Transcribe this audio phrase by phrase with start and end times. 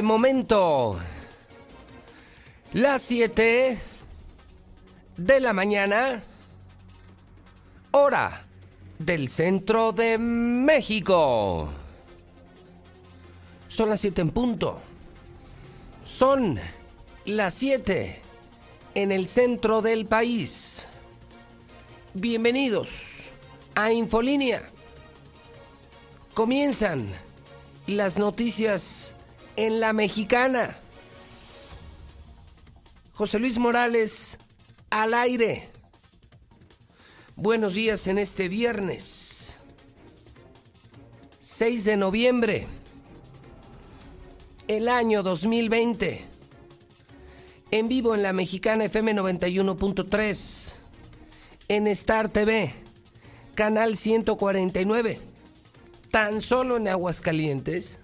[0.00, 0.98] Momento
[2.72, 3.78] las 7
[5.16, 6.22] de la mañana,
[7.90, 8.44] hora
[8.98, 11.68] del centro de México.
[13.68, 14.80] Son las 7 en punto.
[16.06, 16.58] Son
[17.26, 18.20] las 7
[18.94, 20.86] en el centro del país.
[22.14, 23.24] Bienvenidos
[23.74, 24.62] a Infolínea.
[26.34, 27.08] Comienzan
[27.86, 29.11] las noticias
[29.56, 30.76] en la mexicana.
[33.12, 34.38] José Luis Morales
[34.90, 35.68] al aire.
[37.36, 39.56] Buenos días en este viernes
[41.40, 42.66] 6 de noviembre,
[44.68, 46.24] el año 2020.
[47.70, 50.74] En vivo en la mexicana FM 91.3,
[51.68, 52.74] en Star TV,
[53.54, 55.32] canal 149
[56.12, 57.98] tan solo en Aguascalientes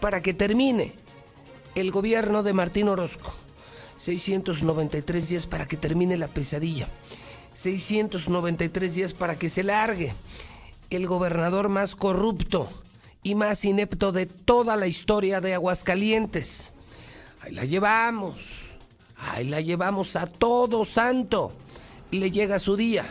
[0.00, 1.01] para que termine
[1.74, 3.32] el gobierno de Martín Orozco.
[3.98, 6.88] 693 días para que termine la pesadilla.
[7.54, 10.14] 693 días para que se largue
[10.90, 12.68] el gobernador más corrupto
[13.22, 16.72] y más inepto de toda la historia de Aguascalientes.
[17.40, 18.36] Ahí la llevamos.
[19.16, 21.52] Ahí la llevamos a todo santo.
[22.10, 23.06] Le llega su día.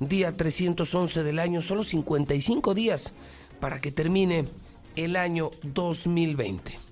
[0.00, 3.12] Día 311 del año, solo 55 días
[3.60, 4.48] para que termine
[4.96, 6.87] el año 2020.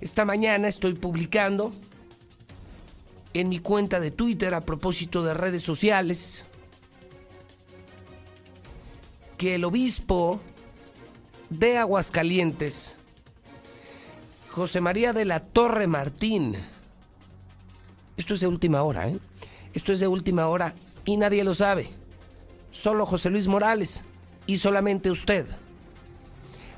[0.00, 1.72] Esta mañana estoy publicando
[3.32, 6.44] en mi cuenta de Twitter a propósito de redes sociales
[9.38, 10.40] que el obispo
[11.50, 12.94] de Aguascalientes,
[14.50, 16.56] José María de la Torre Martín,
[18.16, 19.18] esto es de última hora, ¿eh?
[19.72, 21.90] esto es de última hora y nadie lo sabe,
[22.70, 24.02] solo José Luis Morales
[24.46, 25.46] y solamente usted.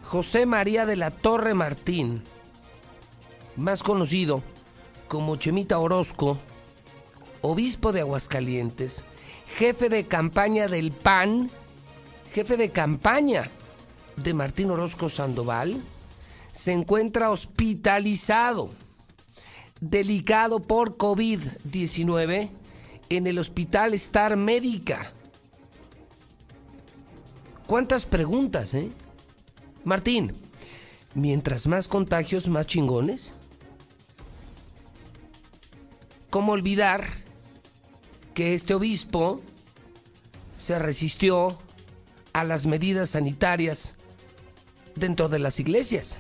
[0.03, 2.23] José María de la Torre Martín,
[3.57, 4.43] más conocido
[5.09, 6.39] como Chemita Orozco,
[7.43, 9.05] obispo de Aguascalientes,
[9.49, 11.51] jefe de campaña del PAN,
[12.33, 13.51] jefe de campaña
[14.17, 15.81] de Martín Orozco Sandoval,
[16.51, 18.71] se encuentra hospitalizado,
[19.81, 22.51] delicado por COVID-19
[23.09, 25.13] en el Hospital Star Médica.
[27.67, 28.91] ¿Cuántas preguntas, eh?
[29.85, 30.33] Martín,
[31.15, 33.33] mientras más contagios, más chingones.
[36.31, 37.07] ¿Cómo olvidar
[38.35, 39.41] que este obispo
[40.59, 41.59] se resistió
[42.33, 43.95] a las medidas sanitarias
[44.95, 46.19] dentro de las iglesias?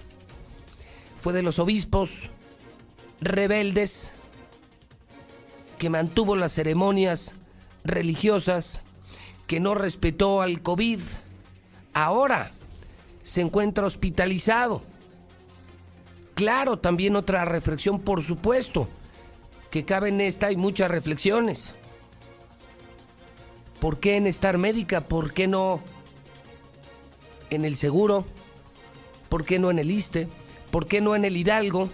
[1.20, 2.30] Fue de los obispos
[3.20, 4.12] rebeldes
[5.78, 7.34] que mantuvo las ceremonias
[7.84, 8.82] religiosas,
[9.46, 11.00] que no respetó al COVID.
[11.92, 12.50] Ahora
[13.22, 14.82] se encuentra hospitalizado.
[16.34, 18.88] Claro, también otra reflexión, por supuesto,
[19.70, 21.74] que cabe en esta hay muchas reflexiones.
[23.80, 25.02] ¿Por qué en estar médica?
[25.02, 25.80] ¿Por qué no
[27.50, 28.24] en el seguro?
[29.28, 30.28] ¿Por qué no en el ISTE?
[30.70, 31.90] ¿Por qué no en el Hidalgo?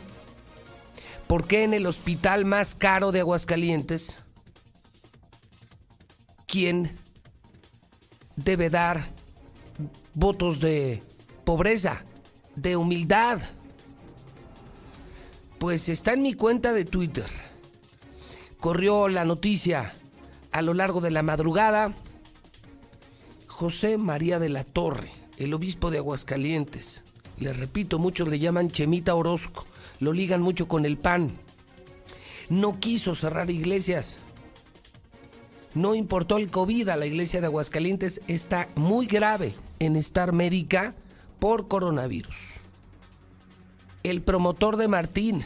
[1.27, 4.17] ¿Por qué en el hospital más caro de Aguascalientes?
[6.47, 6.97] ¿Quién
[8.37, 9.11] debe dar
[10.15, 11.03] votos de
[11.45, 12.05] pobreza,
[12.55, 13.41] de humildad?
[15.59, 17.52] Pues está en mi cuenta de Twitter.
[18.63, 19.97] Corrió la noticia
[20.53, 21.93] a lo largo de la madrugada.
[23.49, 27.03] José María de la Torre, el obispo de Aguascalientes.
[27.39, 29.67] Le repito, muchos le llaman Chemita Orozco.
[29.99, 31.33] Lo ligan mucho con el pan.
[32.49, 34.19] No quiso cerrar iglesias.
[35.75, 38.21] No importó el COVID a la iglesia de Aguascalientes.
[38.29, 40.95] Está muy grave en estar médica
[41.41, 42.63] por coronavirus
[44.03, 45.45] el promotor de Martín,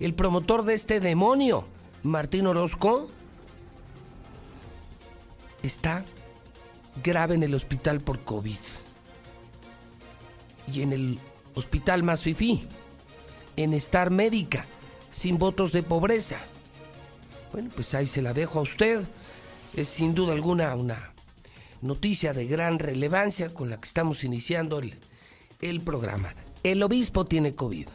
[0.00, 1.66] el promotor de este demonio,
[2.02, 3.08] Martín Orozco,
[5.62, 6.04] está
[7.02, 8.58] grave en el hospital por COVID.
[10.72, 11.18] Y en el
[11.54, 12.66] hospital más fifí,
[13.56, 14.66] en estar médica,
[15.10, 16.38] sin votos de pobreza.
[17.52, 19.04] Bueno, pues ahí se la dejo a usted.
[19.74, 21.12] Es sin duda alguna una
[21.80, 24.98] noticia de gran relevancia con la que estamos iniciando el,
[25.60, 26.34] el programa.
[26.62, 27.88] El obispo tiene COVID.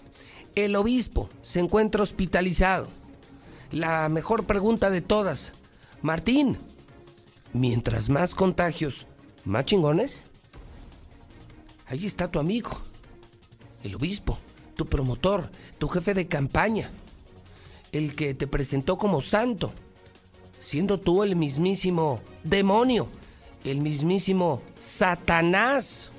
[0.55, 2.87] El obispo se encuentra hospitalizado.
[3.71, 5.51] La mejor pregunta de todas.
[6.01, 6.59] Martín,
[7.53, 9.07] mientras más contagios,
[9.45, 10.25] más chingones.
[11.87, 12.71] Ahí está tu amigo,
[13.83, 14.37] el obispo,
[14.75, 16.91] tu promotor, tu jefe de campaña,
[17.91, 19.73] el que te presentó como santo,
[20.59, 23.07] siendo tú el mismísimo demonio,
[23.63, 26.09] el mismísimo Satanás.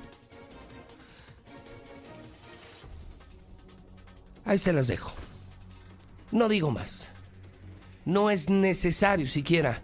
[4.45, 5.11] Ahí se las dejo.
[6.31, 7.07] No digo más.
[8.05, 9.81] No es necesario siquiera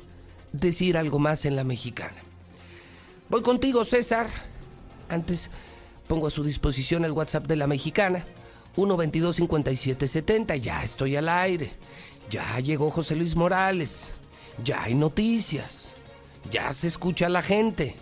[0.54, 2.18] decir algo más en la mexicana.
[3.30, 4.30] Voy contigo, César.
[5.10, 5.50] Antes
[6.08, 8.26] pongo a su disposición el WhatsApp de la mexicana.
[8.76, 10.56] 122-5770.
[10.60, 11.72] Ya estoy al aire.
[12.30, 14.12] Ya llegó José Luis Morales.
[14.64, 15.94] Ya hay noticias.
[16.52, 17.96] Ya se escucha la gente.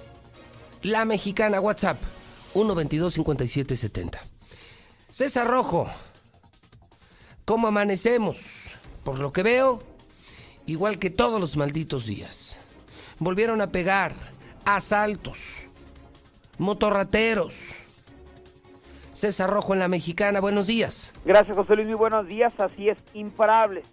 [0.82, 2.02] La mexicana WhatsApp.
[2.54, 4.20] 122-5770.
[5.12, 5.90] César Rojo.
[7.50, 8.38] ¿Cómo amanecemos?
[9.04, 9.82] Por lo que veo,
[10.68, 12.60] igual que todos los malditos días.
[13.18, 14.14] Volvieron a pegar
[14.66, 15.56] asaltos,
[16.60, 17.56] motorrateros.
[19.14, 21.12] César Rojo en la Mexicana, buenos días.
[21.26, 22.54] Gracias José Luis, muy buenos días.
[22.60, 23.88] Así es, imparables.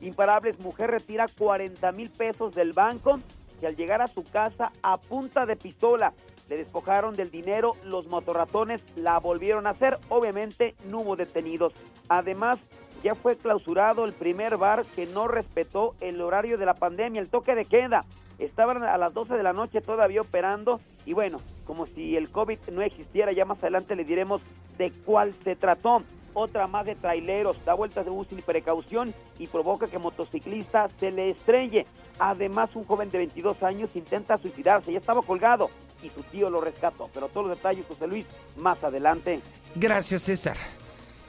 [0.00, 3.18] Imparables, mujer retira 40 mil pesos del banco
[3.60, 6.14] y al llegar a su casa a punta de pistola
[6.48, 11.72] le despojaron del dinero, los motorratones la volvieron a hacer, obviamente no hubo detenidos.
[12.08, 12.58] Además,
[13.02, 17.28] ya fue clausurado el primer bar que no respetó el horario de la pandemia, el
[17.28, 18.04] toque de queda.
[18.38, 22.58] Estaban a las 12 de la noche todavía operando y bueno, como si el COVID
[22.72, 24.40] no existiera, ya más adelante le diremos
[24.78, 26.02] de cuál se trató.
[26.32, 31.10] Otra más de traileros, da vueltas de bus sin precaución y provoca que motociclista se
[31.10, 31.86] le estrelle.
[32.20, 35.70] Además, un joven de 22 años intenta suicidarse, ya estaba colgado
[36.04, 37.10] y su tío lo rescató.
[37.12, 38.26] Pero todos los detalles, José Luis,
[38.56, 39.40] más adelante.
[39.74, 40.56] Gracias, César.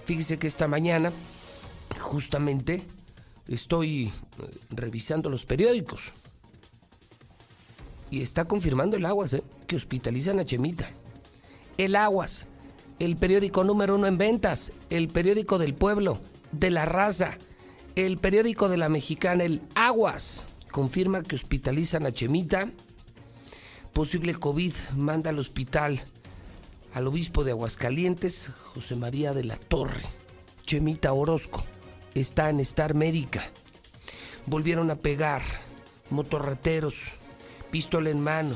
[0.06, 1.12] Fíjese que esta mañana
[2.02, 2.84] justamente
[3.48, 4.12] estoy eh,
[4.72, 6.12] revisando los periódicos.
[8.10, 9.44] Y está confirmando el Aguas, ¿eh?
[9.68, 10.90] que hospitalizan a Chemita.
[11.78, 12.46] El Aguas,
[13.00, 16.20] el periódico número uno en ventas, el periódico del pueblo,
[16.52, 17.38] de la raza,
[17.96, 22.70] el periódico de la mexicana, el Aguas, confirma que hospitalizan a Chemita.
[23.94, 26.02] Posible COVID manda al hospital
[26.94, 30.04] al obispo de Aguascalientes, José María de la Torre,
[30.66, 31.64] Chemita Orozco
[32.16, 33.50] está en Star Médica.
[34.46, 35.42] Volvieron a pegar,
[36.10, 36.96] motorrateros,
[37.70, 38.56] pistola en mano.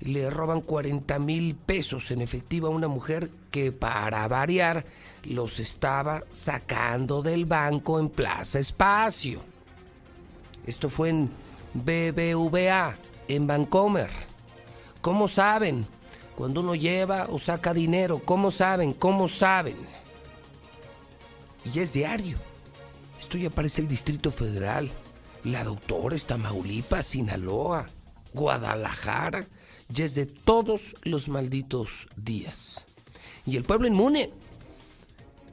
[0.00, 4.84] Le roban 40 mil pesos en efectivo a una mujer que para variar
[5.24, 9.40] los estaba sacando del banco en Plaza Espacio.
[10.66, 11.30] Esto fue en
[11.72, 12.96] BBVA,
[13.28, 14.10] en Vancomer.
[15.00, 15.86] ¿Cómo saben?
[16.36, 18.92] Cuando uno lleva o saca dinero, ¿cómo saben?
[18.92, 19.76] ¿Cómo saben?
[21.72, 22.36] Y es diario
[23.38, 24.90] ya aparece el Distrito Federal,
[25.44, 27.86] la Doctora, Tamaulipas, Sinaloa,
[28.32, 29.46] Guadalajara,
[29.88, 32.84] ya es de todos los malditos días.
[33.46, 34.30] Y el pueblo inmune,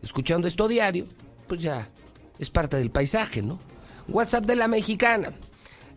[0.01, 1.07] escuchando esto diario,
[1.47, 1.89] pues ya
[2.39, 3.59] es parte del paisaje, ¿no?
[4.07, 5.33] WhatsApp de la mexicana.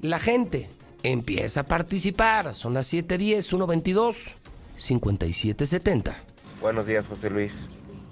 [0.02, 0.68] La gente
[1.02, 2.54] empieza a participar.
[2.54, 4.34] Son las 7:10, 122
[4.76, 6.16] 5770.
[6.60, 7.68] Buenos días, José Luis.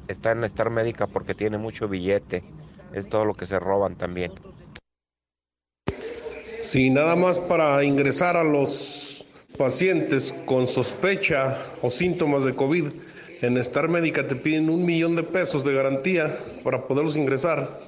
[0.09, 2.45] Está en la Médica porque tiene mucho billete
[2.95, 4.33] es todo lo que se roban también.
[6.59, 12.89] Sí, nada más para ingresar a los pacientes con sospecha o síntomas de COVID,
[13.43, 17.81] en Star Médica te piden un millón de pesos de garantía para poderlos ingresar.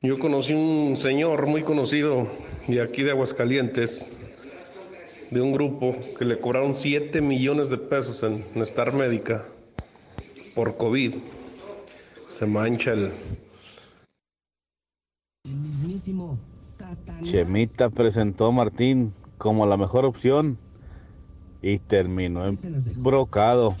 [0.00, 2.26] Yo conocí un señor muy conocido
[2.66, 4.08] de aquí de Aguascalientes,
[5.30, 9.44] de un grupo que le cobraron 7 millones de pesos en, Star Médica
[10.54, 11.14] por COVID.
[12.28, 13.10] Se mancha el,
[17.22, 20.58] Chemita presentó a Martín como la mejor opción
[21.62, 22.58] y terminó en
[22.96, 23.76] brocado.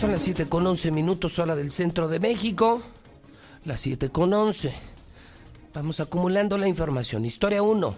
[0.00, 2.82] Son las 7 con 11 minutos hora del centro de México.
[3.64, 4.74] Las 7 con 11.
[5.72, 7.24] Vamos acumulando la información.
[7.24, 7.94] Historia 1.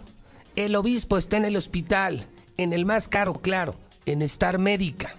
[0.54, 2.26] El obispo está en el hospital,
[2.58, 3.74] en el más caro, claro,
[4.06, 5.14] en Star Médica.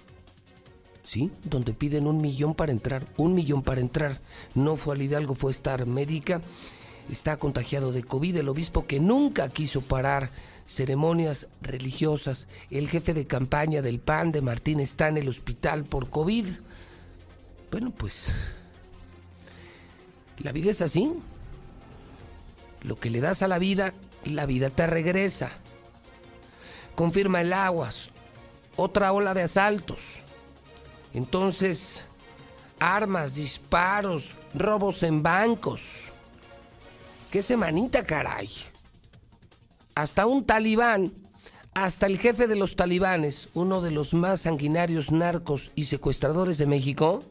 [1.04, 1.30] ¿Sí?
[1.44, 3.06] Donde piden un millón para entrar.
[3.16, 4.20] Un millón para entrar.
[4.54, 6.40] No fue al Hidalgo, fue Star Médica.
[7.10, 8.36] Está contagiado de COVID.
[8.36, 10.30] El obispo que nunca quiso parar
[10.66, 12.48] ceremonias religiosas.
[12.70, 16.46] El jefe de campaña del PAN de Martín está en el hospital por COVID.
[17.70, 18.28] Bueno, pues
[20.38, 21.12] la vida es así.
[22.82, 25.50] Lo que le das a la vida, la vida te regresa.
[26.94, 28.10] Confirma el aguas.
[28.76, 30.00] Otra ola de asaltos.
[31.14, 32.04] Entonces,
[32.78, 35.82] armas, disparos, robos en bancos.
[37.30, 38.50] ¿Qué semanita, caray?
[39.94, 41.12] Hasta un talibán,
[41.74, 46.66] hasta el jefe de los talibanes, uno de los más sanguinarios narcos y secuestradores de
[46.66, 47.22] México,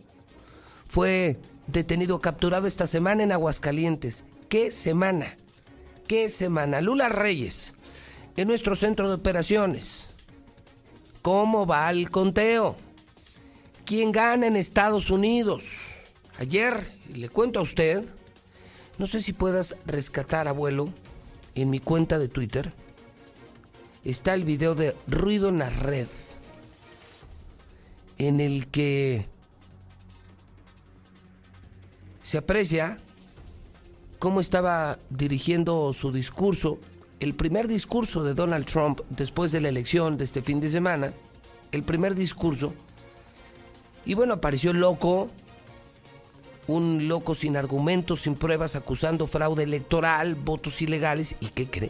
[0.88, 4.26] fue detenido, capturado esta semana en Aguascalientes.
[4.50, 5.38] ¿Qué semana?
[6.08, 6.82] ¿Qué semana?
[6.82, 7.74] Lula Reyes,
[8.38, 10.05] en nuestro centro de operaciones.
[11.26, 12.76] ¿Cómo va el conteo?
[13.84, 15.66] ¿Quién gana en Estados Unidos?
[16.38, 18.06] Ayer, le cuento a usted,
[19.00, 20.90] no sé si puedas rescatar, abuelo,
[21.56, 22.74] en mi cuenta de Twitter,
[24.04, 26.06] está el video de Ruido en la Red,
[28.20, 29.26] en el que
[32.22, 33.00] se aprecia
[34.20, 36.78] cómo estaba dirigiendo su discurso,
[37.26, 41.12] el primer discurso de Donald Trump después de la elección de este fin de semana,
[41.72, 42.72] el primer discurso,
[44.06, 45.32] y bueno, apareció loco,
[46.68, 51.90] un loco sin argumentos, sin pruebas, acusando fraude electoral, votos ilegales, ¿y qué cree?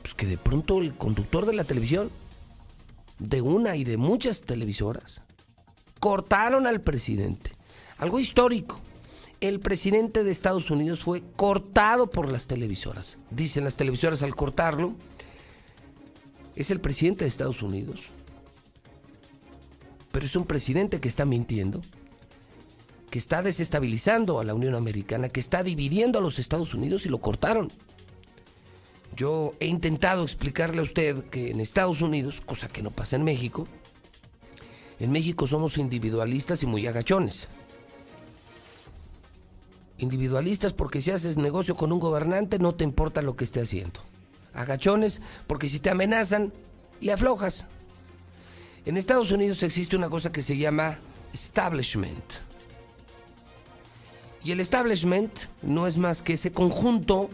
[0.00, 2.10] Pues que de pronto el conductor de la televisión,
[3.18, 5.20] de una y de muchas televisoras,
[6.00, 7.52] cortaron al presidente.
[7.98, 8.80] Algo histórico
[9.48, 13.18] el presidente de Estados Unidos fue cortado por las televisoras.
[13.30, 14.94] Dicen las televisoras al cortarlo,
[16.56, 18.00] es el presidente de Estados Unidos.
[20.12, 21.82] Pero es un presidente que está mintiendo,
[23.10, 27.10] que está desestabilizando a la Unión Americana, que está dividiendo a los Estados Unidos y
[27.10, 27.70] lo cortaron.
[29.14, 33.24] Yo he intentado explicarle a usted que en Estados Unidos, cosa que no pasa en
[33.24, 33.68] México,
[35.00, 37.46] en México somos individualistas y muy agachones
[39.98, 44.00] individualistas porque si haces negocio con un gobernante no te importa lo que esté haciendo.
[44.52, 46.52] Agachones porque si te amenazan,
[47.00, 47.66] le aflojas.
[48.86, 50.98] En Estados Unidos existe una cosa que se llama
[51.32, 52.24] establishment.
[54.44, 55.32] Y el establishment
[55.62, 57.30] no es más que ese conjunto,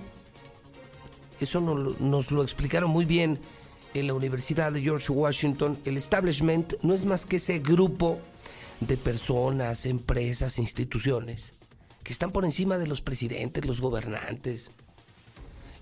[1.40, 3.40] eso nos lo explicaron muy bien
[3.94, 8.20] en la Universidad de George Washington, el establishment no es más que ese grupo
[8.78, 11.52] de personas, empresas, instituciones
[12.02, 14.70] que están por encima de los presidentes, los gobernantes.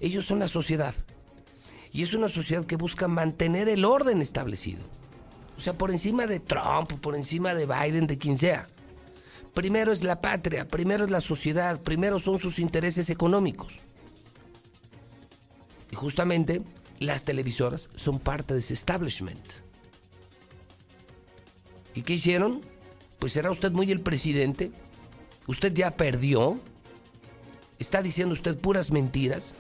[0.01, 0.95] Ellos son la sociedad.
[1.93, 4.83] Y es una sociedad que busca mantener el orden establecido.
[5.57, 8.69] O sea, por encima de Trump, por encima de Biden, de quien sea.
[9.55, 13.73] Primero es la patria, primero es la sociedad, primero son sus intereses económicos.
[15.91, 16.63] Y justamente
[17.01, 19.43] las televisoras son parte de ese establishment.
[21.95, 22.61] ¿Y qué hicieron?
[23.19, 24.71] Pues era usted muy el presidente
[25.49, 26.61] usted ya perdió,
[27.81, 29.57] está diciendo usted puras mentiras,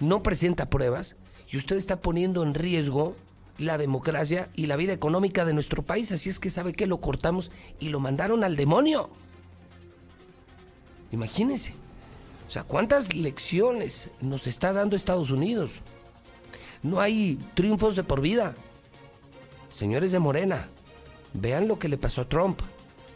[0.00, 1.16] no presenta pruebas
[1.50, 3.14] y usted está poniendo en riesgo
[3.58, 6.12] la democracia y la vida económica de nuestro país.
[6.12, 9.10] Así es que sabe que lo cortamos y lo mandaron al demonio.
[11.12, 11.74] Imagínense.
[12.48, 15.72] O sea, ¿cuántas lecciones nos está dando Estados Unidos?
[16.82, 18.54] No hay triunfos de por vida.
[19.74, 20.68] Señores de Morena,
[21.32, 22.60] vean lo que le pasó a Trump.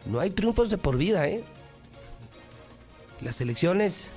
[0.06, 1.44] No hay triunfos de por vida, ¿eh?
[3.22, 4.10] Las elecciones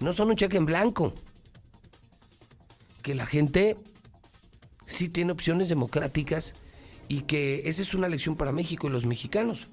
[0.00, 1.12] no son un cheque en blanco.
[3.02, 3.76] Que la gente
[4.86, 6.54] sí tiene opciones democráticas
[7.08, 9.66] y que esa es una lección para México y los mexicanos.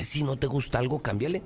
[0.00, 1.42] Si no te gusta algo, cámbiale.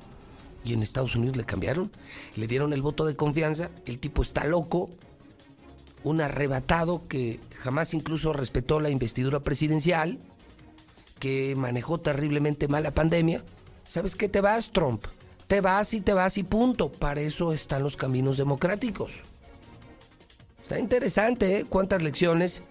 [0.64, 1.92] Y en Estados Unidos le cambiaron,
[2.35, 4.90] le dieron el voto de confianza, el tipo está loco,
[6.02, 10.18] un arrebatado que jamás incluso respetó la investidura presidencial,
[11.20, 13.44] que manejó terriblemente mal la pandemia.
[13.87, 15.04] ¿Sabes qué te vas, Trump?
[15.47, 16.91] Te vas y te vas y punto.
[16.91, 19.12] Para eso están los caminos democráticos.
[20.62, 21.65] Está interesante, ¿eh?
[21.69, 22.62] Cuántas lecciones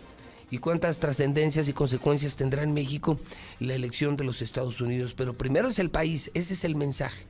[0.51, 3.17] y cuántas trascendencias y consecuencias tendrá en México
[3.59, 5.13] la elección de los Estados Unidos.
[5.13, 7.25] Pero primero es el país, ese es el mensaje.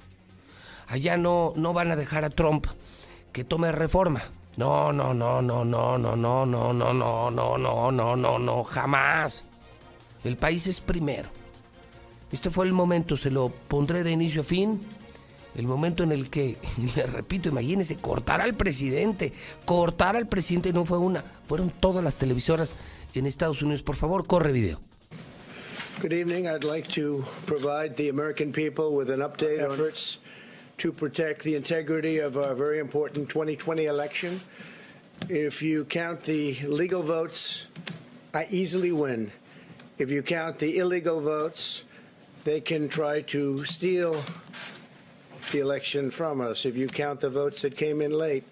[0.87, 2.65] Allá no, no van a dejar a Trump
[3.31, 4.23] que tome reforma.
[4.57, 8.63] No, no, no, no, no, no, no, no, no, no, no, no, no, no, no,
[8.63, 9.43] jamás.
[10.23, 11.29] El país es primero.
[12.31, 14.81] Este fue el momento, se lo pondré de inicio a fin.
[15.55, 16.57] El momento en el que,
[16.95, 19.31] le repito, imagínense, cortar al presidente.
[19.63, 22.73] Cortar al presidente no fue una, fueron todas las televisoras
[23.13, 23.81] en Estados Unidos.
[23.83, 24.79] Por favor, corre video.
[26.01, 26.45] Good evening.
[26.45, 30.17] I'd like to provide the American people with an update on efforts
[30.77, 34.41] to protect the integrity of our very important 2020 election.
[35.29, 37.67] If you count the legal votes,
[38.33, 39.31] I easily win.
[39.97, 41.85] If you count the illegal votes,
[42.43, 44.21] they can try to steal
[45.51, 46.65] the election from us.
[46.65, 48.43] If you count the votes that came in late,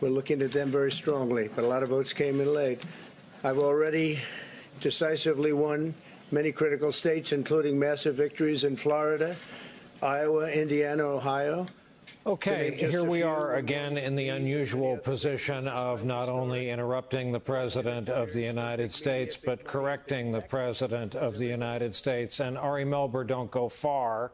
[0.00, 2.84] we're looking at them very strongly, but a lot of votes came in late.
[3.44, 4.20] I've already
[4.80, 5.94] decisively won
[6.30, 9.36] many critical states, including massive victories in Florida,
[10.02, 11.66] Iowa, Indiana, Ohio.
[12.24, 18.08] Okay, here we are again in the unusual position of not only interrupting the President
[18.08, 22.38] of the United States, but correcting the President of the United States.
[22.38, 24.30] And Ari Melber, don't go far.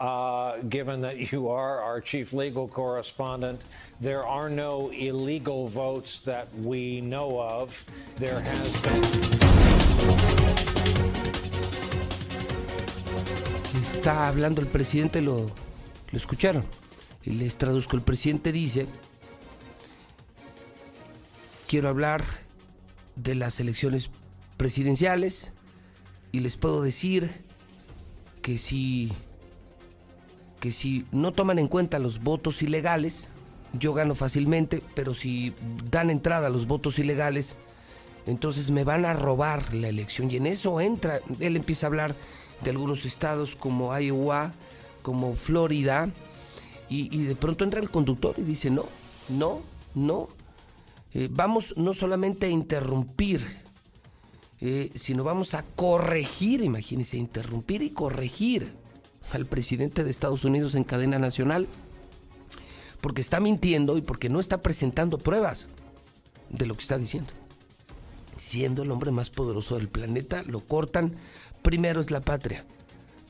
[0.00, 3.60] Uh, given that you are our chief legal correspondent,
[4.00, 7.84] there are no illegal votes that we know of.
[8.16, 9.02] There has been.
[13.82, 15.50] Está hablando el presidente, lo,
[16.12, 16.64] lo escucharon.
[17.24, 18.86] Y les traduzco, el presidente dice,
[21.66, 22.22] quiero hablar
[23.16, 24.10] de las elecciones
[24.56, 25.50] presidenciales
[26.30, 27.30] y les puedo decir
[28.42, 29.12] que si,
[30.60, 33.28] que si no toman en cuenta los votos ilegales,
[33.72, 35.54] yo gano fácilmente, pero si
[35.90, 37.54] dan entrada a los votos ilegales,
[38.26, 40.30] entonces me van a robar la elección.
[40.30, 42.14] Y en eso entra, él empieza a hablar
[42.62, 44.52] de algunos estados como Iowa,
[45.02, 46.10] como Florida,
[46.90, 48.86] y, de pronto entra el conductor y dice, no,
[49.28, 49.60] no,
[49.94, 50.28] no,
[51.12, 53.44] eh, vamos no solamente a interrumpir,
[54.62, 58.72] eh, sino vamos a corregir, imagínense, interrumpir y corregir
[59.32, 61.68] al presidente de Estados Unidos en cadena nacional,
[63.00, 65.66] porque está mintiendo y porque no está presentando pruebas
[66.50, 67.32] de lo que está diciendo.
[68.36, 71.14] Siendo el hombre más poderoso del planeta, lo cortan.
[71.62, 72.64] Primero es la patria,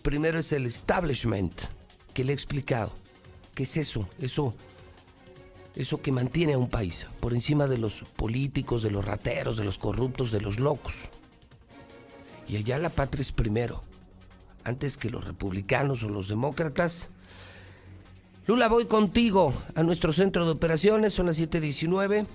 [0.02, 1.62] primero es el establishment
[2.14, 2.92] que le he explicado.
[3.54, 4.08] ¿Qué es eso?
[4.20, 4.54] Eso
[5.78, 9.64] eso que mantiene a un país por encima de los políticos, de los rateros, de
[9.64, 11.08] los corruptos, de los locos.
[12.48, 13.84] Y allá la patria es primero,
[14.68, 17.08] antes que los republicanos o los demócratas.
[18.46, 22.26] Lula, voy contigo a nuestro centro de operaciones, son las 7:19.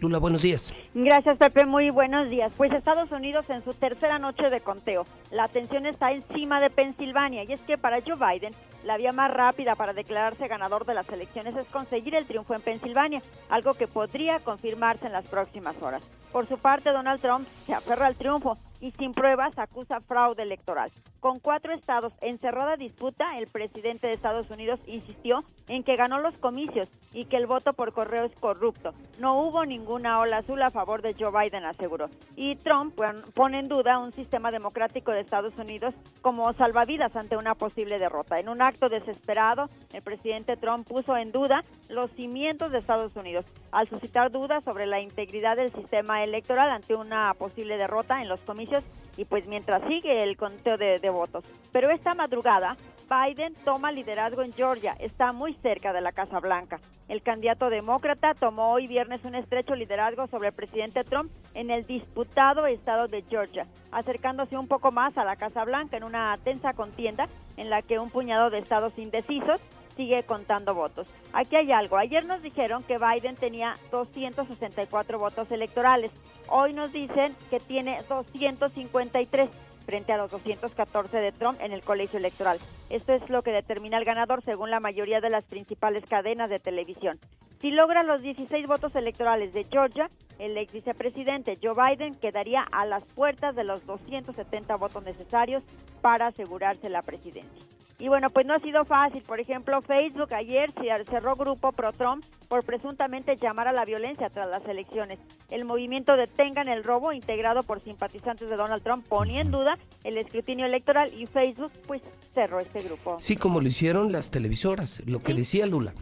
[0.00, 0.72] Lula, buenos días.
[0.94, 1.66] Gracias, Pepe.
[1.66, 2.52] Muy buenos días.
[2.56, 5.06] Pues Estados Unidos en su tercera noche de conteo.
[5.32, 9.32] La atención está encima de Pensilvania y es que para Joe Biden la vía más
[9.32, 13.88] rápida para declararse ganador de las elecciones es conseguir el triunfo en Pensilvania, algo que
[13.88, 16.02] podría confirmarse en las próximas horas.
[16.30, 20.90] Por su parte, Donald Trump se aferra al triunfo y sin pruebas acusa fraude electoral.
[21.20, 26.20] Con cuatro estados en cerrada disputa, el presidente de Estados Unidos insistió en que ganó
[26.20, 28.92] los comicios y que el voto por correo es corrupto.
[29.18, 32.08] No hubo ninguna ola azul a favor de Joe Biden, aseguró.
[32.36, 32.96] Y Trump
[33.34, 38.38] pone en duda un sistema democrático de Estados Unidos como salvavidas ante una posible derrota.
[38.38, 43.44] En un acto desesperado, el presidente Trump puso en duda los cimientos de Estados Unidos
[43.72, 48.40] al suscitar dudas sobre la integridad del sistema electoral ante una posible derrota en los
[48.42, 48.67] comicios
[49.16, 51.44] y pues mientras sigue el conteo de, votos.
[51.72, 52.76] Pero esta madrugada,
[53.10, 56.78] Biden toma liderazgo en Georgia, está muy cerca de la Casa Blanca.
[57.08, 61.84] El candidato demócrata tomó hoy viernes un estrecho liderazgo sobre el presidente Trump en el
[61.84, 66.74] disputado estado de Georgia, acercándose un poco más a la Casa Blanca en una tensa
[66.74, 69.60] contienda en la que un puñado de estados indecisos
[69.98, 71.08] sigue contando votos.
[71.32, 71.96] Aquí hay algo.
[71.96, 76.12] Ayer nos dijeron que Biden tenía 264 votos electorales.
[76.48, 79.50] Hoy nos dicen que tiene 253
[79.84, 82.58] frente a los 214 de Trump en el colegio electoral.
[82.90, 86.60] Esto es lo que determina el ganador según la mayoría de las principales cadenas de
[86.60, 87.18] televisión.
[87.60, 92.86] Si logra los 16 votos electorales de Georgia, el ex vicepresidente Joe Biden quedaría a
[92.86, 95.64] las puertas de los 270 votos necesarios
[96.00, 97.77] para asegurarse la presidencia.
[98.00, 99.22] Y bueno, pues no ha sido fácil.
[99.22, 100.72] Por ejemplo, Facebook ayer
[101.10, 105.18] cerró grupo pro-Trump por presuntamente llamar a la violencia tras las elecciones.
[105.50, 110.16] El movimiento Detengan el Robo, integrado por simpatizantes de Donald Trump, ponía en duda el
[110.16, 112.00] escrutinio electoral y Facebook pues
[112.34, 113.18] cerró este grupo.
[113.20, 115.92] Sí, como lo hicieron las televisoras, lo que decía Lula.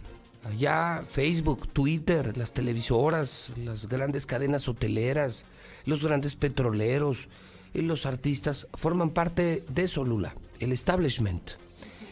[0.44, 5.46] Allá Facebook, Twitter, las televisoras, las grandes cadenas hoteleras,
[5.86, 7.28] los grandes petroleros
[7.72, 11.52] y los artistas forman parte de eso, Lula, el establishment,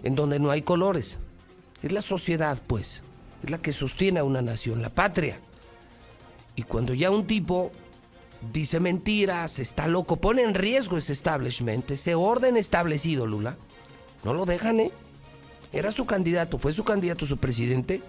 [0.04, 1.18] en donde no hay colores.
[1.82, 3.02] Es la sociedad, pues,
[3.42, 5.40] es la que sostiene a una nación, la patria.
[6.54, 7.72] Y cuando ya un tipo
[8.52, 13.56] dice mentiras, está loco, pone en riesgo ese establishment, ese orden establecido, Lula,
[14.22, 14.92] no lo dejan, ¿eh?
[15.72, 18.00] Era su candidato, fue su candidato, su presidente,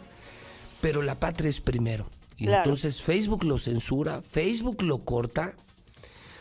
[0.81, 2.05] pero la patria es primero.
[2.38, 5.53] Y entonces Facebook lo censura, Facebook lo corta.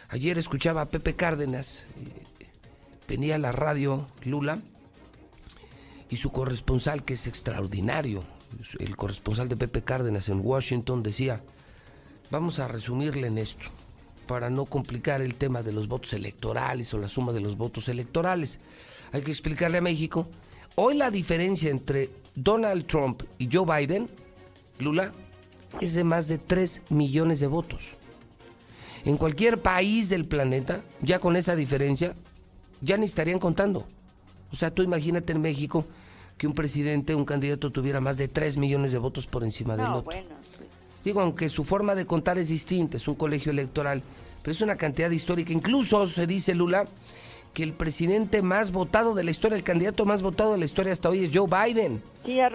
[0.09, 1.85] Ayer escuchaba a Pepe Cárdenas,
[2.41, 2.49] eh,
[3.09, 4.61] venía a la radio Lula
[6.15, 8.23] y su corresponsal, que es extraordinario,
[8.79, 11.43] el corresponsal de Pepe Cárdenas en Washington, decía,
[12.31, 13.67] vamos a resumirle en esto,
[14.29, 17.89] para no complicar el tema de los votos electorales o la suma de los votos
[17.89, 18.61] electorales.
[19.11, 20.29] Hay que explicarle a México,
[20.77, 24.09] hoy la diferencia entre Donald Trump y Joe Biden
[24.79, 25.13] Lula,
[25.81, 27.87] es de más de 3 millones de votos.
[29.05, 32.15] En cualquier país del planeta, ya con esa diferencia,
[32.81, 33.85] ya ni estarían contando.
[34.53, 35.85] O sea, tú imagínate en México
[36.37, 39.87] que un presidente, un candidato tuviera más de 3 millones de votos por encima del
[39.87, 40.05] otro.
[40.05, 40.25] Pues.
[41.05, 44.03] Digo, aunque su forma de contar es distinta, es un colegio electoral,
[44.43, 45.53] pero es una cantidad histórica.
[45.53, 46.87] Incluso se dice, Lula,
[47.53, 50.93] que el presidente más votado de la historia, el candidato más votado de la historia
[50.93, 52.03] hasta hoy es Joe Biden.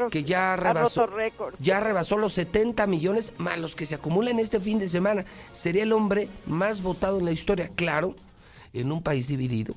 [0.10, 1.08] que ya rebasó,
[1.60, 5.26] ya rebasó los 70 millones más los que se acumulan este fin de semana.
[5.54, 8.16] Sería el hombre más votado en la historia, claro,
[8.74, 9.76] en un país dividido,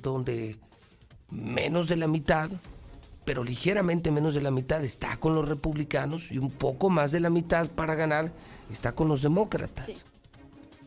[0.00, 0.56] donde
[1.30, 2.50] menos de la mitad,
[3.26, 7.20] pero ligeramente menos de la mitad está con los republicanos y un poco más de
[7.20, 8.30] la mitad para ganar
[8.70, 10.06] está con los demócratas.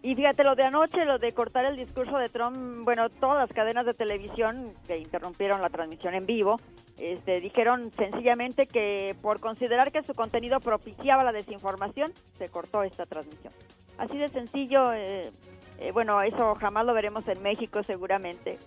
[0.02, 3.50] Y fíjate, lo de anoche, lo de cortar el discurso de Trump, bueno, todas las
[3.54, 6.62] cadenas de televisión que interrumpieron la transmisión en vivo,
[6.98, 13.06] este, dijeron sencillamente que por considerar que su contenido propiciaba la desinformación, se cortó esta
[13.06, 13.52] transmisión.
[13.98, 15.32] Así de sencillo, eh,
[15.80, 18.58] eh, bueno, eso jamás lo veremos en México seguramente,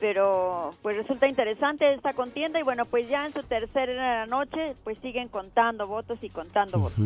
[0.00, 4.98] pero pues resulta interesante esta contienda y bueno, pues ya en su tercera noche, pues
[4.98, 6.98] siguen contando votos y contando votos.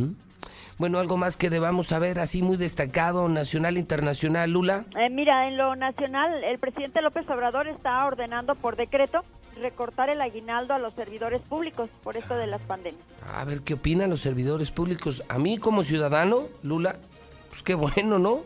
[0.78, 4.86] Bueno, algo más que debamos saber, así muy destacado, nacional, internacional, Lula.
[4.98, 9.20] Eh, mira, en lo nacional, el presidente López Obrador está ordenando por decreto
[9.60, 13.04] recortar el aguinaldo a los servidores públicos por esto de las pandemias.
[13.34, 15.22] A ver, ¿qué opinan los servidores públicos?
[15.28, 16.96] A mí como ciudadano, Lula,
[17.50, 18.40] pues qué bueno, ¿no?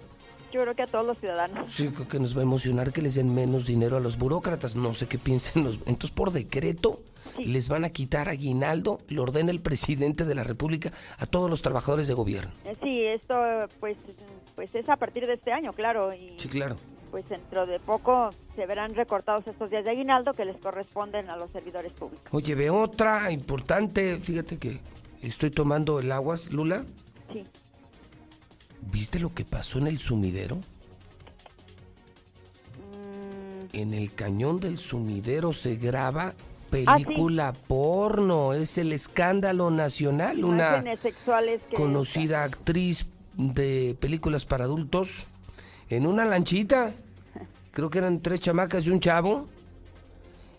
[0.55, 1.75] Yo creo que a todos los ciudadanos.
[1.75, 4.77] Sí, creo que nos va a emocionar que les den menos dinero a los burócratas.
[4.77, 5.79] No sé qué piensen los...
[5.85, 7.01] Entonces, por decreto
[7.39, 11.61] les van a quitar aguinaldo, lo ordena el presidente de la República a todos los
[11.63, 12.53] trabajadores de gobierno.
[12.65, 13.35] Eh, sí, esto
[13.81, 13.97] pues,
[14.55, 16.15] pues es a partir de este año, claro.
[16.15, 16.77] Y, sí, claro.
[17.11, 21.37] Pues dentro de poco se verán recortados estos días de aguinaldo que les corresponden a
[21.37, 22.29] los servidores públicos.
[22.31, 24.79] Oye, ve otra importante, fíjate que
[25.21, 26.85] estoy tomando el aguas, Lula.
[27.33, 27.43] Sí.
[28.91, 30.57] ¿Viste lo que pasó en el sumidero?
[30.57, 30.63] Mm.
[33.73, 36.35] En el cañón del sumidero se graba
[36.87, 40.83] Ah, película porno, es el escándalo nacional, una
[41.75, 45.25] conocida actriz de películas para adultos
[45.89, 46.93] en una lanchita,
[47.71, 49.47] creo que eran tres chamacas y un chavo,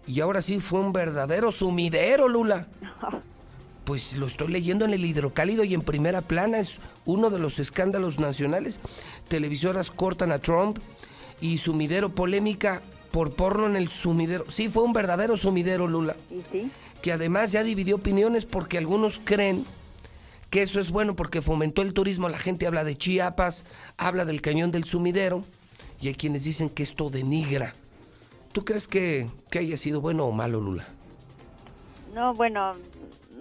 [0.08, 2.68] y ahora sí fue un verdadero sumidero, Lula.
[3.86, 7.60] Pues lo estoy leyendo en el hidrocálido y en primera plana, es uno de los
[7.60, 8.80] escándalos nacionales.
[9.28, 10.80] Televisoras cortan a Trump
[11.40, 14.46] y sumidero polémica por porno en el sumidero.
[14.50, 16.16] Sí, fue un verdadero sumidero, Lula.
[16.32, 16.72] ¿Y sí?
[17.02, 19.66] Que además ya dividió opiniones porque algunos creen
[20.50, 22.28] que eso es bueno porque fomentó el turismo.
[22.28, 23.66] La gente habla de Chiapas,
[23.98, 25.44] habla del cañón del sumidero
[26.02, 27.76] y hay quienes dicen que esto denigra.
[28.52, 30.88] ¿Tú crees que, que haya sido bueno o malo, Lula?
[32.14, 32.72] No, bueno,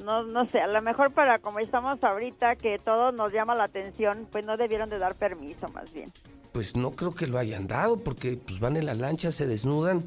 [0.03, 3.65] no, no sé, a lo mejor para como estamos ahorita, que todo nos llama la
[3.65, 6.13] atención, pues no debieron de dar permiso más bien
[6.55, 10.05] pues no creo que lo hayan dado, porque pues van en la lancha, se desnudan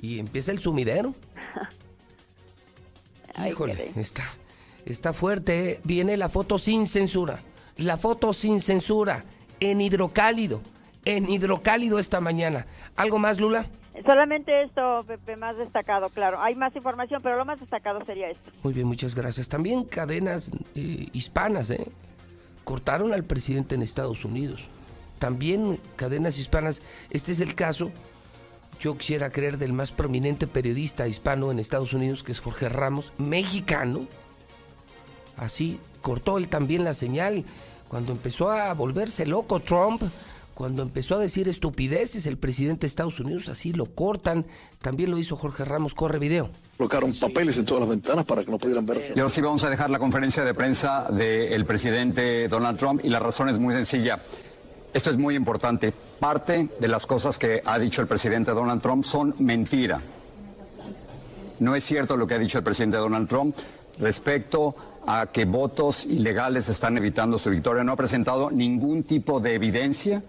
[0.00, 1.14] y empieza el sumidero.
[3.48, 4.24] Híjole, está,
[4.84, 5.70] está fuerte.
[5.70, 5.80] ¿eh?
[5.84, 7.42] Viene la foto sin censura.
[7.76, 9.24] La foto sin censura.
[9.60, 10.62] En hidrocálido.
[11.04, 12.66] En hidrocálido esta mañana.
[12.96, 13.66] ¿Algo más, Lula?
[14.04, 16.40] Solamente esto, Pepe, más destacado, claro.
[16.40, 18.50] Hay más información, pero lo más destacado sería esto.
[18.62, 19.48] Muy bien, muchas gracias.
[19.48, 21.86] También cadenas eh, hispanas, ¿eh?
[22.64, 24.68] Cortaron al presidente en Estados Unidos
[25.24, 26.82] también cadenas hispanas.
[27.08, 27.90] Este es el caso.
[28.78, 33.14] yo quisiera creer, del más prominente periodista hispano en Estados Unidos, que es Jorge Ramos,
[33.16, 34.06] mexicano.
[35.38, 37.44] Así cortó él también la señal
[37.88, 40.02] cuando empezó a volverse loco Trump,
[40.54, 44.46] cuando empezó a decir estupideces el presidente de Estados Unidos, así lo cortan.
[44.80, 46.50] También lo hizo Jorge Ramos, corre video.
[46.76, 49.12] Colocaron papeles en todas las ventanas para que no pudieran ver.
[49.14, 53.08] Y ahora sí vamos a dejar la conferencia de prensa del presidente Donald Trump y
[53.08, 54.22] la razón es muy sencilla.
[54.92, 55.92] Esto es muy importante.
[56.20, 60.00] Parte de las cosas que ha dicho el presidente Donald Trump son mentira.
[61.58, 63.56] No es cierto lo que ha dicho el presidente Donald Trump
[63.98, 64.74] respecto
[65.06, 67.82] a que votos ilegales están evitando su victoria.
[67.82, 70.22] No ha presentado ningún tipo de evidencia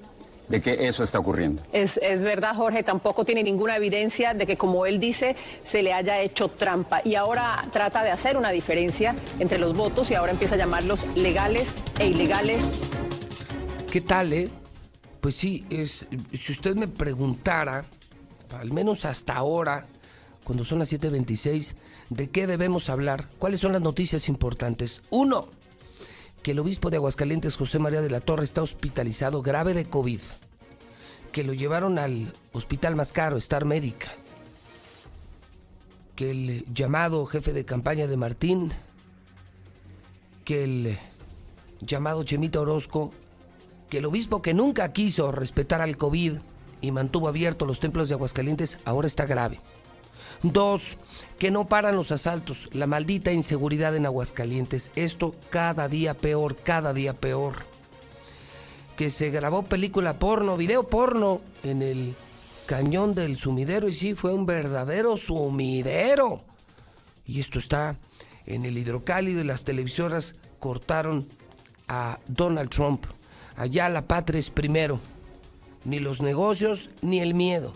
[0.47, 1.63] de que eso está ocurriendo.
[1.73, 5.93] Es, es, verdad, Jorge, tampoco tiene ninguna evidencia de que, como él dice, se le
[5.93, 7.01] haya hecho trampa.
[7.03, 11.05] Y ahora trata de hacer una diferencia entre los votos y ahora empieza a llamarlos
[11.15, 11.67] legales
[11.99, 12.59] e ilegales
[13.95, 14.49] ¿Qué tal, eh?
[15.21, 17.85] Pues sí, es, si usted me preguntara,
[18.51, 19.85] al menos hasta ahora,
[20.43, 21.75] cuando son las 7.26,
[22.09, 23.29] ¿de qué debemos hablar?
[23.39, 25.01] ¿Cuáles son las noticias importantes?
[25.11, 25.47] Uno,
[26.45, 30.19] que el obispo de Aguascalientes, José María de la Torre, está hospitalizado grave de COVID.
[31.31, 34.13] Que lo llevaron al hospital más caro, Star Médica.
[36.15, 38.71] Que el llamado jefe de campaña de Martín,
[40.43, 40.99] que el
[41.81, 43.11] llamado Chemita Orozco
[43.89, 46.33] que el obispo que nunca quiso respetar al COVID
[46.79, 49.59] y mantuvo abiertos los templos de Aguascalientes ahora está grave.
[50.53, 50.97] Dos,
[51.39, 54.91] que no paran los asaltos, la maldita inseguridad en Aguascalientes.
[54.95, 57.55] Esto cada día peor, cada día peor.
[58.95, 62.15] Que se grabó película porno, video porno en el
[62.65, 66.41] cañón del sumidero y sí, fue un verdadero sumidero.
[67.25, 67.97] Y esto está
[68.45, 71.27] en el hidrocálido y las televisoras cortaron
[71.87, 73.05] a Donald Trump
[73.57, 74.99] Allá la patria es primero.
[75.85, 77.73] Ni los negocios ni el miedo.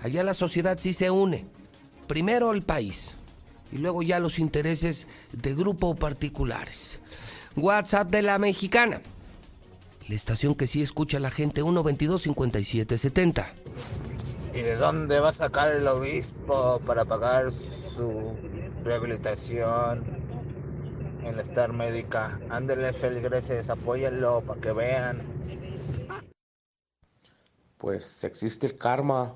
[0.00, 1.46] Allá la sociedad sí se une.
[2.06, 3.14] Primero el país
[3.72, 7.00] y luego ya los intereses de grupo o particulares.
[7.56, 9.00] WhatsApp de la mexicana.
[10.08, 13.52] La estación que sí escucha a la gente 122 5770.
[14.52, 18.38] ¿Y de dónde va a sacar el obispo para pagar su
[18.84, 20.24] rehabilitación?
[21.24, 22.38] en la Star Médica.
[22.50, 25.22] Ándele, feligreses, apóyenlo para que vean.
[27.78, 29.34] Pues existe el karma,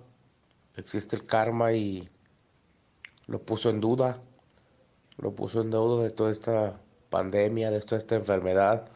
[0.77, 2.09] existe el karma y
[3.29, 4.19] lo puso en duda,
[5.19, 8.89] lo puso en duda de toda esta pandemia, de toda esta enfermedad.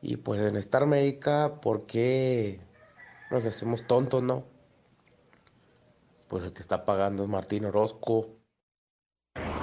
[0.00, 2.60] Y pues en Star Médica, ¿por qué
[3.30, 4.44] nos hacemos tontos, no?
[6.28, 8.28] Pues el que está pagando es Martín Orozco.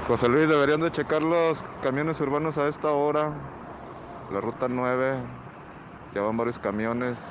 [0.07, 3.33] José Luis, deberían de checar los camiones urbanos a esta hora.
[4.31, 5.17] La ruta 9,
[6.13, 7.23] ya van varios camiones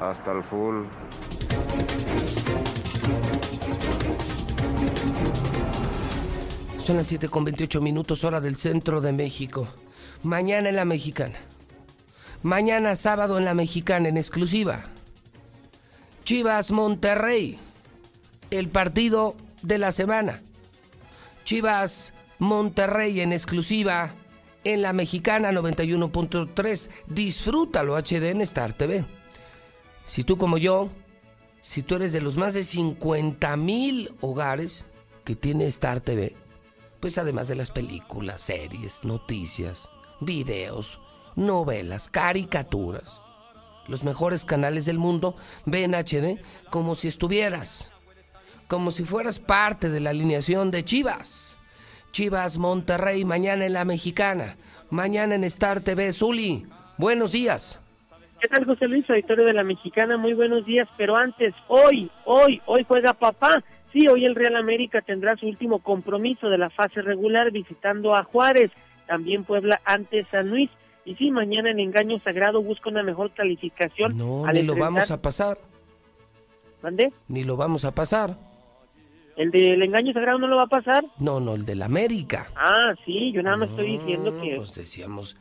[0.00, 0.84] hasta el full.
[6.88, 9.68] Son las 7 con 28 minutos hora del centro de México.
[10.22, 11.38] Mañana en la mexicana.
[12.42, 14.86] Mañana sábado en la mexicana en exclusiva.
[16.24, 17.58] Chivas Monterrey.
[18.50, 20.40] El partido de la semana.
[21.44, 24.14] Chivas Monterrey en exclusiva
[24.64, 26.88] en la mexicana 91.3.
[27.06, 29.04] Disfrútalo HD en Star TV.
[30.06, 30.88] Si tú como yo,
[31.60, 34.86] si tú eres de los más de 50 mil hogares
[35.24, 36.34] que tiene Star TV,
[37.00, 41.00] pues además de las películas, series, noticias, videos,
[41.36, 43.20] novelas, caricaturas,
[43.86, 47.90] los mejores canales del mundo, ven HD como si estuvieras
[48.68, 51.56] como si fueras parte de la alineación de Chivas.
[52.12, 54.56] Chivas Monterrey, mañana en la Mexicana,
[54.90, 56.12] mañana en Star TV.
[56.12, 56.66] Zuli,
[56.98, 57.82] buenos días.
[58.40, 60.16] ¿Qué tal, José Luis, auditorio de la Mexicana?
[60.16, 63.64] Muy buenos días, pero antes, hoy, hoy, hoy juega papá.
[63.98, 68.22] Sí, hoy el Real América tendrá su último compromiso de la fase regular visitando a
[68.22, 68.70] Juárez,
[69.08, 70.70] también Puebla ante San Luis.
[71.04, 74.16] Y sí, mañana en Engaño Sagrado busca una mejor calificación.
[74.16, 75.58] No, ni lo vamos a pasar.
[76.80, 77.12] ¿Mande?
[77.26, 78.36] Ni lo vamos a pasar.
[79.36, 81.04] ¿El del engaño sagrado no lo va a pasar?
[81.18, 82.48] No, no, el del América.
[82.54, 84.56] Ah, sí, yo nada más estoy diciendo que...
[84.56, 85.36] Pues decíamos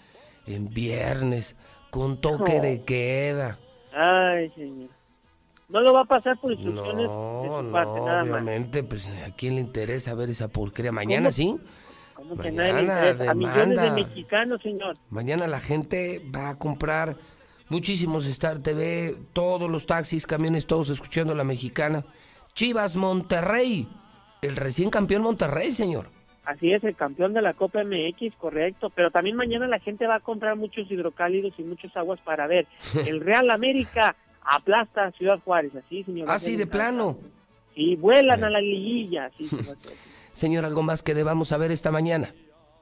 [0.48, 1.56] en viernes,
[1.92, 3.60] con toque de queda.
[3.94, 4.97] Ay, señor.
[5.70, 9.36] No lo va a pasar por instrucciones no, de su parte, nada obviamente, pues a
[9.36, 10.94] quién le interesa ver esa porquería.
[10.94, 11.58] Mañana sí.
[12.14, 14.96] ¿Cómo que Mañana A millones de mexicanos, señor.
[15.10, 17.18] Mañana la gente va a comprar
[17.68, 22.06] muchísimos Star TV, todos los taxis, camiones, todos escuchando a la mexicana.
[22.54, 23.90] Chivas Monterrey,
[24.42, 26.08] el recién campeón Monterrey, señor.
[26.46, 28.90] Así es, el campeón de la Copa MX, correcto.
[28.96, 32.68] Pero también mañana la gente va a comprar muchos hidrocálidos y muchas aguas para ver.
[33.06, 34.16] El Real América
[34.50, 36.30] aplasta a Ciudad Juárez, así, señor.
[36.30, 37.18] Así de plano.
[37.76, 39.30] y vuelan a la liguilla.
[40.32, 42.34] Señor, ¿algo más que debamos saber esta mañana?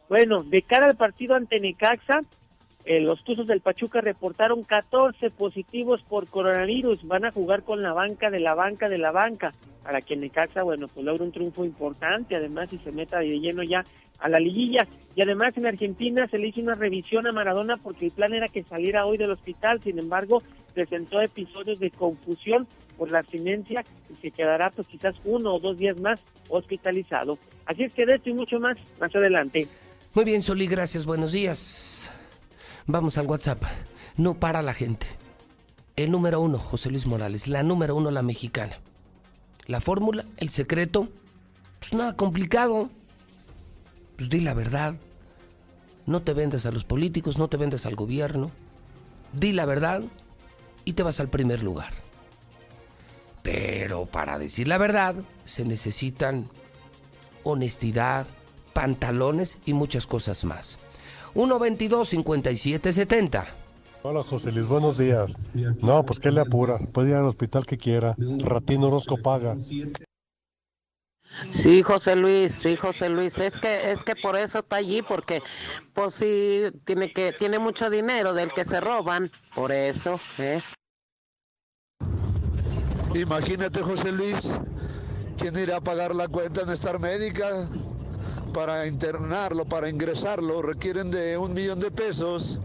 [0.09, 2.21] Bueno, de cara al partido ante Necaxa,
[2.85, 7.05] eh, los Tuzos del Pachuca reportaron 14 positivos por coronavirus.
[7.07, 10.61] Van a jugar con la banca de la banca de la banca para que Necaxa,
[10.61, 13.83] bueno, pues logre un triunfo importante, además, y se meta de lleno ya
[14.19, 14.87] a la liguilla.
[15.15, 18.49] Y además en Argentina se le hizo una revisión a Maradona porque el plan era
[18.49, 20.41] que saliera hoy del hospital, sin embargo,
[20.73, 22.67] presentó episodios de confusión
[22.97, 26.19] por la abstinencia y se quedará pues quizás uno o dos días más
[26.49, 27.37] hospitalizado.
[27.65, 29.67] Así es que de esto y mucho más más adelante.
[30.13, 32.04] Muy bien, Soli, gracias, buenos días.
[32.87, 33.63] Vamos al WhatsApp.
[34.15, 35.07] No para la gente.
[35.95, 37.47] El número uno, José Luis Morales.
[37.47, 38.77] La número uno, la mexicana.
[39.65, 41.09] La fórmula, el secreto,
[41.79, 42.91] pues nada complicado.
[44.17, 44.95] Pues di la verdad.
[46.05, 48.51] No te vendas a los políticos, no te vendas al gobierno.
[49.33, 50.03] Di la verdad
[50.83, 51.91] y te vas al primer lugar.
[53.41, 56.49] Pero para decir la verdad se necesitan
[57.43, 58.27] honestidad,
[58.73, 60.77] pantalones y muchas cosas más.
[61.35, 63.45] 122-5770.
[64.03, 65.37] Hola José Luis, buenos días.
[65.81, 68.15] No, pues que le apura, puede ir al hospital que quiera.
[68.17, 69.55] Ratino Orozco paga.
[71.51, 75.41] Sí, José Luis, sí, José Luis, es que es que por eso está allí porque
[75.91, 80.61] pues sí tiene que tiene mucho dinero del que se roban, por eso, ¿eh?
[83.13, 84.53] Imagínate, José Luis,
[85.37, 87.69] quién irá a pagar la cuenta en estar médica
[88.55, 92.57] para internarlo, para ingresarlo, requieren de un millón de pesos.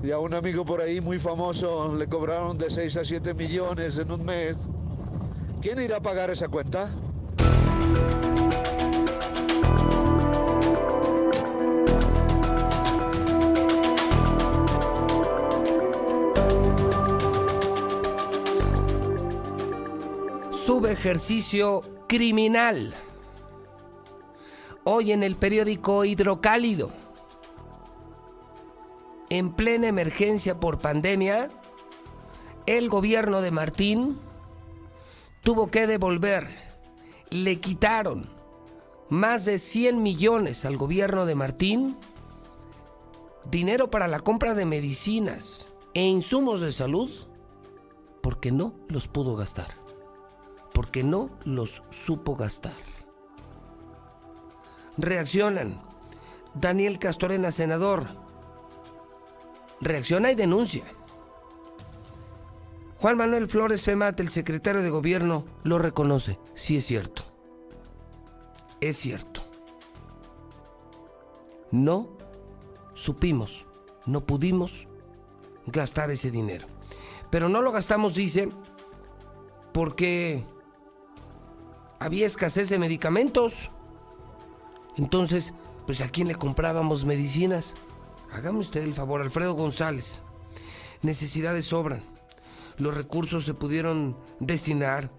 [0.00, 3.98] Y a un amigo por ahí muy famoso le cobraron de 6 a 7 millones
[3.98, 4.68] en un mes.
[5.60, 6.88] ¿Quién irá a pagar esa cuenta?
[20.64, 22.94] Subejercicio criminal.
[24.86, 26.90] Hoy en el periódico Hidrocálido.
[29.30, 31.48] En plena emergencia por pandemia,
[32.66, 34.18] el gobierno de Martín
[35.40, 36.48] tuvo que devolver,
[37.30, 38.26] le quitaron
[39.08, 41.96] más de 100 millones al gobierno de Martín,
[43.50, 47.10] dinero para la compra de medicinas e insumos de salud,
[48.20, 49.68] porque no los pudo gastar,
[50.74, 52.93] porque no los supo gastar.
[54.96, 55.80] Reaccionan.
[56.54, 58.06] Daniel Castorena, senador,
[59.80, 60.84] reacciona y denuncia.
[62.98, 66.38] Juan Manuel Flores Femat, el secretario de gobierno, lo reconoce.
[66.54, 67.24] Sí es cierto.
[68.80, 69.42] Es cierto.
[71.70, 72.16] No
[72.94, 73.66] supimos,
[74.06, 74.86] no pudimos
[75.66, 76.66] gastar ese dinero.
[77.30, 78.48] Pero no lo gastamos, dice,
[79.72, 80.46] porque
[81.98, 83.70] había escasez de medicamentos.
[84.96, 85.52] Entonces,
[85.86, 87.74] pues a quién le comprábamos medicinas.
[88.32, 90.22] Hágame usted el favor, Alfredo González.
[91.02, 92.14] Necesidades sobran
[92.76, 95.10] los recursos se pudieron destinar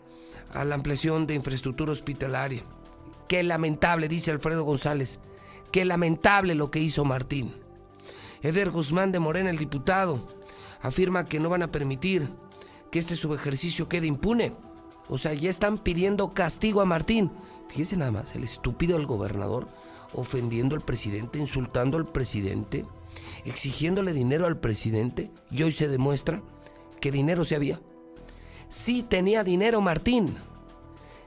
[0.54, 2.64] a la ampliación de infraestructura hospitalaria.
[3.28, 5.20] Qué lamentable, dice Alfredo González,
[5.72, 7.54] qué lamentable lo que hizo Martín.
[8.42, 10.28] Eder Guzmán de Morena, el diputado,
[10.82, 12.30] afirma que no van a permitir
[12.92, 14.54] que este subejercicio quede impune.
[15.08, 17.32] O sea, ya están pidiendo castigo a Martín.
[17.70, 19.68] Fíjese nada más, el estúpido del gobernador
[20.14, 22.86] ofendiendo al presidente, insultando al presidente,
[23.44, 26.42] exigiéndole dinero al presidente, y hoy se demuestra
[27.02, 27.82] que dinero se había.
[28.70, 30.36] Sí tenía dinero, Martín.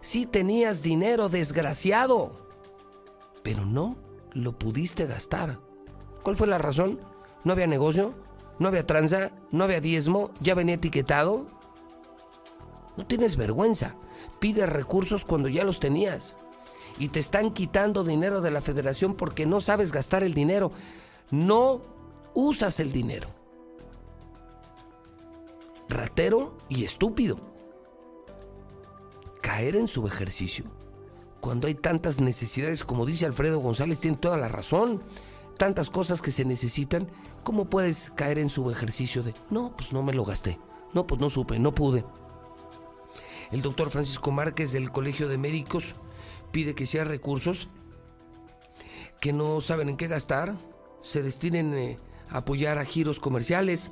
[0.01, 2.33] Sí tenías dinero, desgraciado.
[3.43, 3.97] Pero no
[4.33, 5.61] lo pudiste gastar.
[6.23, 7.01] ¿Cuál fue la razón?
[7.45, 8.15] ¿No había negocio?
[8.59, 9.31] ¿No había tranza?
[9.51, 10.31] ¿No había diezmo?
[10.41, 11.47] ¿Ya venía etiquetado?
[12.97, 13.95] No tienes vergüenza.
[14.41, 16.37] Pide recursos cuando ya los tenías.
[16.99, 20.73] Y te están quitando dinero de la federación porque no sabes gastar el dinero.
[21.31, 21.83] No
[22.35, 23.39] usas el dinero
[25.89, 27.39] ratero y estúpido.
[29.41, 30.67] Caer en su ejercicio.
[31.41, 35.03] Cuando hay tantas necesidades, como dice Alfredo González, tiene toda la razón.
[35.57, 37.09] Tantas cosas que se necesitan,
[37.43, 40.59] ¿cómo puedes caer en su ejercicio de, no, pues no me lo gasté,
[40.93, 42.05] no, pues no supe, no pude?
[43.51, 45.95] El doctor Francisco Márquez del Colegio de Médicos
[46.53, 47.69] pide que sea recursos
[49.21, 50.55] que no saben en qué gastar,
[51.03, 51.99] se destinen eh,
[52.31, 53.91] a apoyar a giros comerciales.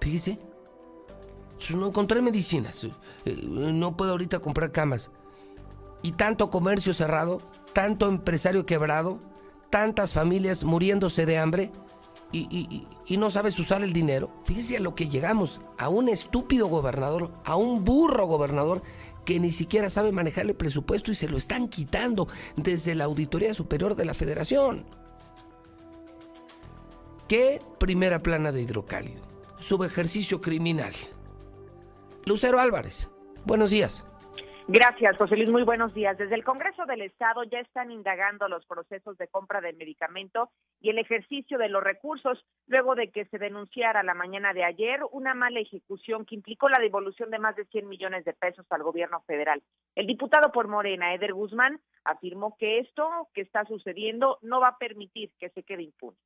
[0.00, 0.38] Fíjese,
[1.76, 2.84] no encontré medicinas,
[3.24, 5.10] eh, no puedo ahorita comprar camas.
[6.02, 7.40] Y tanto comercio cerrado,
[7.72, 9.20] tanto empresario quebrado,
[9.70, 11.72] tantas familias muriéndose de hambre
[12.34, 14.30] y, no sabes usar el dinero.
[14.44, 18.82] Fíjese a lo que llegamos, a un estúpido gobernador, a un burro gobernador
[19.24, 23.54] que ni siquiera sabe manejar el presupuesto y se lo están quitando desde la Auditoría
[23.54, 24.84] Superior de la Federación.
[27.28, 29.22] ¿Qué primera plana de hidrocálido?
[29.60, 30.92] Subejercicio criminal.
[32.26, 33.08] Lucero Álvarez,
[33.44, 34.04] buenos días.
[34.66, 35.50] Gracias, José Luis.
[35.50, 36.16] Muy buenos días.
[36.16, 40.48] Desde el Congreso del Estado ya están indagando los procesos de compra de medicamento
[40.80, 45.00] y el ejercicio de los recursos luego de que se denunciara la mañana de ayer
[45.12, 48.82] una mala ejecución que implicó la devolución de más de 100 millones de pesos al
[48.82, 49.62] gobierno federal.
[49.94, 54.78] El diputado por Morena, Eder Guzmán, afirmó que esto que está sucediendo no va a
[54.78, 56.16] permitir que se quede impune.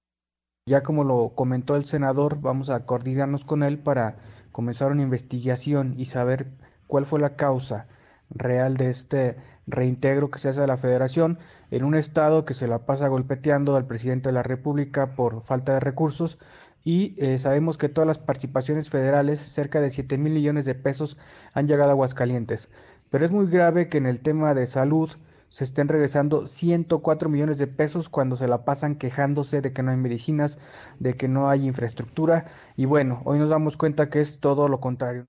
[0.64, 4.18] Ya como lo comentó el senador, vamos a coordinarnos con él para
[4.52, 6.46] comenzar una investigación y saber
[6.86, 7.88] cuál fue la causa
[8.30, 11.38] real de este reintegro que se hace a la federación
[11.70, 15.74] en un estado que se la pasa golpeteando al presidente de la república por falta
[15.74, 16.38] de recursos
[16.84, 21.18] y eh, sabemos que todas las participaciones federales, cerca de 7 mil millones de pesos,
[21.52, 22.70] han llegado a Aguascalientes.
[23.10, 25.10] Pero es muy grave que en el tema de salud
[25.48, 29.90] se estén regresando 104 millones de pesos cuando se la pasan quejándose de que no
[29.90, 30.58] hay medicinas,
[30.98, 34.80] de que no hay infraestructura y bueno, hoy nos damos cuenta que es todo lo
[34.80, 35.26] contrario.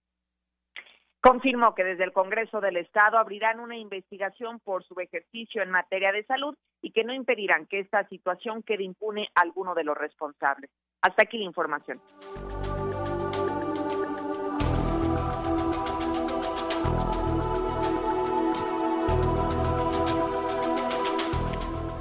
[1.21, 6.13] Confirmó que desde el Congreso del Estado abrirán una investigación por su ejercicio en materia
[6.13, 9.97] de salud y que no impedirán que esta situación quede impune a alguno de los
[9.97, 10.71] responsables.
[11.01, 11.99] Hasta aquí la información.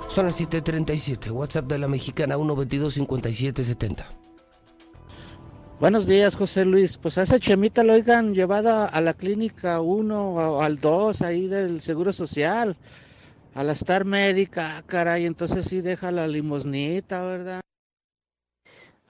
[0.09, 1.31] Son las 7:37.
[1.33, 4.28] WhatsApp de la mexicana 122 5770.
[5.81, 6.99] Buenos días, José Luis.
[6.99, 11.47] Pues a esa chemita lo oigan llevada a la clínica 1 o al 2 ahí
[11.47, 12.77] del Seguro Social,
[13.55, 17.61] a la Star Médica, caray, entonces sí deja la limosnita, ¿verdad?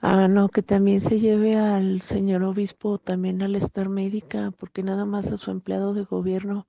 [0.01, 4.83] Ah, no, que también se lleve al señor obispo también a la Star Médica, porque
[4.83, 6.67] nada más a su empleado de gobierno,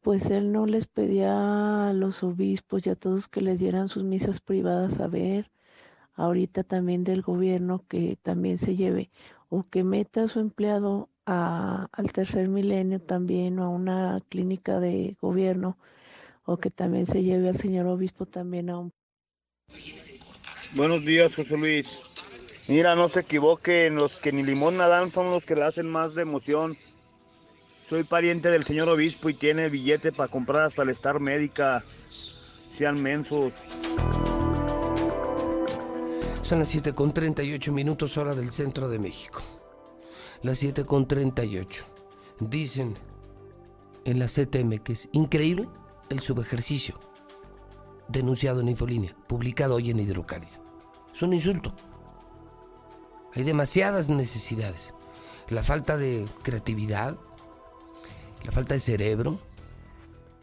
[0.00, 4.02] pues él no les pedía a los obispos y a todos que les dieran sus
[4.02, 5.51] misas privadas a ver
[6.14, 9.10] ahorita también del gobierno que también se lleve
[9.48, 14.80] o que meta a su empleado a, al tercer milenio también o a una clínica
[14.80, 15.78] de gobierno
[16.44, 18.92] o que también se lleve al señor obispo también a un...
[20.74, 21.88] Buenos días, José Luis.
[22.68, 26.14] Mira, no se equivoquen, los que ni limón dan son los que le hacen más
[26.14, 26.76] de emoción.
[27.88, 31.84] Soy pariente del señor obispo y tiene billete para comprar hasta el Star Médica.
[32.76, 33.52] Sean mensos.
[36.52, 39.40] Son las 7 con 38 minutos hora del centro de México.
[40.42, 41.82] Las 7 con 38.
[42.40, 42.98] Dicen
[44.04, 45.66] en la CTM que es increíble
[46.10, 47.00] el subejercicio
[48.06, 50.52] denunciado en Infolínea, publicado hoy en Hidrocálido.
[51.14, 51.72] Es un insulto.
[53.34, 54.92] Hay demasiadas necesidades.
[55.48, 57.16] La falta de creatividad,
[58.44, 59.40] la falta de cerebro.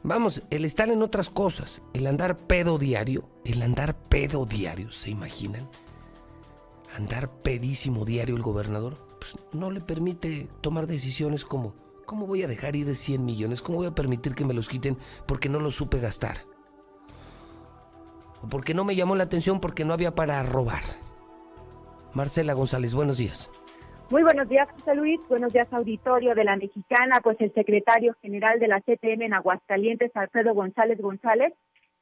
[0.02, 5.12] Vamos, el estar en otras cosas, el andar pedo diario, el andar pedo diario, ¿se
[5.12, 5.70] imaginan?
[6.96, 11.76] Andar pedísimo diario el gobernador, pues no le permite tomar decisiones como,
[12.06, 13.62] ¿cómo voy a dejar ir 100 millones?
[13.62, 16.38] ¿Cómo voy a permitir que me los quiten porque no los supe gastar?
[18.42, 20.84] O porque no me llamó la atención porque no había para robar.
[22.14, 23.50] Marcela González, buenos días.
[24.10, 25.20] Muy buenos días, José Luis.
[25.30, 27.22] Buenos días, auditorio de la Mexicana.
[27.24, 31.54] Pues el secretario general de la CTM en Aguascalientes, Alfredo González González,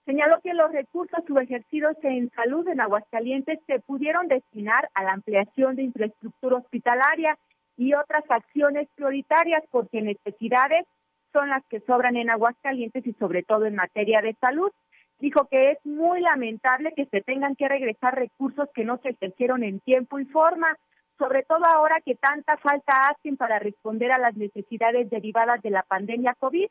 [0.07, 5.75] Señaló que los recursos subejercidos en salud en Aguascalientes se pudieron destinar a la ampliación
[5.75, 7.37] de infraestructura hospitalaria
[7.75, 10.85] y otras acciones prioritarias porque necesidades
[11.33, 14.71] son las que sobran en Aguascalientes y sobre todo en materia de salud.
[15.19, 19.61] Dijo que es muy lamentable que se tengan que regresar recursos que no se ejercieron
[19.65, 20.77] en tiempo y forma,
[21.17, 25.83] sobre todo ahora que tanta falta hacen para responder a las necesidades derivadas de la
[25.83, 26.69] pandemia COVID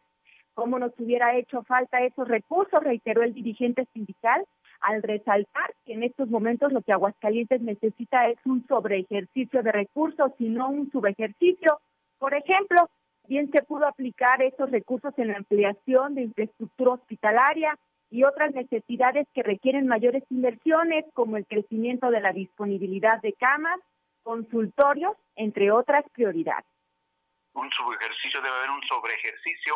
[0.56, 4.42] cómo nos hubiera hecho falta esos recursos, reiteró el dirigente sindical,
[4.80, 10.32] al resaltar que en estos momentos lo que Aguascalientes necesita es un sobreejercicio de recursos
[10.38, 11.78] y no un subejercicio.
[12.18, 12.88] Por ejemplo,
[13.28, 17.78] bien se pudo aplicar esos recursos en la ampliación de infraestructura hospitalaria
[18.10, 23.78] y otras necesidades que requieren mayores inversiones, como el crecimiento de la disponibilidad de camas,
[24.22, 26.64] consultorios, entre otras prioridades.
[27.52, 29.74] Un subejercicio debe haber un sobreejercicio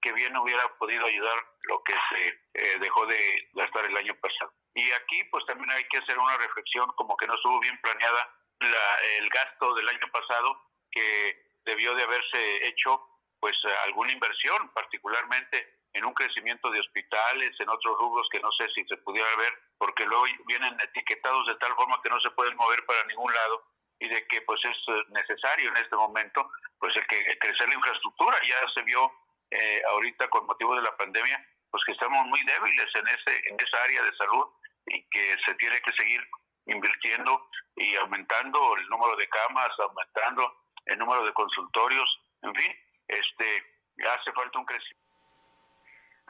[0.00, 4.52] que bien hubiera podido ayudar lo que se eh, dejó de gastar el año pasado.
[4.74, 8.30] Y aquí pues también hay que hacer una reflexión como que no estuvo bien planeada
[8.60, 10.56] la, el gasto del año pasado
[10.90, 13.06] que debió de haberse hecho
[13.40, 18.68] pues alguna inversión, particularmente en un crecimiento de hospitales, en otros rubros que no sé
[18.74, 22.54] si se pudiera ver, porque luego vienen etiquetados de tal forma que no se pueden
[22.56, 23.64] mover para ningún lado
[23.98, 24.76] y de que pues es
[25.10, 29.12] necesario en este momento pues el que crecer la infraestructura ya se vio
[29.50, 33.56] eh, ahorita con motivo de la pandemia pues que estamos muy débiles en ese en
[33.60, 34.46] esa área de salud
[34.86, 36.20] y que se tiene que seguir
[36.66, 40.52] invirtiendo y aumentando el número de camas aumentando
[40.86, 42.08] el número de consultorios
[42.42, 42.72] en fin
[43.08, 43.64] este
[44.08, 45.09] hace falta un crecimiento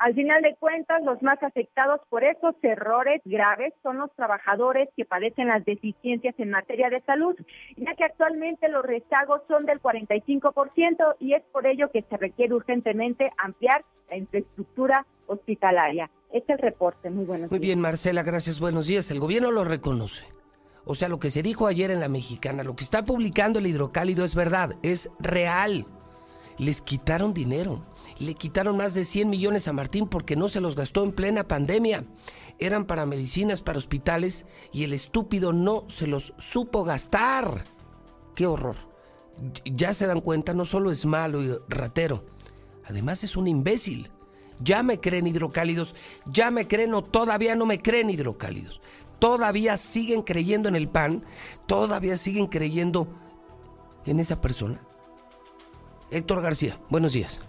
[0.00, 5.04] al final de cuentas, los más afectados por estos errores graves son los trabajadores que
[5.04, 7.36] padecen las deficiencias en materia de salud,
[7.76, 12.54] ya que actualmente los rezagos son del 45% y es por ello que se requiere
[12.54, 16.10] urgentemente ampliar la infraestructura hospitalaria.
[16.32, 17.10] Este es el reporte.
[17.10, 18.58] Muy buenos Muy bien, Marcela, gracias.
[18.58, 19.10] Buenos días.
[19.10, 20.24] El gobierno lo reconoce.
[20.86, 23.66] O sea, lo que se dijo ayer en la mexicana, lo que está publicando el
[23.66, 25.84] hidrocálido es verdad, es real.
[26.56, 27.82] Les quitaron dinero
[28.20, 31.48] le quitaron más de 100 millones a Martín porque no se los gastó en plena
[31.48, 32.04] pandemia.
[32.58, 37.64] Eran para medicinas, para hospitales y el estúpido no se los supo gastar.
[38.34, 38.76] ¡Qué horror!
[39.64, 42.26] Ya se dan cuenta, no solo es malo y ratero,
[42.84, 44.10] además es un imbécil.
[44.62, 45.94] Ya me creen hidrocálidos,
[46.26, 48.82] ya me creen o todavía no me creen hidrocálidos.
[49.18, 51.24] Todavía siguen creyendo en el pan,
[51.66, 53.08] todavía siguen creyendo
[54.04, 54.82] en esa persona.
[56.10, 57.40] Héctor García, buenos días.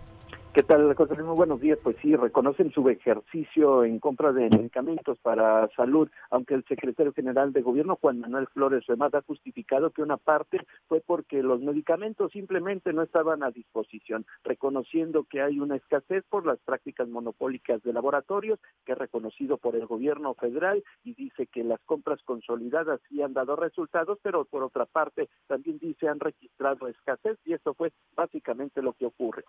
[0.53, 1.79] ¿Qué tal, José Muy buenos días.
[1.81, 7.53] Pues sí, reconocen su ejercicio en compra de medicamentos para salud, aunque el secretario general
[7.53, 12.33] de gobierno, Juan Manuel Flores Remada, ha justificado que una parte fue porque los medicamentos
[12.33, 17.93] simplemente no estaban a disposición, reconociendo que hay una escasez por las prácticas monopólicas de
[17.93, 23.21] laboratorios, que es reconocido por el gobierno federal, y dice que las compras consolidadas sí
[23.21, 27.93] han dado resultados, pero por otra parte también dice han registrado escasez, y eso fue
[28.17, 29.45] básicamente lo que ocurre.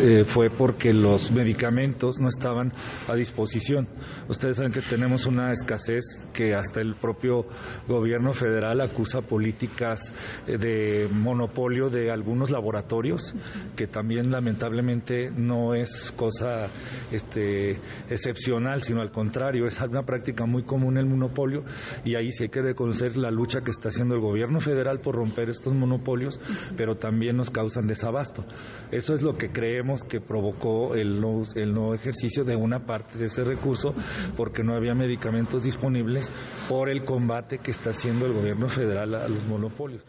[0.00, 2.72] Eh, fue porque los medicamentos no estaban
[3.08, 3.88] a disposición.
[4.28, 7.46] Ustedes saben que tenemos una escasez que hasta el propio
[7.88, 10.14] gobierno federal acusa políticas
[10.46, 13.34] eh, de monopolio de algunos laboratorios,
[13.74, 16.68] que también lamentablemente no es cosa
[17.10, 21.64] este, excepcional, sino al contrario, es una práctica muy común el monopolio
[22.04, 25.16] y ahí sí hay que reconocer la lucha que está haciendo el gobierno federal por
[25.16, 26.38] romper estos monopolios,
[26.76, 28.44] pero también nos causan desabasto.
[28.92, 33.18] Eso es lo que creemos que provocó el no, el no ejercicio de una parte
[33.18, 33.94] de ese recurso
[34.36, 36.30] porque no había medicamentos disponibles
[36.68, 40.04] por el combate que está haciendo el gobierno federal a los monopolios.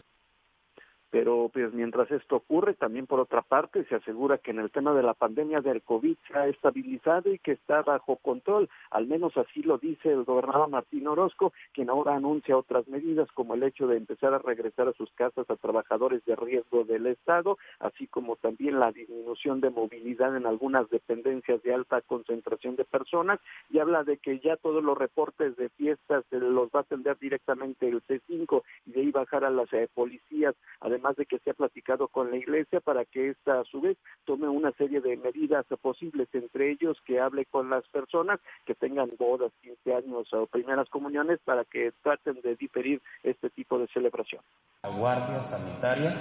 [1.11, 4.93] Pero pues mientras esto ocurre, también por otra parte se asegura que en el tema
[4.93, 8.69] de la pandemia del COVID se ha estabilizado y que está bajo control.
[8.91, 13.55] Al menos así lo dice el gobernador Martín Orozco, quien ahora anuncia otras medidas como
[13.55, 17.57] el hecho de empezar a regresar a sus casas a trabajadores de riesgo del Estado,
[17.79, 23.39] así como también la disminución de movilidad en algunas dependencias de alta concentración de personas
[23.69, 27.87] y habla de que ya todos los reportes de fiestas los va a atender directamente
[27.87, 30.55] el C5 y de ahí bajar a las eh, policías.
[30.81, 33.79] Además, además de que se ha platicado con la iglesia para que ésta a su
[33.79, 38.75] vez tome una serie de medidas posibles, entre ellos que hable con las personas que
[38.75, 43.87] tengan bodas, 15 años o primeras comuniones para que traten de diferir este tipo de
[43.87, 44.41] celebración.
[44.83, 46.11] La Guardia Sanitaria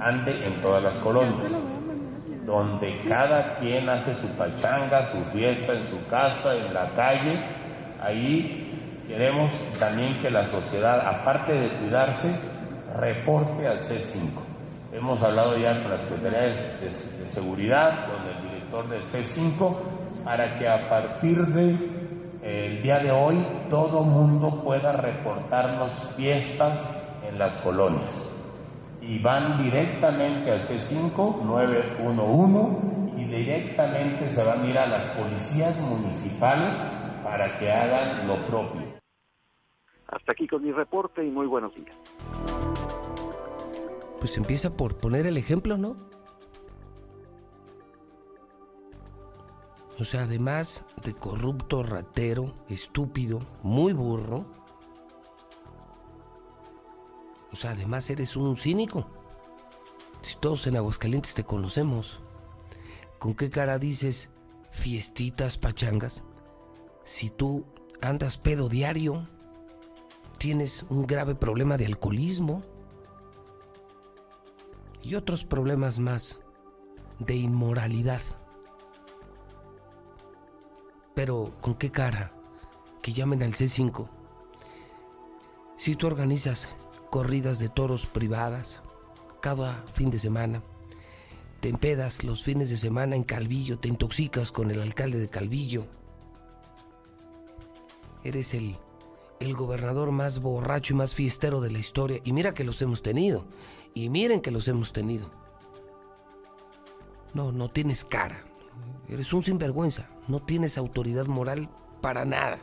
[0.00, 1.52] ande en todas las colonias
[2.46, 7.38] donde cada quien hace su pachanga, su fiesta en su casa, en la calle,
[8.00, 12.57] ahí queremos también que la sociedad, aparte de cuidarse,
[12.96, 14.30] reporte al C5.
[14.92, 16.90] Hemos hablado ya con la Secretaría de,
[17.28, 19.76] Seguridad, con el director del C5,
[20.24, 21.76] para que a partir de
[22.42, 23.36] el día de hoy
[23.68, 26.90] todo mundo pueda reportarnos fiestas
[27.28, 28.30] en las colonias.
[29.02, 35.78] Y van directamente al C5 911 y directamente se van a ir a las policías
[35.80, 36.74] municipales
[37.22, 38.87] para que hagan lo propio.
[40.08, 41.94] Hasta aquí con mi reporte y muy buenos días.
[44.18, 45.96] Pues empieza por poner el ejemplo, ¿no?
[49.98, 54.46] O sea, además de corrupto, ratero, estúpido, muy burro.
[57.52, 59.06] O sea, además eres un cínico.
[60.22, 62.20] Si todos en Aguascalientes te conocemos,
[63.18, 64.30] ¿con qué cara dices
[64.70, 66.22] fiestitas, pachangas?
[67.04, 67.64] Si tú
[68.00, 69.26] andas pedo diario,
[70.38, 72.62] tienes un grave problema de alcoholismo
[75.02, 76.38] y otros problemas más
[77.18, 78.20] de inmoralidad.
[81.14, 82.32] Pero ¿con qué cara?
[83.02, 84.08] Que llamen al C5.
[85.76, 86.68] Si tú organizas
[87.10, 88.82] corridas de toros privadas
[89.40, 90.62] cada fin de semana,
[91.60, 95.86] te empedas los fines de semana en Calvillo, te intoxicas con el alcalde de Calvillo.
[98.22, 98.76] Eres el,
[99.40, 102.20] el gobernador más borracho y más fiestero de la historia.
[102.24, 103.44] Y mira que los hemos tenido.
[103.94, 105.30] Y miren que los hemos tenido.
[107.34, 108.44] No, no tienes cara.
[109.08, 110.10] Eres un sinvergüenza.
[110.28, 111.68] No tienes autoridad moral
[112.00, 112.58] para nada.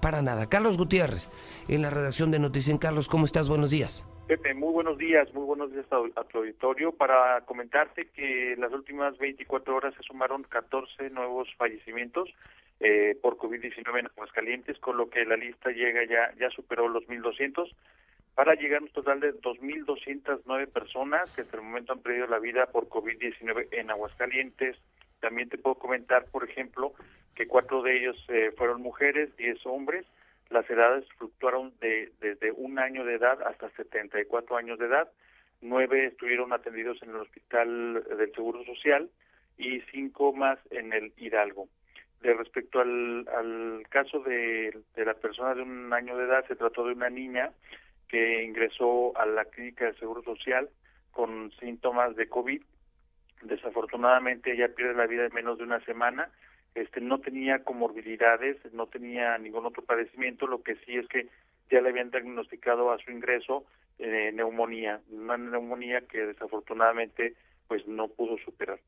[0.00, 0.48] Para nada.
[0.48, 1.30] Carlos Gutiérrez,
[1.68, 2.78] en la redacción de Noticias.
[2.78, 3.48] Carlos, ¿cómo estás?
[3.48, 4.06] Buenos días.
[4.26, 6.90] Pepe, muy buenos días, muy buenos días a, tu auditorio.
[6.90, 12.28] Para comentarte que en las últimas 24 horas se sumaron 14 nuevos fallecimientos
[12.80, 17.04] eh, por COVID-19 en Aguascalientes, con lo que la lista llega ya, ya superó los
[17.04, 17.72] 1.200
[18.34, 22.38] para llegar a un total de 2.209 personas que hasta el momento han perdido la
[22.38, 24.76] vida por COVID-19 en Aguascalientes.
[25.20, 26.92] También te puedo comentar, por ejemplo,
[27.34, 30.04] que cuatro de ellos eh, fueron mujeres, diez hombres.
[30.50, 35.10] Las edades fluctuaron de, desde un año de edad hasta 74 años de edad.
[35.62, 39.08] Nueve estuvieron atendidos en el Hospital del Seguro Social
[39.56, 41.68] y cinco más en el Hidalgo.
[42.20, 46.56] De respecto al, al caso de, de la persona de un año de edad, se
[46.56, 47.52] trató de una niña
[48.08, 50.68] que ingresó a la clínica de Seguro Social
[51.12, 52.62] con síntomas de COVID.
[53.42, 56.30] Desafortunadamente ella pierde la vida en menos de una semana.
[56.74, 61.28] Este no tenía comorbilidades, no tenía ningún otro padecimiento, lo que sí es que
[61.70, 63.64] ya le habían diagnosticado a su ingreso
[63.98, 67.34] eh, neumonía, una neumonía que desafortunadamente
[67.66, 68.78] pues no pudo superar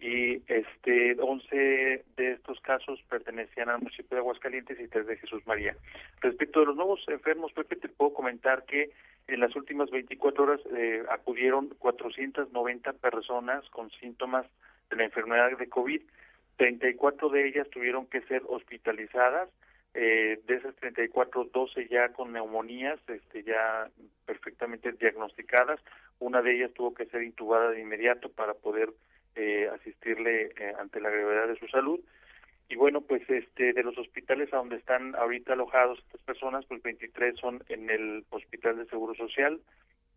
[0.00, 5.46] y este 11 de estos casos pertenecían al municipio de Aguascalientes y tres de Jesús
[5.46, 5.76] María.
[6.20, 8.90] Respecto de los nuevos enfermos, Pepe, te puedo comentar que
[9.26, 14.46] en las últimas 24 horas eh, acudieron 490 personas con síntomas
[14.90, 16.02] de la enfermedad de COVID.
[16.56, 19.48] 34 de ellas tuvieron que ser hospitalizadas.
[19.96, 23.88] Eh, de esas 34, 12 ya con neumonías, este, ya
[24.26, 25.80] perfectamente diagnosticadas.
[26.18, 28.90] Una de ellas tuvo que ser intubada de inmediato para poder
[29.36, 32.00] eh, asistirle eh, ante la gravedad de su salud.
[32.68, 36.82] Y bueno, pues este de los hospitales a donde están ahorita alojados estas personas, pues
[36.82, 39.60] 23 son en el Hospital de Seguro Social,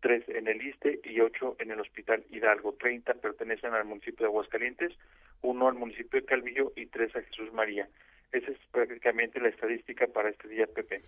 [0.00, 2.74] 3 en el ISTE y 8 en el Hospital Hidalgo.
[2.74, 4.92] 30 pertenecen al municipio de Aguascalientes,
[5.42, 7.88] uno al municipio de Calvillo y 3 a Jesús María.
[8.32, 11.02] Esa es prácticamente la estadística para este día, Pepe.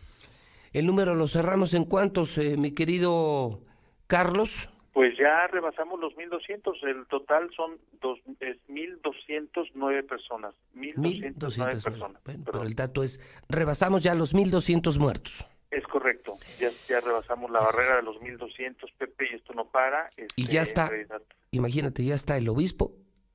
[0.72, 3.60] ¿El número lo cerramos en cuántos, eh, mi querido
[4.06, 4.70] Carlos?
[5.00, 10.54] Pues ya rebasamos los 1.200, el total son dos, es 1.209 personas.
[10.74, 12.22] 1.209 personas.
[12.44, 15.46] pero el dato es, rebasamos ya los 1.200 muertos.
[15.70, 20.10] Es correcto, ya, ya rebasamos la barrera de los 1.200, Pepe, y esto no para.
[20.36, 21.18] y ya este, está,
[21.50, 22.92] imagínate, ya está el obispo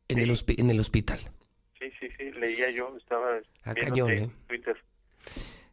[0.08, 1.18] en, el, en el hospital.
[1.80, 4.30] Sí, sí, sí, leía yo, estaba A cañón, ¿eh?
[4.46, 4.78] Twitter.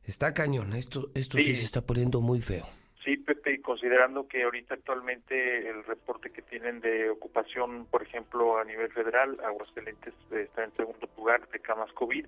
[0.04, 2.64] Está cañón, esto, esto sí se está poniendo muy feo.
[3.04, 8.58] Sí, Pepe, y considerando que ahorita actualmente el reporte que tienen de ocupación, por ejemplo,
[8.58, 12.24] a nivel federal, Aguascalientes está en segundo lugar de camas COVID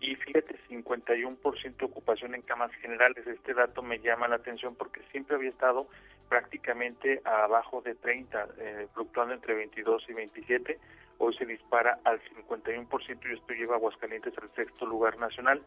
[0.00, 3.26] y fíjate, 51% de ocupación en camas generales.
[3.26, 5.88] Este dato me llama la atención porque siempre había estado
[6.28, 10.78] prácticamente abajo de 30, eh, fluctuando entre 22 y 27.
[11.16, 15.62] Hoy se dispara al 51% y esto lleva a Aguascalientes al sexto lugar nacional,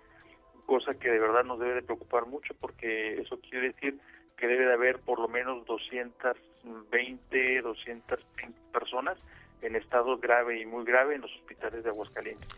[0.68, 4.00] cosa que de verdad nos debe de preocupar mucho porque eso quiere decir
[4.38, 9.18] que debe de haber por lo menos 220, 220 personas
[9.62, 12.56] en estado grave y muy grave en los hospitales de Aguascalientes.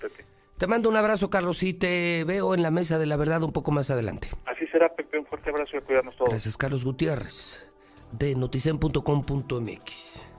[0.57, 3.51] Te mando un abrazo, Carlos, y te veo en la mesa de la verdad un
[3.51, 4.29] poco más adelante.
[4.45, 5.19] Así será, Pepe.
[5.19, 6.29] Un fuerte abrazo y a cuidarnos todos.
[6.29, 7.61] Gracias, Carlos Gutiérrez,
[8.11, 10.34] de noticen.com.mx.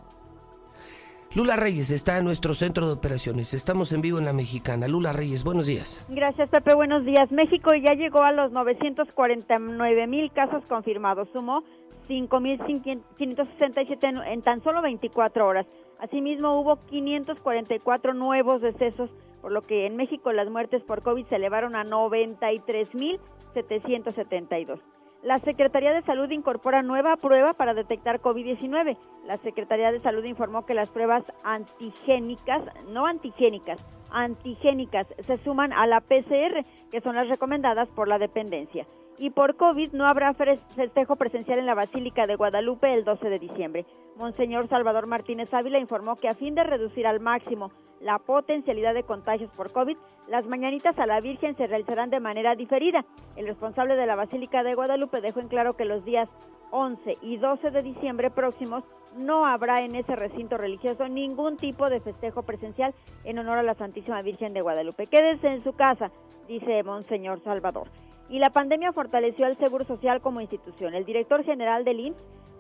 [1.37, 3.53] Lula Reyes está en nuestro centro de operaciones.
[3.53, 4.89] Estamos en vivo en la mexicana.
[4.89, 6.07] Lula Reyes, buenos días.
[6.09, 6.75] Gracias, Pepe.
[6.75, 7.31] Buenos días.
[7.31, 11.29] México ya llegó a los 949 mil casos confirmados.
[11.35, 11.63] Sumó
[12.09, 15.67] 5.567 en tan solo 24 horas.
[15.99, 19.11] Asimismo, hubo 544 nuevos decesos,
[19.43, 24.81] por lo que en México las muertes por COVID se elevaron a 93.772.
[25.27, 28.97] La Secretaría de Salud incorpora nueva prueba para detectar COVID-19.
[29.27, 32.63] La Secretaría de Salud informó que las pruebas antigénicas,
[32.93, 38.87] no antigénicas, antigénicas se suman a la PCR, que son las recomendadas por la dependencia
[39.19, 43.39] y por COVID no habrá festejo presencial en la Basílica de Guadalupe el 12 de
[43.39, 43.87] diciembre.
[44.17, 49.05] Monseñor Salvador Martínez Ávila informó que a fin de reducir al máximo la potencialidad de
[49.05, 49.97] contagios por COVID,
[50.29, 53.05] las mañanitas a la Virgen se realizarán de manera diferida.
[53.37, 56.29] El responsable de la Basílica de Guadalupe dejó en claro que los días
[56.73, 58.85] 11 y 12 de diciembre próximos
[59.17, 62.95] no habrá en ese recinto religioso ningún tipo de festejo presencial
[63.25, 65.07] en honor a la Santísima Virgen de Guadalupe.
[65.07, 66.11] Quédese en su casa,
[66.49, 67.89] dice Monseñor Salvador
[68.29, 70.95] y la pandemia fortaleció al Seguro Social como institución.
[70.95, 72.17] El director general del INSS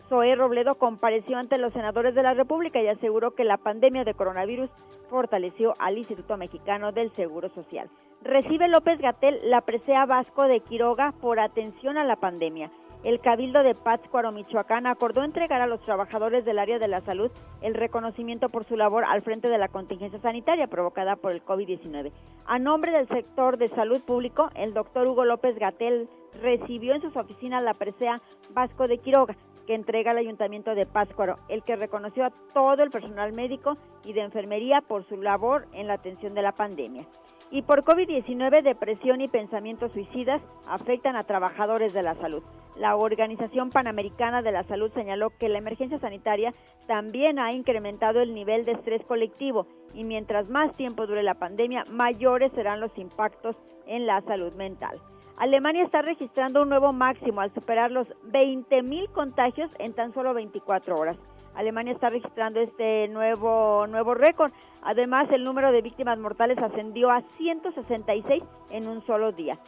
[0.08, 4.14] Zoé Robledo compareció ante los senadores de la República y aseguró que la pandemia de
[4.14, 4.70] coronavirus
[5.10, 7.88] fortaleció al Instituto Mexicano del Seguro Social.
[8.22, 12.70] Recibe López Gatel la presea Vasco de Quiroga por atención a la pandemia
[13.06, 17.30] el Cabildo de Pátzcuaro, Michoacán, acordó entregar a los trabajadores del área de la salud
[17.60, 22.10] el reconocimiento por su labor al frente de la contingencia sanitaria provocada por el COVID-19.
[22.46, 26.08] A nombre del sector de salud público, el doctor Hugo López Gatel
[26.42, 29.36] recibió en sus oficinas la presea Vasco de Quiroga,
[29.68, 34.14] que entrega al Ayuntamiento de Pátzcuaro, el que reconoció a todo el personal médico y
[34.14, 37.06] de enfermería por su labor en la atención de la pandemia.
[37.50, 42.42] Y por COVID-19, depresión y pensamientos suicidas afectan a trabajadores de la salud.
[42.76, 46.52] La Organización Panamericana de la Salud señaló que la emergencia sanitaria
[46.86, 51.84] también ha incrementado el nivel de estrés colectivo y mientras más tiempo dure la pandemia,
[51.90, 55.00] mayores serán los impactos en la salud mental.
[55.38, 60.96] Alemania está registrando un nuevo máximo al superar los 20.000 contagios en tan solo 24
[60.96, 61.16] horas.
[61.56, 64.52] Alemania está registrando este nuevo, nuevo récord.
[64.82, 69.58] Además, el número de víctimas mortales ascendió a 166 en un solo día.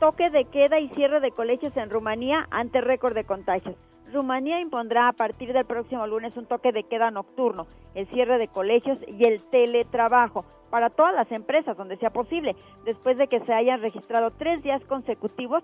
[0.00, 3.76] Toque de queda y cierre de colegios en Rumanía ante récord de contagios.
[4.12, 8.48] Rumanía impondrá a partir del próximo lunes un toque de queda nocturno, el cierre de
[8.48, 13.52] colegios y el teletrabajo para todas las empresas donde sea posible, después de que se
[13.52, 15.62] hayan registrado tres días consecutivos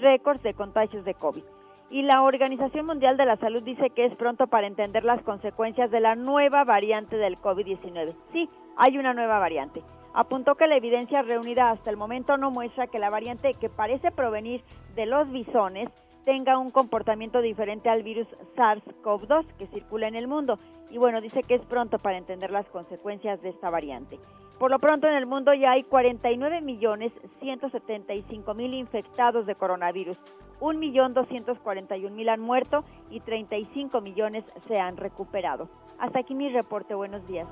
[0.00, 1.42] récords de contagios de COVID
[1.90, 5.90] y la Organización Mundial de la Salud dice que es pronto para entender las consecuencias
[5.90, 8.14] de la nueva variante del COVID-19.
[8.32, 9.82] Sí, hay una nueva variante.
[10.12, 14.10] Apuntó que la evidencia reunida hasta el momento no muestra que la variante que parece
[14.10, 14.62] provenir
[14.94, 15.90] de los bisones
[16.24, 18.26] tenga un comportamiento diferente al virus
[18.56, 20.58] SARS-CoV-2 que circula en el mundo.
[20.90, 24.18] Y bueno, dice que es pronto para entender las consecuencias de esta variante.
[24.58, 30.16] Por lo pronto en el mundo ya hay 49 millones 175 mil infectados de coronavirus,
[30.60, 35.68] 1 millón 241 mil han muerto y 35 millones se han recuperado.
[35.98, 36.94] Hasta aquí mi reporte.
[36.94, 37.46] Buenos días.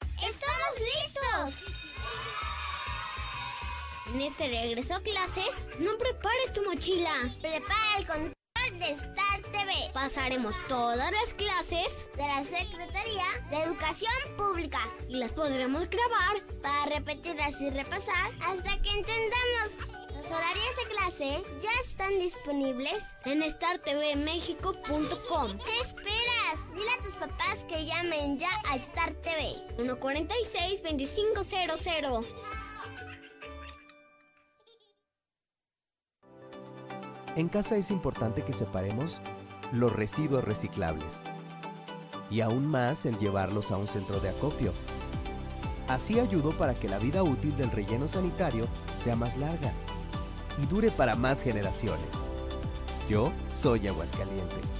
[0.00, 1.86] ¡Estamos listos!
[4.12, 7.12] En este regreso a clases, no prepares tu mochila.
[7.40, 8.06] Prepara el
[8.78, 9.90] de Star TV.
[9.92, 16.86] Pasaremos todas las clases de la Secretaría de Educación Pública y las podremos grabar para
[16.86, 19.76] repetirlas y repasar hasta que entendamos.
[20.14, 25.58] Los horarios de clase ya están disponibles en startvmexico.com.
[25.58, 26.70] ¿Qué esperas?
[26.74, 29.56] Dile a tus papás que llamen ya a Star TV.
[29.78, 32.26] 146-2500.
[37.36, 39.22] En casa es importante que separemos
[39.72, 41.20] los residuos reciclables
[42.28, 44.72] y aún más el llevarlos a un centro de acopio.
[45.86, 48.66] Así ayudo para que la vida útil del relleno sanitario
[48.98, 49.72] sea más larga
[50.60, 52.08] y dure para más generaciones.
[53.08, 54.79] Yo soy Aguascalientes.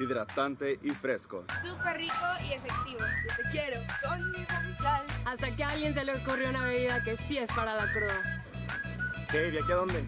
[0.00, 1.44] Hidratante y fresco.
[1.62, 2.98] Súper rico y efectivo.
[2.98, 4.44] Yo te quiero con mi
[4.76, 5.06] sal.
[5.26, 8.44] Hasta que a alguien se le ocurrió una bebida que sí es para la cruda.
[9.30, 9.38] ¿Qué?
[9.38, 10.06] ¿De aquí a dónde?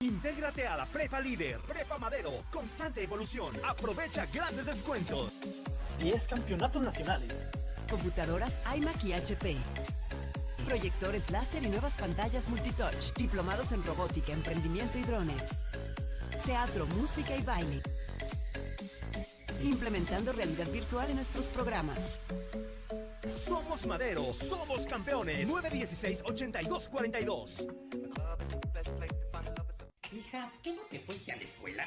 [0.00, 3.54] Intégrate a la Prepa Líder, Prepa Madero, constante evolución.
[3.64, 5.32] Aprovecha grandes descuentos.
[6.00, 7.32] 10 campeonatos nacionales.
[7.88, 9.56] Computadoras iMac y HP.
[10.66, 13.12] Proyectores láser y nuevas pantallas multitouch.
[13.16, 15.34] Diplomados en robótica, emprendimiento y drone.
[16.40, 17.82] Teatro, música y baile.
[19.62, 22.18] Implementando realidad virtual en nuestros programas.
[23.28, 25.46] Somos Madero, somos campeones.
[25.48, 27.68] 916-8242.
[30.12, 31.86] Hija, ¿qué no te fuiste a la escuela?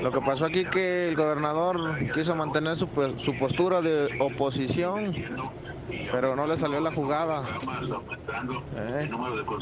[0.00, 5.14] Lo que pasó aquí que el gobernador quiso mantener su, su postura de oposición,
[6.10, 7.44] pero no le salió la jugada.
[8.76, 9.10] Eh,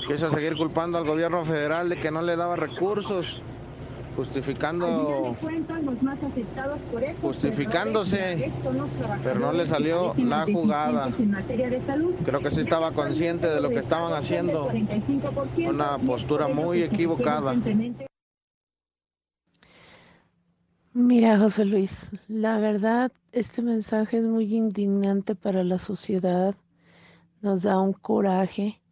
[0.07, 3.41] quiso seguir culpando al gobierno federal de que no le daba recursos,
[4.17, 5.37] justificando,
[7.21, 8.53] justificándose,
[9.23, 11.11] pero no le salió la jugada.
[12.25, 14.71] Creo que sí estaba consciente de lo que estaban haciendo,
[15.69, 17.55] una postura muy equivocada.
[20.95, 26.55] Mira, José Luis, la verdad, este mensaje es muy indignante para la sociedad.
[27.41, 28.83] Nos da un coraje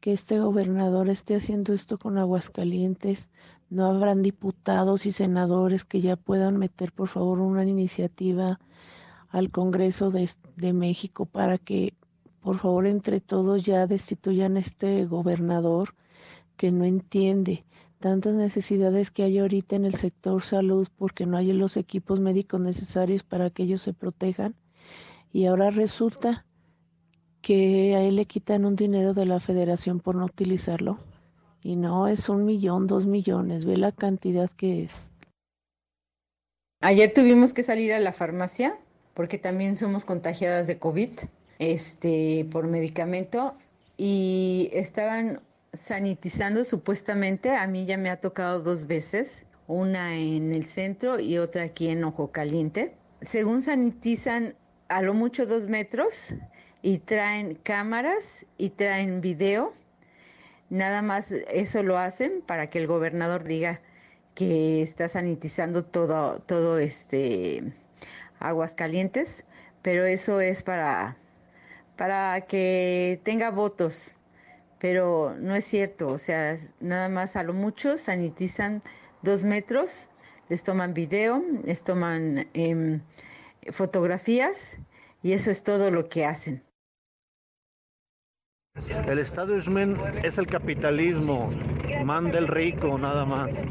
[0.00, 3.28] que este gobernador esté haciendo esto con Aguascalientes.
[3.68, 8.58] No habrán diputados y senadores que ya puedan meter, por favor, una iniciativa
[9.28, 11.92] al Congreso de, de México para que,
[12.40, 15.94] por favor, entre todos ya destituyan a este gobernador
[16.56, 17.66] que no entiende
[18.02, 22.60] tantas necesidades que hay ahorita en el sector salud porque no hay los equipos médicos
[22.60, 24.54] necesarios para que ellos se protejan
[25.32, 26.44] y ahora resulta
[27.40, 30.98] que a él le quitan un dinero de la federación por no utilizarlo
[31.62, 34.92] y no es un millón, dos millones, ve la cantidad que es.
[36.82, 38.76] Ayer tuvimos que salir a la farmacia
[39.14, 41.10] porque también somos contagiadas de COVID
[41.58, 43.54] este, por medicamento
[43.96, 45.40] y estaban
[45.72, 51.38] sanitizando supuestamente, a mí ya me ha tocado dos veces, una en el centro y
[51.38, 52.94] otra aquí en Ojo Caliente.
[53.22, 54.54] Según sanitizan
[54.88, 56.34] a lo mucho dos metros
[56.82, 59.72] y traen cámaras y traen video,
[60.68, 63.80] nada más eso lo hacen para que el gobernador diga
[64.34, 67.72] que está sanitizando todo, todo este
[68.38, 69.44] aguas calientes,
[69.82, 71.16] pero eso es para,
[71.96, 74.16] para que tenga votos
[74.82, 78.82] pero no es cierto, o sea, nada más a lo mucho sanitizan
[79.22, 80.08] dos metros,
[80.48, 83.00] les toman video, les toman em,
[83.70, 84.78] fotografías
[85.22, 86.64] y eso es todo lo que hacen.
[89.06, 91.48] El establishment es el capitalismo,
[92.04, 93.64] manda el rico, nada más.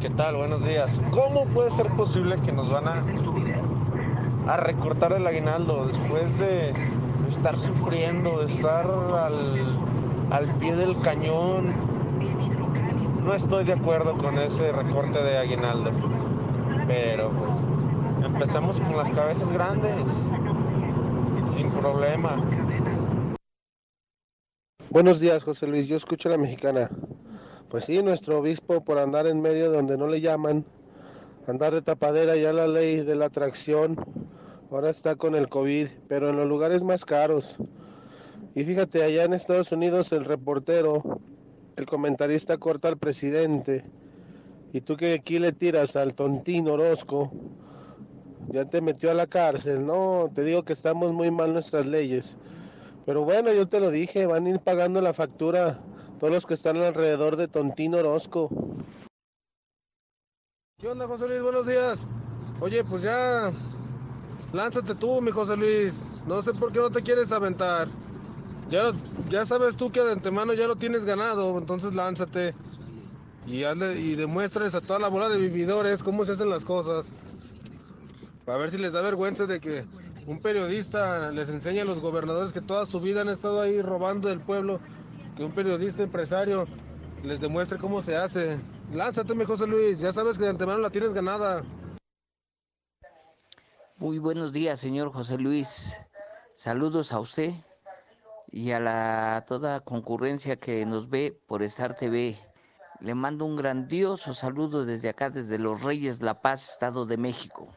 [0.00, 0.36] ¿Qué tal?
[0.36, 0.98] Buenos días.
[1.10, 6.72] ¿Cómo puede ser posible que nos van a, a recortar el aguinaldo después de
[7.30, 8.86] estar sufriendo, estar
[10.30, 11.74] al, pie del cañón.
[13.24, 15.90] No estoy de acuerdo con ese recorte de aguinaldo,
[16.86, 19.96] pero pues empezamos con las cabezas grandes,
[21.56, 22.36] sin problema.
[24.90, 25.86] Buenos días, José Luis.
[25.86, 26.90] Yo escucho a la mexicana.
[27.68, 30.64] Pues sí, nuestro obispo por andar en medio donde no le llaman,
[31.46, 33.96] andar de tapadera ya la ley de la atracción,
[34.70, 37.56] Ahora está con el COVID, pero en los lugares más caros.
[38.54, 41.20] Y fíjate, allá en Estados Unidos el reportero,
[41.74, 43.84] el comentarista corta al presidente.
[44.72, 47.32] Y tú que aquí le tiras al tontín Orozco,
[48.52, 49.84] ya te metió a la cárcel.
[49.84, 52.36] No, te digo que estamos muy mal nuestras leyes.
[53.06, 55.80] Pero bueno, yo te lo dije, van a ir pagando la factura
[56.20, 58.48] todos los que están alrededor de Tontín Orozco.
[60.78, 61.42] ¿Qué onda, José Luis?
[61.42, 62.06] Buenos días.
[62.60, 63.50] Oye, pues ya
[64.52, 66.06] Lánzate tú, mi José Luis.
[66.26, 67.88] No sé por qué no te quieres aventar.
[68.68, 68.92] Ya,
[69.28, 72.54] ya sabes tú que de antemano ya lo tienes ganado, entonces lánzate.
[73.46, 77.12] Y, hazle, y demuéstrales a toda la bola de vividores cómo se hacen las cosas.
[78.44, 79.84] Para ver si les da vergüenza de que
[80.26, 84.28] un periodista les enseña a los gobernadores que toda su vida han estado ahí robando
[84.28, 84.80] del pueblo.
[85.36, 86.66] Que un periodista empresario
[87.22, 88.58] les demuestre cómo se hace.
[88.92, 90.00] Lánzate, mi José Luis.
[90.00, 91.62] Ya sabes que de antemano la tienes ganada.
[94.00, 95.94] Muy buenos días, señor José Luis.
[96.54, 97.50] Saludos a usted
[98.46, 102.34] y a la toda concurrencia que nos ve por Star TV.
[103.00, 107.68] Le mando un grandioso saludo desde acá, desde Los Reyes La Paz, Estado de México.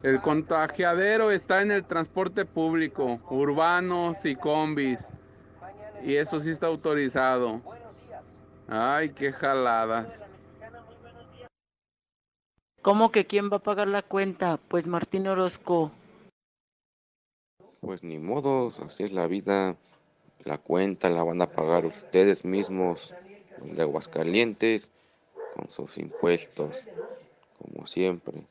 [0.00, 5.00] El contagiadero está en el transporte público, urbanos y combis.
[6.04, 7.60] Y eso sí está autorizado.
[8.68, 10.27] Ay, qué jaladas.
[12.82, 14.58] ¿Cómo que quién va a pagar la cuenta?
[14.68, 15.90] Pues Martín Orozco.
[17.80, 19.76] Pues ni modos, así es la vida.
[20.44, 23.14] La cuenta la van a pagar ustedes mismos,
[23.58, 24.92] los de Aguascalientes,
[25.54, 26.88] con sus impuestos,
[27.58, 28.46] como siempre.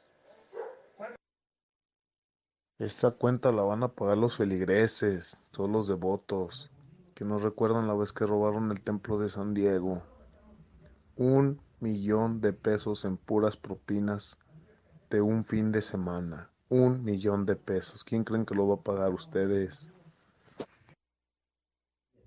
[2.80, 6.70] Esta cuenta la van a pagar los feligreses, todos los devotos,
[7.16, 10.04] que nos recuerdan la vez que robaron el templo de San Diego.
[11.16, 14.38] Un millón de pesos en puras propinas
[15.10, 16.50] de un fin de semana.
[16.70, 18.04] Un millón de pesos.
[18.04, 19.90] ¿Quién creen que lo va a pagar ustedes?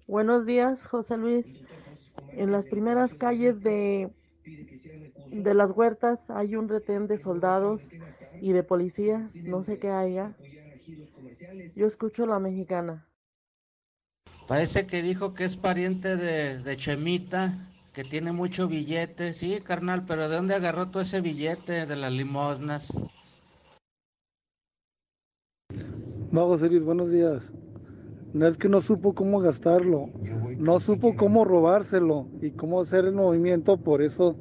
[0.07, 1.55] Buenos días, José Luis.
[2.33, 4.11] En las primeras calles de,
[5.31, 7.89] de las huertas hay un retén de soldados
[8.41, 10.35] y de policías, no sé qué haya.
[11.77, 13.07] Yo escucho la mexicana.
[14.49, 19.33] Parece que dijo que es pariente de, de Chemita, que tiene mucho billete.
[19.33, 23.03] Sí, carnal, pero ¿de dónde agarró todo ese billete de las limosnas?
[26.31, 27.53] No, José Luis, buenos días.
[28.33, 30.09] No es que no supo cómo gastarlo,
[30.57, 34.37] no supo cómo robárselo y cómo hacer el movimiento, por eso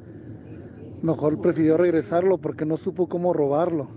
[1.01, 3.89] mejor prefirió regresarlo porque no supo cómo robarlo.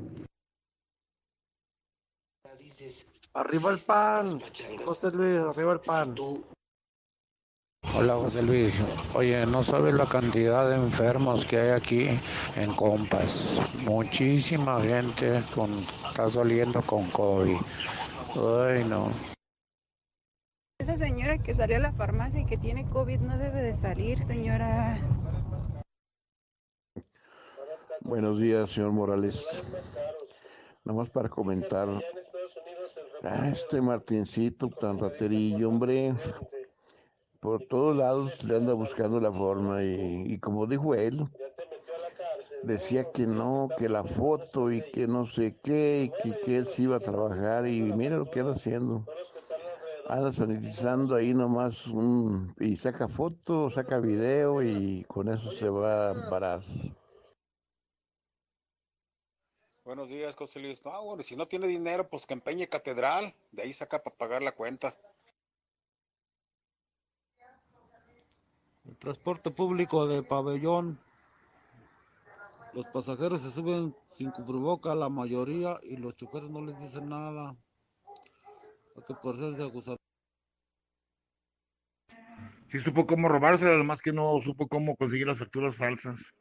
[3.34, 4.40] Arriba el pan,
[4.84, 6.14] José Luis, arriba el pan.
[7.94, 12.08] Hola José Luis, oye, no sabes la cantidad de enfermos que hay aquí
[12.56, 13.60] en Compas.
[13.84, 15.70] Muchísima gente con,
[16.08, 17.56] está saliendo con COVID.
[18.34, 19.08] Ay, no.
[20.80, 24.18] Esa señora que salió a la farmacia y que tiene COVID no debe de salir,
[24.26, 24.98] señora.
[28.00, 29.62] Buenos días, señor Morales.
[30.84, 31.88] Nada más para comentar.
[33.22, 36.14] Ah, este Martincito tan raterillo, hombre.
[37.42, 41.24] Por todos lados le anda buscando la forma y, y como dijo él,
[42.62, 46.66] decía que no, que la foto y que no sé qué, y que, que él
[46.66, 49.04] se iba a trabajar y mira lo que anda haciendo.
[50.06, 56.10] Anda sanitizando ahí nomás un, y saca foto, saca video y con eso se va
[56.10, 56.60] a parar.
[59.84, 60.84] Buenos días, José Luis.
[60.84, 63.34] No, bueno, si no tiene dinero, pues que empeñe catedral.
[63.50, 64.96] De ahí saca para pagar la cuenta.
[68.84, 70.98] El transporte público de pabellón.
[72.72, 77.54] Los pasajeros se suben sin cubreboca, la mayoría, y los choferes no les dicen nada.
[78.96, 79.96] Hay que por ser de acusado.
[82.68, 86.32] Sí supo cómo robársela, lo más que no supo cómo conseguir las facturas falsas.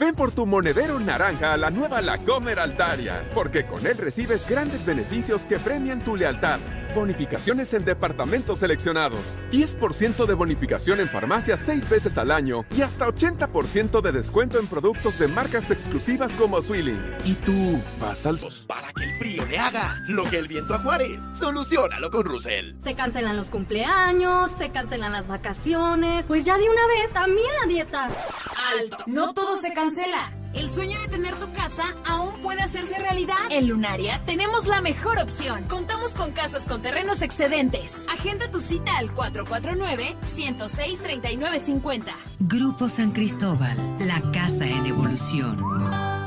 [0.00, 4.48] Ven por tu monedero naranja a la nueva La Comer Altaria, porque con él recibes
[4.48, 6.58] grandes beneficios que premian tu lealtad.
[6.94, 13.08] Bonificaciones en departamentos seleccionados, 10% de bonificación en farmacias seis veces al año y hasta
[13.08, 17.00] 80% de descuento en productos de marcas exclusivas como Swilling.
[17.24, 20.80] ¿Y tú vas al Para que el frío le haga lo que el viento a
[20.80, 21.22] Juárez.
[21.38, 22.74] Solucionalo con Russell.
[22.84, 26.26] Se cancelan los cumpleaños, se cancelan las vacaciones.
[26.26, 28.10] Pues ya de una vez, también la dieta.
[28.80, 28.96] Alto.
[29.06, 30.32] No todo se cancela.
[30.54, 33.36] El sueño de tener tu casa aún puede hacerse realidad.
[33.50, 35.64] En Lunaria tenemos la mejor opción.
[35.64, 38.06] Contamos con casas con terrenos excedentes.
[38.12, 42.12] Agenda tu cita al 449-106-3950.
[42.40, 46.21] Grupo San Cristóbal, la casa en evolución.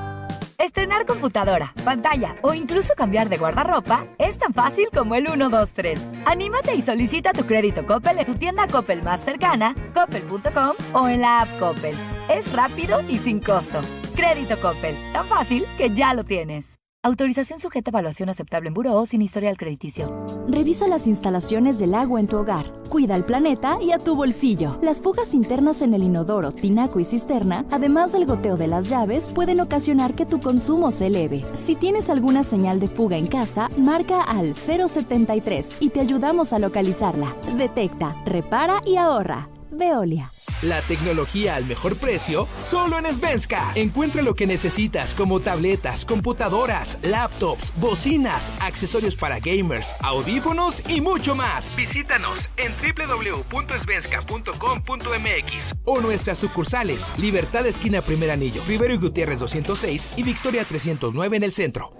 [0.57, 6.11] Estrenar computadora, pantalla o incluso cambiar de guardarropa es tan fácil como el 123.
[6.25, 11.21] Anímate y solicita tu crédito Coppel en tu tienda Coppel más cercana, coppel.com o en
[11.21, 11.95] la app Coppel.
[12.29, 13.81] Es rápido y sin costo.
[14.15, 16.79] Crédito Coppel, tan fácil que ya lo tienes.
[17.05, 20.25] Autorización sujeta a evaluación aceptable en buró o sin historial crediticio.
[20.47, 22.65] Revisa las instalaciones del agua en tu hogar.
[22.89, 24.79] Cuida al planeta y a tu bolsillo.
[24.81, 29.29] Las fugas internas en el inodoro, tinaco y cisterna, además del goteo de las llaves,
[29.29, 31.43] pueden ocasionar que tu consumo se eleve.
[31.53, 36.59] Si tienes alguna señal de fuga en casa, marca al 073 y te ayudamos a
[36.59, 37.31] localizarla.
[37.55, 39.47] Detecta, repara y ahorra.
[39.77, 40.29] Veolia.
[40.61, 43.71] La tecnología al mejor precio, solo en Svenska.
[43.75, 51.35] Encuentra lo que necesitas como tabletas, computadoras, laptops, bocinas, accesorios para gamers, audífonos y mucho
[51.35, 51.75] más.
[51.75, 60.23] Visítanos en www.svenska.com.mx o nuestras sucursales Libertad Esquina Primer Anillo, Rivero y Gutiérrez 206 y
[60.23, 61.91] Victoria 309 en el centro.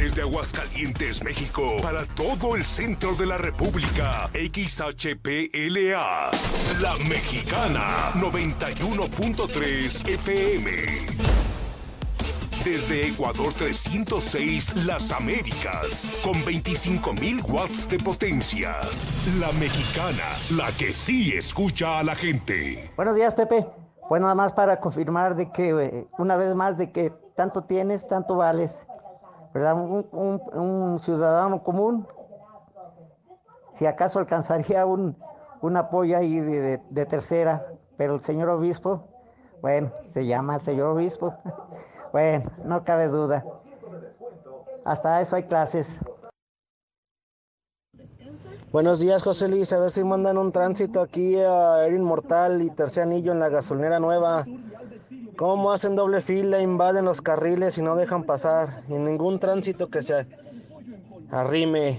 [0.00, 4.30] Desde Aguascalientes, México, para todo el centro de la República.
[4.32, 6.30] XHPLA.
[6.80, 8.10] La Mexicana.
[8.14, 10.70] 91.3 FM.
[12.64, 18.76] Desde Ecuador 306, Las Américas, con 25.000 watts de potencia.
[19.38, 20.24] La Mexicana,
[20.56, 22.90] la que sí escucha a la gente.
[22.96, 23.66] Buenos días, Pepe.
[24.08, 28.08] Pues nada más para confirmar de que, eh, una vez más, de que tanto tienes,
[28.08, 28.86] tanto vales.
[29.54, 29.74] ¿Verdad?
[29.74, 32.06] Un, un- un ciudadano común,
[33.72, 35.16] si acaso alcanzaría un,
[35.62, 39.04] un apoyo ahí de, de- de tercera, pero el señor obispo,
[39.62, 41.34] bueno, se llama el señor obispo.
[42.12, 43.44] Bueno, no cabe duda.
[44.84, 46.00] Hasta eso hay clases.
[48.72, 49.72] Buenos días, José Luis.
[49.72, 53.48] A ver si mandan un tránsito aquí a Erin Mortal y Tercer Anillo en la
[53.48, 54.44] gasolinera nueva.
[55.40, 58.84] ¿Cómo hacen doble fila, invaden los carriles y no dejan pasar?
[58.90, 60.26] Y ningún tránsito que se
[61.30, 61.98] arrime.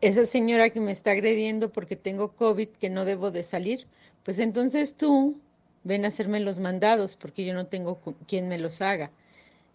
[0.00, 3.88] Esa señora que me está agrediendo porque tengo COVID, que no debo de salir,
[4.22, 5.40] pues entonces tú
[5.82, 7.98] ven a hacerme los mandados porque yo no tengo
[8.28, 9.10] quien me los haga.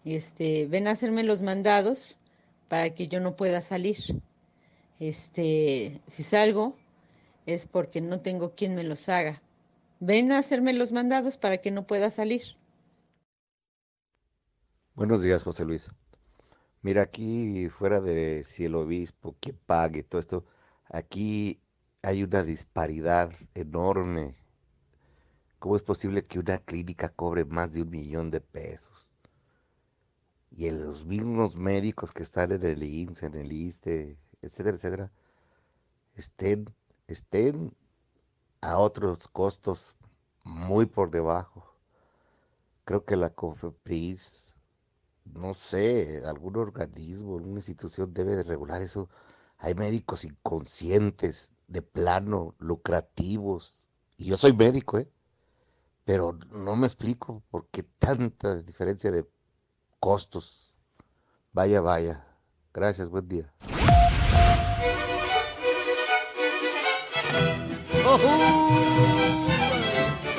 [0.06, 2.16] Este, ven a hacerme los mandados
[2.68, 3.98] para que yo no pueda salir.
[5.00, 6.76] Este, si salgo
[7.44, 9.42] es porque no tengo quien me los haga.
[10.06, 12.42] Ven a hacerme los mandados para que no pueda salir.
[14.94, 15.88] Buenos días, José Luis.
[16.82, 20.44] Mira, aquí fuera de si el obispo, que pague todo esto,
[20.90, 21.58] aquí
[22.02, 24.36] hay una disparidad enorme.
[25.58, 29.10] ¿Cómo es posible que una clínica cobre más de un millón de pesos?
[30.50, 35.12] Y en los mismos médicos que están en el IMSS, en el ISTE, etcétera, etcétera,
[36.14, 36.66] estén,
[37.06, 37.74] estén
[38.64, 39.94] a otros costos
[40.42, 41.66] muy por debajo.
[42.84, 44.56] Creo que la COFEPRIS,
[45.26, 49.08] no sé, algún organismo, alguna institución debe de regular eso.
[49.58, 53.84] Hay médicos inconscientes, de plano, lucrativos.
[54.16, 55.10] Y yo soy médico, ¿eh?
[56.04, 59.26] Pero no me explico por qué tanta diferencia de
[60.00, 60.74] costos.
[61.52, 62.26] Vaya, vaya.
[62.72, 63.52] Gracias, buen día.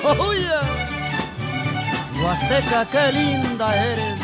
[0.04, 0.36] ¡Oh,
[2.22, 4.20] Huasteca, qué linda eres.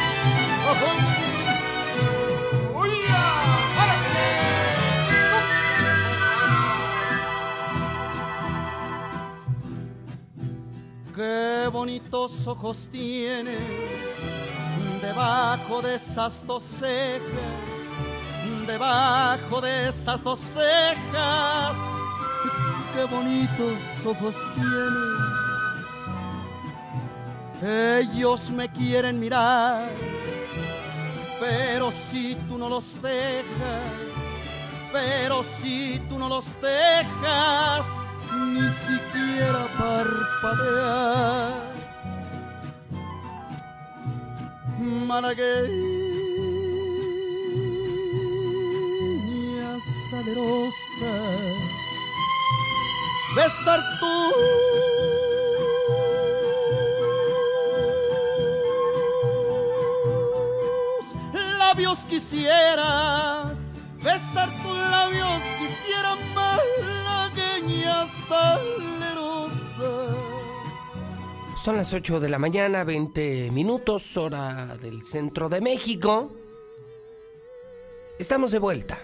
[11.16, 13.58] Qué bonitos ojos tiene
[15.02, 17.22] debajo de esas dos cejas,
[18.66, 21.78] debajo de esas dos cejas
[22.94, 25.32] qué bonitos ojos tiene.
[28.00, 29.90] Ellos me quieren mirar,
[31.40, 33.92] pero si tú no los dejas,
[34.92, 37.86] pero si tú no los dejas,
[38.34, 41.72] ni siquiera parpadear.
[44.80, 45.72] Malagueña
[50.10, 51.51] salerosa
[53.36, 54.34] besar tus
[61.58, 63.56] labios quisiera,
[64.04, 69.92] besar tus labios quisiera malagueña salerosa.
[71.64, 76.32] Son las 8 de la mañana, 20 minutos, hora del centro de México.
[78.20, 79.00] Estamos de vuelta.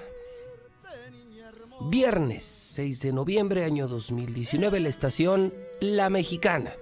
[1.90, 6.76] Viernes 6 de noviembre, año 2019, la estación La Mexicana.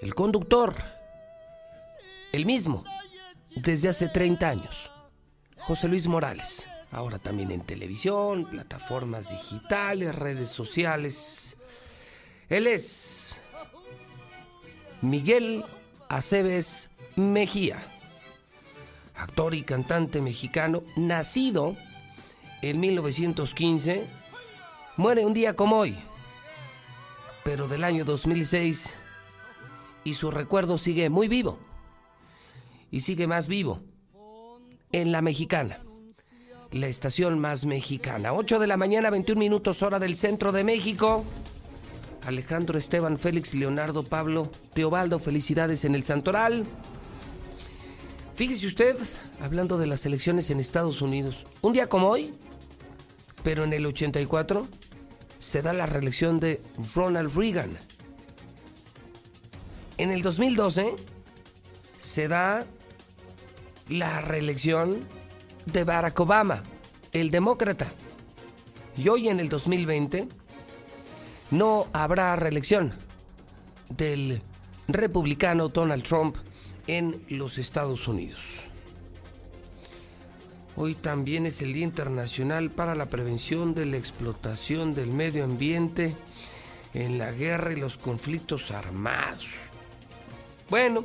[0.00, 0.74] El conductor,
[2.32, 2.82] el mismo,
[3.54, 4.90] desde hace 30 años,
[5.56, 6.66] José Luis Morales.
[6.90, 11.58] Ahora también en televisión, plataformas digitales, redes sociales.
[12.48, 13.40] Él es
[15.00, 15.64] Miguel
[16.08, 17.86] Aceves Mejía,
[19.14, 21.76] actor y cantante mexicano, nacido
[22.62, 24.23] en 1915,
[24.96, 25.98] muere un día como hoy,
[27.42, 28.94] pero del año 2006,
[30.04, 31.58] y su recuerdo sigue muy vivo,
[32.90, 33.80] y sigue más vivo,
[34.92, 35.80] en la mexicana,
[36.70, 38.32] la estación más mexicana.
[38.32, 41.24] 8 de la mañana, 21 minutos hora del centro de México.
[42.24, 46.64] Alejandro Esteban Félix Leonardo Pablo Teobaldo, felicidades en el Santoral.
[48.34, 48.96] Fíjese usted,
[49.40, 52.34] hablando de las elecciones en Estados Unidos, un día como hoy,
[53.42, 54.66] pero en el 84
[55.44, 56.62] se da la reelección de
[56.94, 57.78] Ronald Reagan.
[59.98, 60.96] En el 2012
[61.98, 62.66] se da
[63.88, 65.06] la reelección
[65.66, 66.62] de Barack Obama,
[67.12, 67.92] el demócrata.
[68.96, 70.28] Y hoy en el 2020
[71.50, 72.94] no habrá reelección
[73.90, 74.40] del
[74.88, 76.36] republicano Donald Trump
[76.86, 78.53] en los Estados Unidos.
[80.76, 86.16] Hoy también es el Día Internacional para la Prevención de la Explotación del Medio Ambiente
[86.94, 89.46] en la guerra y los conflictos armados.
[90.68, 91.04] Bueno,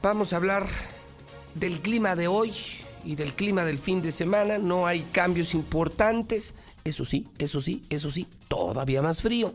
[0.00, 0.66] vamos a hablar
[1.54, 2.54] del clima de hoy
[3.04, 4.56] y del clima del fin de semana.
[4.56, 6.54] No hay cambios importantes.
[6.84, 9.52] Eso sí, eso sí, eso sí, todavía más frío.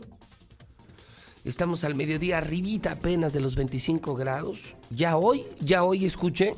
[1.44, 4.74] Estamos al mediodía arribita apenas de los 25 grados.
[4.90, 6.54] Ya hoy, ya hoy escuché,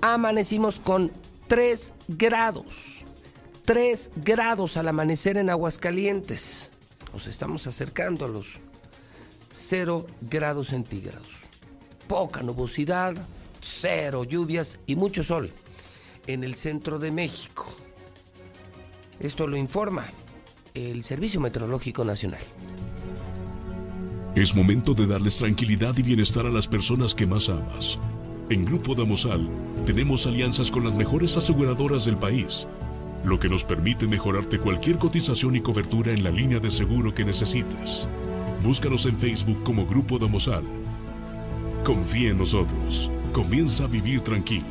[0.00, 1.12] amanecimos con
[1.48, 3.04] 3 grados.
[3.64, 6.68] 3 grados al amanecer en Aguascalientes.
[7.12, 8.48] Nos estamos acercando a los
[9.50, 11.28] 0 grados centígrados.
[12.08, 13.14] Poca nubosidad,
[13.64, 15.50] cero lluvias y mucho sol
[16.26, 17.74] en el centro de México.
[19.18, 20.06] Esto lo informa
[20.74, 22.42] el Servicio Meteorológico Nacional.
[24.34, 27.98] Es momento de darles tranquilidad y bienestar a las personas que más amas.
[28.50, 29.48] En Grupo Damosal
[29.86, 32.66] tenemos alianzas con las mejores aseguradoras del país,
[33.24, 37.24] lo que nos permite mejorarte cualquier cotización y cobertura en la línea de seguro que
[37.24, 38.06] necesites.
[38.62, 40.62] Búscanos en Facebook como Grupo Damosal.
[41.84, 43.10] Confía en nosotros.
[43.32, 44.66] Comienza a vivir tranquilo.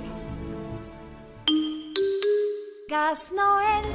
[2.88, 3.86] Gas Noel.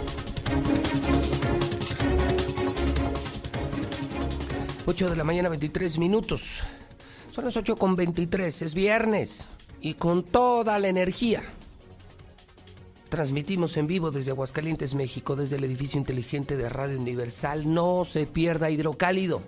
[4.86, 6.62] 8 de la mañana, 23 minutos.
[7.30, 9.46] Son las 8 con 23, es viernes.
[9.80, 11.42] Y con toda la energía.
[13.08, 17.72] Transmitimos en vivo desde Aguascalientes, México, desde el edificio inteligente de Radio Universal.
[17.72, 19.40] No se pierda hidrocálido.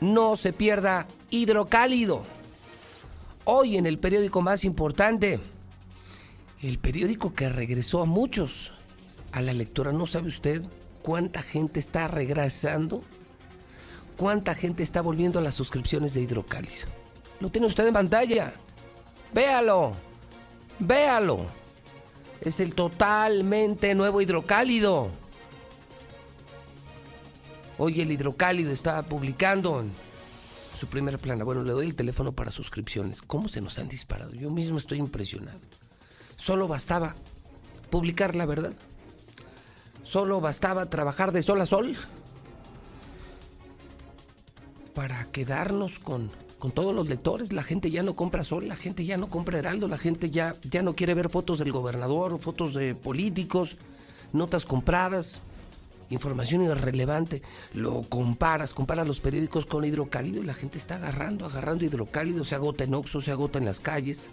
[0.00, 2.22] No se pierda hidrocálido.
[3.44, 5.38] Hoy en el periódico más importante,
[6.62, 8.72] el periódico que regresó a muchos
[9.32, 9.92] a la lectura.
[9.92, 10.62] ¿No sabe usted
[11.02, 13.02] cuánta gente está regresando?
[14.16, 16.86] ¿Cuánta gente está volviendo a las suscripciones de hidrocálido?
[17.40, 18.54] Lo tiene usted en pantalla.
[19.36, 19.92] Véalo.
[20.78, 21.44] Véalo.
[22.40, 25.10] Es el totalmente nuevo hidrocálido.
[27.76, 29.84] Hoy el hidrocálido está publicando
[30.74, 31.44] su primera plana.
[31.44, 33.20] Bueno, le doy el teléfono para suscripciones.
[33.20, 34.32] ¿Cómo se nos han disparado?
[34.32, 35.60] Yo mismo estoy impresionado.
[36.36, 37.14] Solo bastaba
[37.90, 38.72] publicar la verdad.
[40.02, 41.94] Solo bastaba trabajar de sol a sol
[44.94, 46.30] para quedarnos con,
[46.66, 47.52] con todos los lectores.
[47.52, 50.56] La gente ya no compra Sol, la gente ya no compra Heraldo, la gente ya,
[50.68, 53.76] ya no quiere ver fotos del gobernador, fotos de políticos,
[54.32, 55.40] notas compradas,
[56.10, 57.40] información irrelevante.
[57.72, 62.56] Lo comparas, comparas los periódicos con hidrocálido y la gente está agarrando, agarrando hidrocálido, se
[62.56, 64.28] agota en Oxxo, se agota en las calles.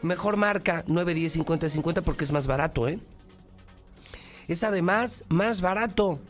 [0.00, 3.00] Mejor marca 910 50 50 porque es más barato, ¿eh?
[4.48, 6.20] Es además más barato.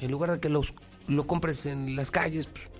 [0.00, 0.74] En lugar de que los
[1.08, 2.75] lo compres en las calles, pues,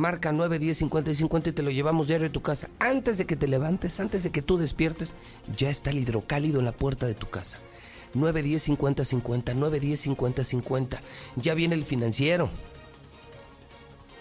[0.00, 2.68] marca 9, 10, 50 y 50 y te lo llevamos diario a tu casa.
[2.80, 5.14] Antes de que te levantes, antes de que tú despiertes,
[5.56, 7.58] ya está el hidrocálido en la puerta de tu casa.
[8.14, 11.00] 9, 10, 50, 50, 9, 10, 50, 50.
[11.36, 12.50] Ya viene el financiero.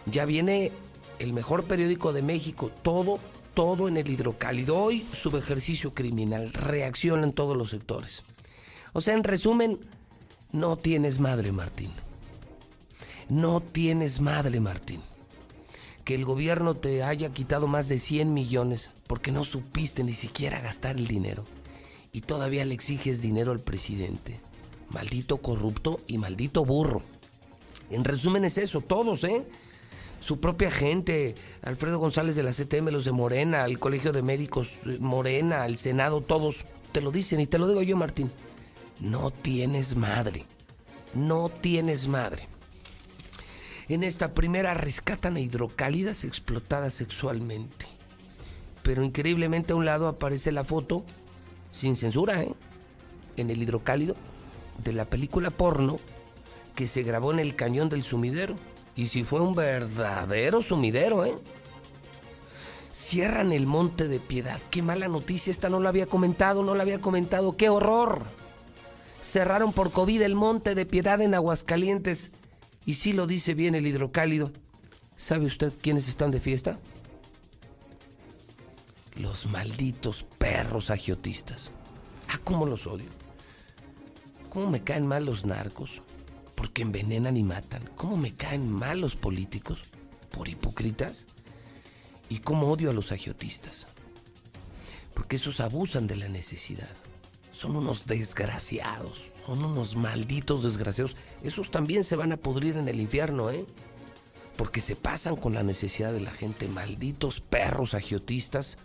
[0.06, 0.72] Ya viene
[1.18, 2.70] el mejor periódico de México.
[2.84, 3.20] Todo,
[3.56, 4.78] todo en el hidrocálido.
[4.78, 6.54] Hoy, subejercicio criminal.
[6.54, 8.22] Reacciona en todos los sectores.
[8.94, 9.80] O sea, en resumen,
[10.52, 11.92] no tienes madre, Martín.
[13.30, 15.02] No tienes madre, Martín.
[16.10, 20.60] Que el gobierno te haya quitado más de 100 millones porque no supiste ni siquiera
[20.60, 21.46] gastar el dinero.
[22.12, 24.40] Y todavía le exiges dinero al presidente.
[24.90, 27.04] Maldito corrupto y maldito burro.
[27.92, 29.46] En resumen es eso, todos, ¿eh?
[30.20, 34.74] Su propia gente, Alfredo González de la CTM, los de Morena, el Colegio de Médicos
[34.88, 38.32] eh, Morena, el Senado, todos te lo dicen y te lo digo yo, Martín.
[39.00, 40.48] No tienes madre.
[41.14, 42.48] No tienes madre.
[43.90, 47.88] En esta primera rescatan a hidrocálidas explotadas sexualmente.
[48.84, 51.04] Pero increíblemente a un lado aparece la foto,
[51.72, 52.54] sin censura, ¿eh?
[53.36, 54.16] en el hidrocálido,
[54.84, 56.00] de la película porno
[56.76, 58.56] que se grabó en el cañón del sumidero.
[58.96, 61.36] Y si fue un verdadero sumidero, ¿eh?
[62.92, 64.60] Cierran el monte de piedad.
[64.70, 67.58] Qué mala noticia, esta no la había comentado, no la había comentado.
[67.58, 68.22] ¡Qué horror!
[69.22, 72.32] Cerraron por COVID el monte de piedad en Aguascalientes.
[72.90, 74.52] Y si lo dice bien el hidrocálido.
[75.16, 76.80] ¿Sabe usted quiénes están de fiesta?
[79.16, 81.72] Los malditos perros agiotistas.
[82.30, 83.06] Ah, cómo los odio.
[84.50, 86.02] ¿Cómo me caen mal los narcos?
[86.56, 87.88] Porque envenenan y matan.
[87.96, 89.84] ¿Cómo me caen mal los políticos?
[90.32, 91.28] Por hipócritas.
[92.28, 93.86] Y cómo odio a los agiotistas.
[95.14, 96.90] Porque esos abusan de la necesidad.
[97.54, 99.29] Son unos desgraciados.
[99.50, 101.16] Son unos malditos desgraciados.
[101.42, 103.66] Esos también se van a pudrir en el infierno, ¿eh?
[104.56, 106.68] Porque se pasan con la necesidad de la gente.
[106.68, 108.78] Malditos perros agiotistas.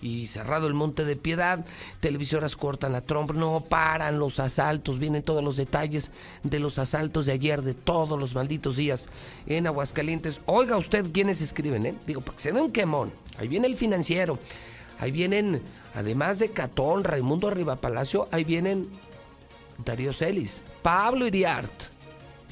[0.00, 1.64] Y cerrado el monte de piedad,
[1.98, 6.12] televisoras cortan a Trump, no paran los asaltos, vienen todos los detalles
[6.44, 9.08] de los asaltos de ayer, de todos los malditos días
[9.46, 10.40] en Aguascalientes.
[10.46, 11.94] Oiga usted quiénes escriben, ¿eh?
[12.06, 13.12] Digo, para que se dé un quemón.
[13.38, 14.38] Ahí viene el financiero,
[15.00, 15.62] ahí vienen,
[15.94, 18.88] además de Catón, Raimundo Arriba Palacio, ahí vienen
[19.84, 21.92] Darío Celis, Pablo Iriart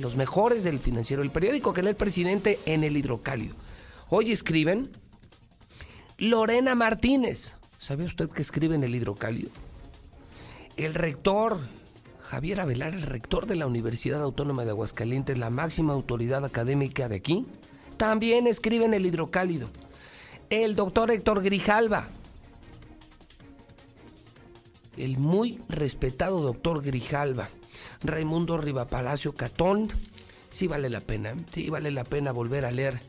[0.01, 3.55] los mejores del financiero, el periódico que lee el presidente en el hidrocálido.
[4.09, 4.91] Hoy escriben
[6.17, 7.57] Lorena Martínez.
[7.79, 9.51] ¿Sabe usted que escribe en el hidrocálido?
[10.79, 11.61] El rector
[12.19, 17.17] Javier Avelar, el rector de la Universidad Autónoma de Aguascalientes, la máxima autoridad académica de
[17.17, 17.47] aquí,
[17.99, 19.69] también escribe en el hidrocálido.
[20.49, 22.09] El doctor Héctor Grijalva,
[24.97, 27.49] el muy respetado doctor Grijalva,
[28.03, 29.89] Raimundo Rivapalacio Catón,
[30.51, 33.01] sí vale la pena, sí vale la pena volver a leer,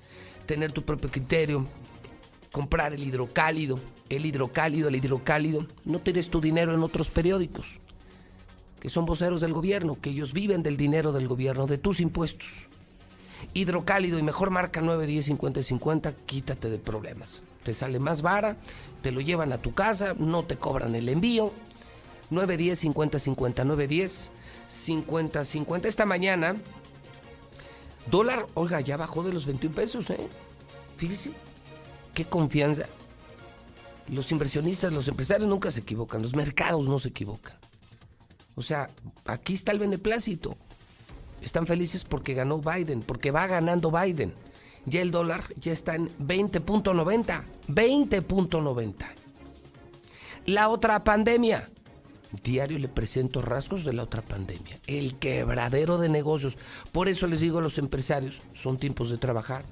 [0.45, 1.67] tener tu propio criterio,
[2.51, 3.79] comprar el hidrocálido,
[4.09, 7.79] el hidrocálido, el hidrocálido, no tienes tu dinero en otros periódicos,
[8.79, 12.67] que son voceros del gobierno, que ellos viven del dinero del gobierno, de tus impuestos.
[13.53, 17.41] Hidrocálido y mejor marca 910 50 50, quítate de problemas.
[17.63, 18.57] Te sale más vara,
[19.01, 21.51] te lo llevan a tu casa, no te cobran el envío,
[22.31, 24.31] 910 50 50 910
[24.67, 25.87] 50 50.
[25.87, 26.55] Esta mañana,
[28.09, 30.27] dólar, oiga, ya bajó de los 21 pesos, ¿eh?
[30.97, 31.31] Fíjese,
[32.13, 32.87] qué confianza.
[34.07, 37.55] Los inversionistas, los empresarios nunca se equivocan, los mercados no se equivocan.
[38.55, 38.89] O sea,
[39.25, 40.57] aquí está el beneplácito.
[41.41, 44.33] Están felices porque ganó Biden, porque va ganando Biden.
[44.85, 47.43] Ya el dólar ya está en 20.90.
[47.67, 48.93] 20.90.
[50.45, 51.69] La otra pandemia,
[52.43, 54.79] Diario le presento rasgos de la otra pandemia.
[54.87, 56.57] El quebradero de negocios.
[56.91, 59.65] Por eso les digo a los empresarios, son tiempos de trabajar.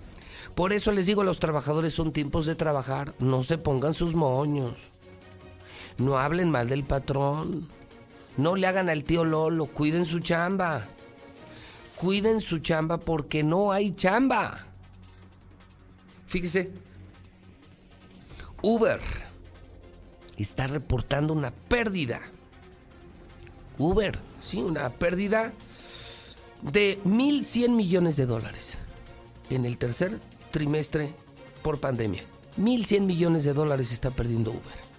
[0.56, 3.14] Por eso les digo a los trabajadores, son tiempos de trabajar.
[3.20, 4.76] No se pongan sus moños.
[5.98, 7.70] No hablen mal del patrón.
[8.36, 9.68] No le hagan al tío Lolo.
[9.68, 10.88] Cuiden su chamba.
[11.96, 14.66] Cuiden su chamba porque no hay chamba.
[16.28, 16.72] Fíjese.
[18.62, 19.00] Uber
[20.36, 22.22] está reportando una pérdida
[23.80, 25.54] Uber, sí, una pérdida
[26.62, 28.78] de 1.100 millones de dólares
[29.50, 30.20] en el tercer
[30.52, 31.14] trimestre
[31.64, 32.24] por pandemia.
[32.58, 34.90] 1.100 millones de dólares está perdiendo Uber.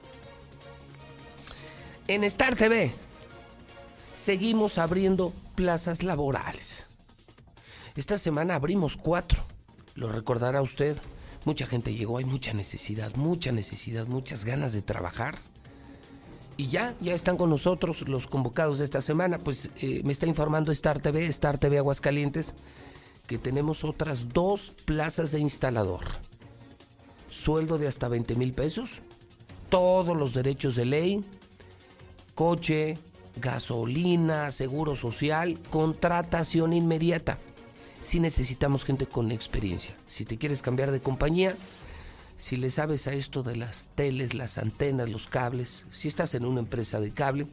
[2.09, 2.93] En Star TV
[4.15, 6.85] seguimos abriendo plazas laborales.
[7.97, 9.45] Esta semana abrimos cuatro.
[9.95, 10.97] Lo recordará usted.
[11.45, 15.39] Mucha gente llegó, hay mucha necesidad, mucha necesidad, muchas ganas de trabajar.
[16.61, 19.39] Y ya, ya están con nosotros los convocados de esta semana.
[19.39, 22.53] Pues eh, me está informando Star TV, Star TV Aguascalientes,
[23.27, 26.05] que tenemos otras dos plazas de instalador.
[27.31, 29.01] Sueldo de hasta 20 mil pesos,
[29.71, 31.25] todos los derechos de ley,
[32.35, 32.99] coche,
[33.37, 37.39] gasolina, seguro social, contratación inmediata.
[38.01, 39.95] Si necesitamos gente con experiencia.
[40.09, 41.57] Si te quieres cambiar de compañía,
[42.41, 46.47] si le sabes a esto de las teles, las antenas, los cables, si estás en
[46.47, 47.47] una empresa de cable,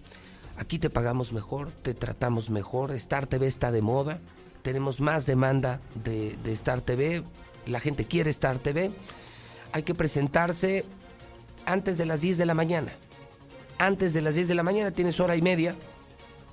[0.55, 4.21] aquí te pagamos mejor, te tratamos mejor, Star TV está de moda,
[4.61, 7.21] tenemos más demanda de, Star TV,
[7.65, 8.89] la gente quiere Star TV,
[9.73, 10.85] hay que presentarse
[11.65, 12.93] antes de las 10 de la mañana.
[13.79, 15.75] Antes de las 10 de la mañana tienes hora y media.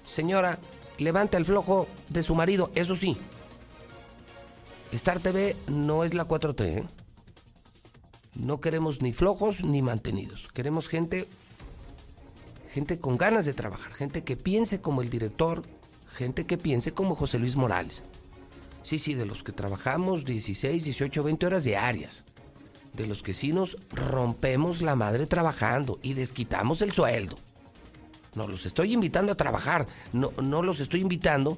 [0.06, 0.59] Señora,
[0.98, 3.16] levanta el flojo de su marido, eso sí.
[4.90, 6.85] Star TV no es la 4T, ¿eh?
[8.35, 10.48] No queremos ni flojos ni mantenidos.
[10.52, 11.28] Queremos gente,
[12.73, 15.62] gente con ganas de trabajar, gente que piense como el director,
[16.09, 18.02] gente que piense como José Luis Morales.
[18.82, 22.24] Sí, sí, de los que trabajamos 16, 18, 20 horas diarias.
[22.93, 27.36] De los que sí nos rompemos la madre trabajando y desquitamos el sueldo.
[28.35, 31.56] No los estoy invitando a trabajar, no, no los estoy invitando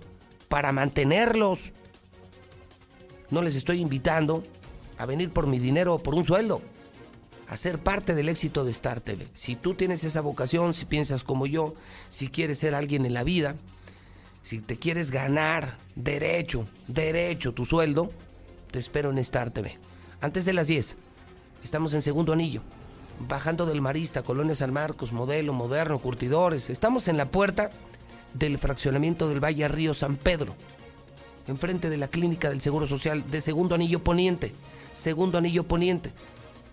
[0.48, 1.73] para mantenerlos.
[3.31, 4.44] No les estoy invitando
[4.98, 6.62] a venir por mi dinero o por un sueldo,
[7.48, 9.27] a ser parte del éxito de Star TV.
[9.35, 11.74] Si tú tienes esa vocación, si piensas como yo,
[12.09, 13.55] si quieres ser alguien en la vida,
[14.43, 18.10] si te quieres ganar derecho, derecho tu sueldo,
[18.70, 19.78] te espero en Star TV.
[20.20, 20.97] Antes de las 10,
[21.62, 22.62] estamos en segundo anillo,
[23.28, 26.70] bajando del Marista, Colonia San Marcos, modelo, moderno, curtidores.
[26.70, 27.70] Estamos en la puerta
[28.35, 30.55] del fraccionamiento del Valle Río San Pedro,
[31.47, 34.52] enfrente de la clínica del Seguro Social de Segundo Anillo Poniente
[34.97, 36.10] segundo anillo poniente,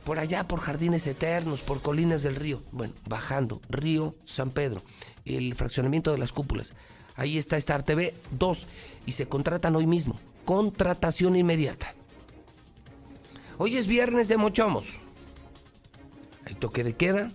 [0.05, 4.81] por allá por Jardines Eternos, por Colinas del Río, bueno, bajando, Río San Pedro,
[5.25, 6.73] el fraccionamiento de las cúpulas.
[7.15, 8.67] Ahí está Star TV 2
[9.05, 10.19] y se contratan hoy mismo.
[10.45, 11.93] Contratación inmediata.
[13.57, 14.93] Hoy es viernes de Mochomos.
[16.45, 17.31] Hay toque de queda.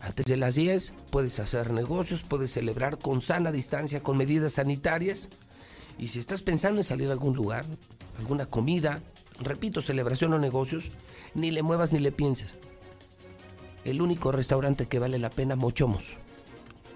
[0.00, 5.30] Antes de las 10 puedes hacer negocios, puedes celebrar con sana distancia, con medidas sanitarias.
[5.96, 7.64] Y si estás pensando en salir a algún lugar,
[8.18, 9.00] alguna comida,
[9.40, 10.84] repito, celebración o negocios,
[11.34, 12.56] ni le muevas ni le pienses.
[13.84, 16.16] El único restaurante que vale la pena, Mochomos,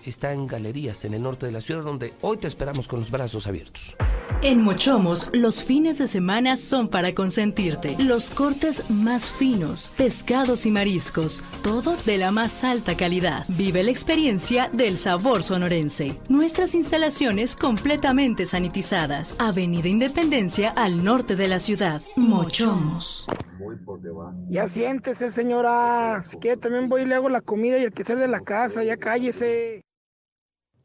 [0.08, 3.10] está en Galerías, en el norte de la ciudad, donde hoy te esperamos con los
[3.10, 3.96] brazos abiertos.
[4.40, 7.96] En Mochomos, los fines de semana son para consentirte.
[7.98, 13.44] Los cortes más finos, pescados y mariscos, todo de la más alta calidad.
[13.48, 16.14] Vive la experiencia del sabor sonorense.
[16.28, 19.40] Nuestras instalaciones completamente sanitizadas.
[19.40, 22.00] Avenida Independencia al norte de la ciudad.
[22.14, 23.26] Mochomos.
[24.48, 26.22] Ya siéntese, señora.
[26.26, 28.40] Si quiere, también voy y le hago la comida y el que sea de la
[28.40, 28.84] casa.
[28.84, 29.82] Ya cállese.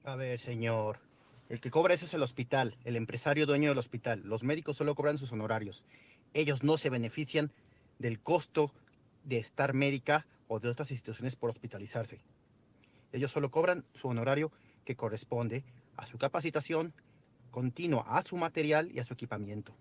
[0.06, 1.00] A ver, señor.
[1.48, 4.22] El que cobra eso es el hospital, el empresario dueño del hospital.
[4.26, 5.86] Los médicos solo cobran sus honorarios.
[6.34, 7.52] Ellos no se benefician
[8.00, 8.74] del costo
[9.24, 12.20] de estar médica o de otras instituciones por hospitalizarse.
[13.14, 14.52] Ellos solo cobran su honorario
[14.84, 15.64] que corresponde
[15.96, 16.94] a su capacitación
[17.50, 19.74] continua, a su material y a su equipamiento.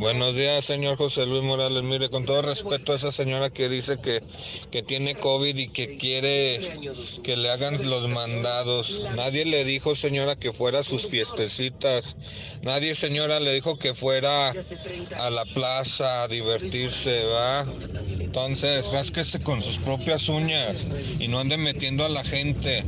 [0.00, 1.82] Buenos días, señor José Luis Morales.
[1.82, 4.22] Mire, con todo respeto a esa señora que dice que,
[4.70, 6.78] que tiene COVID y que quiere
[7.22, 9.00] que le hagan los mandados.
[9.14, 12.16] Nadie le dijo, señora, que fuera a sus fiestecitas.
[12.62, 17.66] Nadie, señora, le dijo que fuera a la plaza a divertirse, ¿va?
[18.18, 20.86] Entonces, rásquese con sus propias uñas
[21.18, 22.84] y no ande metiendo a la gente.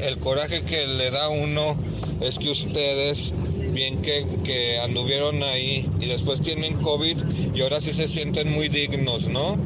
[0.00, 1.78] El coraje que le da uno
[2.20, 3.32] es que ustedes
[3.76, 7.18] bien que, que anduvieron ahí y después tienen COVID
[7.54, 9.56] y ahora sí se sienten muy dignos, ¿no?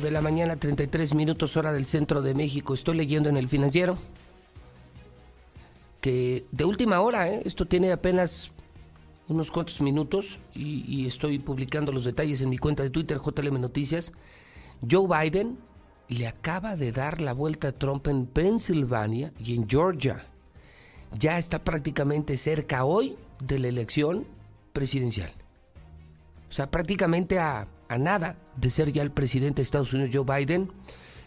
[0.00, 2.74] De la mañana, 33 minutos hora del centro de México.
[2.74, 3.98] Estoy leyendo en el financiero
[6.00, 7.42] que de última hora, ¿eh?
[7.44, 8.52] esto tiene apenas
[9.28, 14.12] unos cuantos minutos y, estoy publicando los detalles en mi cuenta de Twitter, JLM Noticias.
[14.88, 15.58] Joe Biden
[16.08, 20.26] le acaba de dar la vuelta a Trump en Pensilvania y en Georgia.
[21.18, 24.26] Ya está prácticamente cerca hoy de la elección
[24.72, 25.32] presidencial.
[26.50, 30.24] O sea, prácticamente a, a nada de ser ya el presidente de Estados Unidos, Joe
[30.24, 30.70] Biden.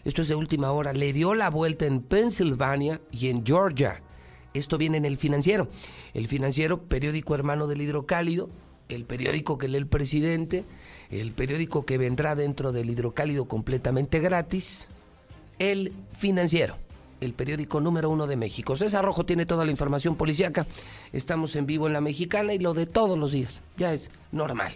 [0.04, 0.92] Esto es de última hora.
[0.92, 4.02] Le dio la vuelta en Pensilvania y en Georgia.
[4.54, 5.68] Esto viene en el financiero.
[6.14, 8.48] El financiero, periódico hermano del hidrocálido,
[8.88, 10.64] el periódico que lee el presidente,
[11.10, 14.88] el periódico que vendrá dentro del hidrocálido completamente gratis,
[15.58, 16.76] el financiero,
[17.20, 18.76] el periódico número uno de México.
[18.76, 20.66] César Rojo tiene toda la información policíaca.
[21.12, 23.60] Estamos en vivo en la mexicana y lo de todos los días.
[23.76, 24.74] Ya es normal.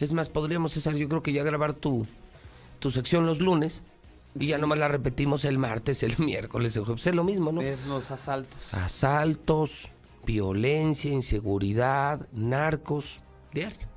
[0.00, 2.06] Es más, podríamos, César, yo creo que ya grabar tu,
[2.80, 3.82] tu sección los lunes
[4.38, 7.60] y ya nomás la repetimos el martes, el miércoles, pues es lo mismo, ¿no?
[7.60, 8.74] Es los asaltos.
[8.74, 9.88] Asaltos,
[10.24, 13.20] violencia, inseguridad, narcos,
[13.52, 13.91] diario.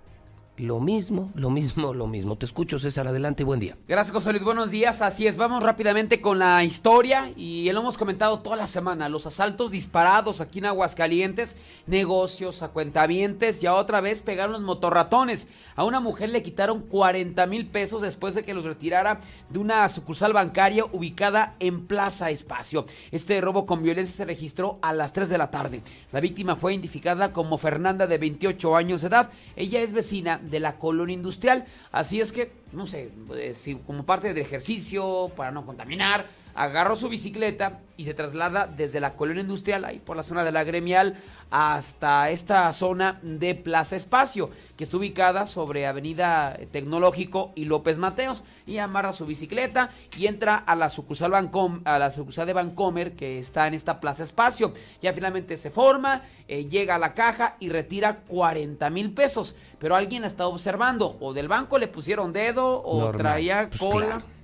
[0.57, 2.37] Lo mismo, lo mismo, lo mismo.
[2.37, 3.09] Te escucho, César.
[3.09, 3.75] Adelante, buen día.
[3.89, 4.45] Gracias, José Luis.
[4.45, 5.01] Buenos días.
[5.01, 9.09] Así es, vamos rápidamente con la historia y lo hemos comentado toda la semana.
[9.09, 11.57] Los asaltos disparados aquí en Aguascalientes,
[11.87, 15.49] negocios, a cuentavientes y a otra vez pegaron los motorratones.
[15.75, 19.19] A una mujer le quitaron 40 mil pesos después de que los retirara
[19.49, 22.85] de una sucursal bancaria ubicada en Plaza Espacio.
[23.11, 25.81] Este robo con violencia se registró a las 3 de la tarde.
[26.13, 29.31] La víctima fue identificada como Fernanda de 28 años de edad.
[29.57, 31.65] Ella es vecina de la colonia industrial.
[31.91, 36.25] Así es que, no sé, eh, si como parte del ejercicio, para no contaminar,
[36.55, 40.51] agarró su bicicleta y se traslada desde la colonia industrial, ahí por la zona de
[40.51, 41.17] la gremial,
[41.49, 48.43] hasta esta zona de Plaza Espacio, que está ubicada sobre Avenida Tecnológico y López Mateos,
[48.65, 53.15] y amarra su bicicleta y entra a la sucursal, Bancom, a la sucursal de Bancomer
[53.15, 54.73] que está en esta Plaza Espacio.
[55.01, 59.95] Ya finalmente se forma, eh, llega a la caja y retira 40 mil pesos, pero
[59.95, 63.17] alguien la está observando, o del banco le pusieron dedo, o Normal.
[63.17, 64.05] traía Pues cola.
[64.05, 64.34] claro.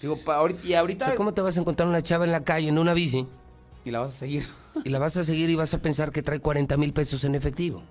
[0.00, 1.14] Digo, pa- ahorita- y ahorita...
[1.14, 3.26] ¿Cómo te vas a encontrar una chava en la calle en una bici?
[3.84, 4.44] Y la vas a seguir.
[4.84, 7.34] Y la vas a seguir y vas a pensar que trae 40 mil pesos en
[7.34, 7.82] efectivo.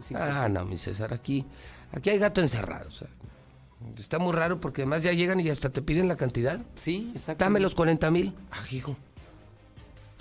[0.00, 1.44] sí, ah, no, mi César, aquí,
[1.92, 2.88] aquí hay gato encerrado.
[2.88, 3.08] o sea,
[3.96, 6.60] está muy raro porque además ya llegan y hasta te piden la cantidad.
[6.76, 7.44] Sí, exacto.
[7.44, 8.34] Dame los 40 mil.
[8.50, 8.96] Ah, hijo.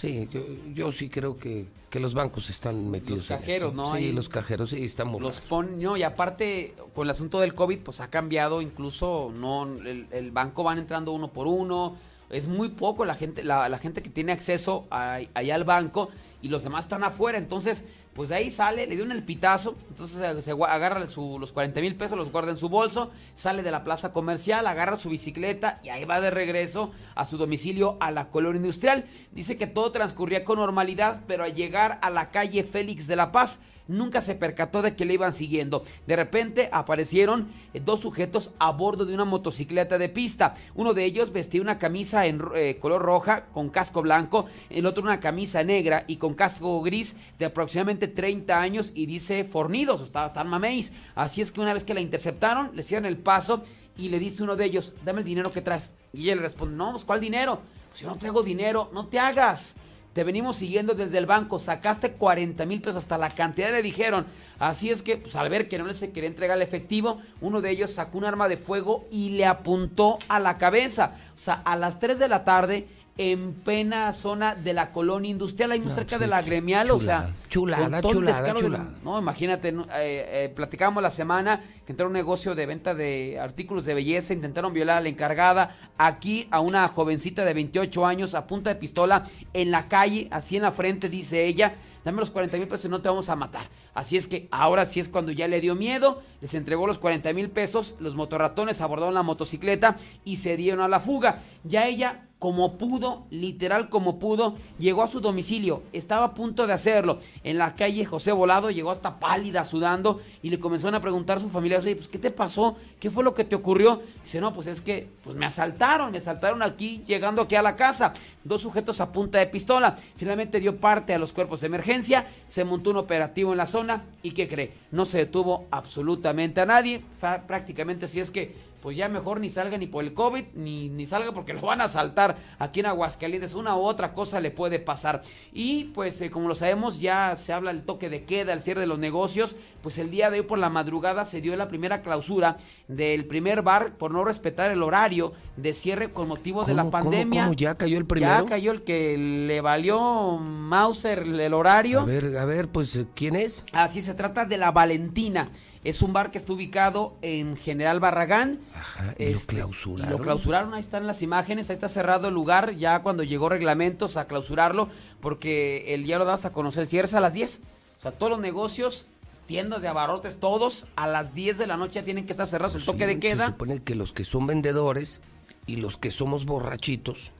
[0.01, 0.41] Sí, yo,
[0.73, 3.29] yo sí creo que, que los bancos están metidos.
[3.29, 3.73] Los cajeros.
[3.75, 3.91] ¿no?
[3.91, 7.39] Sí, Ahí- los cajeros, sí, están muy Los ponen, no, y aparte, con el asunto
[7.39, 11.95] del COVID, pues ha cambiado, incluso, no, el, el banco van entrando uno por uno,
[12.31, 16.09] es muy poco la gente, la, la gente que tiene acceso a- allá al banco,
[16.41, 20.43] y los demás están afuera, entonces, pues de ahí sale, le dieron el pitazo, entonces
[20.43, 23.83] se, agarra su- los 40 mil pesos, los guarda en su bolso, sale de la
[23.83, 28.29] plaza comercial, agarra su bicicleta y ahí va de regreso a su domicilio a la
[28.29, 29.05] colonia industrial.
[29.31, 33.31] Dice que todo transcurría con normalidad, pero al llegar a la calle Félix de la
[33.31, 35.83] Paz, nunca se percató de que le iban siguiendo.
[36.07, 40.53] De repente aparecieron eh, dos sujetos a bordo de una motocicleta de pista.
[40.75, 45.03] Uno de ellos vestía una camisa en eh, color roja con casco blanco, el otro
[45.03, 50.27] una camisa negra y con casco gris de aproximadamente 30 años y dice fornidos, están,
[50.27, 50.91] están mameis.
[51.15, 53.61] Así es que una vez que la interceptaron, le hicieron el paso
[53.97, 55.89] y le dice uno de ellos, dame el dinero que traes.
[56.13, 57.61] Y ella le responde, no, pues, ¿cuál dinero?
[57.89, 59.75] Pues yo no traigo dinero, no te hagas.
[60.13, 64.25] Te venimos siguiendo desde el banco, sacaste 40 mil pesos hasta la cantidad le dijeron.
[64.59, 67.69] Así es que, pues al ver que no les quería entregar el efectivo, uno de
[67.69, 71.15] ellos sacó un arma de fuego y le apuntó a la cabeza.
[71.37, 75.71] O sea, a las 3 de la tarde, en plena zona de la colonia industrial,
[75.73, 78.65] ahí muy No, cerca sí, de la gremial, o chulada, sea, chulada, chulada, descaro de-
[78.65, 78.89] chulada.
[79.03, 83.85] no, imagínate, eh, eh, platicábamos la semana que entró un negocio de venta de artículos
[83.85, 88.47] de belleza, intentaron violar a la encargada, aquí a una jovencita de 28 años a
[88.47, 91.75] punta de pistola en la calle, así en la frente, dice ella,
[92.05, 93.67] dame los 40 mil pesos y no te vamos a matar.
[93.93, 97.33] Así es que ahora sí es cuando ya le dio miedo, les entregó los 40
[97.33, 101.43] mil pesos, los motorratones abordaron la motocicleta y se dieron a la fuga.
[101.63, 106.73] Ya ella como pudo, literal como pudo, llegó a su domicilio, estaba a punto de
[106.73, 107.19] hacerlo.
[107.43, 111.41] En la calle José Volado llegó hasta pálida, sudando, y le comenzaron a preguntar a
[111.41, 112.77] su familia, oye, pues, ¿qué te pasó?
[112.99, 114.01] ¿Qué fue lo que te ocurrió?
[114.23, 117.75] Dice, no, pues es que pues, me asaltaron, me asaltaron aquí, llegando aquí a la
[117.75, 118.13] casa.
[118.43, 119.95] Dos sujetos a punta de pistola.
[120.15, 124.05] Finalmente dio parte a los cuerpos de emergencia, se montó un operativo en la zona,
[124.23, 124.73] y ¿qué cree?
[124.89, 127.03] No se detuvo absolutamente a nadie,
[127.45, 131.05] prácticamente así es que pues ya mejor ni salga ni por el COVID, ni, ni
[131.05, 133.53] salga porque lo van a asaltar aquí en Aguascalientes.
[133.53, 135.21] Una u otra cosa le puede pasar.
[135.53, 138.81] Y pues eh, como lo sabemos, ya se habla el toque de queda, el cierre
[138.81, 139.55] de los negocios.
[139.81, 143.61] Pues el día de hoy por la madrugada se dio la primera clausura del primer
[143.61, 147.43] bar por no respetar el horario de cierre con motivo de la ¿Cómo, cómo, pandemia.
[147.43, 147.53] cómo?
[147.53, 148.43] ¿Ya cayó el primero?
[148.43, 152.01] Ya cayó el que le valió Mauser el horario.
[152.01, 153.63] A ver, a ver, pues, ¿quién es?
[153.73, 155.49] Así se trata de la Valentina.
[155.83, 158.59] Es un bar que está ubicado en General Barragán.
[158.75, 160.13] Ajá, y lo Este, clausuraron.
[160.13, 163.49] Y lo clausuraron, ahí están las imágenes, ahí está cerrado el lugar, ya cuando llegó
[163.49, 164.89] reglamentos a clausurarlo,
[165.19, 167.61] porque el día lo das a conocer, el cierre es a las 10.
[167.97, 169.07] O sea, todos los negocios,
[169.47, 172.85] tiendas de abarrotes, todos a las 10 de la noche tienen que estar cerrados, el
[172.85, 173.45] toque Sí, de queda.
[173.47, 175.19] Se supone que los que son vendedores
[175.65, 177.31] y los que somos borrachitos,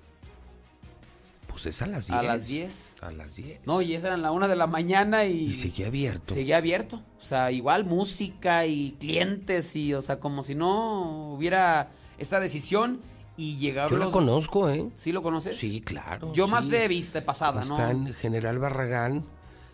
[1.52, 2.20] pues es a las 10.
[2.20, 2.96] A las 10.
[3.02, 3.60] A las 10.
[3.68, 5.46] No, y esa eran la una de la mañana y...
[5.48, 6.34] Y seguía abierto.
[6.34, 7.02] Seguía abierto.
[7.20, 13.00] O sea, igual música y clientes y, o sea, como si no hubiera esta decisión
[13.38, 14.90] y llegaron Yo la los- conozco, ¿eh?
[14.98, 15.58] ¿Sí lo conoces?
[15.58, 16.32] Sí, claro.
[16.34, 16.52] Yo sí.
[16.52, 17.76] más de vista pasada, ¿no?
[17.76, 19.24] Está en General Barragán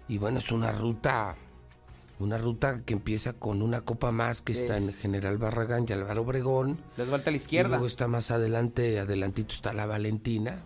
[0.07, 1.35] y bueno, es una ruta,
[2.19, 6.21] una ruta que empieza con una copa más que está en General Barragán y Álvaro
[6.21, 6.79] Obregón.
[6.97, 7.69] Les vuelta a la Y izquierda.
[7.69, 10.63] luego está más adelante, adelantito está la Valentina.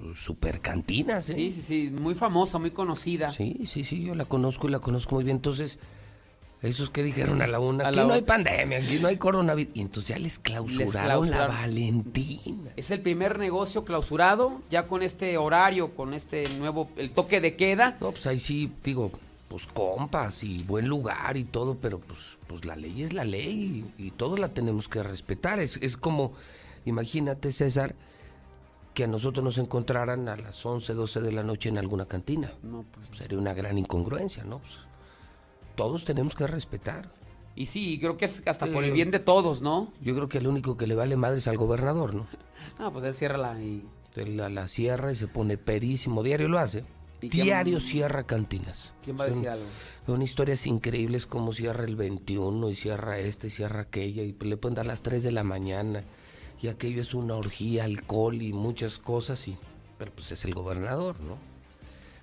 [0.00, 1.34] Su, super cantinas, ¿eh?
[1.34, 3.32] Sí, sí, sí, muy famosa, muy conocida.
[3.32, 5.36] Sí, sí, sí, yo la conozco y la conozco muy bien.
[5.36, 5.78] Entonces,
[6.62, 9.16] esos que dijeron a la una, A aquí la no hay pandemia, aquí no hay
[9.16, 9.74] coronavirus.
[9.76, 11.56] Y entonces ya les clausuraron, la clausuraron.
[11.56, 12.70] Valentina.
[12.76, 17.56] Es el primer negocio clausurado, ya con este horario, con este nuevo, el toque de
[17.56, 17.96] queda.
[18.00, 19.10] No, pues ahí sí, digo,
[19.48, 23.84] pues compas y buen lugar y todo, pero pues, pues la ley es la ley
[23.98, 25.60] y, y todos la tenemos que respetar.
[25.60, 26.32] Es, es como,
[26.84, 27.94] imagínate César,
[28.94, 32.52] que a nosotros nos encontraran a las 11, 12 de la noche en alguna cantina.
[32.62, 33.08] No, pues.
[33.16, 34.58] Sería una gran incongruencia, ¿no?
[34.58, 34.72] Pues,
[35.76, 37.10] todos tenemos que respetar.
[37.56, 39.92] Y sí, creo que es hasta por el bien de todos, ¿no?
[40.00, 42.26] Yo creo que el único que le vale madre es al gobernador, ¿no?
[42.78, 43.60] Ah, pues él cierra la...
[43.60, 43.84] Y...
[44.16, 46.22] La, la cierra y se pone pedísimo.
[46.24, 46.84] Diario lo hace.
[47.22, 48.92] ¿Y quién- Diario cierra cantinas.
[49.04, 49.66] ¿Quién va a Son- decir algo?
[50.06, 54.56] Son historias increíbles como cierra el 21 y cierra esta y cierra aquella y le
[54.56, 56.02] pueden dar las 3 de la mañana
[56.62, 59.56] y aquello es una orgía, alcohol y muchas cosas y
[59.98, 61.36] pero pues es el gobernador, ¿no?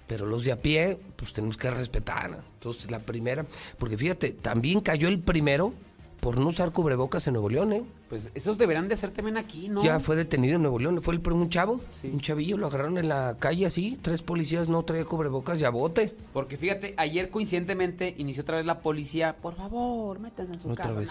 [0.08, 2.44] Pero los de a pie, pues tenemos que respetar.
[2.56, 3.46] Entonces la primera,
[3.78, 5.74] porque fíjate, también cayó el primero
[6.20, 7.84] por no usar cubrebocas en Nuevo León, ¿eh?
[8.10, 9.84] Pues esos deberán de ser también aquí, ¿no?
[9.84, 13.10] Ya fue detenido en Nuevo León, fue el, un chavo, un chavillo, lo agarraron en
[13.10, 16.16] la calle así, tres policías no traía cubrebocas y a bote.
[16.34, 20.86] Porque fíjate, ayer coincidentemente inició otra vez la policía, por favor, métanse en su Otra
[20.86, 21.00] casa.
[21.00, 21.10] vez.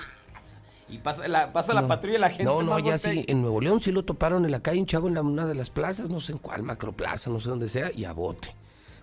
[0.88, 3.24] Y pasa la, pasa la patrulla y la gente No, no, ya sí.
[3.26, 5.54] En Nuevo León sí lo toparon en la calle, un chavo en la- una de
[5.54, 8.54] las plazas, no sé en cuál, macroplaza, no sé dónde sea, y a bote.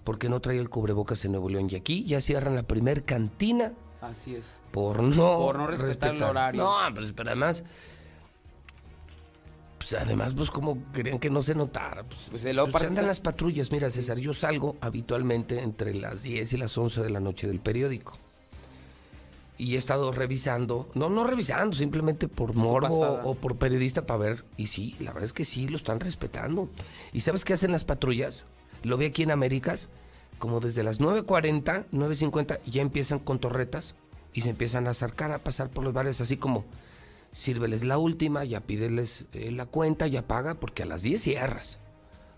[0.06, 1.68] Porque no traía el cubrebocas en Nuevo León.
[1.70, 4.62] Y aquí ya cierran la primer cantina Así es.
[4.72, 6.62] por no, Por no respetar el horario.
[6.64, 7.64] No, pues pero además.
[9.78, 12.04] Pues además, pues como querían que no se notara.
[12.04, 13.70] Pues, Pues, luego pues, andan las patrullas.
[13.72, 17.60] Mira, César, yo salgo habitualmente entre las 10 y las 11 de la noche del
[17.60, 18.18] periódico.
[19.58, 23.22] Y he estado revisando, no, no revisando, simplemente por morbo pasada.
[23.24, 24.46] o por periodista para ver.
[24.58, 26.70] Y sí, la verdad es que sí, lo están respetando.
[27.14, 28.46] ¿Y sabes qué hacen las patrullas?
[28.82, 29.90] Lo vi aquí en Américas.
[30.40, 33.96] como desde las 9.40, 9.50, ya empiezan con torretas
[34.34, 36.66] y se empiezan a acercar a pasar por los bares así como
[37.32, 41.80] sírveles la última, ya pídeles eh, la cuenta, ya paga, porque a las 10 cierras.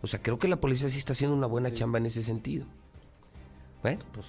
[0.01, 2.65] O sea, creo que la policía sí está haciendo una buena chamba en ese sentido.
[3.81, 4.25] Bueno, pues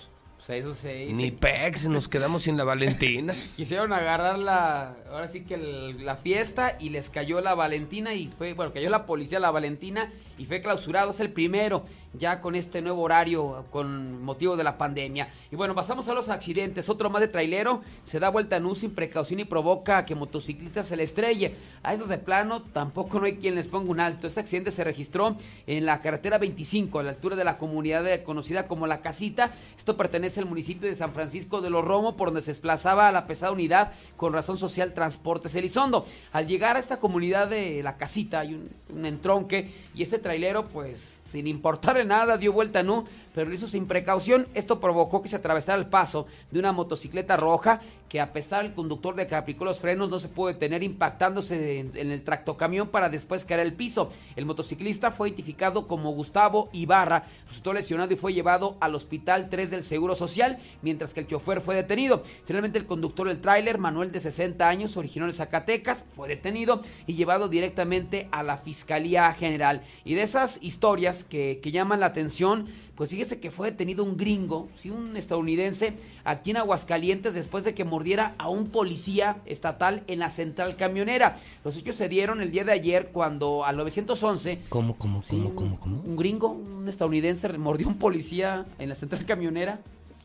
[0.46, 3.34] sea, eso se ni pex, nos quedamos sin la Valentina.
[3.56, 8.28] Quisieron agarrar la, ahora sí que el- la fiesta y les cayó la Valentina y
[8.38, 12.40] fue, bueno, cayó la policía a la Valentina y fue clausurado, es el primero ya
[12.40, 15.28] con este nuevo horario con motivo de la pandemia.
[15.52, 18.74] Y bueno, pasamos a los accidentes, otro más de trailero, se da vuelta en U
[18.74, 21.54] sin precaución y provoca que motociclistas se le estrelle.
[21.82, 24.26] A estos de plano tampoco no hay quien les ponga un alto.
[24.26, 25.36] Este accidente se registró
[25.66, 29.52] en la carretera 25 a la altura de la comunidad conocida como La Casita.
[29.76, 33.26] Esto pertenece al municipio de San Francisco de los Romo, por donde se desplazaba la
[33.26, 36.04] pesada unidad con razón social Transportes Elizondo.
[36.32, 40.68] Al llegar a esta comunidad de La Casita hay un, un entronque y este trailero
[40.68, 43.04] pues sin importarle nada dio vuelta en U,
[43.34, 44.48] pero lo hizo sin precaución.
[44.54, 48.74] Esto provocó que se atravesara el paso de una motocicleta roja que a pesar del
[48.74, 53.08] conductor de que aplicó los frenos no se pudo detener impactándose en, el tractocamión para
[53.08, 54.10] después caer al piso.
[54.36, 59.70] El motociclista fue identificado como Gustavo Ibarra, resultó lesionado y fue llevado al hospital 3
[59.70, 62.22] del Seguro Social, mientras que el chofer fue detenido.
[62.44, 67.14] Finalmente el conductor del tráiler, Manuel de 60 años, originario de Zacatecas, fue detenido y
[67.14, 69.82] llevado directamente a la Fiscalía General.
[70.04, 74.16] Y de esas historias que, que llaman la atención, pues fíjese que fue detenido un
[74.16, 74.90] gringo, ¿sí?
[74.90, 75.94] un estadounidense,
[76.24, 81.36] aquí en Aguascalientes después de que mordiera a un policía estatal en la central camionera.
[81.64, 85.54] Los hechos se dieron el día de ayer cuando al 911 ¿Cómo, cómo, Sí, cómo,
[85.54, 86.00] cómo, cómo?
[86.02, 89.80] un gringo, un estadounidense, mordió a un policía en la central camionera.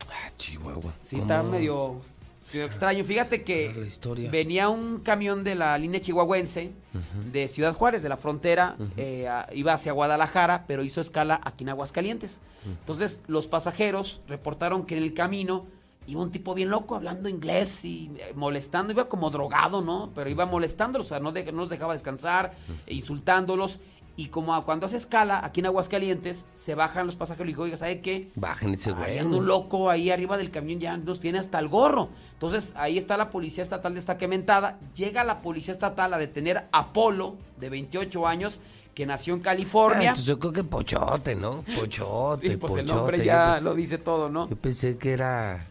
[0.08, 0.92] Ah, Chihuahua.
[1.04, 1.22] Sí, ¿Cómo?
[1.22, 1.96] está medio,
[2.54, 3.04] extraño.
[3.04, 4.30] Fíjate que la historia.
[4.30, 6.72] venía un camión de la línea chihuahuense
[7.32, 11.64] de Ciudad Juárez, de la frontera, eh, a- iba hacia Guadalajara, pero hizo escala aquí
[11.64, 12.40] en Aguascalientes.
[12.66, 15.66] Entonces los pasajeros reportaron que en el camino
[16.06, 20.10] iba un tipo bien loco hablando inglés y eh, molestando, iba como drogado, ¿no?
[20.14, 22.52] Pero iba molestándolos, o sea, no, de- no los dejaba descansar,
[22.86, 23.78] e insultándolos.
[24.22, 27.62] Y como a- cuando hace escala aquí en Aguascalientes, se bajan los pasajeros y dijo,
[27.62, 28.30] oiga, ¿sabe qué?
[28.36, 29.18] Bajen ese güey.
[29.18, 32.08] Hay un loco ahí arriba del camión, ya nos tiene hasta el gorro.
[32.34, 34.78] Entonces, ahí está la policía estatal de Estaquementada.
[34.94, 38.60] Llega la policía estatal a detener a Polo, de 28 años,
[38.94, 40.00] que nació en Ah, California.
[40.10, 41.64] entonces yo creo que Pochote, ¿no?
[41.76, 44.48] Pochote, Sí, pues el nombre ya lo dice todo, ¿no?
[44.48, 45.66] Yo pensé que era...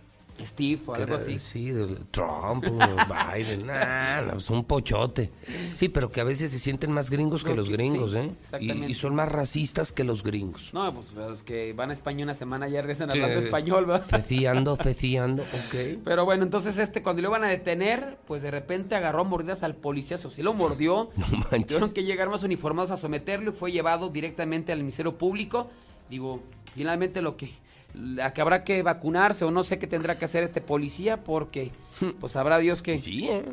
[0.45, 1.39] Steve o algo era, así.
[1.39, 2.77] Sí, del Trump o
[3.35, 3.67] Biden.
[3.67, 5.31] Nah, no, es un pochote.
[5.75, 8.31] Sí, pero que a veces se sienten más gringos que No, los gringos, ¿eh?
[8.39, 8.87] exactamente.
[8.87, 10.69] Y, y son más racistas que los gringos.
[10.73, 14.05] No, pues los que van a España una semana ya regresan hablando español, ¿verdad?
[14.05, 15.99] Feciando, feciando, ok.
[16.03, 19.75] Pero bueno, entonces este, cuando lo iban a detener, pues de repente agarró mordidas al
[19.75, 21.09] policía, o sí lo mordió.
[21.67, 25.69] Tuvieron que llegar más uniformados a someterlo y fue llevado directamente al Ministerio Público.
[26.09, 26.41] Digo,
[26.73, 27.51] finalmente lo que,
[27.93, 31.71] la que habrá que vacunarse o no sé qué tendrá que hacer este policía porque
[32.19, 32.97] pues sabrá Dios que,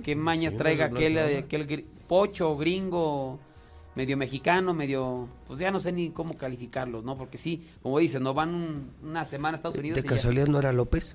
[0.03, 1.21] qué mañas Sí, traiga no, no, aquel, no.
[1.21, 3.39] eh, aquel pocho, gringo,
[3.95, 7.17] medio mexicano, medio, pues ya no sé ni cómo calificarlos, ¿no?
[7.19, 10.47] Porque sí, como dices, no van un- una semana a Estados Unidos ¿De ya- casualidad
[10.47, 11.15] no era López?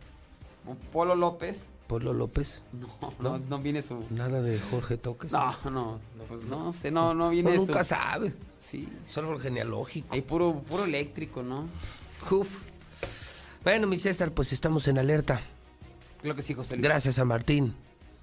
[0.91, 1.73] Polo López.
[1.87, 2.61] ¿Polo López?
[2.71, 4.03] No, no, no viene su.
[4.09, 5.31] Nada de Jorge Toques.
[5.33, 7.65] No, no, pues no sé, no, no viene su.
[7.67, 8.33] nunca sabe.
[8.57, 8.87] Sí.
[9.05, 10.07] Solo el genealógico.
[10.13, 11.65] Hay puro, puro eléctrico, ¿no?
[12.31, 12.59] Uf.
[13.63, 15.41] Bueno, mi César, pues estamos en alerta.
[16.21, 16.83] Creo que sí, José Luis.
[16.83, 17.75] Gracias a Martín.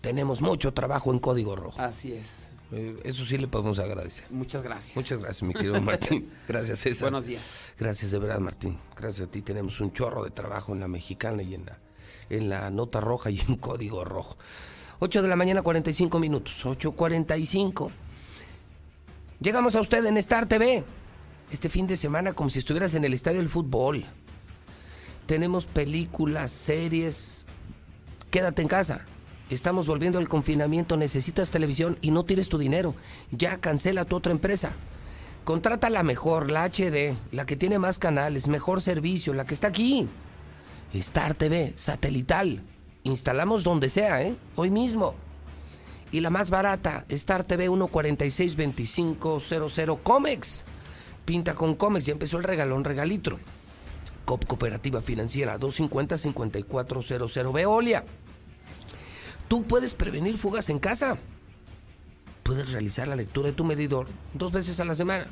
[0.03, 1.81] Tenemos mucho trabajo en Código Rojo.
[1.81, 2.53] Así es.
[2.73, 4.25] Eh, eso sí le podemos agradecer.
[4.31, 4.95] Muchas gracias.
[4.97, 6.31] Muchas gracias, mi querido Martín.
[6.49, 7.11] Gracias, César.
[7.11, 7.63] Buenos días.
[7.79, 8.79] Gracias de verdad, Martín.
[8.97, 11.79] Gracias a ti tenemos un chorro de trabajo en la mexicana y en la,
[12.29, 14.37] en la nota roja y en código rojo.
[15.01, 16.65] 8 de la mañana, 45 minutos.
[16.65, 17.91] 8.45.
[19.41, 20.85] Llegamos a usted en Star TV.
[21.51, 24.07] Este fin de semana como si estuvieras en el estadio del fútbol.
[25.31, 27.45] Tenemos películas, series.
[28.33, 29.03] Quédate en casa.
[29.49, 30.97] Estamos volviendo al confinamiento.
[30.97, 32.97] Necesitas televisión y no tires tu dinero.
[33.31, 34.73] Ya cancela tu otra empresa.
[35.45, 39.69] Contrata la mejor, la HD, la que tiene más canales, mejor servicio, la que está
[39.69, 40.09] aquí.
[40.95, 42.65] Star TV, satelital.
[43.05, 44.35] Instalamos donde sea, ¿eh?
[44.57, 45.15] Hoy mismo.
[46.11, 50.65] Y la más barata, Star TV 1462500 Comex.
[51.25, 53.39] Pinta con Comex, ya empezó el regalón regalitro.
[54.39, 58.05] Cooperativa Financiera 250-5400 Veolia.
[59.49, 61.19] Tú puedes prevenir fugas en casa.
[62.45, 65.27] Puedes realizar la lectura de tu medidor dos veces a la semana.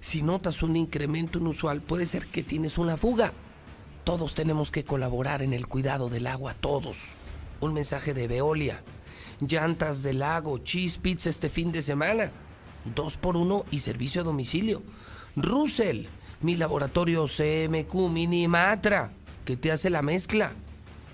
[0.00, 3.32] Si notas un incremento inusual, puede ser que tienes una fuga.
[4.04, 7.04] Todos tenemos que colaborar en el cuidado del agua, todos.
[7.60, 8.82] Un mensaje de Veolia.
[9.40, 12.30] Llantas del lago, cheese pizza este fin de semana.
[12.94, 14.82] Dos por uno y servicio a domicilio.
[15.36, 16.06] Russell,
[16.42, 19.10] Mi laboratorio CMQ Minimatra,
[19.44, 20.52] que te hace la mezcla.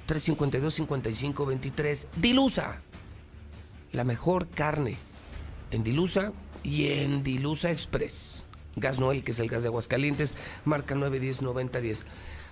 [0.09, 2.07] 352-5523.
[2.17, 2.81] Dilusa.
[3.93, 4.97] La mejor carne.
[5.73, 6.33] En Dilusa
[6.63, 8.47] y en Dilusa Express.
[8.77, 10.35] Gas Noel, que es el gas de Aguascalientes,
[10.65, 12.05] marca 910-9010.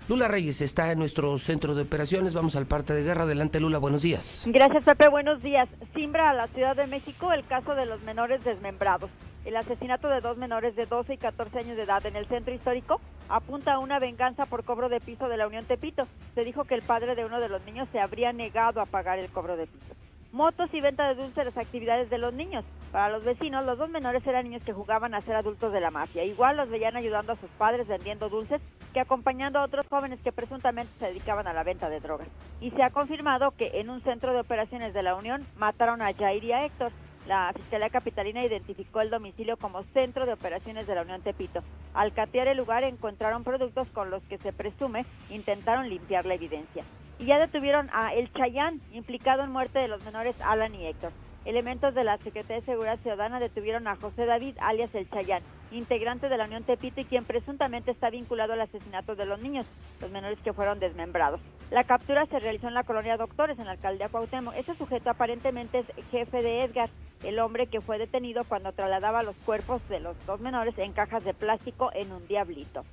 [0.07, 2.35] Lula Reyes está en nuestro centro de operaciones.
[2.35, 3.23] Vamos al parte de guerra.
[3.23, 3.79] Adelante, Lula.
[3.79, 4.45] Buenos días.
[4.47, 5.09] Gracias, Pepe.
[5.09, 5.67] Buenos días.
[5.95, 9.11] Simbra a la Ciudad de México el caso de los menores desmembrados.
[9.47, 12.53] El asesinato de dos menores de 12 y 14 años de edad en el centro
[12.53, 13.01] histórico
[13.31, 16.07] apunta a una venganza por cobro de piso de la Unión Tepito.
[16.35, 19.19] Se dijo que el padre de uno de los niños se habría negado a pagar
[19.19, 19.95] el cobro de piso
[20.35, 22.65] motos y venta de dulces las actividades de los niños.
[22.91, 25.93] Para los vecinos, los dos menores eran niños que jugaban a ser adultos de la
[25.93, 26.25] mafia.
[26.25, 28.61] Igual los veían ayudando a sus padres vendiendo dulces
[28.93, 32.29] que acompañando a otros jóvenes que presuntamente se dedicaban a la venta de drogas.
[32.61, 36.13] Y se ha confirmado que en un centro de operaciones de la Unión mataron a
[36.13, 36.91] Jair y a Héctor.
[37.29, 41.63] La Fiscalía Capitalina identificó el domicilio como centro de operaciones de la Unión Tepito.
[41.95, 46.85] Al catear el lugar encontraron productos con los que se presume intentaron limpiar la evidencia.
[47.25, 51.11] Ya detuvieron a El Chayán, implicado en muerte de los menores Alan y Héctor.
[51.47, 56.29] Elementos de la Secretaría de Seguridad Ciudadana detuvieron a José David, alias El Chayán, integrante
[56.29, 59.67] de la Unión Tepito y quien presuntamente está vinculado al asesinato de los niños,
[60.03, 61.41] los menores que fueron desmembrados.
[61.71, 64.55] La captura se realizó en la colonia Doctores, en la alcaldía Cuauhtémoc.
[64.55, 66.91] Ese sujeto aparentemente es jefe de Edgar,
[67.23, 71.25] el hombre que fue detenido cuando trasladaba los cuerpos de los dos menores en cajas
[71.25, 72.85] de plástico en un diablito.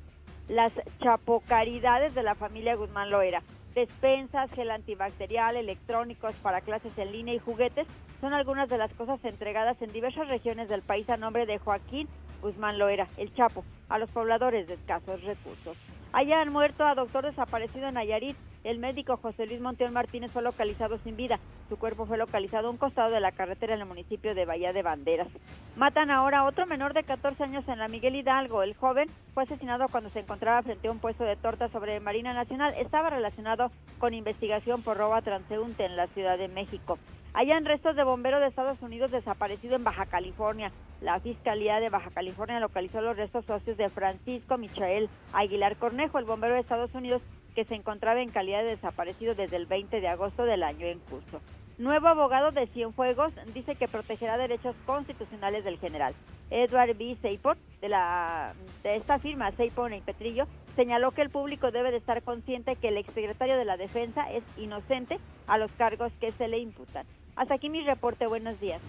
[0.48, 0.72] Las
[1.02, 3.42] chapocaridades de la familia Guzmán Loera
[3.74, 7.88] despensas, gel antibacterial, electrónicos para clases en línea y juguetes
[8.20, 12.08] son algunas de las cosas entregadas en diversas regiones del país a nombre de Joaquín
[12.42, 15.78] Guzmán Loera, el Chapo, a los pobladores de escasos recursos.
[16.12, 18.36] Allá han muerto a doctor desaparecido en Nayarit.
[18.64, 21.40] El médico José Luis Monteón Martínez fue localizado sin vida.
[21.68, 24.72] Su cuerpo fue localizado a un costado de la carretera en el municipio de Bahía
[24.72, 25.30] de Banderas.
[25.76, 28.62] Matan ahora a otro menor de 14 años en la Miguel Hidalgo.
[28.62, 32.34] El joven fue asesinado cuando se encontraba frente a un puesto de tortas sobre Marina
[32.34, 32.76] Nacional.
[32.78, 37.00] Estaba relacionado con investigación por robo a transeúnte en la Ciudad de México.
[37.34, 40.72] Hayan restos de bombero de Estados Unidos desaparecido en Baja California.
[41.00, 46.26] La Fiscalía de Baja California localizó los restos socios de Francisco Michael Aguilar Cornejo, el
[46.26, 47.22] bombero de Estados Unidos
[47.56, 51.00] que se encontraba en calidad de desaparecido desde el 20 de agosto del año en
[51.00, 51.42] curso.
[51.78, 56.14] Nuevo abogado de Cienfuegos dice que protegerá derechos constitucionales del general.
[56.52, 57.18] Edward B.
[57.22, 58.54] Seiport, de, la,
[58.84, 60.46] de esta firma Seiport y Petrillo,
[60.76, 64.44] señaló que el público debe de estar consciente que el exsecretario de la Defensa es
[64.58, 65.18] inocente
[65.48, 67.06] a los cargos que se le imputan.
[67.36, 68.28] Hasta aquí mi reporte.
[68.28, 68.82] Buenos días.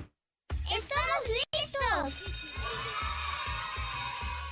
[0.65, 3.02] ¡Estamos listos!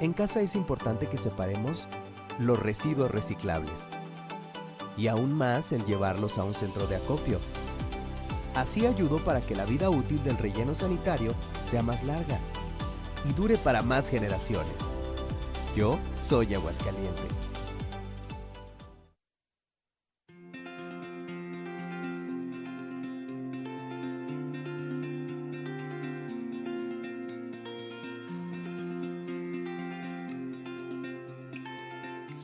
[0.00, 1.86] En casa es importante que separemos
[2.38, 3.86] los residuos reciclables
[4.96, 7.38] y aún más el llevarlos a un centro de acopio.
[8.54, 11.34] Así ayudo para que la vida útil del relleno sanitario
[11.66, 12.38] sea más larga
[13.28, 14.72] y dure para más generaciones.
[15.76, 17.49] Yo soy Aguascalientes.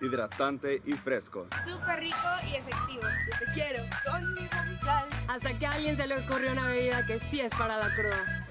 [0.00, 1.46] Hidratante y fresco.
[1.66, 2.16] Súper rico
[2.46, 3.02] y efectivo.
[3.02, 4.48] Yo te quiero con mi
[4.78, 5.08] sal.
[5.26, 8.46] Hasta que a alguien se le ocurrió una bebida que sí es para la cruda.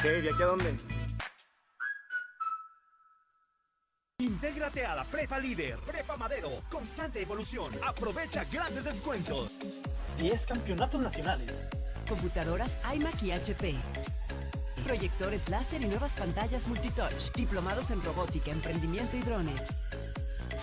[0.00, 0.20] ¿Qué?
[0.20, 0.76] ¿Y aquí a dónde?
[4.18, 7.70] Intégrate a la Prepa Líder, Prepa Madero, constante evolución.
[7.86, 9.52] Aprovecha grandes descuentos.
[10.18, 11.52] 10 campeonatos nacionales.
[12.08, 13.74] Computadoras iMac y HP.
[14.84, 17.32] Proyectores láser y nuevas pantallas multitouch.
[17.34, 19.52] Diplomados en robótica, emprendimiento y drone.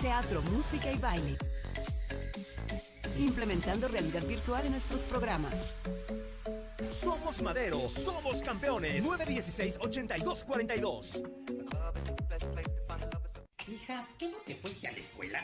[0.01, 1.37] Teatro, música y baile.
[3.17, 5.75] Implementando realidad virtual en nuestros programas.
[6.83, 9.05] Somos Madero, somos campeones.
[9.05, 11.23] 916-8242.
[13.67, 15.43] Hija, ¿qué no te fuiste a la escuela?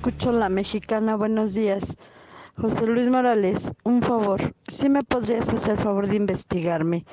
[0.00, 1.98] Escucho la mexicana, buenos días.
[2.56, 7.04] José Luis Morales, un favor, ¿sí me podrías hacer favor de investigarme?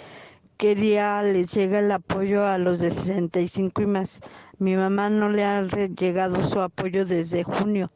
[0.55, 4.21] ¿Qué día les llega el apoyo a los de 65 y más?
[4.57, 7.91] Mi mamá no le ha llegado su apoyo desde junio.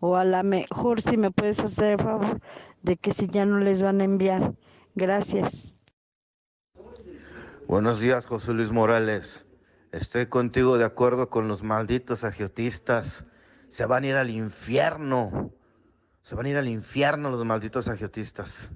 [0.00, 2.40] O a la mejor si me puedes hacer el favor
[2.82, 4.52] de que si ya no les van a enviar.
[4.96, 5.80] Gracias.
[7.68, 9.46] Buenos días, José Luis Morales.
[9.92, 13.26] Estoy contigo de acuerdo con los malditos agiotistas.
[13.74, 15.50] Se van a ir al infierno.
[16.22, 18.70] Se van a ir al infierno los malditos agiotistas.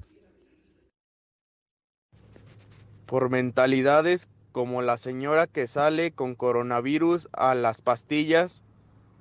[3.07, 8.65] por mentalidades como la señora que sale con coronavirus a las pastillas,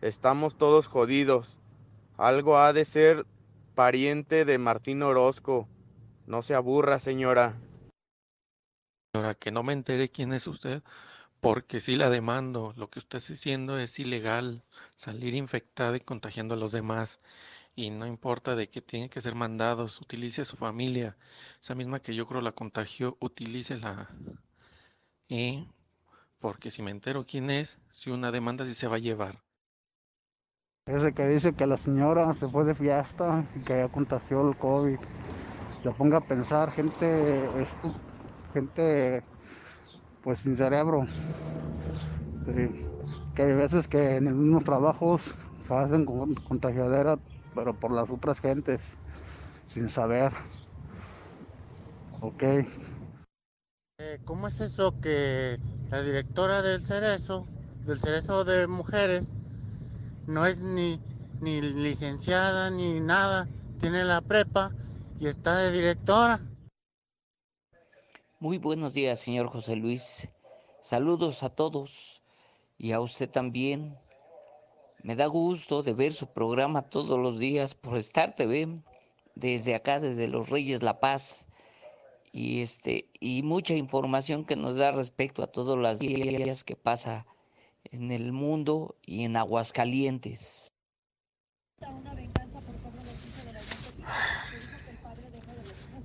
[0.01, 1.59] estamos todos jodidos.
[2.17, 3.27] Algo ha de ser
[3.75, 5.67] pariente de Martín Orozco.
[6.25, 7.53] No se aburra, señora.
[9.13, 10.81] Señora, que no me entere quién es usted,
[11.41, 12.73] porque sí la demando.
[12.77, 14.63] Lo que usted está diciendo es ilegal,
[14.95, 17.19] salir infectada y contagiando a los demás.
[17.75, 21.15] Y no importa de qué tienen que ser mandados, utilice a su familia.
[21.61, 24.09] Esa misma que yo creo la contagió, utilícela.
[25.29, 25.67] Y
[26.39, 29.43] porque si me entero quién es, si una demanda sí se va a llevar.
[30.87, 34.57] Ese que dice que la señora se fue de fiesta y que ya contagió el
[34.57, 34.97] COVID.
[35.83, 37.47] Lo ponga a pensar, gente,
[38.53, 39.23] gente
[40.27, 41.07] pues sin cerebro.
[43.33, 45.21] Que hay veces que en los mismos trabajos
[45.65, 47.17] se hacen con- contagiadera,
[47.55, 48.81] pero por las otras gentes,
[49.67, 50.33] sin saber.
[52.19, 52.43] Ok.
[52.43, 55.59] Eh, ¿Cómo es eso que
[55.91, 57.47] la directora del Cerezo,
[57.85, 59.25] del Cerezo de Mujeres,
[60.27, 60.99] no es ni,
[61.39, 63.47] ni licenciada ni nada,
[63.79, 64.73] tiene la prepa
[65.21, 66.41] y está de directora?
[68.39, 70.29] Muy buenos días, señor José Luis.
[70.83, 72.21] Saludos a todos
[72.77, 73.97] y a usted también.
[75.01, 78.79] Me da gusto de ver su programa todos los días por Star TV,
[79.33, 81.47] desde acá, desde Los Reyes La Paz.
[82.31, 87.25] Y este, y mucha información que nos da respecto a todas las días que pasa
[87.85, 90.71] en el mundo y en Aguascalientes.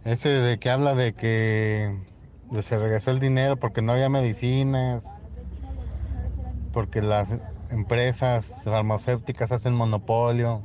[0.06, 2.11] Ese de que habla de que
[2.60, 5.06] se regresó el dinero porque no había medicinas,
[6.72, 7.34] porque las
[7.70, 10.62] empresas farmacéuticas hacen monopolio.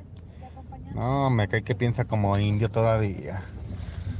[0.93, 3.41] No, me cae que piensa como indio todavía.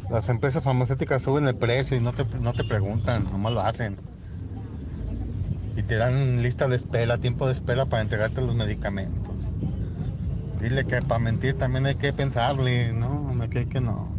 [0.10, 3.98] Las empresas farmacéuticas suben el precio y no te, no te preguntan, nomás lo hacen.
[5.76, 9.49] Y te dan lista de espera, tiempo de espera para entregarte los medicamentos.
[10.61, 13.34] Dile que para mentir también hay que pensarle, ¿no?
[13.34, 14.16] Me cae que no.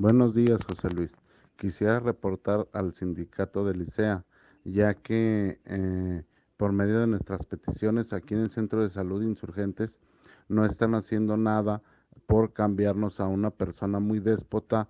[0.00, 1.12] Buenos días, José Luis.
[1.56, 4.24] Quisiera reportar al sindicato de Licea,
[4.62, 6.22] ya que eh,
[6.56, 9.98] por medio de nuestras peticiones aquí en el Centro de Salud Insurgentes
[10.46, 11.82] no están haciendo nada
[12.26, 14.88] por cambiarnos a una persona muy déspota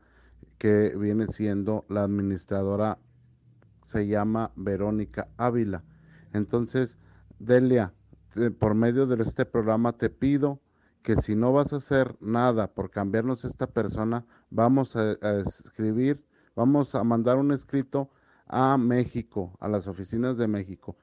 [0.59, 2.99] que viene siendo la administradora,
[3.87, 5.85] se llama Verónica Ávila.
[6.35, 6.99] Entonces,
[7.39, 7.95] Delia,
[8.59, 10.61] por medio de este programa te pido
[11.09, 16.23] que si no vas a hacer nada por cambiarnos esta persona, vamos a, a escribir,
[16.55, 18.11] vamos a mandar un escrito
[18.47, 20.99] a México, a las oficinas de México.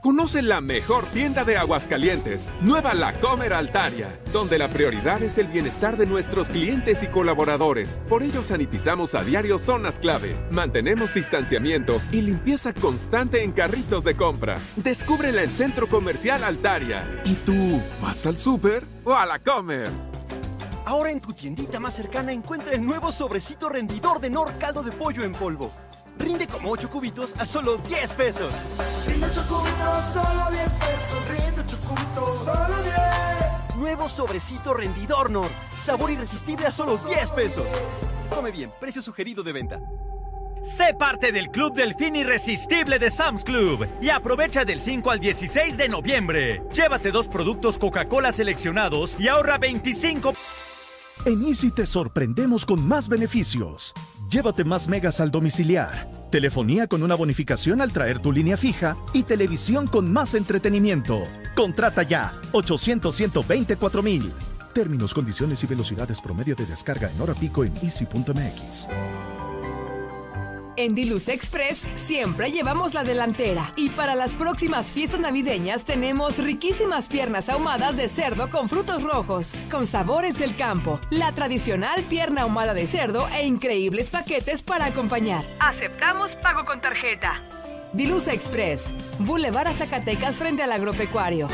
[0.00, 5.48] Conoce la mejor tienda de Aguascalientes, Nueva La Comer Altaria, donde la prioridad es el
[5.48, 8.00] bienestar de nuestros clientes y colaboradores.
[8.08, 14.14] Por ello sanitizamos a diario zonas clave, mantenemos distanciamiento y limpieza constante en carritos de
[14.14, 14.60] compra.
[14.76, 17.20] Descúbrela en Centro Comercial Altaria.
[17.24, 19.90] ¿Y tú, vas al súper o a la comer?
[20.84, 24.92] Ahora en tu tiendita más cercana encuentra el nuevo sobrecito rendidor de Nor caldo de
[24.92, 25.72] pollo en polvo.
[26.18, 28.52] Rinde como 8 cubitos a solo 10 pesos.
[29.06, 31.28] Rinde 8 cubitos, solo 10 pesos.
[31.30, 33.76] Rinde 8 cubitos, solo 10.
[33.76, 35.50] Nuevo sobrecito rendidor Nor.
[35.70, 37.64] Sabor irresistible a solo 10 pesos.
[38.34, 39.80] Come bien, precio sugerido de venta.
[40.62, 45.20] Sé parte del Club del Fin Irresistible de Sam's Club y aprovecha del 5 al
[45.20, 46.62] 16 de noviembre.
[46.74, 50.32] Llévate dos productos Coca-Cola seleccionados y ahorra 25.
[51.24, 53.92] En Easy te sorprendemos con más beneficios.
[54.30, 59.24] Llévate más megas al domiciliar, telefonía con una bonificación al traer tu línea fija y
[59.24, 61.20] televisión con más entretenimiento.
[61.56, 64.32] Contrata ya 800 124 mil.
[64.72, 68.86] Términos, condiciones y velocidades promedio de descarga en hora pico en easy.mx.
[70.78, 77.08] En Diluz Express siempre llevamos la delantera y para las próximas fiestas navideñas tenemos riquísimas
[77.08, 82.74] piernas ahumadas de cerdo con frutos rojos, con sabores del campo, la tradicional pierna ahumada
[82.74, 85.44] de cerdo e increíbles paquetes para acompañar.
[85.58, 87.42] Aceptamos pago con tarjeta.
[87.92, 91.48] Diluz Express, Boulevard a Zacatecas frente al agropecuario.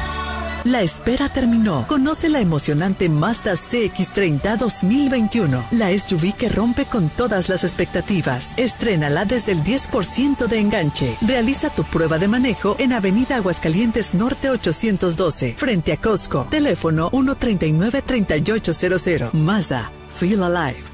[0.64, 1.86] La espera terminó.
[1.86, 8.54] Conoce la emocionante Mazda CX30 2021, la SUV que rompe con todas las expectativas.
[8.56, 11.18] Estrénala desde el 10% de enganche.
[11.20, 16.46] Realiza tu prueba de manejo en Avenida Aguascalientes Norte 812, frente a Costco.
[16.50, 19.34] Teléfono 139-3800.
[19.34, 19.90] Mazda.
[20.18, 20.93] Feel alive.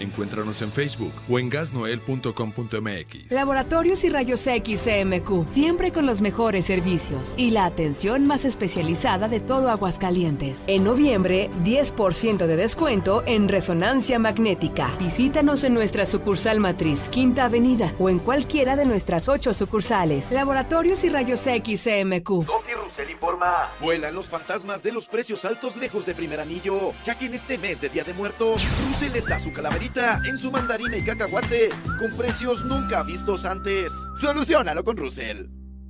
[0.00, 3.30] Encuéntranos en Facebook o en gasnoel.com.mx.
[3.30, 9.28] Laboratorios y Rayos X CMQ, siempre con los mejores servicios y la atención más especializada
[9.28, 10.64] de todo Aguascalientes.
[10.66, 14.90] En noviembre, 10% de descuento en resonancia magnética.
[14.98, 20.30] Visítanos en nuestra sucursal matriz, Quinta Avenida, o en cualquiera de nuestras ocho sucursales.
[20.30, 22.46] Laboratorios y Rayos X CMQ.
[22.46, 23.70] Doki Russell informa.
[23.80, 27.58] Vuelan los fantasmas de los precios altos lejos de primer anillo, ya que en este
[27.58, 29.83] mes de Día de Muertos, Russell les da su calaverita
[30.24, 33.92] en su mandarina y cacahuates, con precios nunca vistos antes.
[34.16, 35.46] Solucionalo con Russell.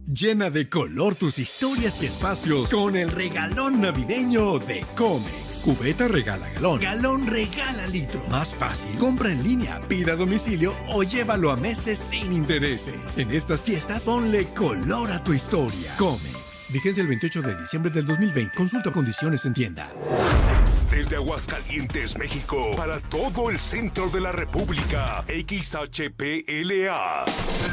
[0.07, 5.63] Llena de color tus historias y espacios con el regalón navideño de Comex.
[5.65, 8.21] Cubeta regala galón, galón regala litro.
[8.29, 13.19] Más fácil, compra en línea, pida a domicilio o llévalo a meses sin intereses.
[13.19, 15.97] En estas fiestas, ponle color a tu historia.
[15.97, 16.44] Comex.
[16.73, 18.57] Vigencia el 28 de diciembre del 2020.
[18.57, 19.91] Consulta condiciones en tienda.
[20.91, 27.25] Desde Aguascalientes, México, para todo el centro de la República, XHPLA,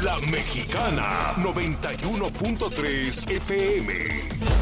[0.02, 4.52] La Mexicana, 91.3 FM.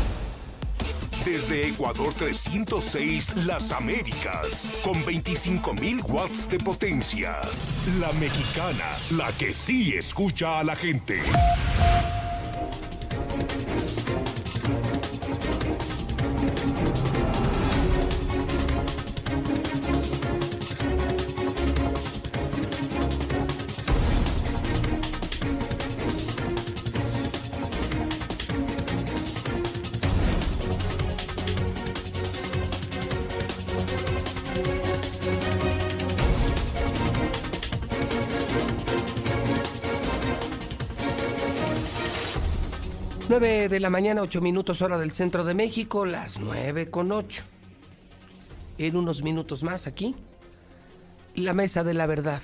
[1.25, 7.41] Desde Ecuador 306, Las Américas, con 25.000 watts de potencia.
[7.99, 8.85] La Mexicana,
[9.17, 11.21] la que sí escucha a la gente.
[43.31, 47.45] 9 de la mañana, 8 minutos hora del centro de México, las 9 con 8.
[48.77, 50.17] En unos minutos más aquí,
[51.37, 52.43] la mesa de la verdad.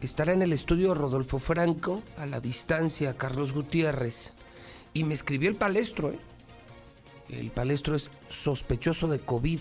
[0.00, 4.34] Estará en el estudio Rodolfo Franco, a la distancia Carlos Gutiérrez.
[4.94, 6.18] Y me escribió el palestro, ¿eh?
[7.28, 9.58] El palestro es sospechoso de COVID.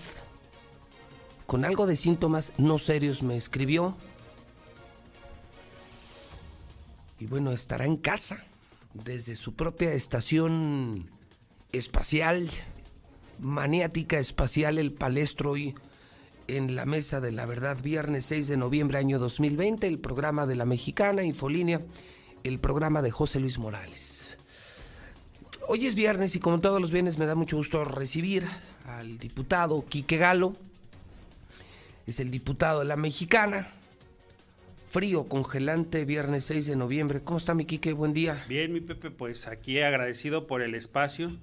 [1.48, 3.98] Con algo de síntomas no serios me escribió.
[7.20, 8.47] Y bueno, estará en casa
[9.04, 11.10] desde su propia estación
[11.72, 12.50] espacial,
[13.40, 15.76] maniática espacial, el palestro hoy
[16.48, 20.56] en la Mesa de la Verdad, viernes 6 de noviembre año 2020, el programa de
[20.56, 21.82] la Mexicana, Infolínea,
[22.44, 24.38] el programa de José Luis Morales.
[25.68, 28.48] Hoy es viernes y como todos los viernes me da mucho gusto recibir
[28.86, 30.56] al diputado Quique Galo,
[32.06, 33.68] es el diputado de la Mexicana,
[34.98, 37.22] frío, congelante, viernes 6 de noviembre.
[37.22, 37.94] ¿Cómo está mi Quique?
[37.94, 38.44] Buen día.
[38.50, 41.38] Bien, mi Pepe, pues aquí agradecido por el espacio.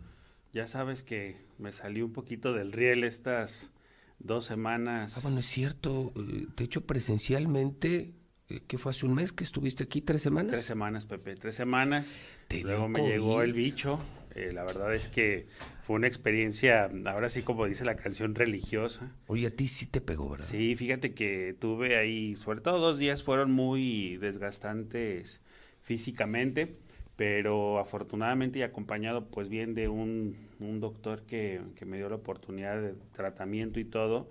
[0.53, 3.71] Ya sabes que me salió un poquito del riel estas
[4.19, 5.19] dos semanas.
[5.19, 6.13] Ah, bueno, es cierto.
[6.17, 8.15] Eh, de hecho, presencialmente,
[8.49, 10.01] eh, ¿qué fue hace un mes que estuviste aquí?
[10.01, 10.51] ¿Tres semanas?
[10.51, 12.17] Tres semanas, Pepe, tres semanas.
[12.61, 14.01] Luego me llegó el bicho.
[14.35, 15.47] Eh, la verdad es que
[15.85, 19.13] fue una experiencia, ahora sí como dice la canción, religiosa.
[19.27, 20.47] Oye, a ti sí te pegó, ¿verdad?
[20.47, 25.43] Sí, fíjate que tuve ahí, sobre todo dos días fueron muy desgastantes
[25.83, 26.79] físicamente,
[27.17, 32.17] pero afortunadamente y acompañado pues bien de un, un doctor que, que, me dio la
[32.17, 34.29] oportunidad de tratamiento y todo,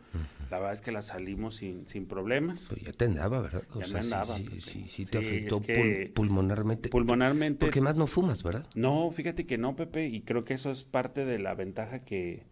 [0.51, 2.67] la verdad es que la salimos sin, sin problemas.
[2.69, 3.63] Pues ya te andaba, ¿verdad?
[3.79, 4.35] ya me andaba.
[4.35, 5.61] Sí, sí, sí, te afectó
[6.13, 6.89] pulmonarmente.
[6.89, 7.59] Pulmonarmente.
[7.59, 8.67] Porque más no fumas, ¿verdad?
[8.75, 12.43] No, fíjate que no, Pepe, y creo que eso es parte de la ventaja que,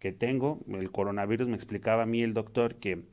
[0.00, 0.60] que tengo.
[0.68, 3.04] El coronavirus me explicaba a mí el doctor que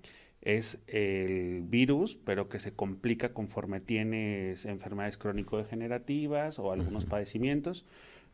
[0.43, 7.85] es el virus, pero que se complica conforme tienes enfermedades crónico-degenerativas o algunos padecimientos.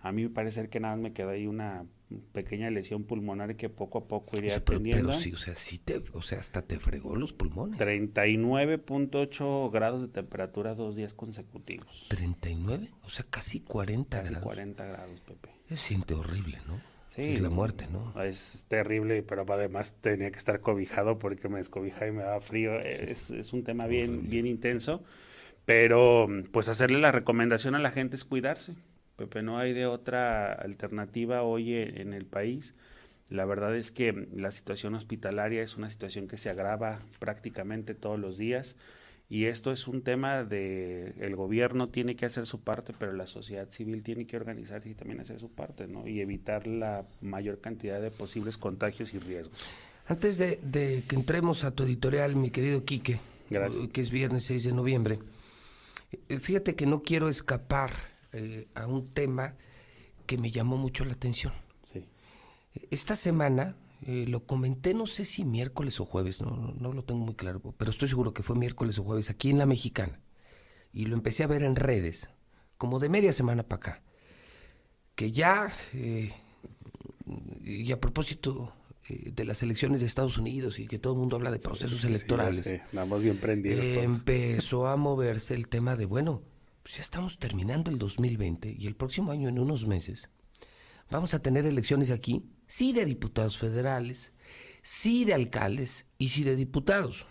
[0.01, 1.85] A mí me parece que nada más me queda ahí una
[2.31, 5.09] pequeña lesión pulmonar que poco a poco iría atendiendo.
[5.09, 7.79] Pero, sí, o sea, sí te, o sea, hasta te fregó los pulmones.
[7.79, 12.07] 39.8 grados de temperatura dos días consecutivos.
[12.09, 12.89] ¿39?
[13.03, 14.45] O sea, casi 40 casi grados.
[14.45, 15.49] 40 grados, Pepe.
[15.67, 16.79] Se siente horrible, ¿no?
[17.09, 18.13] Sí, es la muerte, ¿no?
[18.21, 22.79] Es terrible, pero además tenía que estar cobijado porque me descobijaba y me daba frío.
[22.79, 25.03] Es, es un tema bien, bien intenso.
[25.65, 28.75] Pero pues hacerle la recomendación a la gente es cuidarse.
[29.15, 32.75] Pepe, no hay de otra alternativa hoy en el país.
[33.27, 38.19] La verdad es que la situación hospitalaria es una situación que se agrava prácticamente todos
[38.19, 38.75] los días.
[39.31, 43.27] Y esto es un tema de el gobierno tiene que hacer su parte, pero la
[43.27, 46.07] sociedad civil tiene que organizarse y también hacer su parte, ¿no?
[46.07, 49.55] Y evitar la mayor cantidad de posibles contagios y riesgos.
[50.07, 53.19] Antes de, que entremos a tu editorial, mi querido Quique,
[53.93, 55.19] que es viernes 6 de noviembre,
[56.27, 57.91] eh, fíjate que no quiero escapar
[58.33, 59.53] eh, a un tema
[60.25, 61.53] que me llamó mucho la atención.
[61.83, 62.03] Sí.
[62.89, 67.19] Esta semana eh, lo comenté, no sé si miércoles o jueves, no, no, lo tengo
[67.19, 70.21] muy claro, pero estoy seguro que fue miércoles o jueves aquí en La Mexicana.
[70.93, 72.29] Y lo empecé a ver en redes,
[72.77, 74.03] como de media semana para acá.
[75.15, 76.33] Que ya, eh,
[77.61, 78.73] y a propósito
[79.09, 82.03] eh, de las elecciones de Estados Unidos y que todo el mundo habla de procesos
[82.05, 82.63] electorales.
[82.63, 82.79] Sí,
[83.21, 83.85] bien prendidos.
[83.85, 86.41] empezó a moverse el tema de, bueno,
[86.83, 90.29] pues ya estamos terminando el 2020 y el próximo año, en unos meses,
[91.09, 94.31] vamos a tener elecciones aquí sí de diputados federales,
[94.81, 97.25] sí de alcaldes y sí de diputados.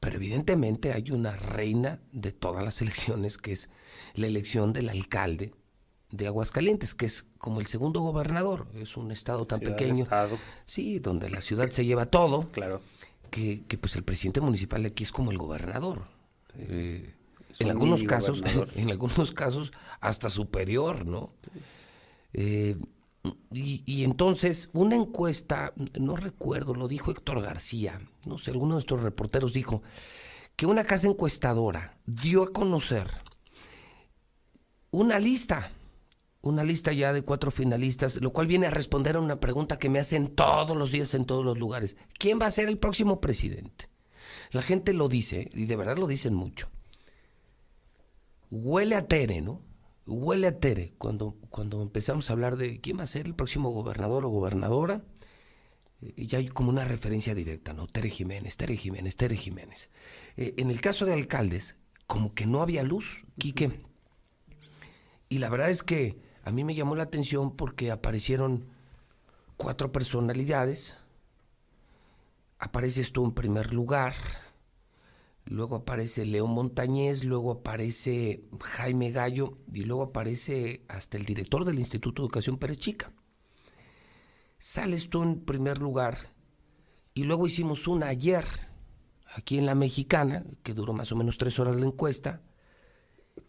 [0.00, 3.68] Pero evidentemente hay una reina de todas las elecciones, que es
[4.14, 5.52] la elección del alcalde
[6.10, 8.66] de Aguascalientes, que es como el segundo gobernador.
[8.74, 10.06] Es un estado tan pequeño.
[10.64, 12.50] Sí, donde la ciudad se lleva todo.
[12.50, 12.80] Claro.
[13.30, 16.06] Que, pues el presidente municipal de aquí es como el gobernador.
[16.56, 17.14] Eh,
[17.58, 18.42] en algunos casos,
[18.74, 21.34] en algunos casos, hasta superior, ¿no?
[22.32, 22.76] Eh,
[23.52, 29.02] y, entonces, una encuesta, no recuerdo, lo dijo Héctor García, no sé, alguno de nuestros
[29.02, 29.82] reporteros dijo
[30.56, 33.10] que una casa encuestadora dio a conocer
[34.90, 35.72] una lista,
[36.40, 39.90] una lista ya de cuatro finalistas, lo cual viene a responder a una pregunta que
[39.90, 41.96] me hacen todos los días en todos los lugares.
[42.18, 43.88] ¿Quién va a ser el próximo presidente?
[44.50, 46.68] La gente lo dice, y de verdad lo dicen mucho.
[48.50, 49.62] Huele a Tere, ¿no?
[50.10, 50.94] Huele a Tere.
[50.98, 55.02] Cuando, cuando empezamos a hablar de quién va a ser el próximo gobernador o gobernadora,
[56.00, 57.86] y ya hay como una referencia directa, ¿no?
[57.86, 59.90] Tere Jiménez, Tere Jiménez, Tere Jiménez.
[60.36, 61.76] Eh, en el caso de alcaldes,
[62.06, 63.84] como que no había luz, Quique.
[65.28, 68.66] Y la verdad es que a mí me llamó la atención porque aparecieron
[69.56, 70.96] cuatro personalidades.
[72.58, 74.14] Apareces tú en primer lugar,
[75.44, 81.78] luego aparece León Montañez, luego aparece Jaime Gallo y luego aparece hasta el director del
[81.78, 83.12] Instituto de Educación Pérez Chica.
[84.58, 86.34] Sales tú en primer lugar
[87.14, 88.44] y luego hicimos una ayer
[89.34, 92.42] aquí en la Mexicana, que duró más o menos tres horas la encuesta,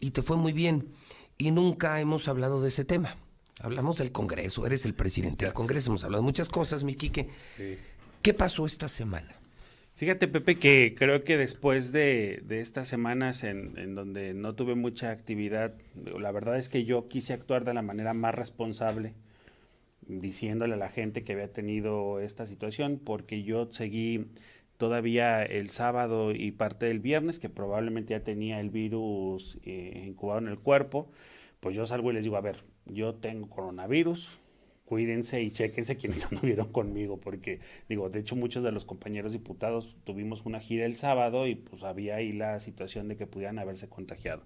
[0.00, 0.92] y te fue muy bien.
[1.38, 3.16] Y nunca hemos hablado de ese tema.
[3.60, 7.28] Hablamos del Congreso, eres el presidente del Congreso, hemos hablado de muchas cosas, mi Quique.
[8.22, 9.41] ¿Qué pasó esta semana?
[9.94, 15.10] Fíjate, Pepe, que creo que después de, estas semanas en, en, donde no tuve mucha
[15.10, 15.74] actividad,
[16.18, 19.14] la verdad es que yo quise actuar de la manera más responsable,
[20.06, 24.26] diciéndole a la gente que había tenido esta situación, porque yo seguí
[24.82, 30.40] todavía el sábado y parte del viernes, que probablemente ya tenía el virus eh, incubado
[30.40, 31.08] en el cuerpo,
[31.60, 34.40] pues yo salgo y les digo, a ver, yo tengo coronavirus,
[34.92, 39.96] cuídense y chequense quienes anduvieron conmigo, porque digo, de hecho muchos de los compañeros diputados
[40.04, 43.88] tuvimos una gira el sábado y pues había ahí la situación de que pudieran haberse
[43.88, 44.42] contagiado.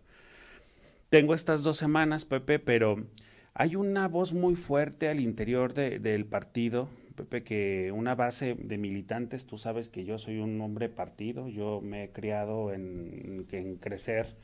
[1.09, 3.09] Tengo estas dos semanas, Pepe, pero
[3.55, 9.47] hay una voz muy fuerte al interior del partido, Pepe, que una base de militantes,
[9.47, 14.37] tú sabes que yo soy un hombre partido, yo me he criado en, en crecer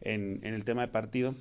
[0.00, 1.34] en, el tema de partido.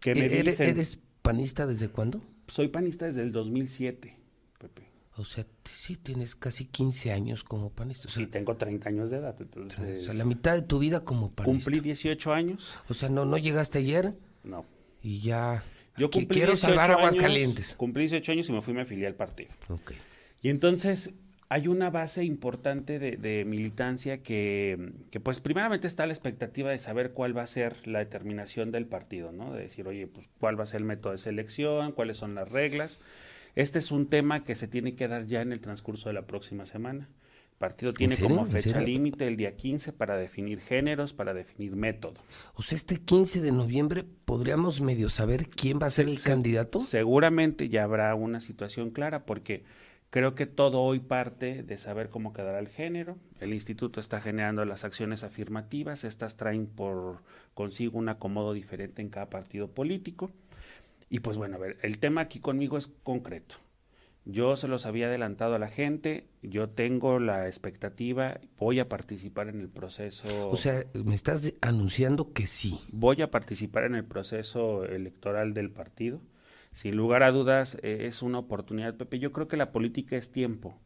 [0.00, 2.20] Que me ¿E-, ¿Eres panista desde cuándo?
[2.50, 4.16] Soy panista desde el 2007,
[4.58, 4.82] Pepe.
[5.16, 5.46] O sea,
[5.76, 8.08] sí tienes casi 15 años como panista.
[8.20, 10.02] Y tengo 30 años de edad, entonces...
[10.02, 11.70] O sea, la mitad de tu vida como panista.
[11.70, 12.76] Cumplí 18 años.
[12.88, 14.14] O sea, ¿no, no llegaste ayer?
[14.42, 14.64] No.
[15.02, 15.62] y ya
[15.96, 17.74] Yo cumplí quiero 18 salvar años, Aguascalientes.
[17.74, 19.50] Cumplí 18 años y me fui me afilié al partido.
[19.68, 19.92] Ok.
[20.42, 21.12] Y entonces
[21.52, 26.78] hay una base importante de, de militancia que, que, pues primeramente está la expectativa de
[26.78, 29.52] saber cuál va a ser la determinación del partido, ¿no?
[29.52, 32.48] De decir, oye, pues cuál va a ser el método de selección, cuáles son las
[32.48, 33.00] reglas.
[33.56, 36.22] Este es un tema que se tiene que dar ya en el transcurso de la
[36.22, 37.08] próxima semana.
[37.50, 41.74] El partido tiene como ¿En fecha límite el día 15 para definir géneros, para definir
[41.74, 42.20] método.
[42.54, 46.78] O sea, este 15 de noviembre podríamos medio saber quién va a ser el candidato.
[46.78, 49.64] Seguramente ya habrá una situación clara porque
[50.10, 53.16] creo que todo hoy parte de saber cómo quedará el género.
[53.40, 57.22] El instituto está generando las acciones afirmativas, estas traen por
[57.54, 60.30] consigo un acomodo diferente en cada partido político.
[61.08, 63.56] Y pues bueno, a ver, el tema aquí conmigo es concreto.
[64.26, 69.48] Yo se los había adelantado a la gente, yo tengo la expectativa, voy a participar
[69.48, 70.48] en el proceso.
[70.50, 72.80] O sea, me estás anunciando que sí.
[72.92, 76.20] Voy a participar en el proceso electoral del partido.
[76.72, 79.18] Sin lugar a dudas, eh, es una oportunidad, Pepe.
[79.18, 80.78] Yo creo que la política es tiempo.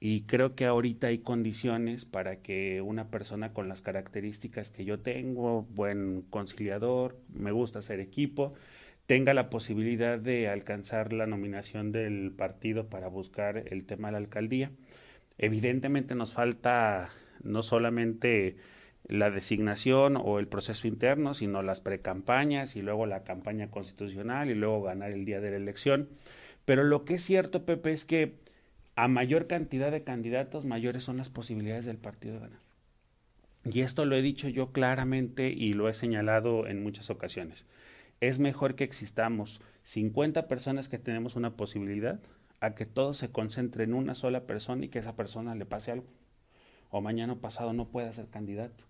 [0.00, 5.00] Y creo que ahorita hay condiciones para que una persona con las características que yo
[5.00, 8.54] tengo, buen conciliador, me gusta hacer equipo,
[9.06, 14.18] tenga la posibilidad de alcanzar la nominación del partido para buscar el tema de la
[14.18, 14.70] alcaldía.
[15.36, 17.10] Evidentemente nos falta
[17.42, 18.56] no solamente
[19.06, 24.54] la designación o el proceso interno, sino las precampañas y luego la campaña constitucional y
[24.54, 26.08] luego ganar el día de la elección.
[26.64, 28.36] Pero lo que es cierto, Pepe, es que
[28.94, 32.60] a mayor cantidad de candidatos, mayores son las posibilidades del partido de ganar.
[33.64, 37.66] Y esto lo he dicho yo claramente y lo he señalado en muchas ocasiones.
[38.20, 42.20] Es mejor que existamos 50 personas que tenemos una posibilidad
[42.60, 45.92] a que todo se concentre en una sola persona y que esa persona le pase
[45.92, 46.06] algo.
[46.90, 48.89] O mañana o pasado no pueda ser candidato.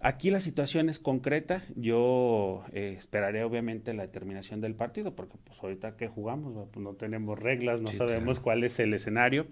[0.00, 1.62] Aquí la situación es concreta.
[1.76, 6.94] Yo eh, esperaré obviamente la determinación del partido, porque pues ahorita que jugamos, pues, no
[6.94, 8.42] tenemos reglas, no Sí, sabemos claro.
[8.44, 9.46] cuál es el escenario.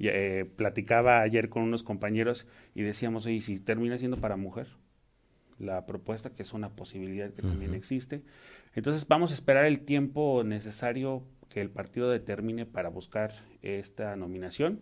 [0.00, 4.68] Eh, platicaba ayer con unos compañeros y decíamos, oye, ¿y si termina siendo para mujer
[5.58, 8.22] la propuesta, que es una posibilidad que también existe.
[8.74, 13.32] Entonces vamos a esperar el tiempo necesario que el partido determine para buscar
[13.62, 14.80] esta nominación.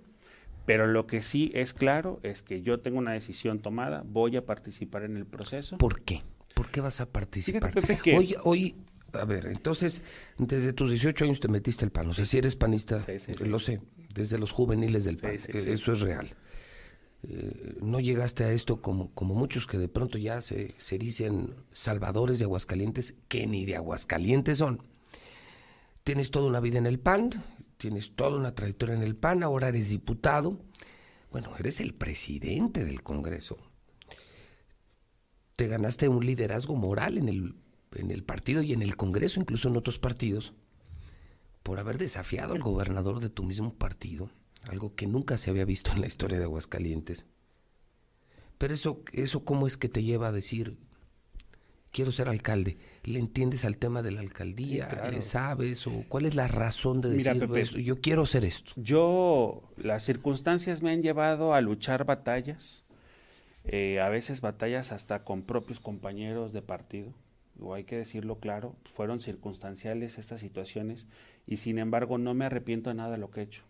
[0.67, 4.45] Pero lo que sí es claro es que yo tengo una decisión tomada, voy a
[4.45, 5.79] participar en el proceso.
[5.79, 6.23] ¿Por qué?
[6.55, 7.73] ¿Por qué vas a participar?
[7.73, 8.77] Fíjate, Pepe, que- Hoy, hoy,
[9.13, 10.03] a ver, entonces,
[10.39, 12.09] desde tus 18 años te metiste el pan.
[12.09, 13.45] O sea, si eres panista, Sí, sí, sí.
[13.47, 13.81] lo sé,
[14.13, 16.35] desde los juveniles del pan, eso es real.
[17.29, 21.55] Eh, no llegaste a esto como, como muchos que de pronto ya se, se dicen
[21.73, 24.83] salvadores de Aguascalientes, que ni de Aguascalientes son.
[26.05, 27.31] Tienes toda una vida en el PAN,
[27.77, 30.61] tienes toda una trayectoria en el PAN, ahora eres diputado.
[31.31, 33.59] Bueno, eres el presidente del Congreso.
[35.57, 37.55] Te ganaste un liderazgo moral en el,
[37.95, 40.53] en el partido y en el Congreso, incluso en otros partidos,
[41.63, 44.31] por haber desafiado al gobernador de tu mismo partido,
[44.69, 47.27] algo que nunca se había visto en la historia de Aguascalientes.
[48.59, 50.79] Pero eso, eso ¿cómo es que te lleva a decir,
[51.91, 52.79] quiero ser alcalde?
[53.07, 54.91] ¿Le entiendes al tema de la alcaldía?
[54.91, 55.13] Sí, claro.
[55.13, 55.87] ¿Le sabes?
[55.87, 57.79] ¿O cuál es la razón de Mira, decir Pepe, eso?
[57.79, 58.73] yo quiero hacer esto?
[58.75, 62.85] Yo, las circunstancias me han llevado a luchar batallas,
[63.65, 67.15] eh, a veces batallas hasta con propios compañeros de partido,
[67.61, 71.07] o hay que decirlo claro, fueron circunstanciales estas situaciones
[71.47, 73.63] y sin embargo no me arrepiento de nada de lo que he hecho.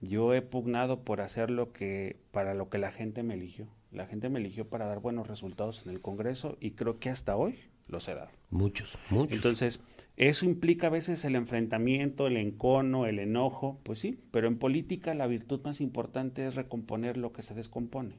[0.00, 3.68] Yo he pugnado por hacer lo que, para lo que la gente me eligió.
[3.92, 7.36] La gente me eligió para dar buenos resultados en el Congreso y creo que hasta
[7.36, 7.58] hoy
[7.92, 8.30] los he dado.
[8.50, 9.36] Muchos, muchos.
[9.36, 9.80] Entonces,
[10.16, 15.14] eso implica a veces el enfrentamiento, el encono, el enojo, pues sí, pero en política
[15.14, 18.16] la virtud más importante es recomponer lo que se descompone.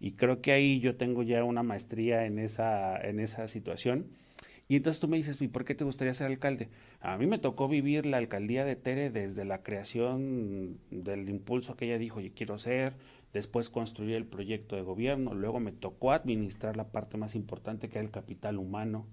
[0.00, 4.06] Y creo que ahí yo tengo ya una maestría en esa, en esa situación.
[4.66, 6.68] Y entonces tú me dices, ¿y por qué te gustaría ser alcalde?
[7.00, 11.86] A mí me tocó vivir la alcaldía de Tere desde la creación del impulso que
[11.86, 12.94] ella dijo, yo quiero ser,
[13.32, 17.98] después construir el proyecto de gobierno, luego me tocó administrar la parte más importante que
[17.98, 19.06] era el capital humano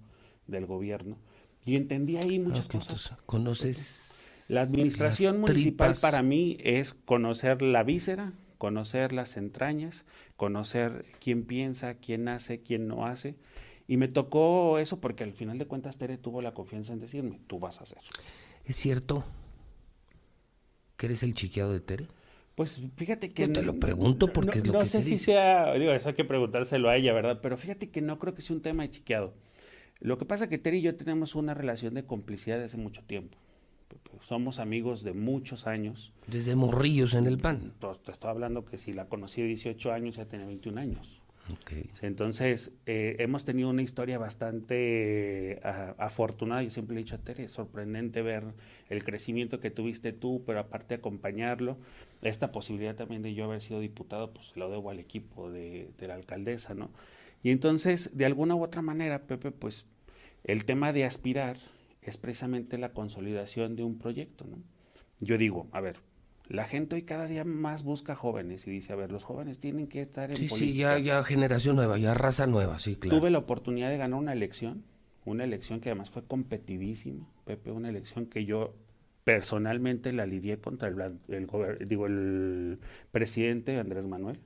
[0.46, 1.16] del gobierno.
[1.64, 3.12] Y entendí ahí muchas Ah, ok, cosas.
[3.26, 4.04] ¿Conoces?
[4.48, 6.00] La administración municipal tripas.
[6.00, 10.04] para mí es conocer la víscera, conocer las entrañas,
[10.36, 13.36] conocer quién piensa, quién hace, quién no hace.
[13.86, 17.40] Y me tocó eso porque al final de cuentas Tere tuvo la confianza en decirme,
[17.46, 17.98] tú vas a hacer.
[18.64, 19.24] ¿Es cierto
[20.96, 22.06] que eres el chiqueado de Tere?
[22.58, 23.46] Pues fíjate que...
[23.46, 25.24] Yo te lo pregunto porque no- es lo no que sé se si dice.
[25.26, 27.38] sea, digo, eso hay que preguntárselo a ella, ¿verdad?
[27.40, 29.32] Pero fíjate que no creo que sea un tema de chiqueado.
[30.00, 32.76] Lo que pasa es que Tere y yo tenemos una relación de complicidad de hace
[32.76, 33.38] mucho tiempo.
[34.22, 36.12] Somos amigos de muchos años.
[36.26, 37.74] Desde morrillos en el PAN.
[38.02, 41.20] Te estoy hablando que si la conocí de 18 años, ya tenía 21 años.
[42.02, 45.60] Entonces, eh, hemos tenido una historia bastante
[45.98, 46.62] afortunada.
[46.62, 48.44] Yo siempre le he dicho a Tere, es sorprendente ver
[48.88, 51.78] el crecimiento que tuviste tú, pero aparte acompañarlo.
[52.22, 56.08] Esta posibilidad también de yo haber sido diputado, pues lo debo al equipo de, de
[56.08, 56.90] la alcaldesa, ¿no?
[57.42, 59.86] Y entonces, de alguna u otra manera, Pepe, pues
[60.44, 61.56] el tema de aspirar
[62.02, 64.58] es precisamente la consolidación de un proyecto, ¿no?
[65.20, 65.96] Yo digo, a ver,
[66.48, 69.86] la gente hoy cada día más busca jóvenes y dice, a ver, los jóvenes tienen
[69.86, 70.96] que estar en sí, política.
[70.96, 73.18] Sí, ya, ya generación nueva, ya raza nueva, sí, claro.
[73.18, 74.82] Tuve la oportunidad de ganar una elección,
[75.26, 78.74] una elección que además fue competidísima, Pepe, una elección que yo
[79.24, 82.78] personalmente la lidié contra el, el, digo, el
[83.12, 84.40] presidente Andrés Manuel.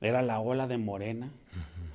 [0.00, 1.30] Era la ola de Morena,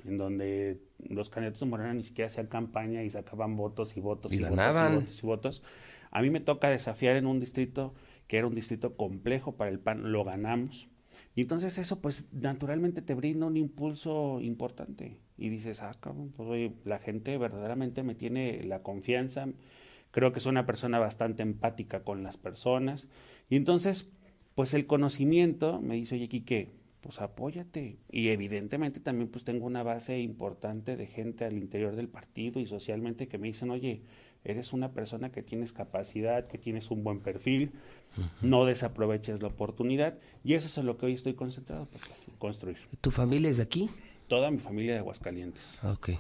[0.06, 0.80] en donde
[1.10, 4.96] los candidatos de Morena ni siquiera hacían campaña y sacaban votos y votos y, ganaban.
[4.96, 5.64] votos y votos y votos.
[6.12, 7.94] A mí me toca desafiar en un distrito
[8.28, 10.90] que era un distrito complejo para el PAN, lo ganamos.
[11.36, 16.48] Y entonces eso pues naturalmente te brinda un impulso importante y dices, ah, cabrón, pues
[16.50, 19.48] oye, la gente verdaderamente me tiene la confianza,
[20.12, 23.10] creo que soy una persona bastante empática con las personas
[23.50, 24.12] y entonces
[24.56, 26.72] pues el conocimiento me dice, oye, Quique,
[27.02, 28.00] pues apóyate.
[28.12, 32.66] Y evidentemente también pues tengo una base importante de gente al interior del partido y
[32.66, 34.02] socialmente que me dicen, oye,
[34.44, 37.72] eres una persona que tienes capacidad, que tienes un buen perfil,
[38.42, 42.06] no desaproveches la oportunidad y eso es en lo que hoy estoy concentrado para
[42.40, 42.78] construir.
[43.02, 43.90] ¿Tu familia es de aquí?
[44.28, 45.84] Toda mi familia de Aguascalientes.
[45.84, 46.12] Ok.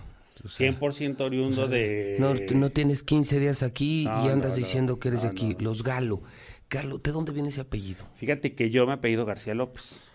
[0.43, 2.17] 100% oriundo de...
[2.19, 5.55] No, no tienes 15 días aquí y andas diciendo que eres de aquí.
[5.59, 6.21] Los Galo.
[6.69, 8.05] Galo, ¿de dónde viene ese apellido?
[8.15, 10.07] Fíjate que yo me apellido García López.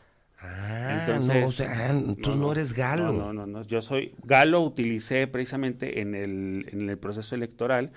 [0.43, 3.13] Ah, entonces, no, o sea, entonces no, eres Galo.
[3.13, 7.93] No, no, no, yo soy Galo, utilicé precisamente en el, en el proceso electoral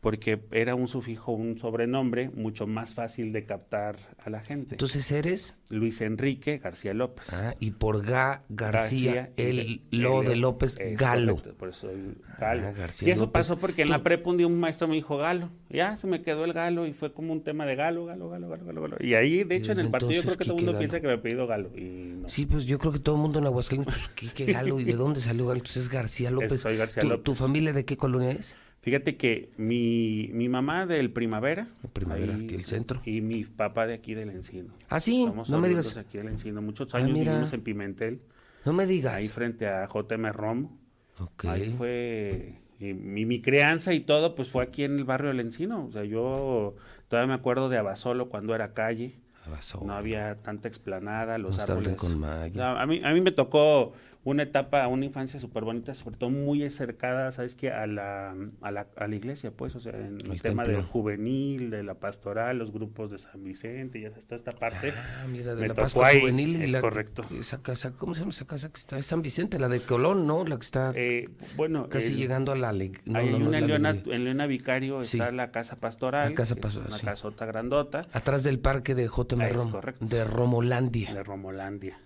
[0.00, 4.74] porque era un sufijo, un sobrenombre mucho más fácil de captar a la gente.
[4.74, 7.32] Entonces eres Luis Enrique García López.
[7.32, 11.36] Ah, y por Ga García, el, lo de López Galo.
[11.58, 11.90] por eso
[12.38, 12.68] Galo.
[12.68, 15.50] Ah, y eso pasó porque en la prepa un día un maestro me dijo Galo.
[15.68, 18.48] Ya se me quedó el Galo y fue como un tema de Galo, Galo, Galo,
[18.48, 18.96] Galo, Galo.
[19.00, 21.06] Y ahí, de hecho, en el partido yo creo que todo el mundo piensa que
[21.06, 21.70] me ha pedido Galo.
[21.76, 24.78] Y Sí, pues yo creo que todo el mundo en Aguascalientes, pues, ¿qué, Galo?
[24.78, 25.58] ¿Y de dónde salió Galo?
[25.58, 26.60] Entonces es García López.
[26.60, 27.24] soy García ¿Tu, López.
[27.24, 28.54] ¿Tu familia de qué colonia es?
[28.80, 31.68] Fíjate que mi, mi mamá del Primavera.
[31.92, 33.00] Primavera, aquí el centro.
[33.04, 34.72] Y mi papá de aquí del Encino.
[34.88, 35.96] Ah, sí, Somos no me digas.
[35.96, 36.62] aquí del Encino.
[36.62, 38.20] Muchos años vivimos en Pimentel.
[38.64, 39.14] No me digas.
[39.14, 40.78] Ahí frente a JM Romo.
[41.18, 41.46] Ok.
[41.46, 42.60] Ahí fue.
[42.78, 45.86] Y mi, mi, crianza y todo, pues fue aquí en el barrio del Encino.
[45.86, 46.76] O sea, yo
[47.08, 49.16] todavía me acuerdo de Abasolo cuando era calle.
[49.44, 49.86] Abasolo.
[49.86, 51.96] No había tanta explanada, los no árboles.
[51.96, 53.94] Con a, mí, a mí me tocó
[54.30, 57.70] una etapa, una infancia súper bonita, sobre todo muy acercada, ¿sabes qué?
[57.70, 60.82] A la, a la, a la iglesia, pues, o sea, en el, el tema del
[60.82, 64.92] juvenil, de la pastoral, los grupos de San Vicente, ya está esta parte.
[64.96, 66.62] Ah, mira, de me la Pascua ahí, juvenil.
[66.62, 67.24] es la, correcto.
[67.40, 68.98] Esa casa, ¿cómo se llama esa casa que está?
[68.98, 70.44] Es San Vicente, la de Colón, ¿no?
[70.44, 72.72] La que está eh, bueno, casi el, llegando a la...
[72.72, 75.16] No, no, una Leona, en Leona Vicario Sí.
[75.18, 77.06] está la casa pastoral, La casa que pastoral, es una sí.
[77.06, 80.04] casota grandota, Atrás del parque de JM Es Rom- correcto.
[80.04, 81.14] de Romolandia.
[81.14, 81.98] de Romolandia.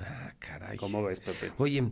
[0.00, 0.76] Ah, caray.
[0.78, 1.52] ¿Cómo ves, Pepe?
[1.58, 1.84] Oye,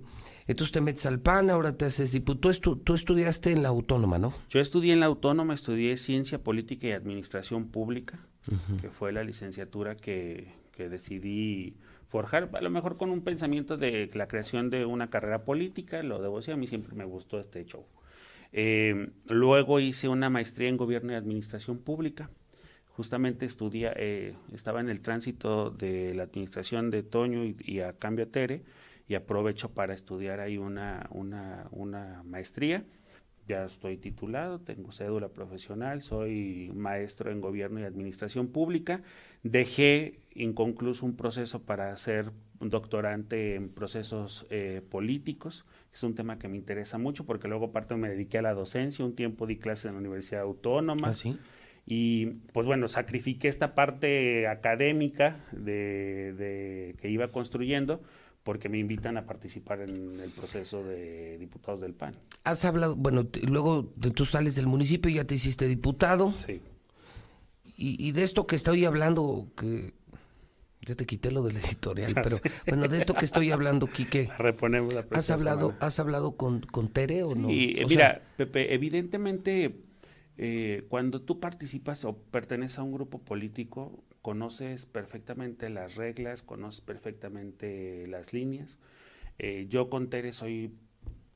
[0.47, 2.41] entonces te metes al PAN, ahora te haces diputado.
[2.41, 4.35] Tú, estu- tú estudiaste en la autónoma, ¿no?
[4.49, 8.19] Yo estudié en la Autónoma, estudié Ciencia Política y Administración Pública,
[8.81, 11.77] que fue la licenciatura que, que decidí
[12.09, 16.23] forjar, a lo mejor con un pensamiento de la creación de una carrera política, lo
[16.23, 17.85] debo decir, a mí siempre me gustó este show.
[18.53, 22.31] Eh, luego hice una maestría en Gobierno y Administración Pública.
[22.99, 28.27] Justamente estudia, eh, estaba en el tránsito de la administración de Toño y, a cambio
[28.27, 28.65] Tere,
[29.07, 32.83] y aprovecho para estudiar ahí una, una, una maestría.
[33.47, 39.01] Ya estoy titulado, tengo cédula profesional, soy maestro en gobierno y administración pública.
[39.45, 46.49] Dejé inconcluso un proceso para ser doctorante en procesos eh, políticos, es un tema que
[46.49, 49.85] me interesa mucho porque luego aparte me dediqué a la docencia, un tiempo di clases
[49.85, 51.11] en la Universidad Autónoma.
[51.11, 51.39] ¿Ah, sí?
[51.91, 58.03] Y pues bueno, sacrifiqué esta parte académica de, de- que iba construyendo
[58.43, 62.15] porque me invitan a participar en el proceso de diputados del PAN.
[62.45, 63.85] Has hablado, bueno, te- luego
[64.15, 66.35] tú sales del municipio y ya te hiciste diputado.
[66.35, 66.61] Sí.
[67.77, 69.95] Y, y de esto que estoy hablando, que
[70.87, 72.37] ya te quité lo del editorial, pero
[72.67, 74.29] bueno, de esto que estoy hablando, Quique.
[74.39, 75.87] Reponemos la ¿Has hablado, semana.
[75.87, 77.49] ¿Has hablado con, con Tere o no?
[77.49, 79.75] Sí, mira, sea, Pepe, evidentemente
[80.39, 86.81] eh, cuando tú participas o perteneces a un grupo político, conoces perfectamente las reglas, conoces
[86.81, 88.79] perfectamente las líneas.
[89.39, 90.73] Eh, yo con Tere soy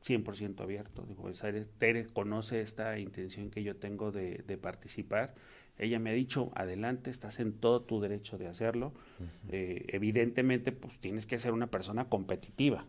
[0.05, 1.05] 100% abierto.
[1.07, 1.31] Digo,
[1.79, 5.35] Tere conoce esta intención que yo tengo de, de participar.
[5.79, 8.93] Ella me ha dicho, adelante, estás en todo tu derecho de hacerlo.
[9.49, 12.87] Eh, evidentemente, pues tienes que ser una persona competitiva,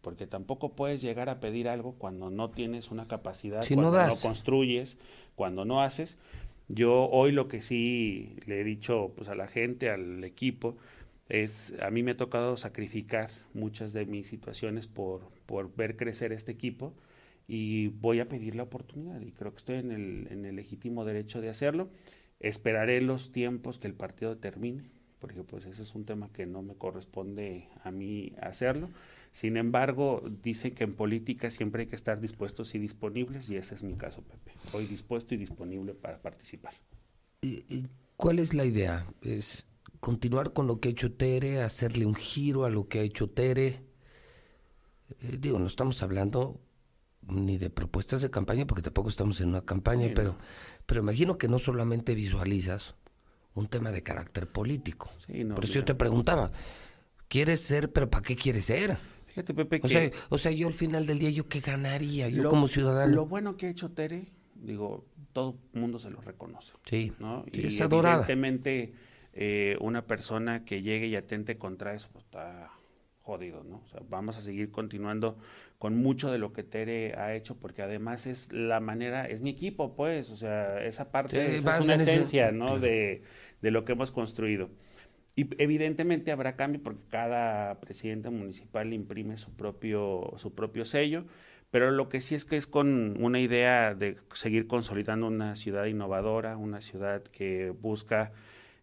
[0.00, 3.90] porque tampoco puedes llegar a pedir algo cuando no tienes una capacidad, Si cuando no
[3.90, 4.20] no, das.
[4.22, 4.98] construyes,
[5.34, 6.18] cuando no haces.
[6.68, 10.76] Yo hoy lo que sí le he dicho pues, a la gente, al equipo,
[11.28, 16.32] es a mí me ha tocado sacrificar muchas de mis situaciones por, por ver crecer
[16.32, 16.92] este equipo
[17.48, 21.04] y voy a pedir la oportunidad y creo que estoy en el, en el legítimo
[21.04, 21.88] derecho de hacerlo.
[22.40, 24.84] Esperaré los tiempos que el partido termine,
[25.20, 28.90] porque pues ese es un tema que no me corresponde a mí hacerlo.
[29.36, 33.74] Sin embargo, dicen que en política siempre hay que estar dispuestos y disponibles y ese
[33.74, 34.52] es mi caso, Pepe.
[34.72, 36.72] Hoy dispuesto y disponible para participar.
[37.42, 37.86] ¿Y-
[38.16, 39.06] ¿Cuál es la idea?
[39.20, 39.66] ¿Es
[40.00, 43.28] continuar con lo que ha hecho Tere, hacerle un giro a lo que ha hecho
[43.28, 43.82] Tere?
[45.20, 46.58] Eh, digo, no estamos hablando
[47.28, 50.38] ni de propuestas de campaña, porque tampoco estamos en una campaña, Sí, pero, no.
[50.86, 52.94] pero imagino que no solamente visualizas
[53.54, 55.10] un tema de carácter político.
[55.26, 56.52] Sí, no, Por eso yo te preguntaba,
[57.28, 58.96] ¿quieres ser, pero para qué quieres ser?
[59.36, 62.28] Fíjate, Pepe, O sea, o sea, yo al final del día, ¿yo qué ganaría?
[62.30, 63.14] Yo lo- como ciudadano.
[63.14, 65.04] Lo bueno que ha hecho Tere, digo,
[65.34, 66.72] todo el mundo se lo reconoce.
[66.86, 67.44] Sí, ¿no?
[67.52, 68.14] y es adorada.
[68.14, 68.94] evidentemente
[69.34, 72.70] eh, una persona que llegue y atente contra eso pues, está
[73.20, 73.82] jodido, ¿no?
[73.84, 75.36] O sea, vamos a seguir continuando
[75.78, 79.50] con mucho de lo que Tere ha hecho porque además es la manera, es mi
[79.50, 82.64] equipo, pues, o sea, esa parte Sí, esa vas es una en ese- esencia, ¿no?
[82.66, 82.80] Claro.
[82.80, 83.22] De,
[83.60, 84.70] de lo que hemos construido.
[85.38, 91.26] Y evidentemente habrá cambio porque cada presidente municipal imprime su propio, su propio sello,
[91.70, 95.84] pero lo que sí es que es con una idea de seguir consolidando una ciudad
[95.84, 98.32] innovadora, una ciudad que busca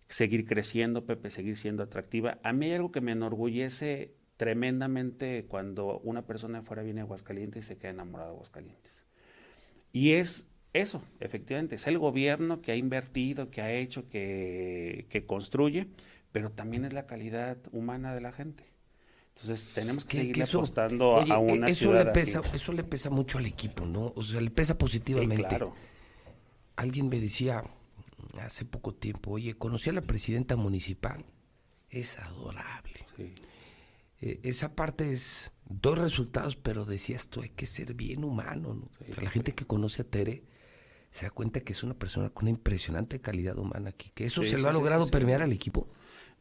[0.08, 2.38] seguir creciendo, Pepe, seguir siendo atractiva.
[2.44, 7.04] A mí hay algo que me enorgullece tremendamente cuando una persona de fuera viene a
[7.06, 8.92] Aguascalientes y se queda enamorado de Aguascalientes.
[9.92, 15.26] Y es eso, efectivamente, es el gobierno que ha invertido, que ha hecho, que, que
[15.26, 15.88] construye,
[16.34, 18.66] pero también es la calidad humana de la gente.
[19.36, 22.50] Entonces tenemos que, seguir apostando oye, a e- una eso ciudad le pesa, así.
[22.54, 24.12] Eso le pesa mucho al equipo, ¿no?
[24.16, 25.48] O sea, le pesa positivamente.
[25.48, 25.74] claro.
[26.76, 27.64] Alguien me decía
[28.42, 31.24] hace poco tiempo, oye, conocí a la presidenta municipal.
[31.90, 33.06] Es adorable.
[34.22, 38.90] Eh, esa parte es dos resultados, pero decías tú, hay que ser bien humano, ¿no?
[39.10, 40.44] O sea, la gente que conoce a Tere
[41.12, 44.42] se da cuenta que es una persona con una impresionante calidad humana aquí, que eso
[44.44, 45.12] Sí, se sí, lo ha sí, logrado sí, sí.
[45.12, 45.88] permear al equipo.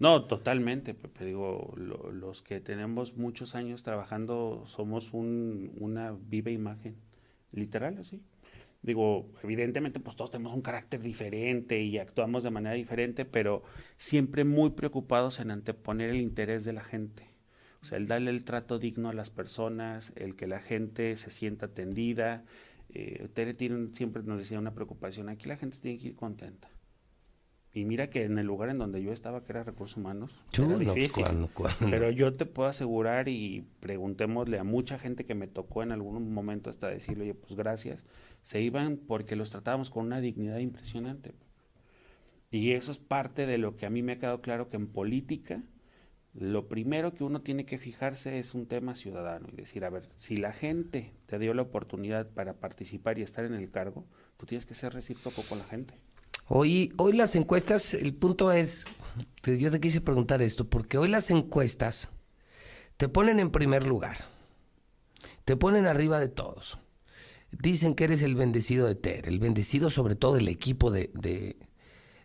[0.03, 1.24] No, totalmente, Pepe.
[1.27, 6.97] Digo, lo- los que tenemos muchos años trabajando somos un- una viva imagen,
[7.53, 8.20] literal, así.
[8.83, 13.62] Digo, evidentemente, pues todos tenemos un carácter diferente y actuamos de manera diferente, pero
[13.97, 17.24] siempre muy preocupados en anteponer el interés de la gente.
[17.83, 21.31] O sea, el darle el trato digno a las personas, el que la gente se
[21.31, 22.45] sienta atendida.
[22.91, 26.69] Eh, Tere tiene, siempre nos decía una preocupación, aquí la gente tiene que ir contenta.
[27.74, 30.66] Y mira que en el lugar en donde yo estaba, que era recursos humanos, era
[30.66, 31.24] pues, difícil.
[31.24, 31.90] ¿cuándo, cuándo?
[31.90, 36.35] Pero yo te puedo asegurar y preguntémosle a mucha gente que me tocó en algún
[36.35, 38.05] momento hasta decirle, oye, pues gracias,
[38.43, 41.32] se iban porque los tratábamos con una dignidad impresionante.
[42.51, 44.86] Y eso es parte de lo que a mí me ha quedado claro que en
[44.89, 45.62] política
[46.35, 50.09] lo primero que uno tiene que fijarse es un tema ciudadano y decir, a ver,
[50.12, 54.47] si la gente te dio la oportunidad para participar y estar en el cargo, tú
[54.47, 55.94] tienes que ser recíproco con la gente.
[56.55, 58.85] Hoy, hoy las encuestas, el punto es,
[59.41, 62.11] que yo te quise preguntar esto, porque hoy las encuestas
[62.99, 64.19] te ponen en primer lugar,
[65.47, 66.79] te ponen arriba de todos.
[67.53, 71.57] Dicen que eres el bendecido de Tere, el bendecido sobre todo del equipo de, de,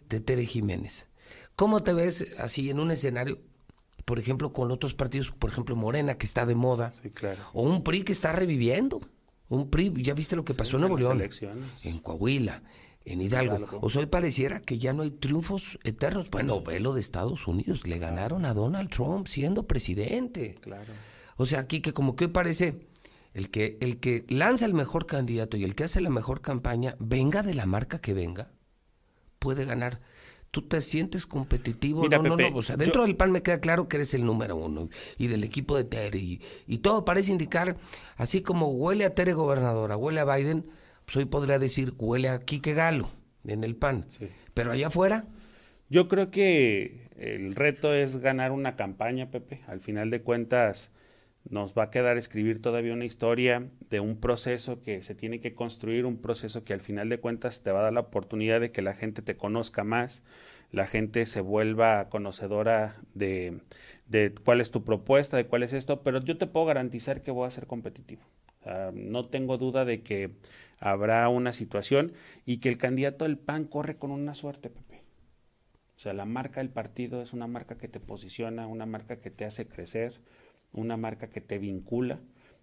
[0.10, 1.06] de Tere Jiménez.
[1.56, 3.40] ¿Cómo te ves así en un escenario,
[4.04, 7.41] por ejemplo, con otros partidos, por ejemplo Morena, que está de moda, Sí, claro.
[7.54, 8.99] o un PRI que está reviviendo?
[9.48, 11.24] Un PRI, ya viste lo que pasó en Nuevo León,
[11.86, 12.62] en Coahuila,
[13.07, 13.79] en Hidalgo.
[13.81, 16.29] O sea, hoy pareciera que ya no hay triunfos eternos.
[16.29, 20.55] Bueno, ve lo de Estados Unidos, le ganaron a Donald Trump siendo presidente.
[20.61, 20.93] Claro.
[21.38, 22.88] O sea, aquí que como que hoy parece
[23.34, 26.95] el que el que lanza el mejor candidato y el que hace la mejor campaña,
[26.99, 28.51] venga de la marca que venga,
[29.39, 30.01] puede ganar.
[30.49, 32.01] ¿Tú te sientes competitivo?
[32.01, 32.57] Mira, no, no, no.
[32.57, 35.27] O sea, dentro yo- del PAN me queda claro que eres el número uno y
[35.27, 36.17] del equipo de Tere.
[36.19, 37.77] Y, y todo parece indicar,
[38.15, 40.65] así como huele a Tere gobernadora, huele a Biden,
[41.07, 43.09] pues hoy podría decir huele a Quique Galo
[43.45, 44.05] en el PAN.
[44.53, 45.25] Pero allá afuera,
[45.89, 49.61] Yo creo que el reto es ganar una campaña, Pepe.
[49.67, 50.91] Al final de cuentas,
[51.49, 55.55] nos va a quedar escribir todavía una historia de un proceso que se tiene que
[55.55, 58.71] construir, un proceso que al final de cuentas te va a dar la oportunidad de
[58.71, 60.23] que la gente te conozca más,
[60.71, 63.61] la gente se vuelva conocedora de,
[64.07, 67.31] de cuál es tu propuesta, de cuál es esto, pero yo te puedo garantizar que
[67.31, 68.23] voy a ser competitivo.
[68.63, 70.31] Sea, no tengo duda de que
[70.80, 72.14] habrá una situación
[72.45, 75.04] y que el candidato del PAN corre con una suerte, Pepe.
[75.95, 79.32] O sea, la marca del partido es una marca que te posiciona, una marca que
[79.32, 80.22] te hace crecer,
[80.72, 82.20] una marca que te vincula.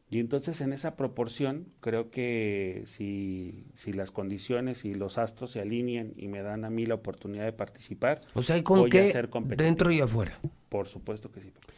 [0.08, 5.60] Y entonces en esa proporción creo que si, si las condiciones y los astros se
[5.60, 8.90] alinean y me dan a mí la oportunidad de participar, O sea, ¿y con voy
[8.90, 10.38] qué a ser dentro y afuera?
[10.68, 11.50] Por supuesto que sí.
[11.50, 11.72] Pepe.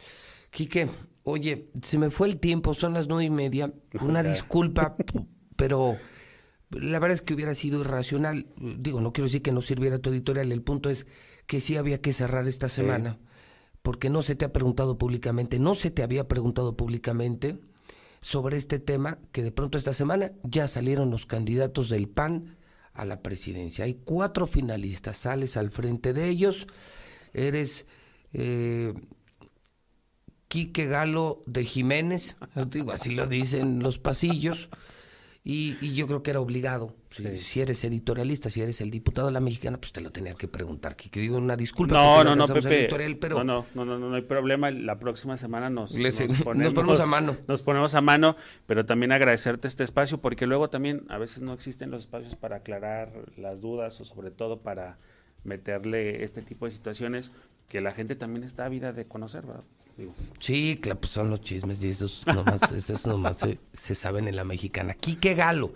[0.51, 0.89] Quique,
[1.23, 3.73] oye, se me fue el tiempo, son las nueve y media.
[4.01, 4.95] Una disculpa,
[5.55, 5.97] pero
[6.69, 8.47] la verdad es que hubiera sido irracional.
[8.57, 10.51] Digo, no quiero decir que no sirviera tu editorial.
[10.51, 11.07] El punto es
[11.45, 13.19] que sí había que cerrar esta semana,
[13.81, 17.59] porque no se te ha preguntado públicamente, no se te había preguntado públicamente
[18.21, 22.57] sobre este tema, que de pronto esta semana ya salieron los candidatos del PAN
[22.93, 23.85] a la presidencia.
[23.85, 26.67] Hay cuatro finalistas, sales al frente de ellos,
[27.33, 27.85] eres...
[28.33, 28.93] eh,
[30.49, 32.37] Quique Galo de Jiménez,
[32.71, 34.69] digo, así lo dicen los pasillos,
[35.49, 36.93] y, y yo creo que era obligado.
[37.09, 40.33] Si, si eres editorialista, si eres el diputado de la mexicana, pues te lo tenía
[40.33, 40.97] que preguntar.
[40.97, 41.93] Quique, digo una disculpa.
[41.95, 42.89] No, no, no, Pepe.
[43.19, 44.69] pero No, no, no, no, no hay problema.
[44.71, 47.37] La próxima semana nos, Les- nos, nos ponemos, ponemos a mano.
[47.47, 51.53] Nos ponemos a mano, pero también agradecerte este espacio, porque luego también a veces no
[51.53, 54.97] existen los espacios para aclarar las dudas o sobre todo para
[55.45, 57.31] meterle este tipo de situaciones
[57.69, 59.63] que la gente también está ávida de conocer, ¿verdad?
[59.97, 64.27] Digo, Sí, claro, pues son los chismes y esos nomás, esos nomás se, se saben
[64.27, 64.93] en la mexicana.
[64.93, 65.73] Quique Galo.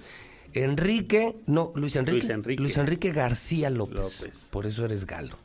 [0.53, 2.19] Enrique, no, Luis Enrique.
[2.19, 2.61] Luis Enrique.
[2.61, 3.97] Luis Enrique García López.
[3.97, 4.47] López.
[4.51, 5.37] Por eso eres Galo.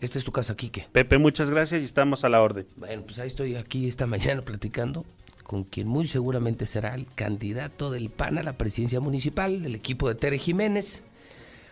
[0.00, 0.86] Esta es tu casa, Quique.
[0.92, 2.66] Pepe, muchas gracias y estamos a la orden.
[2.76, 5.04] Bueno, pues ahí estoy aquí esta mañana platicando
[5.42, 10.08] con quien muy seguramente será el candidato del PAN a la presidencia municipal del equipo
[10.08, 11.02] de Tere Jiménez.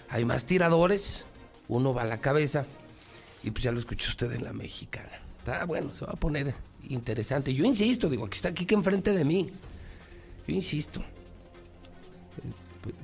[0.09, 1.25] Hay más tiradores,
[1.69, 2.67] uno va a la cabeza
[3.43, 5.22] y pues ya lo escuchó usted en la mexicana.
[5.45, 6.55] Está bueno, se va a poner
[6.89, 7.53] interesante.
[7.53, 9.51] Yo insisto, digo, aquí está Kike enfrente de mí.
[10.47, 11.03] Yo insisto.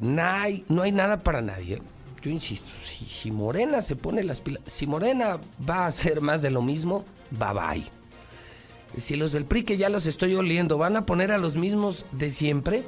[0.01, 1.82] No hay, no hay nada para nadie.
[2.23, 2.70] Yo insisto,
[3.09, 7.05] si, Morena se pone las pilas, si Morena va a hacer más de lo mismo,
[7.32, 9.01] bye bye.
[9.01, 12.06] Si los del PRI que ya los estoy oliendo van a poner a los mismos
[12.12, 12.85] de siempre,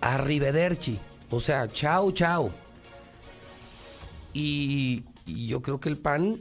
[0.00, 0.98] arrivederci.
[1.30, 2.50] O sea, chao, chao.
[4.32, 6.40] Y yo creo que el PAN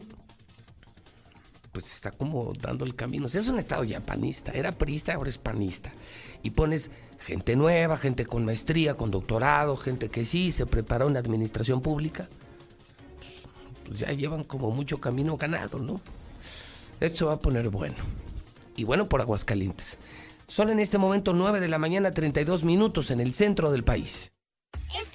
[1.76, 3.26] pues está como dando el camino.
[3.26, 4.54] O es un estado ya panista.
[4.54, 5.92] Era priista, ahora es panista.
[6.42, 6.90] Y pones
[7.20, 12.30] gente nueva, gente con maestría, con doctorado, gente que sí se preparó en administración pública.
[13.86, 16.00] Pues ya llevan como mucho camino ganado, ¿no?
[17.02, 17.98] Esto va a poner bueno.
[18.78, 19.98] Y bueno por Aguascalientes.
[20.48, 24.32] Son en este momento 9 de la mañana 32 minutos en el centro del país.
[24.98, 25.15] ¡Estamos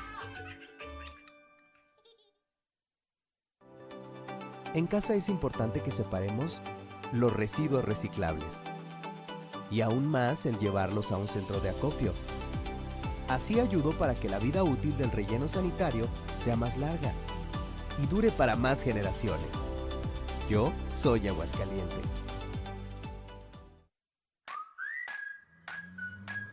[4.73, 6.61] En casa es importante que separemos
[7.11, 8.61] los residuos reciclables
[9.69, 12.13] y aún más el llevarlos a un centro de acopio.
[13.27, 16.05] Así ayudo para que la vida útil del relleno sanitario
[16.39, 17.11] sea más larga
[18.01, 19.49] y dure para más generaciones.
[20.49, 22.15] Yo soy Aguascalientes.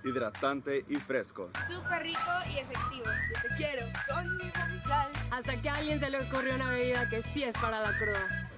[0.09, 1.51] Hidratante y fresco.
[1.69, 2.21] Súper rico
[2.53, 3.05] y efectivo.
[3.05, 5.11] Yo te quiero con y sal.
[5.31, 8.51] Hasta que a alguien se le ocurrió una bebida que sí es para la cruda.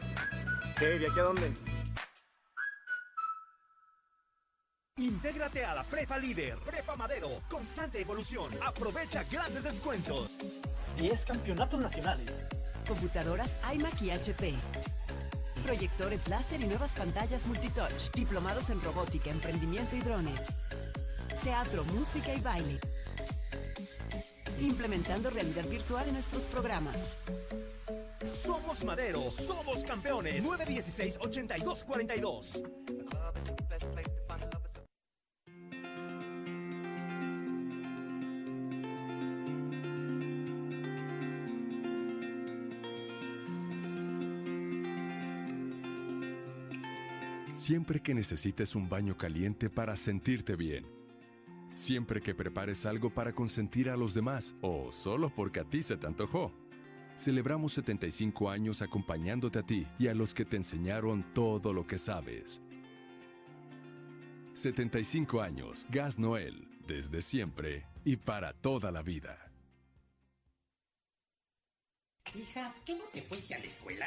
[0.78, 0.98] ¿Qué?
[0.98, 1.52] ¿De aquí a dónde?
[4.97, 8.51] Intégrate a la Prepa Líder, Prepa Madero, constante evolución.
[8.62, 10.36] Aprovecha grandes descuentos.
[10.98, 12.31] 10 campeonatos nacionales.
[12.86, 14.55] Computadoras iMac y HP.
[15.64, 18.10] Proyectores láser y nuevas pantallas multitouch.
[18.12, 20.35] Diplomados en robótica, emprendimiento y drone.
[21.43, 22.79] Teatro, música y baile.
[24.61, 27.17] Implementando realidad virtual en nuestros programas.
[28.27, 30.45] Somos Madero, somos campeones.
[30.45, 32.62] 916-8242.
[47.53, 50.99] Siempre que necesites un baño caliente para sentirte bien.
[51.81, 55.97] Siempre que prepares algo para consentir a los demás o solo porque a ti se
[55.97, 56.52] te antojó.
[57.16, 61.97] Celebramos 75 años acompañándote a ti y a los que te enseñaron todo lo que
[61.97, 62.61] sabes.
[64.52, 69.51] 75 años, Gas Noel, desde siempre y para toda la vida.
[72.35, 74.07] Hija, ¿qué no te fuiste a la escuela?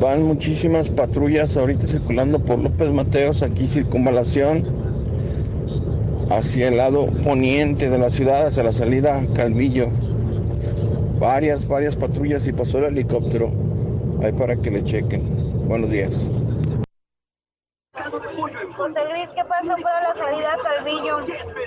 [0.00, 4.66] Van muchísimas patrullas ahorita circulando por López Mateos, aquí circunvalación,
[6.30, 9.88] hacia el lado poniente de la ciudad, hacia la salida Calvillo.
[11.18, 13.50] Varias, varias patrullas y pasó el helicóptero.
[14.22, 15.66] Ahí para que le chequen.
[15.66, 16.20] Buenos días.
[18.76, 21.20] José Luis, ¿qué pasó para la salida a Calvillo?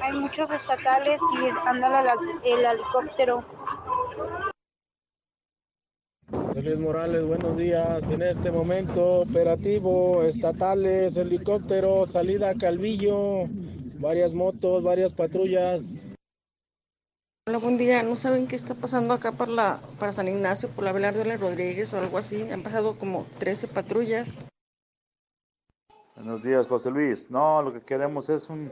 [0.03, 2.14] Hay muchos estatales y anda la-
[2.45, 3.43] el helicóptero.
[6.31, 8.11] José Luis Morales, buenos días.
[8.11, 13.45] En este momento, operativo, estatales, helicóptero, salida a Calvillo,
[13.99, 16.07] varias motos, varias patrullas.
[17.47, 18.03] Hola, buen día.
[18.03, 21.38] ¿No saben qué está pasando acá para, la, para San Ignacio, por la Velarde de
[21.38, 22.49] Rodríguez o algo así?
[22.51, 24.38] Han pasado como 13 patrullas.
[26.15, 27.31] Buenos días, José Luis.
[27.31, 28.72] No, lo que queremos es un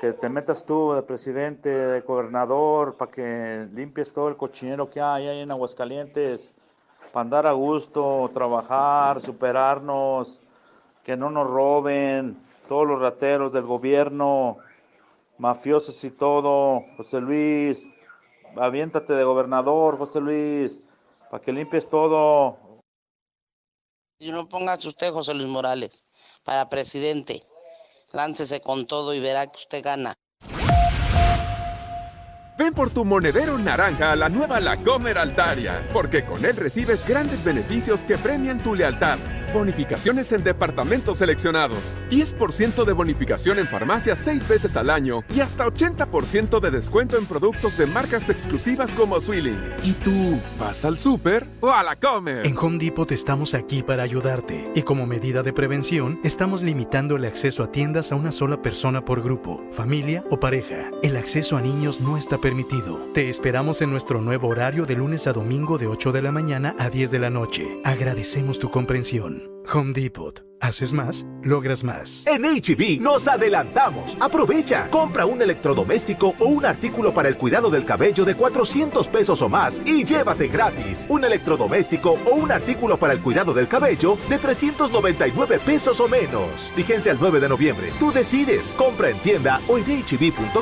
[0.00, 5.00] que te metas tú de presidente, de gobernador, para que limpies todo el cochinero que
[5.00, 6.52] hay ahí en Aguascalientes,
[7.14, 10.42] para andar a gusto, trabajar, superarnos,
[11.04, 12.36] que no nos roben,
[12.68, 14.58] todos los rateros del gobierno,
[15.38, 16.82] mafiosos y todo.
[16.96, 17.88] José Luis,
[18.56, 20.82] aviéntate de gobernador, José Luis,
[21.30, 22.58] para que limpies todo.
[24.18, 26.04] Y no pongas usted, José Luis Morales,
[26.42, 27.44] para presidente.
[28.10, 30.18] Láncese con todo y verá que usted gana.
[32.56, 37.04] Ven por tu monedero naranja a la nueva La Comer Altaria, porque con él recibes
[37.04, 39.18] grandes beneficios que premian tu lealtad.
[39.52, 45.64] Bonificaciones en departamentos seleccionados, 10% de bonificación en farmacias seis veces al año y hasta
[45.64, 49.74] 80% de descuento en productos de marcas exclusivas como Swilling.
[49.84, 52.44] ¿Y tú vas al súper o a la Comer?
[52.46, 57.24] En Home Depot estamos aquí para ayudarte y como medida de prevención estamos limitando el
[57.24, 60.90] acceso a tiendas a una sola persona por grupo, familia o pareja.
[61.04, 62.98] El acceso a niños no está permitido.
[63.14, 66.76] Te esperamos en nuestro nuevo horario de lunes a domingo de 8 de la mañana
[66.78, 67.80] a 10 de la noche.
[67.84, 69.50] Agradecemos tu comprensión.
[69.72, 70.44] Home Depot.
[70.60, 72.26] Haces más, logras más.
[72.26, 74.18] En HB nos adelantamos.
[74.20, 74.90] Aprovecha.
[74.90, 79.48] Compra un electrodoméstico o un artículo para el cuidado del cabello de 400 pesos o
[79.48, 84.36] más y llévate gratis un electrodoméstico o un artículo para el cuidado del cabello de
[84.36, 86.70] 399 pesos o menos.
[86.76, 87.90] Vigencia el 9 de noviembre.
[87.98, 88.74] Tú decides.
[88.74, 90.54] Compra en tienda o en hb.com.mx.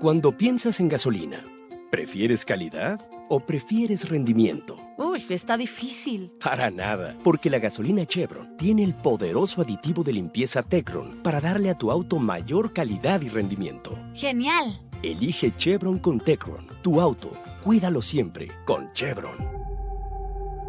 [0.00, 1.44] Cuando piensas en gasolina,
[1.90, 2.98] ¿prefieres calidad
[3.28, 4.78] o prefieres rendimiento?
[4.96, 6.32] Uy, está difícil.
[6.42, 11.68] Para nada, porque la gasolina Chevron tiene el poderoso aditivo de limpieza Tecron para darle
[11.68, 13.90] a tu auto mayor calidad y rendimiento.
[14.14, 14.80] Genial.
[15.02, 17.32] Elige Chevron con Tecron, tu auto.
[17.62, 19.59] Cuídalo siempre con Chevron.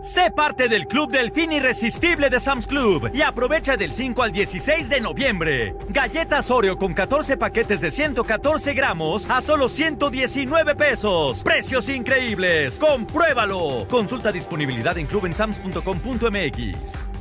[0.01, 4.31] Sé parte del Club del Fin Irresistible de Sam's Club y aprovecha del 5 al
[4.31, 5.75] 16 de noviembre.
[5.89, 11.43] Galletas Oreo con 14 paquetes de 114 gramos a solo 119 pesos.
[11.43, 12.79] Precios increíbles.
[12.79, 13.85] Compruébalo.
[13.87, 17.20] Consulta disponibilidad en clubensams.com.mx.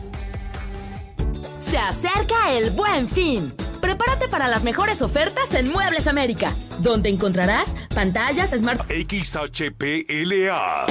[1.60, 3.55] Se acerca el buen fin.
[3.80, 8.80] Prepárate para las mejores ofertas en Muebles América, donde encontrarás pantallas, smart...
[8.90, 10.86] XHPLA,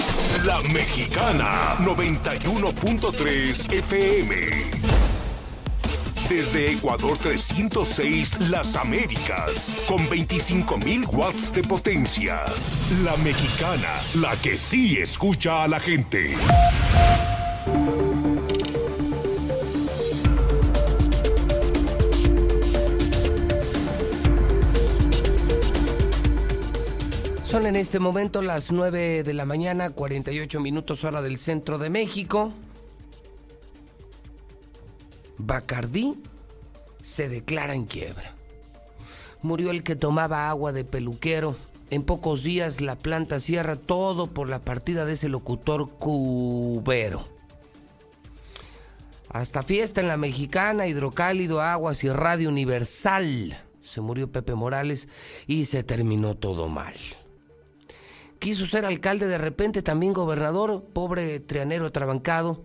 [0.46, 4.90] La Mexicana, 91.3 FM.
[6.30, 12.46] Desde Ecuador 306, Las Américas, con 25.000 watts de potencia.
[13.04, 13.90] La Mexicana,
[14.22, 16.36] la que sí escucha a la gente.
[27.50, 31.90] Son en este momento las 9 de la mañana, 48 minutos hora del centro de
[31.90, 32.54] México.
[35.40, 36.22] Bacardí
[37.02, 38.36] se declara en quiebra.
[39.42, 41.56] Murió el que tomaba agua de peluquero.
[41.90, 47.24] En pocos días la planta cierra todo por la partida de ese locutor cubero.
[49.28, 53.60] Hasta fiesta en la mexicana, hidrocálido, aguas y radio universal.
[53.82, 55.08] Se murió Pepe Morales
[55.48, 56.94] y se terminó todo mal.
[58.40, 62.64] Quiso ser alcalde de repente, también gobernador, pobre trianero trabancado.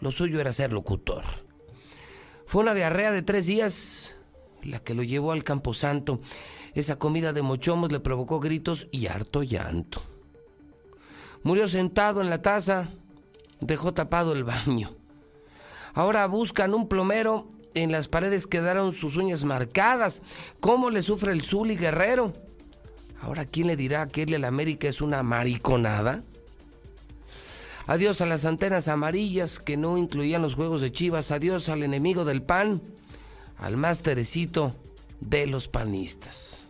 [0.00, 1.24] Lo suyo era ser locutor.
[2.46, 4.14] Fue una diarrea de tres días
[4.62, 6.20] la que lo llevó al Camposanto.
[6.74, 10.02] Esa comida de mochomos le provocó gritos y harto llanto.
[11.42, 12.90] Murió sentado en la taza,
[13.60, 14.94] dejó tapado el baño.
[15.94, 20.22] Ahora buscan un plomero, en las paredes quedaron sus uñas marcadas.
[20.60, 22.32] ¿Cómo le sufre el Zuli Guerrero?
[23.24, 26.20] Ahora, ¿quién le dirá que irle a la América es una mariconada?
[27.86, 31.30] Adiós a las antenas amarillas que no incluían los juegos de Chivas.
[31.30, 32.82] Adiós al enemigo del pan,
[33.56, 34.76] al más terecito
[35.20, 36.66] de los panistas.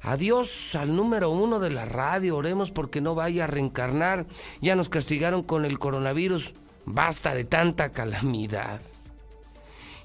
[0.00, 2.38] Adiós al número uno de la radio.
[2.38, 4.24] Oremos porque no vaya a reencarnar.
[4.62, 6.54] Ya nos castigaron con el coronavirus.
[6.86, 8.80] Basta de tanta calamidad.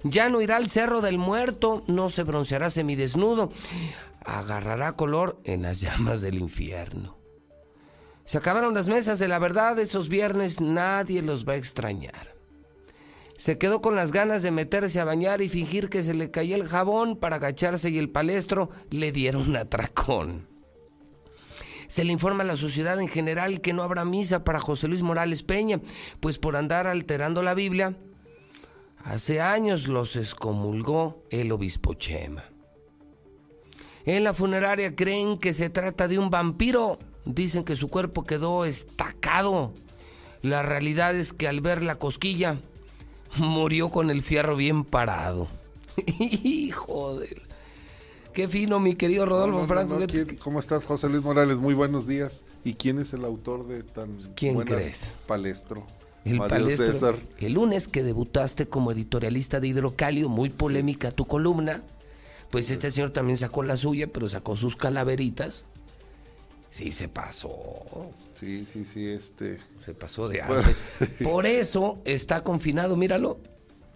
[0.03, 3.51] Ya no irá al cerro del muerto, no se bronceará semidesnudo,
[4.25, 7.17] agarrará color en las llamas del infierno.
[8.25, 12.35] Se acabaron las mesas de la verdad, esos viernes nadie los va a extrañar.
[13.37, 16.55] Se quedó con las ganas de meterse a bañar y fingir que se le caía
[16.55, 20.47] el jabón para agacharse y el palestro le dieron un atracón.
[21.87, 25.03] Se le informa a la sociedad en general que no habrá misa para José Luis
[25.03, 25.81] Morales Peña,
[26.19, 27.95] pues por andar alterando la Biblia,
[29.03, 32.54] hace años los excomulgó el obispo Chema.
[34.05, 36.99] En la funeraria creen que se trata de un vampiro.
[37.25, 39.73] Dicen que su cuerpo quedó estacado.
[40.43, 42.59] La realidad es que al ver la cosquilla,
[43.37, 45.47] murió con el fierro bien parado.
[46.19, 47.41] Hijo de...
[48.33, 49.93] Qué fino, mi querido Rodolfo No, no, Franco.
[49.99, 51.57] no, ¿Qué- ¿quién- ¿Cómo estás, José Luis Morales?
[51.57, 52.41] Muy buenos días.
[52.65, 55.13] ¿Y quién es el autor de tan ¿Quién buena crees?
[55.25, 55.87] palestro?
[56.25, 56.85] El Mario palestro.
[56.93, 57.15] César.
[57.37, 61.81] El lunes que debutaste como editorialista de Hidrocalio, muy polémica tu columna,
[62.55, 65.65] pues este señor también sacó la suya, pero sacó sus calaveritas.
[66.69, 67.51] Sí, se pasó.
[68.33, 69.59] Sí, sí, sí, este.
[69.77, 70.61] Se pasó de Bueno.
[70.61, 70.73] hambre.
[71.29, 73.39] Por eso está confinado, míralo.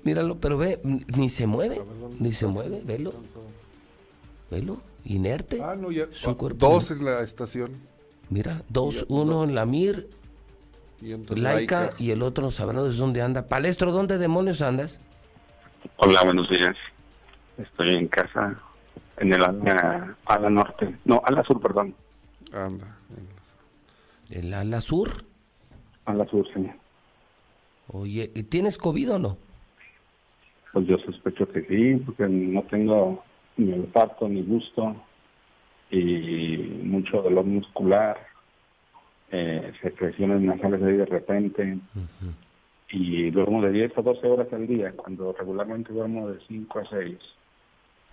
[0.03, 1.81] Míralo, pero ve, ni se mueve.
[2.19, 3.13] Ni se mueve, velo.
[4.51, 5.61] Velo, inerte.
[5.63, 6.07] Ah, no, ya.
[6.11, 7.77] Su cuerpo Dos en la estación.
[8.29, 10.09] Mira, dos, uno en la Mir,
[11.01, 11.35] Y laica,
[11.81, 11.93] laica.
[11.97, 13.47] y el otro sabrá de dónde anda.
[13.47, 14.99] Palestro, ¿dónde demonios andas?
[15.95, 16.75] Hola, buenos días.
[17.59, 18.57] Estoy en casa,
[19.17, 21.93] en el ala, ala norte, no, ala sur, perdón.
[22.53, 22.97] Anda.
[24.29, 25.25] ¿El ala sur?
[26.05, 26.69] Ala sur, sí.
[27.91, 29.38] Oye, ¿y ¿tienes COVID o no?
[30.71, 33.23] Pues yo sospecho que sí, porque no tengo
[33.57, 34.95] ni olfato ni gusto
[35.91, 38.17] y mucho dolor muscular,
[39.31, 41.77] eh, secreciones nasales ahí de repente
[42.91, 46.85] y duermo de 10 a 12 horas al día, cuando regularmente duermo de 5 a
[46.85, 47.17] 6.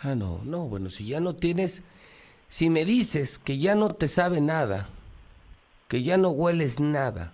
[0.01, 1.83] Ah, no, no, bueno, si ya no tienes,
[2.49, 4.89] si me dices que ya no te sabe nada,
[5.89, 7.33] que ya no hueles nada,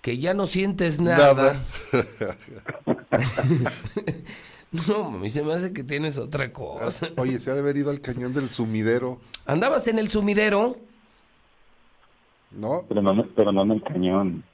[0.00, 1.62] que ya no sientes nada,
[4.72, 7.08] no, a mí se me hace que tienes otra cosa.
[7.16, 9.20] Oye, se ha de haber ido al cañón del sumidero.
[9.46, 10.76] ¿Andabas en el sumidero?
[12.50, 12.82] ¿No?
[12.88, 14.44] Pero no, pero no en el cañón.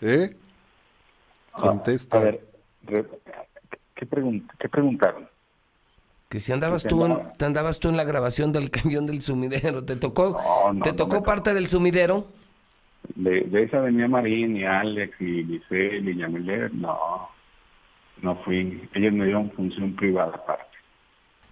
[0.00, 0.36] ¿Eh?
[1.52, 2.18] Contesta.
[2.18, 2.46] A ver,
[2.86, 5.28] ¿qué, pregun- ¿qué preguntaron?
[6.28, 9.06] Que si andabas Que tú, en, andaba- te andabas tú en la grabación del cañón
[9.06, 10.38] del sumidero, ¿te tocó,
[10.74, 12.26] no, te no tocó me parte del sumidero?
[13.14, 16.72] De, de esa venía Marín y Alex y Giselle y Yamilet.
[16.72, 16.98] No,
[18.20, 18.88] no fui.
[18.92, 20.64] Ellos me dieron función privada aparte.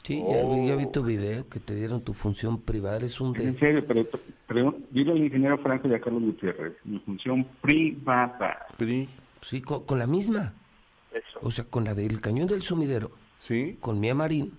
[0.02, 3.32] Sí, ya, vi, ya vi tu video, que te dieron tu función privada, eres un
[3.32, 3.42] de...
[3.42, 4.06] En serio, pero,
[4.46, 6.74] pero dile al ingeniero Franco y a Carlos Gutiérrez.
[6.84, 8.66] Mi función privada.
[9.42, 10.52] Sí, con, con la misma.
[11.12, 11.38] Eso.
[11.42, 13.10] O sea, con la del cañón del sumidero.
[13.36, 13.78] Sí.
[13.80, 14.52] Con Mía Marín.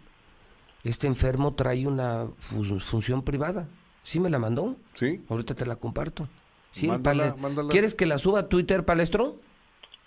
[0.87, 3.67] Este enfermo trae una fu- función privada.
[4.03, 4.75] ¿Sí me la mandó?
[4.93, 5.21] Sí.
[5.29, 6.27] Ahorita te la comparto.
[6.71, 7.69] Sí, Mándala, Pale- mándala.
[7.69, 9.35] ¿Quieres que la suba a Twitter, Palestro?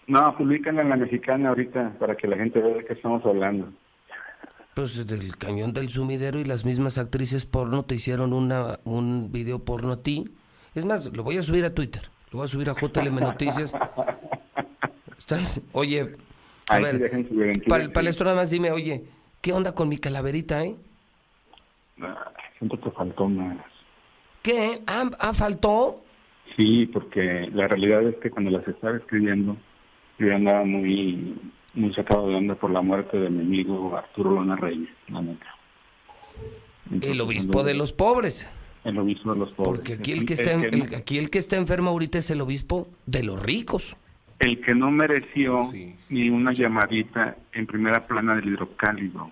[0.06, 3.68] No, publican en la mexicana ahorita para que la gente vea de qué estamos hablando.
[4.74, 9.58] Pues del cañón del sumidero y las mismas actrices porno te hicieron una, un video
[9.64, 10.30] porno a ti.
[10.74, 12.02] Es más, lo voy a subir a Twitter.
[12.30, 13.74] Lo voy a subir a JLM Noticias.
[15.18, 15.60] ¿Estás?
[15.72, 16.16] Oye,
[16.68, 17.26] a Ahí ver,
[17.66, 19.04] Pal- Palestro, nada más dime, oye,
[19.40, 20.76] ¿qué onda con mi calaverita, eh?
[22.00, 23.58] Ah, Siento que faltó más.
[24.42, 24.80] ¿Qué?
[24.86, 26.02] ¿Ah, ah, faltó?
[26.56, 29.56] Sí, porque la realidad es que cuando las estaba escribiendo,
[30.18, 31.38] yo andaba muy,
[31.74, 35.46] muy sacado de onda por la muerte de mi amigo Arturo Lona Reyes, la neta.
[37.00, 38.46] El obispo de los pobres.
[38.84, 39.74] El obispo de los pobres.
[39.74, 42.88] Porque aquí el que está, el- aquí el que está enfermo ahorita es el obispo
[43.06, 43.96] de los ricos.
[44.40, 45.60] El que no mereció
[46.08, 49.30] ni una llamadita en primera plana del hidrocálido.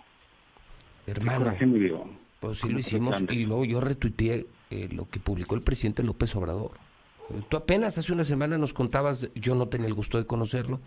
[1.06, 2.04] Hermano, Coraje me dio.
[2.40, 6.36] pues sí lo hicimos y luego yo retuiteé eh, lo que publicó el presidente López
[6.36, 6.72] Obrador.
[7.48, 10.80] Tú apenas hace una semana nos contabas, yo no tenía el gusto de conocerlo,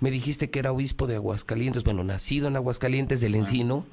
[0.00, 3.84] me dijiste que era obispo de Aguascalientes, bueno, nacido en Aguascalientes del Encino,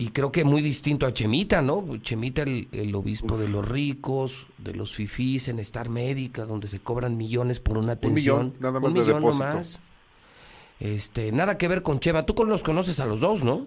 [0.00, 1.84] y creo que muy distinto a Chemita, ¿no?
[2.00, 6.80] Chemita, el, el obispo de los ricos, de los fifís, en Star Médica, donde se
[6.80, 8.46] cobran millones por una atención.
[8.46, 9.44] millón, nada más Un de millón depósito.
[9.44, 9.80] nomás.
[10.80, 12.24] Este, nada que ver con Cheva.
[12.24, 13.66] Tú con- los conoces a los dos, ¿no?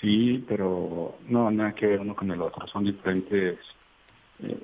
[0.00, 2.66] Sí, pero no, nada que ver uno con el otro.
[2.68, 3.58] Son diferentes
[4.42, 4.58] eh,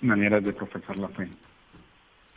[0.00, 1.28] maneras de profesar la fe.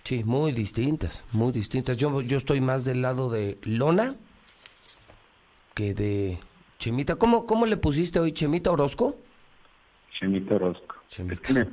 [0.04, 1.98] Sí, muy distintas, muy distintas.
[1.98, 4.16] Yo, yo estoy más del lado de Lona
[5.74, 6.38] que de
[6.80, 7.18] Chemita.
[7.18, 9.18] ¿Cómo, cómo le pusiste hoy Chemita Orozco?
[10.18, 10.96] Chemita Orozco.
[11.30, 11.68] Es que me-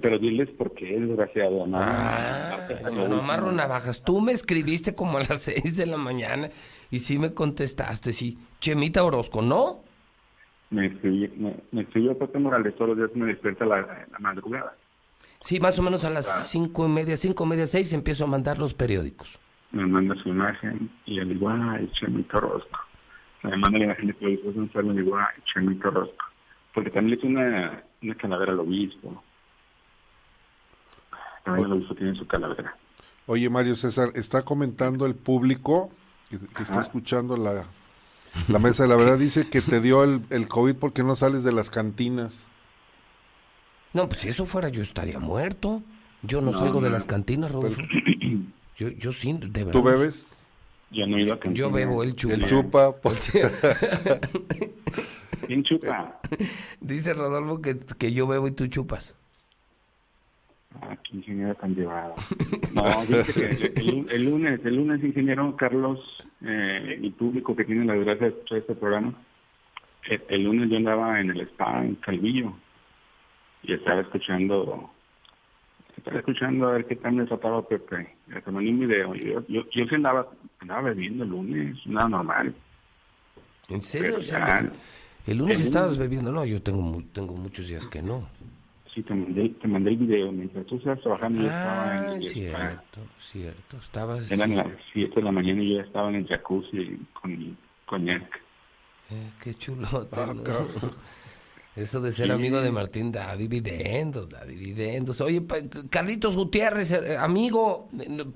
[0.00, 1.66] pero diles por qué, desgraciado.
[1.66, 2.58] No, Ah,
[2.94, 4.02] yo no amarro navajas.
[4.04, 6.50] Tú me escribiste como a las seis de la mañana
[6.90, 8.36] y sí me contestaste, sí.
[8.60, 9.80] Chemita Orozco, ¿no?
[10.70, 13.78] Me escribió, me, me escribió Pepe Morales todos los días me despierta la,
[14.10, 14.74] la madrugada.
[15.40, 18.26] Sí, más o menos a las cinco y media, cinco y media, seis empiezo a
[18.26, 19.38] mandar los periódicos.
[19.70, 22.78] Me manda su imagen y digo, ay, Chemita Orozco.
[23.42, 26.24] Me la imagen de que es un enfermo y le digo, ay, Chemita Orozco.
[26.74, 29.22] Porque también le hizo una, una calavera al obispo.
[31.44, 32.76] También el obispo tiene su calavera.
[33.26, 35.90] Oye, Mario César, está comentando el público
[36.30, 37.66] que, que está escuchando la,
[38.48, 39.18] la mesa de la verdad.
[39.18, 42.48] Dice que te dio el, el COVID porque no sales de las cantinas.
[43.92, 45.82] No, pues si eso fuera yo estaría muerto.
[46.22, 46.94] Yo no, No, salgo de no.
[46.94, 47.80] las cantinas, Rodolfo.
[48.78, 49.72] Yo, yo sí, de verdad.
[49.72, 50.37] ¿Tú bebes?
[50.90, 51.66] Yo no he ido a cantina.
[51.66, 52.34] Yo bebo, él chupa.
[52.34, 52.96] El chupa.
[53.00, 53.32] pues.
[55.46, 56.20] ¿Quién chupa?
[56.80, 59.14] Dice Rodolfo que, que yo bebo y tú chupas.
[60.80, 62.14] Ah, qué ingeniero tan llevado.
[62.74, 65.98] No, fíjate que el, el lunes, el lunes, ingeniero Carlos,
[66.42, 69.14] eh, y público que tiene la gracia de escuchar este programa,
[70.08, 72.52] el, el lunes yo andaba en el spa en Calvillo
[73.62, 74.90] y estaba escuchando,
[75.98, 78.14] estaba escuchando a ver qué tal me trataba Pepe.
[78.28, 79.14] Le tomé un video.
[79.14, 80.28] Yo, yo, yo sí andaba,
[80.60, 82.54] andaba bebiendo el lunes, nada normal.
[83.68, 84.16] ¿En serio?
[84.16, 84.70] O sea,
[85.26, 86.32] el lunes el estabas lunes- bebiendo.
[86.32, 88.28] No, yo tengo, mu- tengo muchos días que no.
[88.94, 90.32] Sí, te mandé, te mandé el video.
[90.32, 93.76] Mientras tú estabas trabajando, yo estaba en Ah, cierto, cierto.
[93.76, 94.32] Estabas...
[94.32, 97.54] Eran las 7 de la mañana y yo ya estaba en el jacuzzi con mi
[97.86, 98.40] coñac.
[99.10, 100.16] Eh, qué chulote.
[100.18, 100.42] Ah, ¿no?
[101.78, 102.32] Eso de ser Sí.
[102.32, 105.20] amigo de Martín da dividendos, da dividendos.
[105.20, 105.42] Oye,
[105.90, 107.88] Carlitos Gutiérrez, eh, amigo,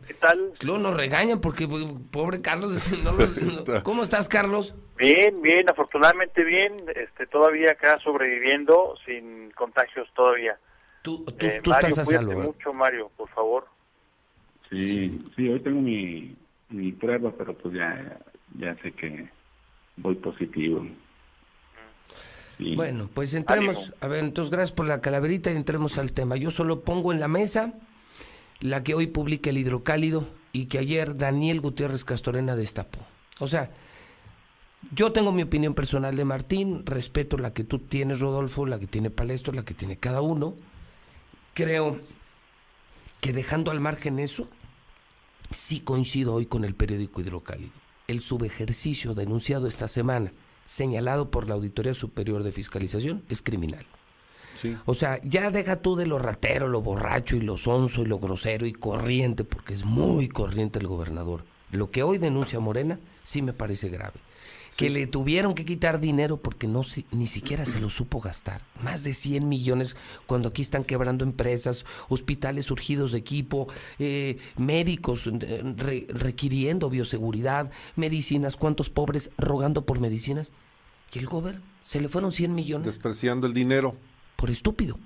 [0.06, 0.52] ¿qué tal?
[0.62, 1.68] Luego nos regañan porque eh,
[2.12, 2.70] pobre Carlos,
[3.04, 4.74] no lo- no- ¿cómo estás, Carlos?
[4.96, 10.56] Bien, bien, afortunadamente bien, este, todavía acá sobreviviendo sin contagios todavía.
[11.02, 11.32] Tú, tú,
[11.64, 12.44] tú Mario, estás a salvo, ¿verdad?
[12.44, 13.66] mucho, Mario, por favor.
[14.70, 16.36] Sí, sí, hoy tengo mi,
[16.68, 18.18] mi prueba, pero pues ya,
[18.56, 19.28] ya sé que
[19.96, 20.86] voy positivo.
[22.76, 23.94] Bueno, pues entremos, Ánimo.
[24.00, 26.36] a ver, entonces gracias por la calaverita y entremos al tema.
[26.36, 27.74] Yo solo pongo en la mesa
[28.60, 33.00] la que hoy publica el hidrocálido y que ayer Daniel Gutiérrez Castorena destapó.
[33.40, 33.70] O sea,
[34.94, 38.86] yo tengo mi opinión personal de Martín, respeto la que tú tienes, Rodolfo, la que
[38.86, 40.54] tiene Palestro, la que tiene cada uno.
[41.54, 41.98] Creo
[43.20, 44.48] que dejando al margen eso,
[45.50, 47.72] sí coincido hoy con el periódico Hidrocálido.
[48.08, 50.32] El subejercicio denunciado esta semana,
[50.72, 53.84] señalado por la Auditoría Superior de Fiscalización, es criminal.
[54.54, 54.74] Sí.
[54.86, 58.18] O sea, ya deja tú de lo ratero, lo borracho y lo sonso y lo
[58.18, 61.44] grosero y corriente, porque es muy corriente el gobernador.
[61.72, 64.14] Lo que hoy denuncia Morena sí me parece grave.
[64.76, 68.62] Que le tuvieron que quitar dinero porque no ni siquiera se lo supo gastar.
[68.82, 73.68] Más de 100 millones cuando aquí están quebrando empresas, hospitales surgidos de equipo,
[73.98, 80.52] eh, médicos eh, re- requiriendo bioseguridad, medicinas, cuántos pobres rogando por medicinas.
[81.12, 83.94] Y el gobierno se le fueron 100 millones Despreciando el dinero.
[84.36, 84.98] por estúpido.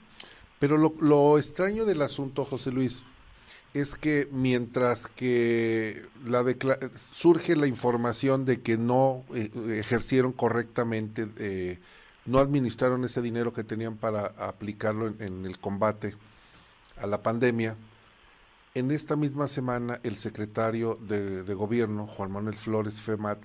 [0.60, 3.04] Pero lo, lo extraño del asunto, José Luis,
[3.80, 6.42] es que mientras que la
[6.94, 11.78] surge la información de que no eh, ejercieron correctamente, eh,
[12.24, 16.14] no administraron ese dinero que tenían para aplicarlo en, en el combate
[16.96, 17.76] a la pandemia,
[18.74, 23.38] en esta misma semana el secretario de, de gobierno, Juan Manuel Flores Femat,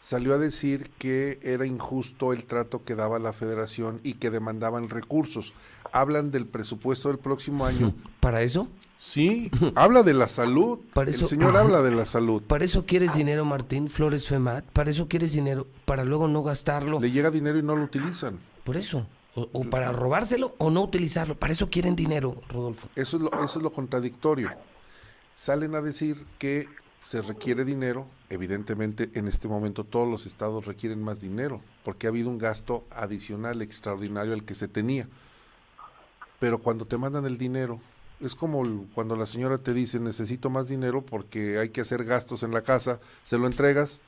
[0.00, 4.88] salió a decir que era injusto el trato que daba la federación y que demandaban
[4.88, 5.54] recursos.
[6.00, 7.94] Hablan del presupuesto del próximo año.
[8.20, 8.68] ¿Para eso?
[8.98, 10.78] Sí, habla de la salud.
[10.94, 12.42] Para el señor habla de la salud.
[12.42, 14.64] ¿Para eso quieres dinero, Martín Flores Femat?
[14.64, 15.66] ¿Para eso quieres dinero?
[15.84, 16.98] ¿Para luego no gastarlo?
[16.98, 18.38] Le llega dinero y no lo utilizan.
[18.64, 19.06] Por eso.
[19.34, 21.36] O, o para robárselo o no utilizarlo.
[21.38, 22.88] Para eso quieren dinero, Rodolfo.
[22.96, 24.50] Eso es lo, eso es lo contradictorio.
[25.34, 26.66] salen a decir que
[27.04, 32.10] se requiere dinero, evidentemente en este momento todos los estados requieren más dinero, porque ha
[32.10, 35.06] habido un gasto adicional extraordinario al que se tenía.
[36.38, 37.80] Pero cuando te mandan el dinero,
[38.20, 42.42] es como cuando la señora te dice necesito más dinero porque hay que hacer gastos
[42.42, 44.00] en la casa, se lo entregas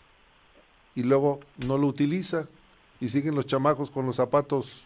[0.94, 2.48] y luego no lo utiliza
[3.00, 4.84] y siguen los chamacos con los zapatos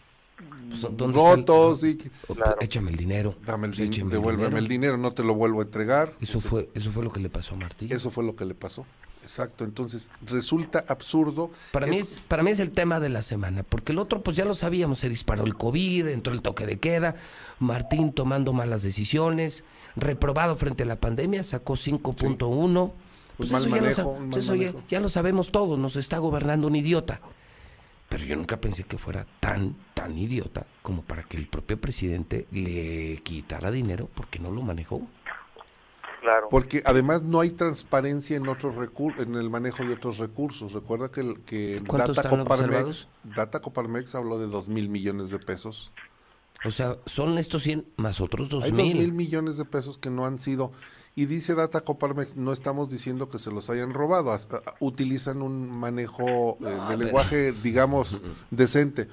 [0.69, 1.97] Pues, ¿dónde está el- rotos y
[2.27, 3.35] O- Échame el dinero.
[3.45, 4.57] dame el din- Échame el devuélveme dinero.
[4.57, 6.13] el dinero, no te lo vuelvo a entregar.
[6.19, 7.87] Eso fue, eso fue lo que le pasó a Martí.
[7.91, 8.85] Eso fue lo que le pasó.
[9.23, 11.49] Exacto, entonces resulta absurdo.
[11.71, 14.21] Para mí, Es- es, para mí es el tema de la semana, porque el otro
[14.21, 17.15] pues ya lo sabíamos, se disparó el COVID, entró el toque de queda,
[17.59, 19.63] Martín tomando malas decisiones,
[19.95, 22.91] reprobado frente a la pandemia, sacó 5.1.
[23.37, 24.87] Pues Un mal eso, ya, lo, manejo, sa- un pues mal eso ya- manejo.
[24.89, 27.19] ya lo sabemos todos, nos está gobernando un idiota.
[28.09, 32.45] Pero yo nunca pensé que fuera tan, tan idiota como para que el propio presidente
[32.51, 35.01] le quitara dinero porque no lo manejó.
[36.23, 36.47] Claro.
[36.49, 40.71] Porque además no hay transparencia en otros recur- en el manejo de otros recursos.
[40.71, 43.07] Recuerda que, el- que en ¿Cuántos Data Coparmex?
[43.23, 45.91] Data Coparmex habló de dos mil millones de pesos.
[46.65, 49.11] O sea, son estos 100 más otros dos Hay dos mil mil.
[49.11, 50.71] millones de pesos que no han sido.
[51.13, 54.31] Y dice Data Coparmex, no estamos diciendo que se los hayan robado.
[54.31, 59.09] hasta- utilizan un manejo eh, de pero- lenguaje, digamos, decente,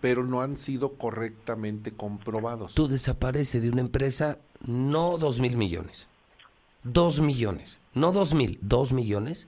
[0.00, 2.74] pero no han sido correctamente comprobados.
[2.74, 6.08] Tú desaparece de una empresa no dos mil millones,
[6.82, 9.46] dos millones, no dos mil, dos millones.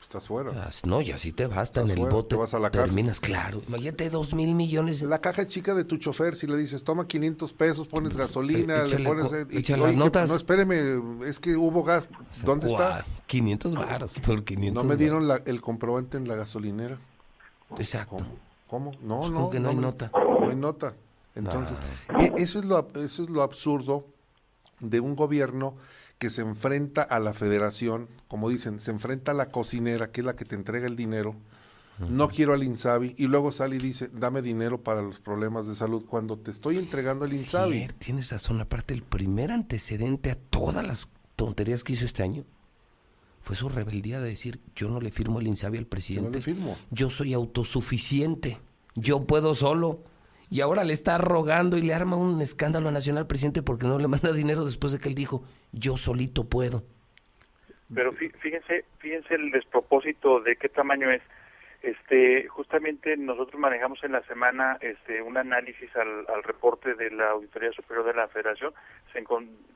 [0.00, 0.52] Estás fuera.
[0.54, 2.28] Ah, No, y así te basta en el fuera, bote.
[2.28, 2.90] te vas a la cárcel.
[2.94, 3.62] terminas, claro.
[3.66, 5.02] Imagínate dos mil millones.
[5.02, 8.86] La caja chica de tu chofer, si le dices, toma 500 pesos, pones gasolina, Eh,
[8.86, 9.32] échale le pones...
[9.32, 10.28] y- oye, las que- notas.
[10.28, 12.06] No, espéreme, es que hubo gas.
[12.44, 12.90] ¿Dónde está?
[13.02, 16.98] Guau, 500 varos por 500 No me dieron la- el comprobante en la gasolinera.
[17.78, 18.16] Exacto.
[18.16, 18.28] ¿Cómo?
[18.68, 18.92] ¿Cómo?
[19.02, 19.50] No, Pues no.
[19.50, 20.10] que no hay me- nota.
[20.14, 20.94] No hay nota.
[21.34, 21.78] Entonces,
[22.18, 24.06] e- eso, es lo, eso es lo absurdo
[24.78, 25.74] de un gobierno
[26.18, 30.24] que se enfrenta a la federación, como dicen, se enfrenta a la cocinera, que es
[30.24, 31.36] la que te entrega el dinero.
[31.98, 35.74] No quiero al Insabi y luego sale y dice, dame dinero para los problemas de
[35.74, 37.80] salud cuando te estoy entregando el Insabi.
[37.80, 38.60] Sí, tienes razón.
[38.60, 42.44] Aparte, el primer antecedente a todas las tonterías que hizo este año
[43.46, 46.32] fue su rebeldía de decir, yo no le firmo el insabi al presidente.
[46.32, 46.76] le firmo.
[46.90, 48.58] Yo soy autosuficiente.
[48.96, 50.02] Yo puedo solo.
[50.50, 53.98] Y ahora le está rogando y le arma un escándalo nacional al presidente porque no
[53.98, 56.82] le manda dinero después de que él dijo, yo solito puedo.
[57.94, 61.22] Pero fí- fíjense, fíjense el despropósito de qué tamaño es.
[61.82, 67.70] Este, justamente nosotros manejamos en la semana este un análisis al, reporte de la Auditoría
[67.72, 68.72] Superior de la Federación.
[69.12, 69.22] Se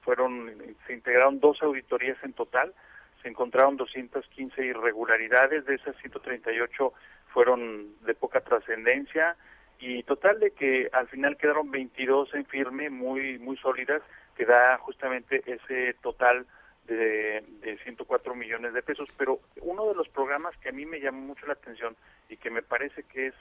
[0.03, 0.51] fueron
[0.87, 2.75] se integraron dos auditorías en total.
[3.23, 6.93] Se encontraron 215 irregularidades, de esas 138
[7.33, 9.37] fueron de poca trascendencia
[9.79, 14.03] y total de que al final quedaron 22 en firme, muy muy sólidas,
[14.41, 16.47] que da justamente ese total
[16.87, 19.11] de, de 104 millones de pesos.
[19.19, 21.95] Pero uno de los programas que a mí me llamó mucho la atención
[22.31, 23.35] y que me parece que es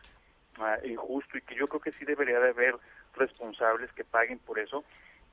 [0.57, 2.75] ah, injusto y que yo creo que sí debería de haber
[3.15, 4.83] responsables que paguen por eso,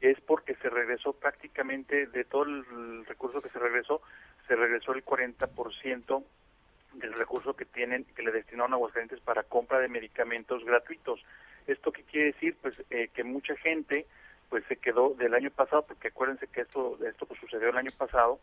[0.01, 4.01] es porque se regresó prácticamente de todo el recurso que se regresó,
[4.47, 6.25] se regresó el 40%
[6.93, 11.25] del recurso que tienen, que le destinaron a Aguascalientes para compra de medicamentos gratuitos.
[11.67, 12.57] ¿Esto qué quiere decir?
[12.63, 14.07] Pues eh, que mucha gente
[14.49, 17.91] pues se quedó del año pasado, porque acuérdense que esto, esto pues, sucedió el año
[17.97, 18.39] pasado,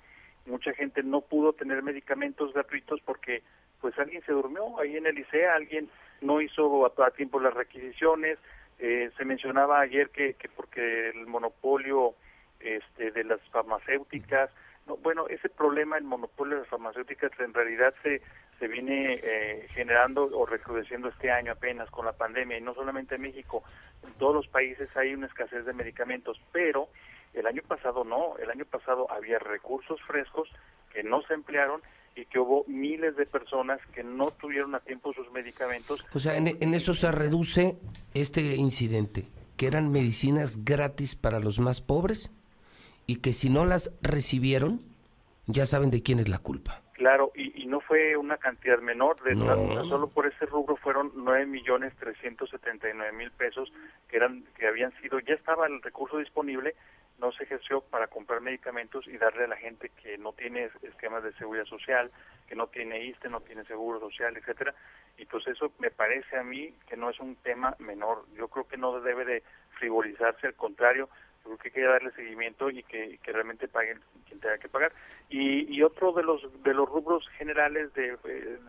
[0.46, 3.44] mucha gente no pudo tener medicamentos gratuitos porque
[3.80, 5.90] pues alguien se durmió ahí en el ICEA, alguien
[6.22, 8.38] no hizo a, a tiempo las requisiciones,
[8.80, 12.16] eh, se mencionaba ayer que, que porque el monopolio
[12.60, 14.50] este, de las farmacéuticas,
[14.88, 18.22] no, bueno, ese problema, el monopolio de las farmacéuticas, en realidad se,
[18.64, 23.16] se viene eh, generando o recrudeciendo este año apenas con la pandemia, y no solamente
[23.16, 23.62] en México,
[24.08, 26.88] en todos los países hay una escasez de medicamentos, pero
[27.34, 30.48] el año pasado no, el año pasado había recursos frescos
[30.94, 31.82] que no se emplearon
[32.16, 36.06] y que hubo miles de personas que no tuvieron a tiempo sus medicamentos.
[36.14, 37.76] O sea, en, en eso se reduce
[38.14, 39.26] este incidente,
[39.58, 42.32] que eran medicinas gratis para los más pobres
[43.08, 44.80] y que si no las recibieron,
[45.48, 46.84] ya saben de quién es la culpa.
[46.94, 49.46] Claro, y, y no fue una cantidad menor, de No.
[49.46, 53.72] tan- solo por ese rubro fueron nueve millones trescientos setenta y nueve mil pesos
[54.10, 56.76] que eran que habían sido ya estaba el recurso disponible,
[57.20, 60.84] no se ejerció para comprar medicamentos y darle a la gente que no tiene es-
[60.84, 62.12] esquemas de seguridad social,
[62.50, 64.76] que no tiene ISTE, no tiene seguro social, etcétera,
[65.18, 68.26] y pues eso me parece a mí que no es un tema menor.
[68.36, 69.44] Yo creo que no debe de
[69.80, 71.08] frivolizarse, al contrario,
[71.44, 74.92] creo que hay darle seguimiento y que, que realmente paguen quien tenga que pagar.
[75.30, 78.18] Y, y otro de los de los rubros generales de,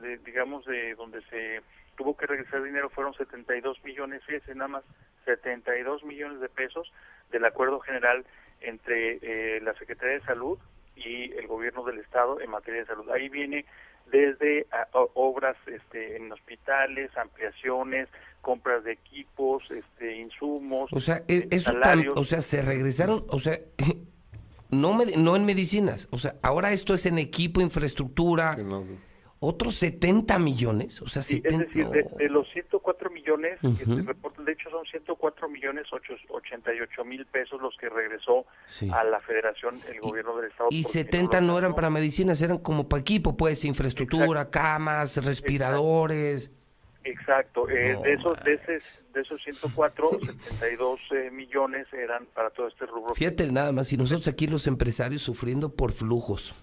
[0.03, 1.61] de, digamos de donde se
[1.97, 4.85] tuvo que regresar dinero fueron 72 millones, fíjense nada más
[5.25, 6.93] 72 millones de pesos
[7.31, 8.25] del acuerdo general
[8.61, 10.59] entre eh, la Secretaría de Salud
[10.97, 13.11] y el gobierno del estado en materia de salud.
[13.11, 13.65] Ahí viene
[14.07, 18.09] desde a- o- obras este, en hospitales, ampliaciones,
[18.45, 23.39] compras de equipos, este, insumos, O sea, e- eso tam- o sea, se regresaron, o
[23.41, 23.59] sea,
[24.71, 28.57] no, me- no en medicinas, o sea, ahora esto es en equipo, infraestructura,
[29.41, 33.67] otros 70 millones, o sea, Sí, es 70, decir, de, de los 104 millones, que
[33.85, 33.97] Ujú.
[33.97, 38.89] se reportan, de hecho son 104 millones ocho- 88 mil pesos los que regresó Sí.
[38.91, 40.69] a la federación el gobierno del estado.
[40.71, 45.23] y porque 70 lo no eran para medicinas, eran como para equipo, pues, infraestructura, camas,
[45.23, 46.47] respiradores.
[46.47, 46.64] Exacto,
[47.05, 52.69] eh, No, de esos de, ese- de esos 104, 72 eh, millones eran para todo
[52.69, 53.15] este rubro.
[53.15, 56.55] Fíjate nada más, y nosotros aquí los empresarios sufriendo por flujos,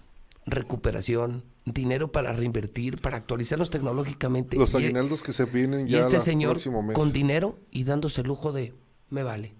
[0.46, 4.56] recuperación, dinero para reinvertir, para actualizarnos tecnológicamente.
[4.56, 6.96] Los Y- aguinaldos que se vienen Y ya este el señor próximo mes.
[6.96, 8.74] con dinero y dándose el lujo de,
[9.10, 9.52] me vale.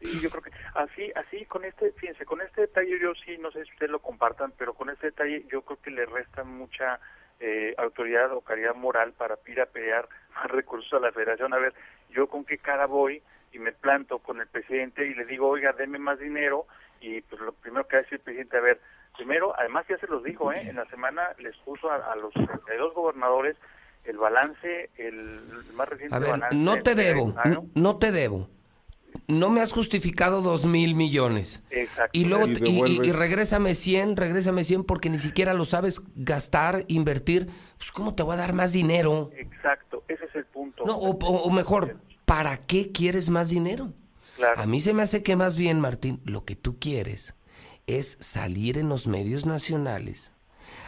[0.00, 3.50] Sí, yo creo que así, así con este, fíjense, con este detalle yo sí, no
[3.52, 7.00] sé si ustedes lo compartan, pero con este detalle yo creo que le resta mucha
[7.40, 11.52] eh, autoridad o calidad moral para ir a pelear más recursos a la federación.
[11.54, 11.74] A ver,
[12.10, 13.22] yo con qué cara voy
[13.52, 16.66] y me planto con el presidente y le digo, oiga, deme más dinero
[17.00, 18.80] y pues lo primero que decir el presidente, a ver,
[19.16, 20.60] primero, además ya se los dijo, ¿eh?
[20.62, 23.56] en la semana les puso a, a los 32 gobernadores
[24.04, 25.40] el balance, el
[25.74, 26.56] más reciente A ver, balance.
[26.56, 27.34] no te de debo,
[27.74, 28.48] no te debo.
[29.26, 31.62] No me has justificado dos mil millones.
[31.70, 32.10] Exacto.
[32.12, 32.58] Y luego, Y
[33.02, 37.48] y, y- regrésame 100, regrésame 100 porque ni siquiera lo sabes gastar, invertir.
[37.78, 39.30] Pues, ¿cómo te voy a dar más dinero?
[39.36, 40.84] Exacto, ese es el punto.
[40.84, 43.92] No, o, o- o mejor, ¿para qué quieres más dinero?
[44.36, 44.60] Claro.
[44.60, 47.34] A mí se me hace que más bien, Martín, lo que tú quieres
[47.86, 50.32] es salir en los medios nacionales.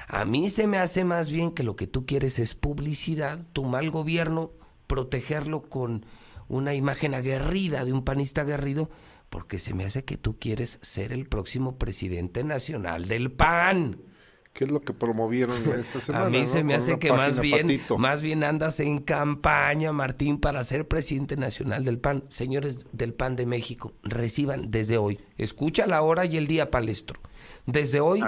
[0.09, 3.65] A mí se me hace más bien que lo que tú quieres es publicidad, tu
[3.65, 4.51] mal gobierno,
[4.87, 6.07] protegerlo con
[6.49, 8.91] una imagen aguerrida de un panista aguerrido,
[9.31, 14.00] porque se me hace que tú quieres ser el próximo presidente nacional del PAN.
[14.52, 16.26] ¿Qué es lo que promovieron esta semana?
[16.26, 16.47] A mí no?
[16.47, 17.99] se me Con hace que más bien, patito.
[17.99, 22.25] más bien andas en campaña, Martín, para ser presidente nacional del PAN.
[22.31, 27.20] Señores del PAN de México, reciban desde hoy, escucha la hora y el día palestro.
[27.66, 28.23] Desde hoy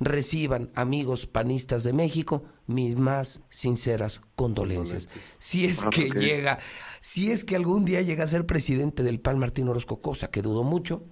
[0.00, 5.08] reciban, amigos panistas de México, mis más sinceras condolencias.
[5.38, 6.58] Si es Ah, que llega,
[7.00, 10.42] si es que algún día llega a ser presidente del PAN Martín Orozco, cosa que
[10.42, 11.04] dudo mucho,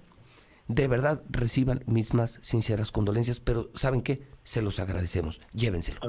[0.67, 4.23] de verdad reciban mis más sinceras condolencias, pero ¿saben qué?
[4.43, 5.39] Se los agradecemos.
[5.53, 5.99] Llévenselo.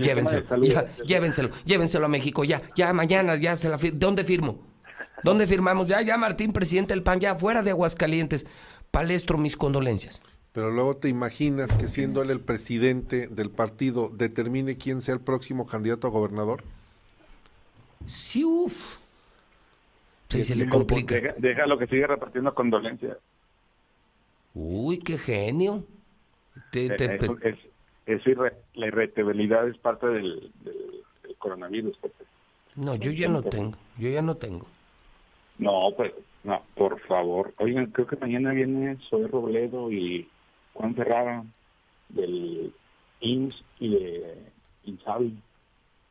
[0.00, 4.22] Llévenselo, salud, ya, llévenselo, llévenselo a México, ya, ya, mañana, ya se la fir- ¿Dónde
[4.24, 4.60] firmo?
[5.24, 5.88] ¿Dónde firmamos?
[5.88, 8.46] Ya, ya, Martín, presidente del PAN, ya, fuera de Aguascalientes.
[8.92, 10.22] Palestro, mis condolencias.
[10.52, 15.20] Pero luego te imaginas que siendo él el presidente del partido determine quién sea el
[15.20, 16.62] próximo candidato a gobernador.
[18.06, 18.96] Sí, uff.
[20.30, 21.14] Sí, se le Sí, complica.
[21.14, 23.18] Deja, déjalo que siga repartiendo condolencias.
[24.54, 25.84] Uy, qué genio.
[26.72, 27.36] Te- te- Eh, eso
[28.06, 31.96] es, irre- la irretabilidad es parte del, del- del coronavirus.
[32.00, 32.12] pues.
[32.76, 34.66] no, yo ya no tengo, yo ya no tengo.
[35.58, 36.12] No, pues,
[36.44, 37.52] no, por favor.
[37.58, 40.28] Oigan, creo que mañana viene Zoe Robledo y
[40.74, 41.44] Juan Ferrara
[42.08, 42.72] del
[43.20, 44.34] IMSS y de
[44.84, 45.36] INSABI,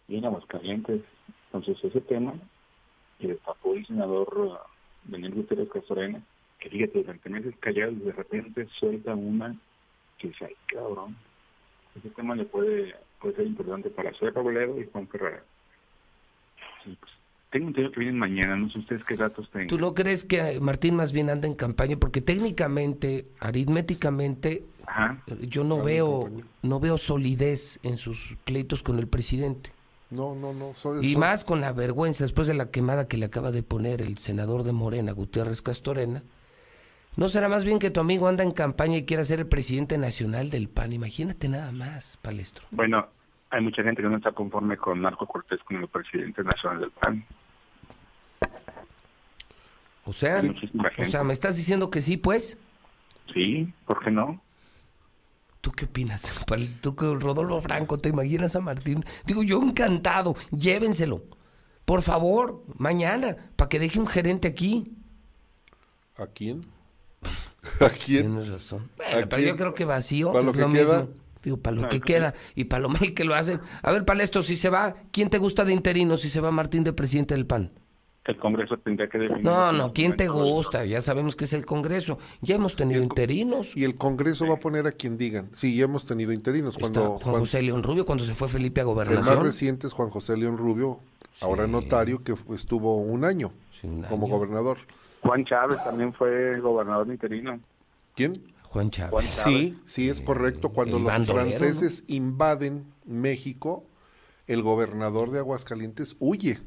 [0.09, 1.01] y en Aguascalientes.
[1.51, 2.33] Entonces, ese tema
[3.19, 6.21] que destapó el senador uh, Daniel Gutiérrez Castorena,
[6.59, 9.55] que fíjate, durante meses callados, de repente suelta una
[10.17, 11.15] que dice, ay, cabrón.
[11.97, 15.43] Ese tema le puede, puede ser importante para Zoe Robledo y Juan Ferrara.
[16.83, 17.11] Sí, pues,
[17.49, 19.67] tengo entendido que vienen mañana, no sé ustedes qué datos tengan.
[19.67, 21.97] ¿Tú no crees que eh, Martín más bien anda en campaña?
[21.97, 24.65] Porque técnicamente, aritméticamente,
[25.27, 26.29] eh, yo no veo,
[26.61, 29.71] no veo solidez en sus pleitos con el presidente.
[30.11, 30.73] No, no, no.
[30.75, 33.61] soy- Y soy- más con la vergüenza después de la quemada que le acaba de
[33.63, 36.23] poner el senador de Morena, Gutiérrez Castorena.
[37.15, 39.97] ¿No será más bien que tu amigo anda en campaña y quiera ser el presidente
[39.97, 40.93] nacional del PAN?
[40.93, 42.63] Imagínate nada más, Palestro.
[42.71, 43.07] Bueno,
[43.49, 46.91] hay mucha gente que no está conforme con Marco Cortés como el presidente nacional del
[46.91, 47.25] PAN.
[50.05, 50.55] O sea, Sí,
[50.97, 52.57] o sea, ¿me estás diciendo que sí, pues?
[53.33, 54.41] Sí, ¿por qué no?
[55.61, 56.23] ¿Tú qué opinas?
[56.81, 59.05] Tú con Rodolfo Franco, ¿te imaginas a Martín?
[59.25, 61.23] Digo, yo encantado, llévenselo.
[61.85, 64.93] Por favor, mañana, para que deje un gerente aquí.
[66.15, 66.61] ¿A quién?
[67.81, 68.27] ¿A quién?
[68.27, 68.89] Tienes razón.
[68.99, 69.47] ¿A Bueno, pero quién?
[69.49, 70.31] yo creo que vacío.
[70.31, 71.01] ¿Para lo que queda?
[71.03, 71.19] mismo.
[71.41, 73.61] Digo, para lo que queda y para lo mal que lo hacen.
[73.81, 76.83] A ver, Palestro, si se va, ¿quién te gusta de interino si se va Martín
[76.83, 77.71] de presidente del PAN?
[78.29, 79.43] El Congreso tendría que definir.
[79.43, 80.85] No, no, ¿quién te gusta?
[80.85, 82.19] Ya sabemos que es el Congreso.
[82.41, 83.75] Ya hemos tenido interinos.
[83.75, 85.49] Y el Congreso va a poner a quien digan.
[85.51, 86.75] Sí, ya hemos tenido interinos.
[86.75, 89.87] Está Cuando Juan Juan- José León Rubio cuando se fue Felipe a el más reciente
[89.87, 90.99] es Juan José León Rubio,
[91.41, 93.51] ahora notario, que estuvo un año
[94.07, 94.35] como año.
[94.35, 94.77] gobernador.
[95.23, 97.59] Juan Chávez también fue gobernador interino.
[98.15, 98.33] ¿Quién?
[98.61, 99.27] Juan Chávez.
[99.27, 100.69] Sí, sí, es correcto.
[100.69, 103.85] Cuando el los bandolero, franceses invaden México,
[104.45, 106.59] el gobernador de Aguascalientes huye.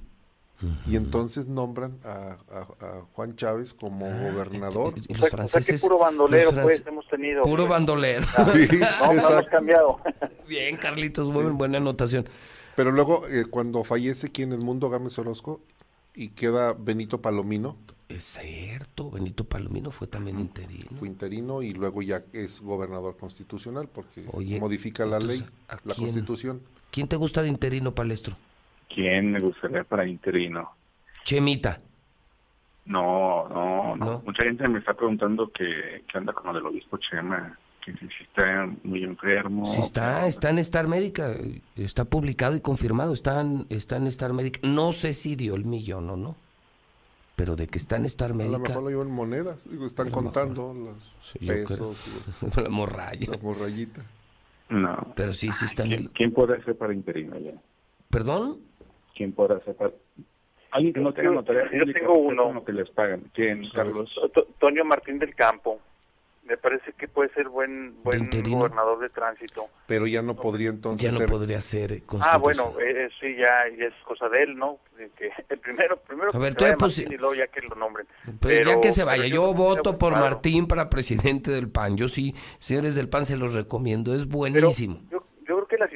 [0.87, 4.95] Y entonces nombran a, a- a Juan Chávez como gobernador.
[5.09, 7.43] y los franceses- puro bandolero, los fran- pues, hemos tenido.
[7.43, 7.71] Puro pues.
[7.71, 8.27] bandolero.
[8.53, 8.69] Sí,
[9.01, 9.99] No, no hemos cambiado.
[10.49, 12.29] Bien, Carlitos, buen- buena anotación.
[12.77, 15.61] Pero luego, eh, cuando fallece quien es Mundo Gámez Orozco
[16.15, 17.77] y queda Benito Palomino,
[18.09, 20.91] Es cierto, Benito Palomino fue también interino.
[20.99, 25.75] fue interino y luego ya es gobernador constitucional porque Oye, modifica la ley, entonces, ¿a
[25.85, 26.07] la quién?
[26.07, 26.63] constitución.
[26.91, 28.37] ¿Quién te gusta de interino, Palestro?
[28.95, 30.71] ¿Quién me gustaría para interino?
[31.25, 31.81] Chemita.
[32.85, 34.05] No, no, no.
[34.05, 34.23] ¿No?
[34.25, 38.09] Mucha gente me está preguntando que, que anda con lo del obispo Chema, que si
[38.09, 39.67] si está muy enfermo.
[39.73, 41.33] Sí está, está en Star Médica,
[41.77, 44.61] está publicado y confirmado, está en, está en Star Médica.
[44.65, 46.37] No sé si dio el millón o no,
[47.37, 50.07] pero de que está en Star A lo Médica, mejor lo llevan monedas, digo, están
[50.07, 50.25] mejor.
[50.25, 50.97] contando los
[51.33, 51.67] Sí, yo creo.
[51.67, 51.97] pesos,
[52.43, 53.31] los- la morralla.
[53.31, 54.03] la morrayita.
[54.71, 55.13] No.
[55.15, 57.53] Pero sí, sí está en ¿Quién, quién podrá ser para interino ya?
[58.11, 58.59] ¿Perdón?
[59.23, 59.61] ¿Quién podrá?
[60.73, 62.65] Alguien que no tenga Yo- notaría yo tengo uno.
[62.65, 63.23] que les pagan.
[63.33, 64.13] ¿Quién, Carlos?
[64.35, 65.79] To- Toño Martín del Campo.
[66.45, 68.57] Me parece que puede ser buen buen interino.
[68.59, 69.67] gobernador de tránsito.
[69.87, 73.49] Pero ya no podría entonces Ya no ser podría ser Ah, bueno, eh, sí, ya,
[73.79, 74.79] ya es cosa de él, ¿no?
[75.17, 77.35] Que el primero, primero A ver, que tú se ya vaya pusi- Martín y luego
[77.37, 78.07] ya que lo nombren.
[78.41, 80.25] Pues ya Pero- que se pero vaya, yo yo voto por claro.
[80.31, 81.97] Martín para presidente del PAN.
[81.97, 84.97] Yo sí, señores del PAN, se los recomiendo, es Pero buenísimo.
[84.97, 85.32] yo, yo creo que la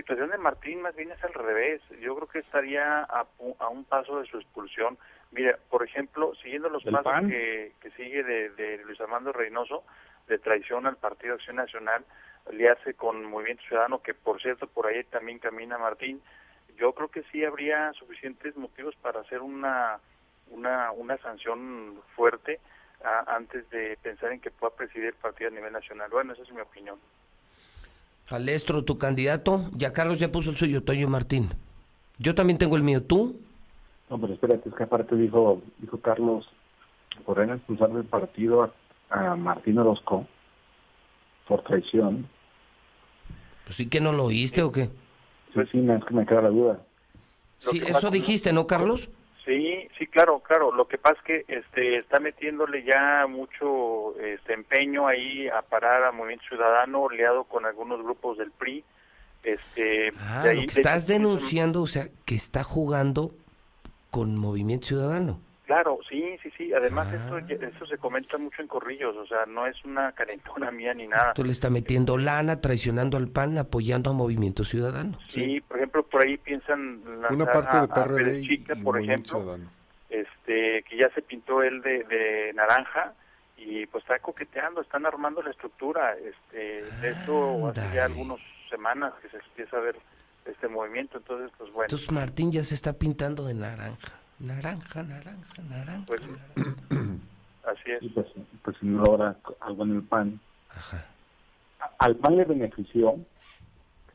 [0.06, 1.82] situación de Martín más bien es al revés.
[2.00, 3.26] Yo creo que estaría a,
[3.58, 4.96] a un paso de su expulsión.
[5.32, 7.28] Mira, por ejemplo, siguiendo los ¿Del pasos PAN?
[7.28, 9.82] que, que sigue de, de Luis Armando Reynoso,
[10.28, 12.04] de traición al Partido Acción Nacional,
[12.48, 16.22] aliarse con Movimiento Ciudadano, que por cierto por ahí también camina Martín,
[16.76, 19.98] yo creo que sí habría suficientes motivos para hacer una,
[20.50, 22.60] una, una sanción fuerte
[23.02, 26.10] a- antes de pensar en que pueda presidir el partido a nivel nacional.
[26.10, 27.00] Bueno, esa es mi opinión.
[28.28, 31.50] Palestro, tu candidato, ya Carlos ya puso el suyo, Toño Martín.
[32.18, 33.36] Yo también tengo el mío, ¿tú?
[34.10, 36.48] No, pero espérate, es que aparte dijo, dijo Carlos,
[37.24, 38.72] podrían expulsar del partido a,
[39.10, 40.26] a Martín Orozco
[41.46, 42.28] por traición.
[43.64, 44.90] Pues sí que no lo oíste o qué.
[45.54, 46.80] Sí, sí, es que me queda la duda.
[47.64, 49.08] Lo Sí, que eso dijiste, ¿no, Carlos?
[49.98, 50.72] Sí, claro, claro.
[50.72, 56.04] Lo que pasa es que este, está metiéndole ya mucho este, empeño ahí a parar
[56.04, 58.84] a Movimiento Ciudadano, aliado con algunos grupos del PRI.
[59.42, 63.32] Este, Ah, de ahí- lo que estás denunciando, o sea, que está jugando
[64.10, 65.40] con Movimiento Ciudadano.
[65.66, 66.72] Claro, sí, sí, sí.
[66.72, 67.16] Además, Ah.
[67.40, 71.08] esto, esto se comenta mucho en corrillos, o sea, no es una calentona mía ni
[71.08, 71.32] nada.
[71.34, 75.18] Tú le está metiendo lana, traicionando al PAN, apoyando a Movimiento Ciudadano.
[75.28, 78.74] Sí, por ejemplo, por ahí piensan lanzar Una parte a- de a Pérez y, Chica,
[78.76, 79.75] y por Movimiento ejemplo, Ciudadano.
[80.08, 83.14] Este, que ya se pintó él de, de naranja
[83.56, 86.14] y pues está coqueteando, están armando la estructura.
[86.16, 88.38] Este, de esto hace ya algunas
[88.70, 89.96] semanas que se empieza a ver
[90.44, 94.12] este movimiento, entonces pues bueno, Entonces Martín ya se está pintando de naranja.
[94.38, 96.04] Naranja, naranja, naranja.
[96.06, 96.20] pues
[97.64, 98.02] así es.
[98.02, 98.26] Y pues,
[98.62, 100.38] pues si no logra algo en el PAN.
[100.70, 101.04] Ajá.
[101.80, 103.16] A- Al PAN le benefició,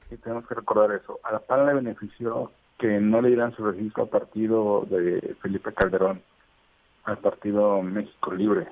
[0.10, 4.04] y tenemos que recordar eso, al PAN le benefició que no le dieran su registro
[4.04, 6.24] al partido de Felipe Calderón,
[7.04, 8.68] al partido México Libre,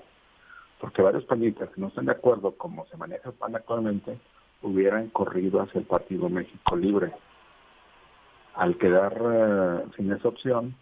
[0.81, 4.19] porque varios panistas que no están de acuerdo como se maneja el PAN actualmente,
[4.63, 7.13] hubieran corrido hacia el partido México Libre.
[8.55, 10.75] Al quedar eh, sin esa opción,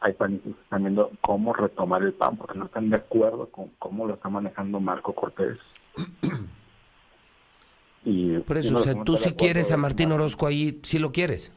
[0.00, 3.70] hay panistas que están viendo cómo retomar el PAN, porque no están de acuerdo con
[3.78, 5.56] cómo lo está manejando Marco Cortés.
[8.04, 10.98] y Por eso, si o sea, tú si acuerdo quieres a Martín Orozco ahí, sí
[10.98, 11.50] lo quieres.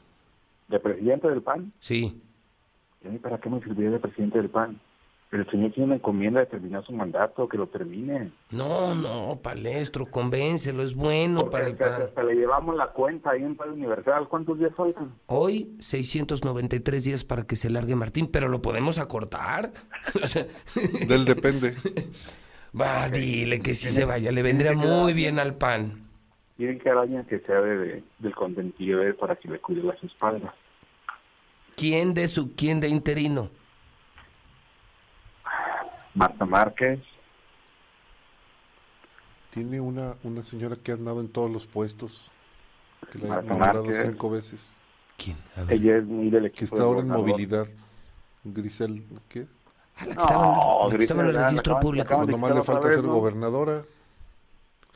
[0.68, 1.72] ¿De presidente del PAN?
[1.80, 2.22] Sí.
[3.04, 4.80] ¿Y a mí para qué me serviría de presidente del PAN?
[5.32, 8.32] El señor tiene una encomienda de terminar su mandato, que lo termine.
[8.50, 12.02] No, no, Palestro, convéncelo, es bueno Porque para el PAN.
[12.04, 14.30] hasta le llevamos la cuenta ahí en Radio Universal.
[14.30, 15.14] ¿Cuántos días faltan?
[15.26, 19.72] Hoy 693 días para que se largue Martín, pero lo podemos acortar.
[21.08, 21.76] Del depende.
[22.80, 26.07] Va, dile que sí se vaya, le vendría muy bien al PAN.
[26.58, 29.84] Tienen que alguien que sea de, de- del contentivo de él para que le cuide
[29.84, 30.54] las espaldas.
[31.76, 33.50] ¿Quién de su, quién de interino?
[36.16, 37.00] Marta Márquez,
[39.52, 42.32] Tiene una, una señora que ha andado en todos los puestos,
[43.12, 44.02] que la ha nombrado Márquez.
[44.10, 44.80] cinco veces,
[45.18, 45.38] ¿Quién?
[45.70, 47.68] ella es muy del equipo que está ahora en movilidad.
[48.44, 49.46] Grisel, ¿qué?
[49.96, 52.16] Ah, la que estaba en- No, la que estaba en el registro público.
[52.16, 53.14] Cuando más le falta ser vez, ¿no?
[53.14, 53.84] gobernadora.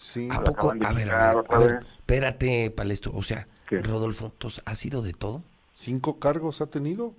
[0.01, 0.27] Sí.
[0.31, 0.71] ¿A poco?
[0.81, 1.85] A ver, a quitar ver, otra a ver, vez.
[1.99, 3.11] espérate, Palestro.
[3.15, 3.81] O sea, ¿Qué?
[3.81, 4.33] Rodolfo,
[4.65, 5.43] ¿ha sido de todo?
[5.73, 7.13] Cinco cargos ha tenido.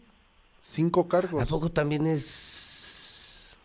[0.60, 1.42] Cinco cargos.
[1.42, 3.56] ¿A poco también es...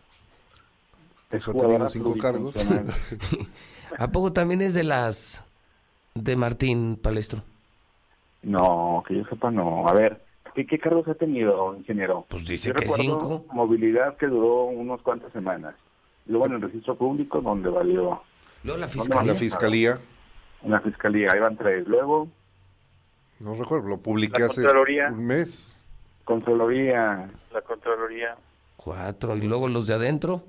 [1.28, 2.54] Pues ha tenido cinco cargos.
[3.98, 5.44] ¿A poco también es de las
[6.14, 7.42] de Martín Palestro?
[8.42, 9.88] No, que yo sepa, no.
[9.88, 10.24] A ver,
[10.54, 12.24] ¿qué, qué cargos ha tenido, ingeniero?
[12.28, 13.44] Pues dice Yo que recuerdo cinco.
[13.52, 15.74] Movilidad que duró unos cuantas semanas.
[16.26, 18.22] Luego en el registro público, donde valió.
[18.64, 19.32] Luego la ¿Dónde fiscalía.
[19.32, 19.98] La fiscalía,
[20.62, 21.86] En la fiscalía, ahí van tres.
[21.86, 22.28] Luego,
[23.40, 24.62] no recuerdo, lo publiqué hace
[25.10, 25.76] un mes.
[26.24, 27.30] Contraloría.
[27.52, 28.36] La Contraloría.
[28.76, 29.36] Cuatro.
[29.36, 30.42] ¿Y luego los de adentro?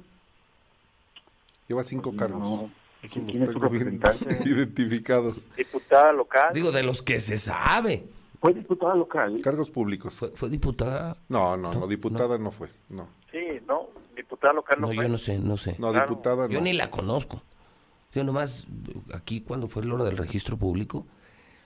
[1.68, 2.42] Lleva cinco cargos.
[2.42, 2.72] No.
[3.12, 4.02] ¿Quién tengo bien
[4.46, 5.48] identificados.
[5.56, 6.50] Diputada local.
[6.54, 8.04] Digo, de los que se sabe.
[8.42, 9.40] Fue diputada local.
[9.42, 10.16] Cargos públicos.
[10.16, 11.16] ¿Fue, fue diputada?
[11.30, 12.70] No, no, no, diputada no fue.
[12.90, 13.88] No, Sí, no.
[14.16, 15.04] Diputada local no, No, fue.
[15.04, 15.76] yo no sé, no sé.
[15.80, 16.08] no Claro.
[16.10, 16.64] diputada Yo no.
[16.66, 17.42] ni la conozco.
[18.14, 18.66] Yo nomás,
[19.14, 21.06] aquí cuando fue lo del registro público,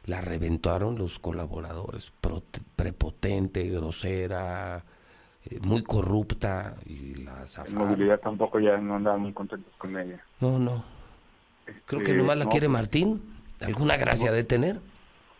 [0.06, 2.12] la reventaron los colaboradores.
[2.22, 4.84] Prote- prepotente, grosera,
[5.46, 7.90] eh, muy corrupta y la En zafaron.
[7.90, 10.22] movilidad tampoco ya no andaban muy contentos con ella.
[10.42, 10.84] No, no.
[11.86, 13.22] Creo que Este, nomás la no, quiere Martín.
[13.62, 14.82] ¿Alguna gracia de tener?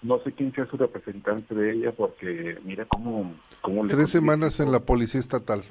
[0.02, 4.20] No sé quién sea su representante de ella porque mira cómo, cómo le Tres consigue
[4.22, 5.62] semanas en la policía estatal.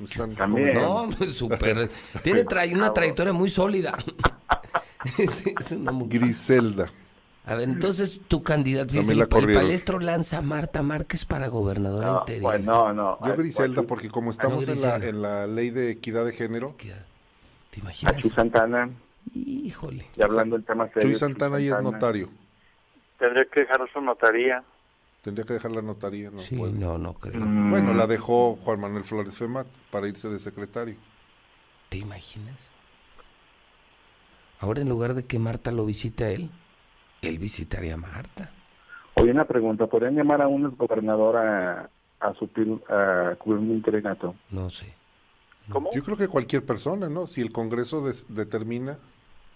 [0.00, 0.74] Están También.
[0.74, 1.90] No, no, súper.
[2.22, 3.96] Tiene tra- una trayectoria muy sólida.
[5.18, 6.20] Es- es una mujer.
[6.20, 6.90] Griselda.
[7.46, 12.06] A ver, entonces tu candidato, la el, el palestro lanza a Marta Márquez para gobernadora
[12.08, 12.42] No, interina.
[12.50, 13.18] pues no, no.
[13.26, 16.74] Yo Griselda, pues, porque como estamos en la, en la ley de equidad de género,
[17.70, 18.16] ¿Te imaginas?
[18.16, 18.90] A Chuy Santana,
[19.34, 20.06] Híjole.
[20.16, 21.04] y hablando en temas serios.
[21.04, 21.90] Chuy Santana es Santana.
[21.90, 22.28] notario.
[23.18, 24.62] Tendría que dejar su notaría.
[25.28, 26.72] Tendría que dejar la notaría, no Sí, puede.
[26.72, 27.44] no, no creo.
[27.44, 30.96] Mm, Bueno, la dejó Juan Manuel Flores Femat para irse de secretario.
[31.90, 32.70] ¿Te imaginas?
[34.58, 36.48] Ahora en lugar de que Marta lo visite a él,
[37.20, 38.52] él visitaría a Marta.
[39.16, 39.86] Oye, una pregunta.
[39.86, 41.90] ¿Podrían llamar a un exgobernador a,
[42.20, 44.34] a, suplir, a cubrir un interinato?
[44.48, 44.94] No sé.
[45.70, 45.90] ¿Cómo?
[45.92, 47.26] Yo creo que cualquier persona, ¿no?
[47.26, 48.94] Si el Congreso des- determina.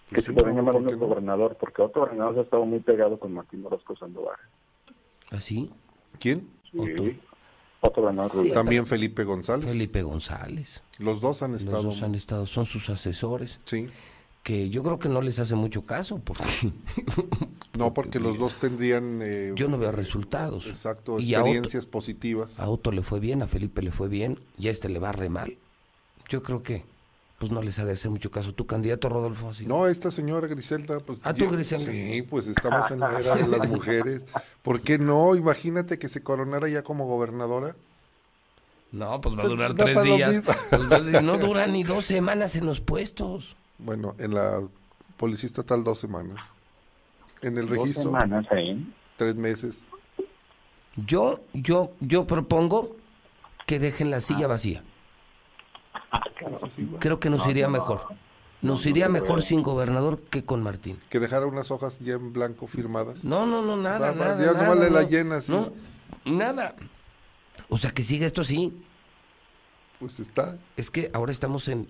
[0.09, 0.91] Que pues se sí, podrían no, llamar a ¿por un no?
[0.91, 4.37] exgobernador, porque otro gobernador se ha estado muy pegado con Martín Orozco Sandoval.
[5.33, 5.69] ¿Así?
[6.19, 6.47] ¿Quién?
[6.77, 7.03] Otto.
[8.41, 8.51] Sí.
[8.53, 9.67] También Felipe González.
[9.69, 10.81] Felipe González.
[10.99, 11.83] Los dos han Los estado.
[11.83, 13.59] dos han estado, son sus asesores.
[13.65, 13.89] Sí.
[14.41, 16.43] Que yo creo que no les hace mucho caso, porque
[17.77, 19.19] No, porque los dos tendrían.
[19.21, 20.67] eh, yo no veo resultados.
[20.67, 22.59] Exacto, Y a Otto- experiencias positivas.
[22.59, 25.11] A Otto le fue bien, a Felipe le fue bien, y a este le va
[25.11, 25.57] re mal.
[26.29, 26.85] Yo creo que
[27.43, 28.53] pues no les ha de hacer mucho caso.
[28.53, 29.65] Tu candidato, Rodolfo, así.
[29.65, 31.19] No, esta señora Griselda, pues.
[31.23, 31.91] Ah, tú, Griselda.
[31.91, 34.25] Sí, pues estamos en la era de las mujeres.
[34.61, 35.35] ¿Por qué no?
[35.35, 37.75] Imagínate que se coronara ya como gobernadora.
[38.93, 40.41] No, pues va a Pues, durar tres días.
[40.69, 43.57] Pues, a no dura ni dos semanas en los puestos.
[43.77, 44.61] Bueno, en la
[45.17, 46.55] policía estatal dos semanas.
[47.41, 48.89] En el Dos registro, semanas ahí.
[49.17, 49.83] tres meses.
[50.95, 52.95] Yo, yo, yo propongo
[53.65, 54.21] que dejen la Ah.
[54.21, 54.81] silla vacía.
[56.99, 58.01] Creo que nos iría mejor.
[58.61, 60.97] Nos iría mejor sin gobernador que con Martín.
[61.09, 63.25] Que dejara unas hojas ya en blanco firmadas.
[63.25, 64.45] No, no, no, nada, va, nada.
[64.45, 65.09] ya nada, la no.
[65.09, 65.51] llenas, sí.
[65.51, 65.73] No,
[66.25, 66.75] nada.
[67.67, 68.73] O sea, que siga esto así.
[69.99, 70.57] Pues está.
[70.77, 71.89] Es que ahora estamos en,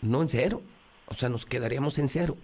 [0.00, 0.62] no en cero.
[1.06, 2.38] O sea, nos quedaríamos en cero.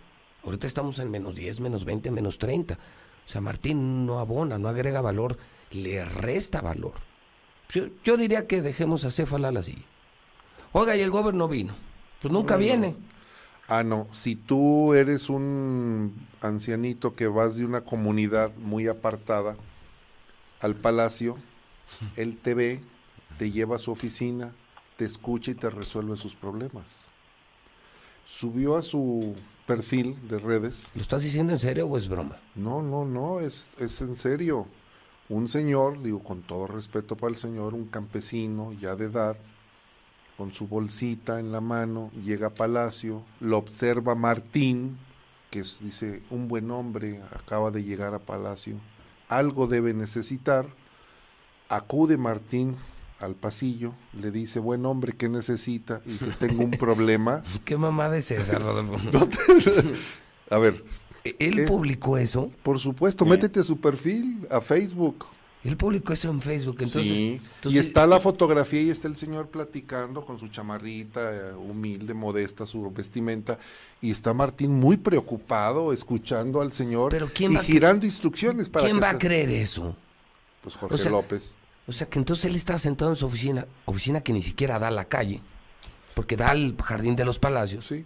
[0.45, 2.75] Ahorita estamos en menos 10, menos 20, menos 30.
[2.75, 5.39] O sea, Martín no abona, no agrega valor,
[5.71, 6.95] le resta valor.
[7.71, 9.83] Yo, yo diría que dejemos a Céfala la silla.
[10.73, 11.75] Oiga, y el gobierno vino.
[12.21, 12.65] Pues nunca No, no.
[12.65, 12.97] viene.
[13.69, 14.07] Ah, no.
[14.11, 19.57] Si tú eres un ancianito que vas de una comunidad muy apartada
[20.61, 21.37] al palacio,
[22.17, 22.81] él te ve,
[23.39, 24.55] te lleva a su oficina,
[24.97, 27.07] te escucha y te resuelve sus problemas.
[28.25, 29.35] Subió a su
[29.67, 30.91] perfil de redes.
[30.95, 32.39] ¿Lo estás diciendo en serio o es broma?
[32.55, 34.67] No, no, no, es, es en serio.
[35.29, 39.37] Un señor, digo con todo respeto para el señor, un campesino ya de edad,
[40.37, 44.99] con su bolsita en la mano, llega a Palacio, lo observa Martín,
[45.51, 48.77] que es, dice, un buen hombre, acaba de llegar a Palacio,
[49.29, 50.67] algo debe necesitar,
[51.69, 52.77] acude Martín
[53.19, 56.03] al pasillo, le dice, buen hombre, ¿qué necesita?
[56.05, 57.43] Y dice, tengo un problema.
[57.65, 58.99] ¿Qué mamada es esa, Rodolfo?
[59.13, 59.37] No te-
[60.51, 60.85] a ver.
[61.39, 62.51] ¿Él es- publicó eso?
[62.63, 65.25] Por supuesto, métete a su perfil, a Facebook.
[65.67, 67.13] Él publicó eso en Facebook, entonces...
[67.13, 72.15] sí, y está la fotografía y está el señor platicando con su chamarrita eh, humilde,
[72.15, 73.59] modesta, su vestimenta,
[74.01, 78.85] y está Martín muy preocupado escuchando al señor Pero ¿quién y va girando instrucciones para
[78.85, 79.97] ¿Quién que va a creer eso?
[80.63, 81.57] Pues Jorge O sea, López.
[81.89, 84.89] O sea, que entonces él está sentado en su oficina, oficina que ni siquiera da
[84.89, 85.41] a la calle,
[86.15, 87.87] porque da al jardín de los palacios.
[87.87, 88.05] Sí.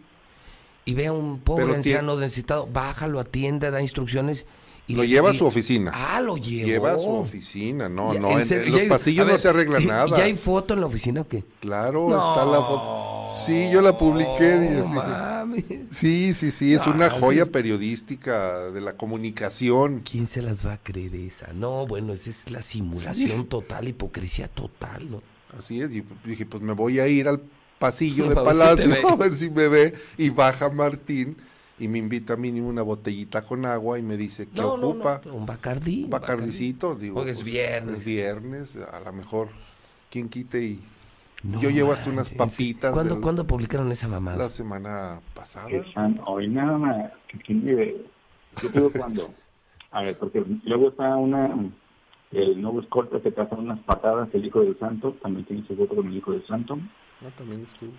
[0.85, 4.47] Y ve a un pobre Pero anciano necesitado, bájalo, atiende, da instrucciones.
[4.91, 5.93] Y Lo le- lleva a y- su oficina.
[5.95, 6.67] Ah, lo llevó.
[6.67, 9.31] Lleva a su oficina, no, Ya, no, en en, en los hay- pasillos a no
[9.33, 10.17] ver, se arregla ¿y- nada.
[10.19, 11.45] ¿Ya hay foto en la oficina o qué?
[11.61, 12.19] Claro, No.
[12.19, 13.07] está la foto.
[13.47, 14.57] Sí, yo la publiqué.
[14.83, 15.65] No mames.
[15.91, 20.01] Sí, sí, sí, es No, una ese joya es- periodística de la comunicación.
[20.11, 21.53] ¿Quién se las va a creer esa?
[21.53, 25.23] No, bueno, esa es la simulación total, hipocresía total, ¿no?
[25.59, 27.41] Así es, y dije, pues me voy a ir al
[27.79, 29.95] pasillo de A ver Palacio a ver si me ve.
[30.19, 31.37] Y baja Martín
[31.81, 35.21] y me invita mínimo una botellita con agua y me dice, ¿qué No, no, ocupa?
[35.25, 36.05] no, un bacardí.
[36.05, 37.21] Un bacardicito, digo.
[37.21, 38.01] Hoy es viernes.
[38.01, 39.49] Es viernes, a lo mejor,
[40.11, 40.63] ¿quién quite?
[40.63, 40.81] Y
[41.43, 42.93] No yo llevo hasta unas papitas.
[42.93, 44.37] ¿Cuándo, del- ¿Cuándo publicaron esa mamada?
[44.37, 45.69] La semana pasada.
[46.27, 47.13] Hoy nada más.
[47.47, 48.05] quién vive.
[48.63, 49.33] Yo digo cuándo.
[49.91, 51.53] A ver, porque luego está una.
[52.31, 55.17] El nuevo escolta que pasa unas patadas, el hijo del santo.
[55.23, 56.79] También tiene su foto con el hijo del santo.
[57.25, 57.91] Ah, también estuvo.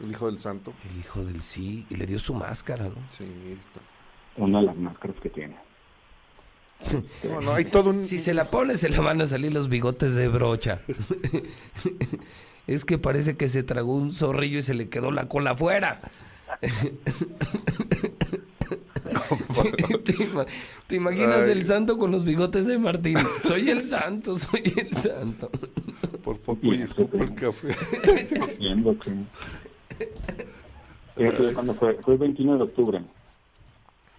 [0.00, 0.72] El hijo del santo.
[0.90, 2.96] El hijo del sí, y le dio su máscara, ¿no?
[3.10, 3.80] Sí, está.
[4.36, 5.56] Una de las máscaras que tiene.
[7.24, 8.04] No, no, hay todo un...
[8.04, 10.80] Si se la pone, se le van a salir los bigotes de brocha.
[12.66, 16.00] es que parece que se tragó un zorrillo y se le quedó la cola afuera.
[20.04, 20.16] ¿Te,
[20.86, 21.52] te imaginas Ay.
[21.52, 23.16] el santo con los bigotes de Martín?
[23.46, 25.50] Soy el santo, soy el santo.
[26.22, 27.68] Por poco y escupo el café.
[31.54, 31.94] Cuándo fue.
[32.02, 33.02] Fue el 21 de octubre.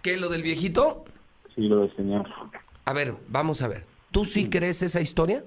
[0.02, 1.04] ¿Qué, lo del viejito?
[1.54, 2.26] Sí, lo del señor.
[2.84, 3.84] A ver, vamos a ver.
[4.10, 5.44] ¿Tú sí crees esa historia?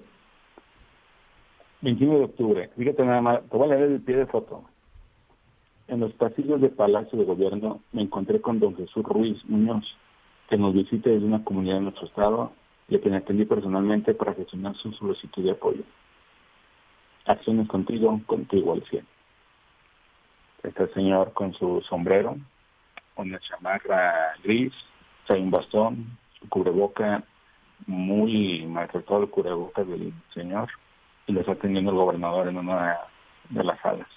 [1.82, 2.70] 21 de octubre.
[2.78, 3.42] Fíjate nada más.
[3.50, 4.64] Te voy a leer el pie de foto.
[5.88, 9.86] En los pasillos del Palacio de Gobierno me encontré con don Jesús Ruiz Muñoz,
[10.50, 12.52] que nos visita desde una comunidad de nuestro estado
[12.90, 15.84] y a quien atendí personalmente para gestionar su solicitud de apoyo.
[17.26, 19.06] Acciones contigo, contigo al 100.
[20.64, 22.38] Está el señor con su sombrero,
[23.16, 24.74] una chamarra gris,
[25.26, 27.24] trae un bastón, su cubreboca,
[27.88, 30.70] muy maltratado el cubreboca del señor,
[31.28, 32.98] y lo está atendiendo el gobernador en una
[33.50, 34.08] de las salas.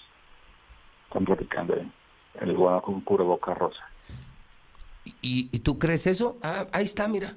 [1.07, 3.85] Están platicando el gobernador con un cubreboca rosa.
[5.21, 6.39] ¿Y, y tú crees eso?
[6.43, 7.35] Ah, ahí está, mira.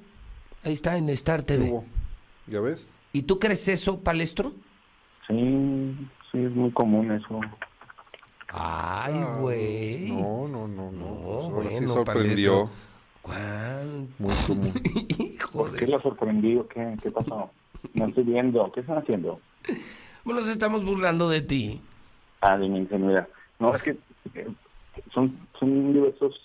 [0.64, 1.80] Ahí está en Star TV.
[2.46, 2.92] ¿Ya ves?
[3.12, 4.52] ¿Y tú crees eso, Palestro?
[5.26, 5.96] Sí,
[6.30, 7.40] sí, es muy común eso.
[8.48, 10.12] Ay, Ah, güey.
[10.12, 11.06] No, no, no, no.
[11.06, 12.70] Pues ahora sí bueno, sorprendió.
[13.22, 14.08] ¿Cuán?
[14.18, 14.72] Muy común.
[15.52, 16.68] ¿Por qué lo sorprendió?
[16.68, 17.50] ¿Qué, ¿Qué pasó?
[17.94, 18.70] No estoy viendo.
[18.72, 19.40] ¿Qué están haciendo?
[20.24, 21.80] Bueno, nos estamos burlando de ti.
[22.40, 23.28] Ah, de mi ingenuidad.
[23.58, 23.96] No, es que
[24.34, 24.48] eh,
[25.12, 26.40] son, son diversos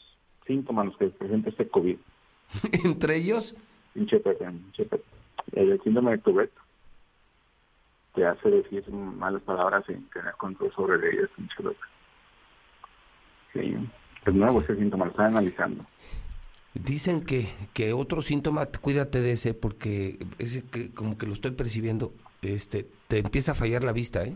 [0.48, 1.98] síntomas los que presenta este COVID.
[2.84, 3.56] ¿Entre ellos?
[3.94, 4.22] Pinche.
[5.54, 6.54] El síndrome de Tourette
[8.16, 11.30] te hace decir malas palabras sin tener control sobre ellas.
[13.54, 13.76] Sí,
[14.26, 15.86] es nuevo ese síntoma, lo están analizando.
[16.74, 21.52] Dicen que, que otro síntoma, cuídate de ese, porque ese que como que lo estoy
[21.52, 24.34] percibiendo, este, te empieza a fallar la vista, ¿eh?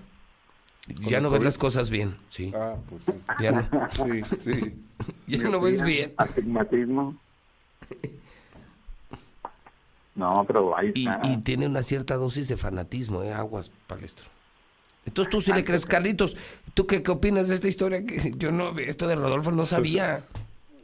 [0.87, 2.51] Ya no ves las cosas bien, sí.
[2.53, 3.13] Ah, pues sí.
[3.41, 3.69] Ya no.
[3.91, 4.75] Sí, sí.
[5.27, 6.13] Ya no ves bien.
[6.17, 7.15] Astigmatismo.
[10.15, 11.27] No, pero ahí Y, está.
[11.27, 13.33] y tiene una cierta dosis de fanatismo, ¿eh?
[13.33, 14.27] Aguas, palestro.
[15.05, 16.35] Entonces tú sí le crees, Carlitos,
[16.73, 18.01] ¿tú qué, qué opinas de esta historia?
[18.37, 20.21] Yo no, esto de Rodolfo no sabía.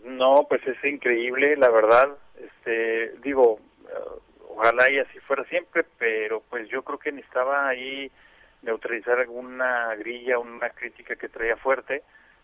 [0.05, 2.09] No, pues es increíble, la verdad.
[2.37, 4.19] Este, digo, eh,
[4.49, 8.11] ojalá y así fuera siempre, pero pues yo creo que necesitaba ahí
[8.61, 12.03] neutralizar alguna grilla, una crítica que traía fuerte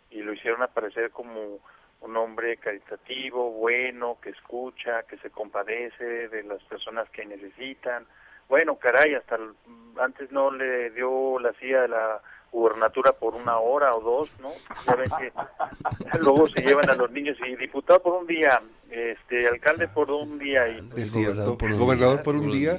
[0.09, 1.59] y lo hicieron aparecer como
[2.01, 8.06] un hombre caritativo, bueno, que escucha, que se compadece de las personas que necesitan.
[8.50, 9.51] Bueno, caray, hasta el-
[10.00, 14.50] antes no le dio la silla de la gubernatura por una hora o dos, ¿no?
[14.85, 15.32] Ya ven que
[16.19, 20.40] luego se llevan a los niños y diputado por un día, este alcalde por un
[20.40, 21.58] día y Es cierto.
[21.58, 22.74] por un Gobernador día, por un día.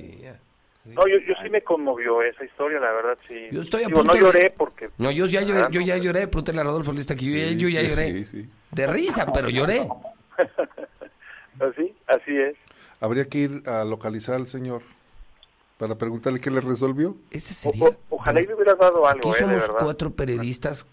[0.86, 3.48] no, yo, yo sí me conmovió esa historia, la verdad, sí.
[3.52, 4.88] Yo estoy a Digo, punto no de- lloré porque...
[4.96, 7.56] No, yo ya lloré, Ah, yo ya lloré, pregúntale a Rodolfo Lista que yo, Sí,
[7.58, 8.12] yo ya sí, lloré.
[8.12, 8.50] sí, sí.
[8.70, 9.86] De risa, pero lloré.
[11.60, 12.54] Así, así es.
[13.00, 14.82] Habría que ir a localizar al señor
[15.78, 17.16] para preguntarle qué le resolvió.
[17.30, 17.84] Ese sería.
[17.84, 20.84] o- ojalá y le hubieras dado Aquí algo, eh, de somos cuatro periodistas.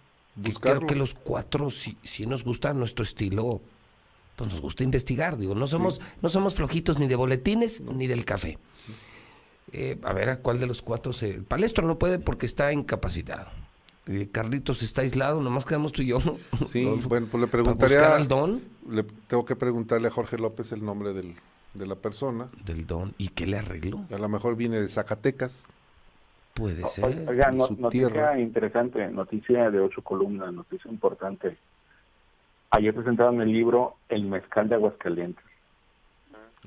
[0.42, 3.62] que creo que los cuatro, si, si nos gusta nuestro estilo,
[4.36, 5.38] pues nos gusta investigar.
[5.38, 8.58] Digo, no somos, no somos flojitos ni de boletines ni del café.
[9.72, 11.30] Eh, a ver a cuál de los cuatro se.
[11.32, 13.48] El palestro no puede porque está incapacitado.
[14.08, 16.20] Eh, Carlitos está aislado, nomás quedamos tú y yo.
[16.20, 16.38] ¿no?
[16.68, 18.62] Sí, bueno, pues le para preguntaré buscar a, al don.
[18.90, 21.34] le tengo que preguntarle a Jorge López el nombre del,
[21.76, 22.48] de la persona.
[22.66, 23.14] Del don.
[23.18, 24.02] ¿Y qué le arregló?
[24.12, 25.68] A lo mejor viene de Zacatecas.
[26.54, 27.28] Puede O- ser.
[27.30, 28.40] Oiga, no- noticia tierra.
[28.40, 31.58] interesante, noticia de ocho columnas, noticia importante.
[32.72, 35.44] Ayer presentaron el libro El Mezcal de Aguascalientes.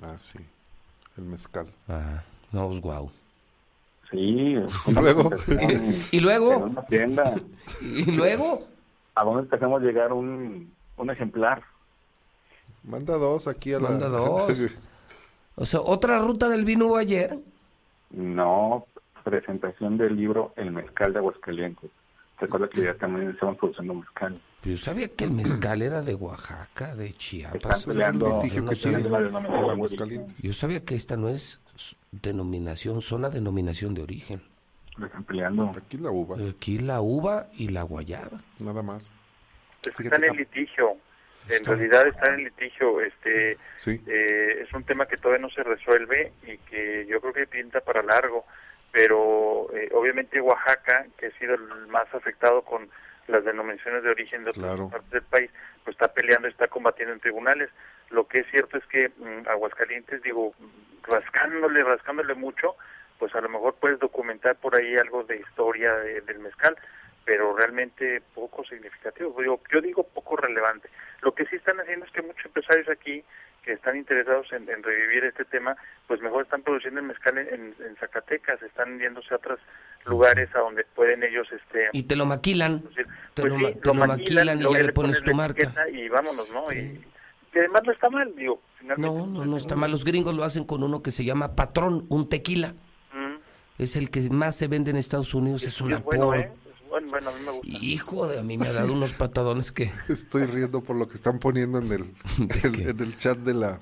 [0.03, 0.39] Ah, sí.
[1.17, 1.67] El mezcal.
[1.89, 2.23] Ah,
[2.53, 3.11] no, pues guau.
[4.11, 5.31] Sí, es una Luego.
[6.13, 7.35] Y luego, en una tienda.
[7.83, 8.67] y luego,
[9.15, 11.63] ¿A dónde empezamos a llegar un, un ejemplar.
[12.85, 13.91] Manda dos aquí a la...
[13.91, 14.67] Manda dos.
[15.61, 17.37] O sea, ¿otra ruta del vino hubo ayer?
[18.11, 18.87] No,
[19.25, 21.91] presentación del libro El Mezcal de Aguascalientes.
[22.39, 24.41] Recuerda que ya también estamos produciendo mezcal.
[24.63, 27.57] Yo sabía que el mezcal era de Oaxaca, de Chiapas.
[27.57, 28.99] Están peleando- Yo no que sabía.
[29.73, 30.41] Aguascalientes.
[30.43, 31.61] Yo sabía que esta no es
[32.13, 34.41] denominación, zona denominación de origen.
[35.03, 35.73] Están peleando.
[35.77, 36.37] Aquí la uva.
[36.49, 38.41] Aquí la uva y la guayaba.
[38.61, 39.11] Nada más.
[39.85, 40.97] Es que está en litigio.
[41.49, 43.01] En realidad está en litigio.
[43.01, 44.01] Este, Sí.
[44.07, 47.81] eh, es un tema que todavía no se resuelve y que yo creo que pinta
[47.81, 48.45] para largo.
[48.93, 52.89] Pero eh, obviamente Oaxaca, que ha sido el más afectado con
[53.27, 55.51] las denominaciones de origen de otras partes del país,
[55.85, 57.69] pues está peleando, está combatiendo en tribunales.
[58.11, 60.55] Lo que es cierto es que mm, Aguascalientes, digo,
[61.03, 62.75] rascándole, rascándole mucho,
[63.19, 66.77] pues a lo mejor puedes documentar por ahí algo de historia de- del mezcal,
[67.29, 69.35] pero realmente poco significativo.
[69.39, 70.89] Digo, yo digo poco relevante.
[71.21, 73.23] Lo que sí están haciendo es que muchos empresarios aquí
[73.63, 75.77] que están interesados en, en revivir este tema,
[76.07, 79.61] pues mejor están produciendo el mezcal en, en- en Zacatecas, están yéndose a otros
[80.07, 82.79] lugares a donde pueden ellos este Y te lo maquilan.
[83.35, 85.75] Te pues lo, sí, ma- te lo maquilan y ya le pones pones tu marca.
[85.93, 86.73] y vámonos, ¿no?
[86.73, 87.05] Y,
[87.53, 88.63] que además no está mal, digo.
[88.97, 89.91] No, no, no está mal.
[89.91, 92.73] Los gringos lo hacen con uno que se llama Patrón, un tequila.
[93.13, 93.35] Mm.
[93.79, 95.63] Es el que más se vende en Estados Unidos.
[95.65, 96.39] Es una es bueno, por...
[96.39, 96.51] ¿eh?
[96.89, 97.79] Bueno, bueno, a mí me gusta.
[97.85, 99.91] Hijo de a mí me ha dado unos patadones que...
[100.09, 102.05] Estoy riendo por lo que están poniendo en el,
[102.65, 103.81] el- en el chat de la,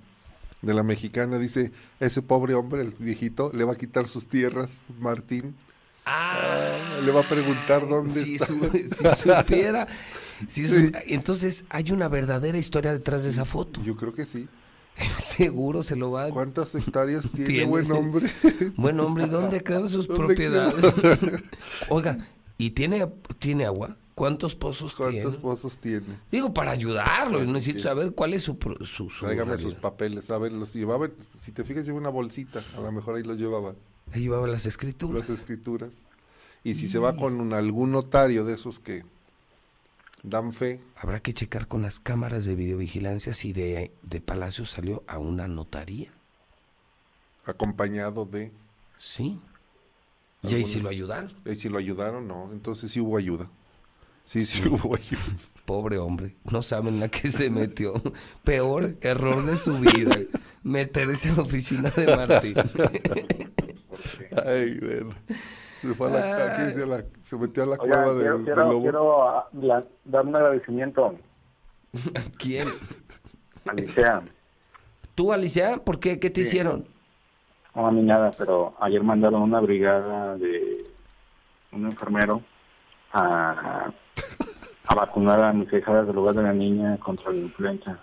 [0.62, 1.38] de la mexicana.
[1.38, 5.54] Dice, ese pobre hombre, el viejito, le va a quitar sus tierras, Martín.
[6.08, 8.46] Ah, le va a preguntar dónde si, está.
[8.46, 9.88] su- si supiera.
[10.48, 13.82] si su- Entonces hay una verdadera historia detrás de esa foto.
[13.82, 14.48] Yo creo que sí.
[15.18, 16.28] Seguro se lo va a...
[16.30, 18.30] ¿Cuántas hectáreas tiene, buen hombre?
[18.76, 20.94] Buen hombre, ¿y dónde quedan sus ¿Dónde propiedades?
[21.90, 22.26] Oiga,
[22.58, 23.06] ¿y tiene,
[23.38, 23.96] tiene agua?
[24.14, 25.36] ¿Cuántos pozos ¿Cuántos tiene?
[25.38, 26.18] pozos tiene?
[26.32, 27.82] Digo, para ayudarlo, Pues, necesito sí.
[27.82, 28.56] saber cuál es su...
[28.80, 32.64] su, su Tráigame sus papeles, a ver, los llevaba, si te fijas lleva una bolsita,
[32.76, 33.74] a lo mejor ahí los llevaba.
[34.12, 35.28] Ahí llevaba las escrituras.
[35.28, 36.06] Las escrituras.
[36.64, 39.04] Y si se va con un- algún notario de esos que
[40.22, 45.04] dan fe, Habrá que checar con las cámaras de videovigilancia si de, de Palacio salió
[45.06, 46.10] a una notaría.
[47.44, 48.50] acompañado de...
[48.98, 49.38] Sí.
[50.42, 51.32] Y ahí sí lo ayudaron.
[51.44, 53.50] Ahí sí lo ayudaron, no, entonces sí hubo ayuda.
[54.24, 55.22] Sí, sí hubo ayuda.
[55.64, 58.00] Pobre hombre, no saben la que se metió.
[58.44, 60.16] Peor error de su vida.
[60.62, 62.54] Meterse en la oficina de Martín.
[64.44, 65.10] Ay, bueno.
[65.82, 68.44] Se, fue a la, aquí dice la- se metió a la Oiga, cueva quiero, del,
[68.44, 68.82] quiero, del lobo.
[68.82, 71.14] quiero, ah, la- dar un agradecimiento
[72.38, 72.66] ¿Quién?
[73.66, 74.22] a Licea.
[75.14, 75.78] ¿Tú, Alicia?
[75.78, 76.18] ¿Por qué?
[76.18, 76.48] ¿Qué te Sí.
[76.48, 76.86] hicieron?
[77.76, 80.82] No, a mí nada, pero ayer mandaron una brigada de
[81.72, 82.40] un enfermero
[83.12, 83.92] a,
[84.86, 87.98] a vacunar a mis hijadas del lugar de la niña contra la influenza.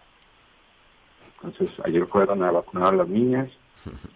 [1.41, 3.49] Entonces, ayer fueron a vacunar a las niñas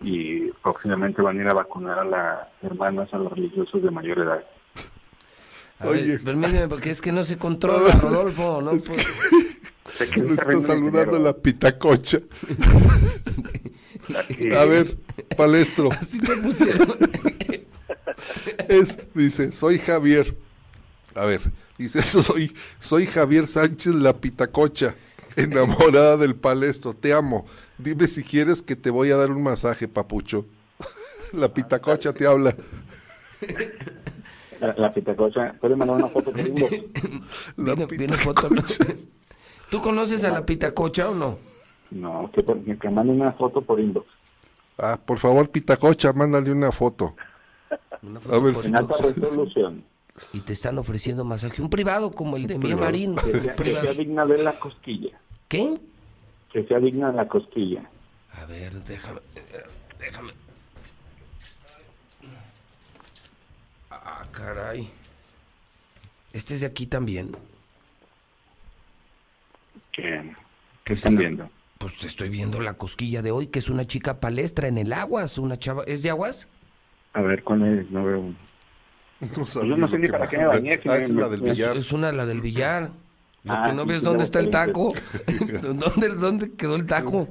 [0.02, 4.20] y próximamente van a ir a vacunar a las hermanas, a los religiosos de mayor
[4.20, 4.44] edad.
[5.80, 8.62] A ver, permíteme, porque es que no se controla, Rodolfo.
[8.62, 8.88] No, pues.
[10.16, 12.20] Lo está saludando la pitacocha.
[14.58, 14.98] A ver,
[15.36, 15.92] palestro.
[15.92, 16.96] Así te pusieron.
[18.68, 20.36] Es, dice, soy Javier.
[21.16, 21.42] A ver,
[21.78, 24.96] dice, soy, soy Javier Sánchez la pitacocha,
[25.36, 26.94] enamorada del palestro.
[26.94, 27.46] Te amo.
[27.78, 30.46] Dime si quieres que te voy a dar un masaje, papucho.
[31.34, 32.56] La pitacocha te habla.
[34.60, 36.72] La, la pitacocha, ¿puedes mandar una foto por inbox?
[37.58, 38.16] Viene, viene.
[39.70, 41.38] ¿Tú conoces a la pitacocha o no?
[41.92, 44.08] No, que, por- que mande una foto por inbox.
[44.78, 47.16] Ah, por favor, pitacocha, mándale una foto.
[48.04, 49.84] Una A ver por si- En alta resolución.
[50.34, 51.62] Y te están ofreciendo masaje.
[51.62, 52.76] Un privado como el de Mía.
[52.76, 53.16] Marín.
[53.16, 55.20] Que sea, que sea digna de la cosquilla.
[55.48, 55.78] ¿Qué?
[56.52, 57.90] Que sea digna de la cosquilla.
[58.34, 59.20] A ver, déjame.
[59.36, 59.64] eh,
[60.00, 60.32] Déjame.
[63.90, 64.90] Ah, caray.
[66.34, 67.36] Este es de aquí también.
[69.92, 70.36] ¿Qué, qué
[70.86, 71.50] Pues están la- viendo?
[71.80, 74.94] Pues te estoy viendo la cosquilla de hoy, que es una chica palestra en el
[74.94, 75.84] Aguas, una chava.
[75.86, 76.50] ¿Es de Aguas?
[77.14, 77.92] A ver, ¿cuál es?
[77.92, 78.34] No veo.
[79.38, 80.78] No sabía yo no sé ni para qué me bañé.
[80.82, 81.78] si Ah, me- es la del me- Es, billar.
[81.78, 82.92] es una, la del billar.
[83.44, 84.94] Lo Ah, que no sí, ves, sí, ¿dónde está el taco?
[85.62, 87.28] ¿Dónde, ¿Dónde quedó el taco?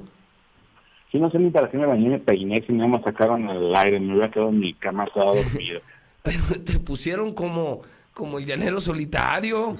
[1.11, 3.73] Sí, no sé ni para qué me bañé, me peiné, si no me sacaron al
[3.75, 5.81] aire, me hubiera quedado en mi cama estaba dormido.
[6.23, 7.81] Pero te pusieron como,
[8.13, 9.75] como el llanero solitario.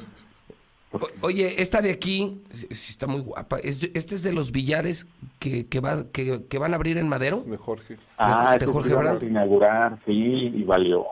[1.02, 3.58] O- oye, esta de aquí, está muy guapa.
[3.60, 5.08] Es, este es de los billares
[5.40, 7.44] que, que, va, que, que van a abrir en Madero.
[7.46, 7.98] De Jorge.
[8.18, 11.06] Ah, de ese Jorge a inaugurar, sí, y valió.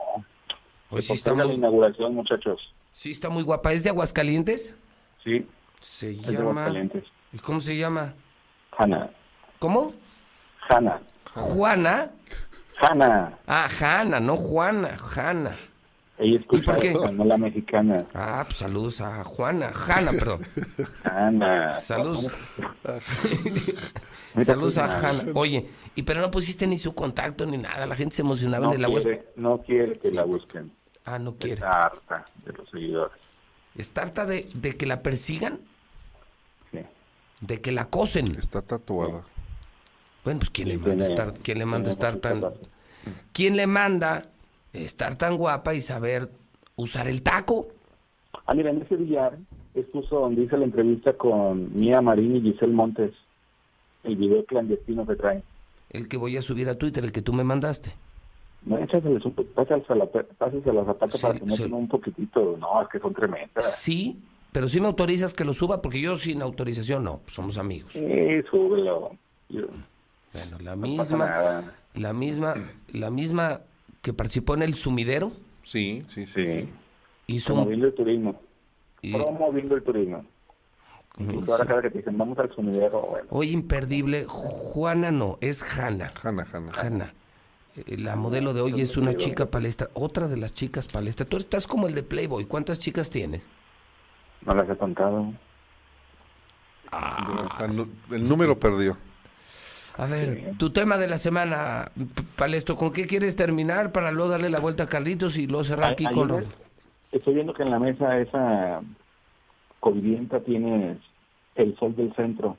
[0.90, 2.72] Se sí está posterga la muy, inauguración, muchachos.
[2.92, 3.72] sí está muy guapa.
[3.72, 4.76] ¿Es de Aguascalientes?
[5.24, 5.46] Sí,
[5.80, 6.36] Se Es de.
[6.36, 7.04] Aguascalientes.
[7.32, 8.14] ¿Y cómo se llama?
[8.78, 9.10] Hanna.
[9.58, 9.92] ¿Cómo?
[10.68, 11.00] Hanna.
[11.34, 12.10] ¿Juana?
[12.80, 13.32] Hanna.
[13.46, 15.50] Ah, Hanna, no Juana, Hanna.
[16.18, 16.92] Ella escucha por qué?
[16.92, 18.06] española mexicana.
[18.14, 20.40] Ah, pues saludos a Juana, Hanna, perdón.
[21.04, 21.78] Hanna.
[21.80, 22.26] Saludos.
[24.44, 25.08] Saludos pues, a.
[25.10, 25.32] Hanna.
[25.34, 28.72] Oye, y pero no pusiste ni su contacto ni nada, la gente se emocionaba No
[28.72, 29.00] en el agua.
[29.36, 30.72] no quiere que la busquen.
[31.04, 31.54] Ah, no quiere.
[31.54, 33.16] Está harta de los seguidores.
[33.76, 35.60] ¿Está harta de, de que la persigan?
[36.72, 36.80] Sí.
[37.40, 38.26] De que la acosen.
[38.38, 39.22] Está tatuada.
[40.24, 42.42] Bueno, pues ¿quién le manda tiene- estar, quién le manda estar tan,
[43.32, 44.26] quién le manda
[44.84, 46.30] estar tan guapa y saber
[46.76, 47.68] usar el taco?
[48.46, 49.36] Ah, mira, en ese billar
[49.74, 53.12] es justo donde hice la entrevista con Mía Marín y Giselle Montes.
[54.04, 55.42] El video clandestino que traen.
[55.90, 57.92] El que voy a subir a Twitter, el que tú me mandaste.
[58.64, 61.62] No, échaseles un pásaseles a la, pásaseles a la zapata Sí, para que sí.
[61.64, 62.56] un poquitito.
[62.58, 63.76] No, es que son tremendas.
[63.78, 64.18] Sí,
[64.52, 67.92] pero sí me autorizas que lo suba porque yo sin autorización no, pues somos amigos.
[67.92, 68.02] Sí,
[68.50, 69.12] súbelo.
[69.48, 69.66] Yo-
[70.32, 72.54] Bueno, la misma, la misma,
[72.92, 73.60] la misma
[74.06, 75.32] que participó en el sumidero
[75.64, 76.46] Sí, sí, sí.
[76.46, 76.68] sí.
[77.26, 78.40] hizo un, Promoviendo el turismo.
[79.02, 80.24] y- Promoviendo el turismo.
[81.18, 83.26] Incluso ahora cada que te dicen, vamos al sumidero, bueno.
[83.30, 86.12] hoy imperdible, Juana no, es Hanna.
[86.22, 86.72] Hanna, Hanna.
[86.76, 87.14] Hanna.
[87.76, 91.26] Eh, La modelo de hoy es una chica palestra, otra de las chicas palestra.
[91.26, 92.44] Tú estás como el de Playboy.
[92.44, 93.42] ¿Cuántas chicas tienes?
[94.42, 95.32] No las he contado.
[97.74, 98.96] Nu- el número perdió.
[99.98, 104.30] A ver, tu tema de la semana, P- Palestro, ¿con qué quieres terminar para luego
[104.30, 106.30] darle la vuelta a Carlitos y luego cerrar aquí con...
[106.32, 106.46] ayer
[107.12, 108.82] Estoy viendo que en la mesa esa
[109.80, 110.98] covidienta tienes
[111.54, 112.56] el sol del centro,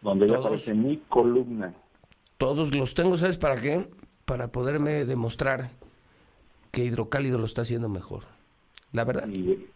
[0.00, 1.74] donde ya aparece mi columna.
[2.36, 3.88] Todos los tengo, ¿sabes para qué?
[4.24, 5.70] Para poderme demostrar
[6.70, 8.22] que Hidrocálido lo está haciendo mejor.
[8.92, 9.26] La verdad.
[9.28, 9.66] Y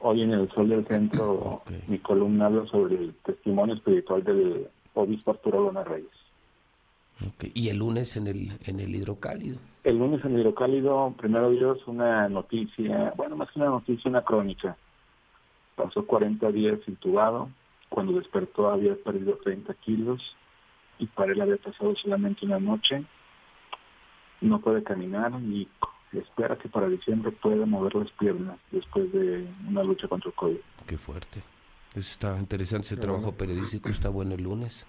[0.00, 4.66] hoy en el sol del centro, mi columna habla sobre el testimonio espiritual del
[5.02, 6.10] obispo Arturo Lona Reyes.
[7.54, 9.58] Y el lunes en el, en el Hidrocálido.
[9.82, 14.76] El lunes en Hidrocálido, primero Dios, una noticia, bueno, más que una noticia, una crónica.
[15.74, 17.48] Pasó 40 días intubado,
[17.88, 20.36] cuando despertó había perdido 30 kilos
[20.98, 23.04] y para él había pasado solamente una noche.
[24.40, 25.68] No puede caminar y
[26.12, 30.58] espera que para diciembre pueda mover las piernas después de una lucha contra el COVID.
[30.86, 31.42] Qué fuerte.
[31.94, 34.86] Eso está interesante, ese trabajo periodístico está bueno el lunes.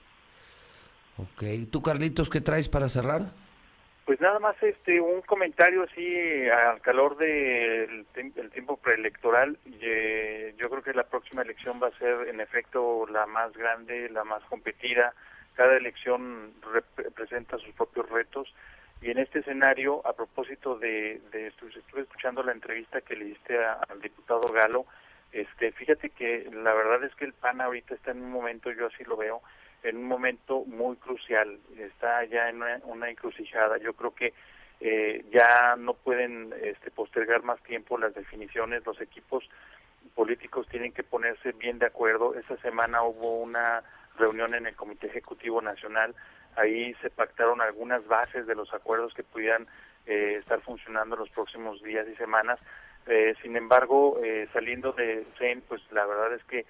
[1.17, 3.31] Ok, ¿tú Carlitos qué traes para cerrar?
[4.05, 9.57] Pues nada más este un comentario así eh, al calor del el tiempo preelectoral.
[9.81, 14.09] Eh, yo creo que la próxima elección va a ser en efecto la más grande,
[14.09, 15.13] la más competida.
[15.55, 18.47] Cada elección rep- presenta sus propios retos
[19.01, 23.25] y en este escenario, a propósito de, de estu- estuve escuchando la entrevista que le
[23.25, 24.85] diste a- al diputado Galo,
[25.31, 28.87] este, fíjate que la verdad es que el PAN ahorita está en un momento, yo
[28.87, 29.41] así lo veo,
[29.83, 33.77] en un momento muy crucial, está ya en una, encrucijada.
[33.77, 34.33] Yo creo que
[34.81, 39.49] eh, ya no pueden este, postergar más tiempo las definiciones, los equipos
[40.15, 42.35] políticos tienen que ponerse bien de acuerdo.
[42.35, 43.83] Esta semana hubo una
[44.17, 46.13] reunión en el Comité Ejecutivo Nacional,
[46.55, 49.67] ahí se pactaron algunas bases de los acuerdos que pudieran
[50.05, 52.59] eh, estar funcionando los próximos días y semanas.
[53.09, 56.65] Eh, sin embargo, eh, saliendo de CEN, pues la verdad es que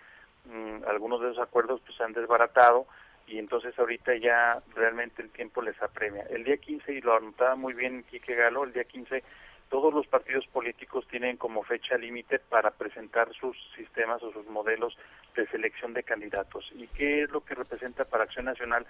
[0.46, 2.88] mm, algunos de esos acuerdos pues se han desbaratado
[3.28, 6.24] y entonces ahorita ya realmente el tiempo les apremia.
[6.30, 9.22] El día 15, y lo anotaba muy bien Quique Galo, el día 15
[9.70, 14.98] todos los partidos políticos tienen como fecha límite para presentar sus sistemas o sus modelos
[15.36, 16.72] de selección de candidatos.
[16.76, 18.86] ¿Y qué es lo que representa para Acción Nacional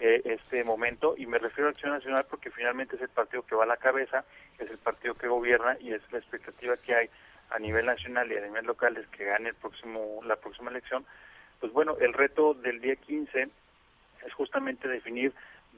[0.00, 1.14] eh, este momento?
[1.16, 3.76] Y me refiero a Acción Nacional porque finalmente es el partido que va a la
[3.76, 4.24] cabeza,
[4.58, 7.06] es el partido que gobierna y es la expectativa que hay
[7.50, 11.06] a nivel nacional y a nivel local es que gane el próximo la próxima elección.
[11.60, 13.48] Pues bueno, el reto del día 15
[14.26, 15.32] es justamente definir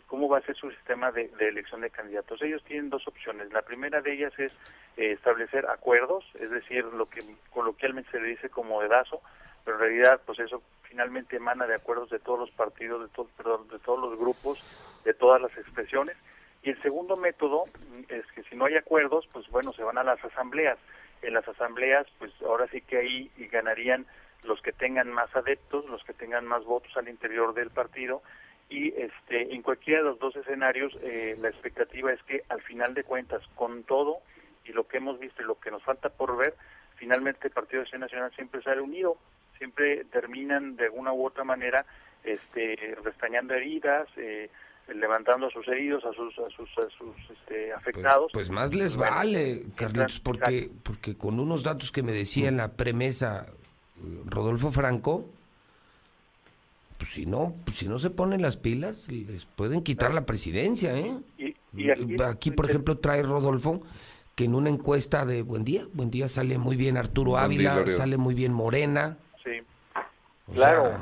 [0.06, 2.40] cómo va a ser su sistema de, de elección de candidatos.
[2.42, 3.52] Ellos tienen dos opciones.
[3.52, 4.52] La primera de ellas es
[4.96, 9.20] eh, establecer acuerdos, es decir, lo que coloquialmente se le dice como dedazo,
[9.64, 13.28] pero en realidad pues eso finalmente emana de acuerdos de todos los partidos, de, todo,
[13.36, 14.58] perdón, de todos los grupos,
[15.04, 16.16] de todas las expresiones.
[16.62, 19.98] Y el segundo método mm, es que si no hay acuerdos, pues bueno, se van
[19.98, 20.78] a las asambleas.
[21.22, 24.06] En las asambleas, pues ahora sí que ahí ganarían
[24.44, 28.22] los que tengan más adeptos, los que tengan más votos al interior del partido
[28.68, 32.94] y este en cualquiera de los dos escenarios eh, la expectativa es que al final
[32.94, 34.18] de cuentas con todo
[34.64, 36.54] y lo que hemos visto y lo que nos falta por ver
[36.96, 39.16] finalmente el Partido de Acción Nacional siempre sale unido
[39.58, 41.86] siempre terminan de alguna u otra manera
[42.24, 44.50] este restañando heridas eh,
[44.88, 48.30] levantando a sus heridos a sus a sus, a sus este, afectados.
[48.32, 52.76] Pues más les vale, Carlitos, porque, porque con unos datos que me decía en la
[52.76, 53.46] premesa
[54.26, 55.24] Rodolfo Franco,
[56.98, 60.96] pues si no, pues si no se ponen las pilas, les pueden quitar la presidencia,
[60.98, 61.16] ¿eh?
[61.38, 63.82] Y, aquí, aquí, por ejemplo, trae Rodolfo
[64.36, 68.18] que en una encuesta de Buen Día, Buen Día sale muy bien Arturo Ávila, sale
[68.18, 69.16] muy bien Morena.
[69.42, 69.62] Sí.
[70.52, 70.92] claro,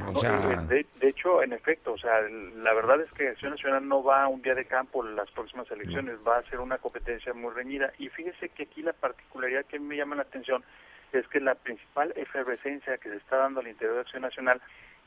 [0.69, 4.29] de, hecho, en efecto, o sea, la verdad es que Acción Nacional no va a
[4.29, 7.93] un día de campo en las próximas elecciones, va a ser una competencia muy reñida.
[7.99, 10.63] Y fíjese que aquí la particularidad que me llama la atención
[11.13, 14.61] es que la principal efervescencia que se está dando al interior de Acción Nacional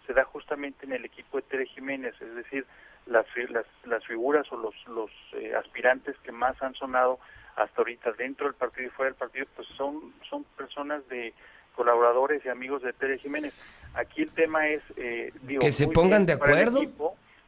[0.08, 2.66] se da justamente en el equipo de Tere Jiménez, es decir,
[3.06, 7.20] las, las, las figuras o los, los eh, aspirantes que más han sonado
[7.58, 11.34] hasta ahorita dentro del partido y fuera del partido, pues son, son personas de
[11.76, 13.54] colaboradores y amigos de Tere Jiménez.
[13.94, 14.82] Aquí el tema es...
[14.96, 16.82] Eh, que se pongan de acuerdo.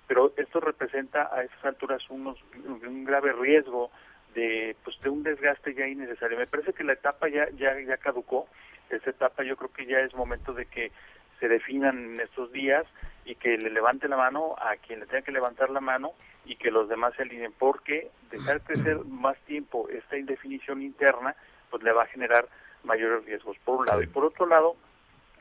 [0.07, 3.91] pero esto representa a esas alturas unos, un grave riesgo
[4.33, 6.37] de pues de un desgaste ya innecesario.
[6.37, 8.47] Me parece que la etapa ya ya ya caducó.
[8.89, 10.91] Esa etapa yo creo que ya es momento de que
[11.39, 12.85] se definan en estos días
[13.25, 16.13] y que le levante la mano a quien le tenga que levantar la mano
[16.45, 21.35] y que los demás se alineen, porque dejar crecer más tiempo esta indefinición interna,
[21.69, 22.47] pues le va a generar
[22.83, 24.01] mayores riesgos, por un lado.
[24.01, 24.75] Y por otro lado,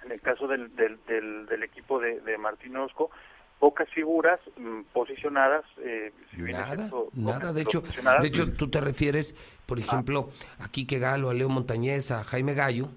[0.05, 3.10] en el caso del, del, del, equipo de, de Martín Orozco,
[3.59, 5.65] pocas figuras mm, posicionadas.
[5.78, 7.52] Eh, nada, nada.
[7.52, 7.83] De hecho,
[8.20, 9.35] de hecho, tú te refieres,
[9.67, 12.89] por ejemplo, a Quique Galo, a Leo Montañez, a Jaime Gallo,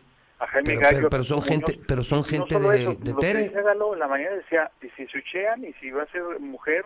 [0.42, 3.50] a Jaime pero, pero, son gente, pero son gente de, de Tere.
[3.50, 6.84] Galo, la mañana decía, y si se uchean y si va a ser mujer,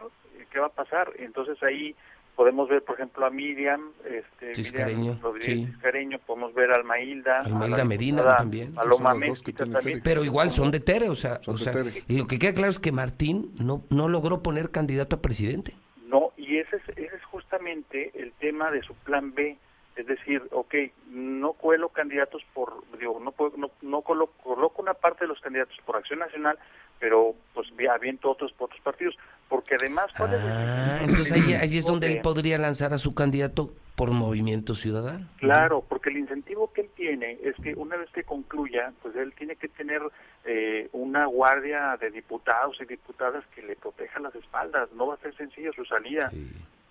[0.51, 1.11] ¿qué va a pasar?
[1.17, 1.95] Entonces ahí
[2.35, 5.67] podemos ver, por ejemplo, a Miriam, este, Ciscareño, sí.
[5.67, 10.01] Ciscareño, podemos ver a Almailda, Almailda Medina también, a Loma también.
[10.03, 11.71] Pero igual son de Tere, o sea, o sea
[12.07, 15.75] y lo que queda claro es que Martín no, no logró poner candidato a presidente.
[16.07, 19.57] No, y ese es, ese es justamente el tema de su plan B,
[19.95, 20.75] es decir, ok,
[21.09, 25.77] no cuelo candidatos por, digo, no, no, no coloco, coloco, una parte de los candidatos
[25.85, 26.57] por Acción Nacional,
[26.99, 29.15] pero pues aviento otros por otros partidos,
[29.47, 30.11] porque además...
[30.17, 35.27] ah, entonces ahí, ahí es donde él podría lanzar a su candidato por Movimiento Ciudadano.
[35.37, 39.33] Claro, porque el incentivo que él tiene es que una vez que concluya, pues él
[39.37, 40.01] tiene que tener
[40.43, 45.19] eh, una guardia de diputados y diputadas que le proteja las espaldas, no va a
[45.19, 46.29] ser sencilla su salida.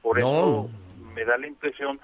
[0.00, 0.70] Por eso
[1.14, 2.00] me da la impresión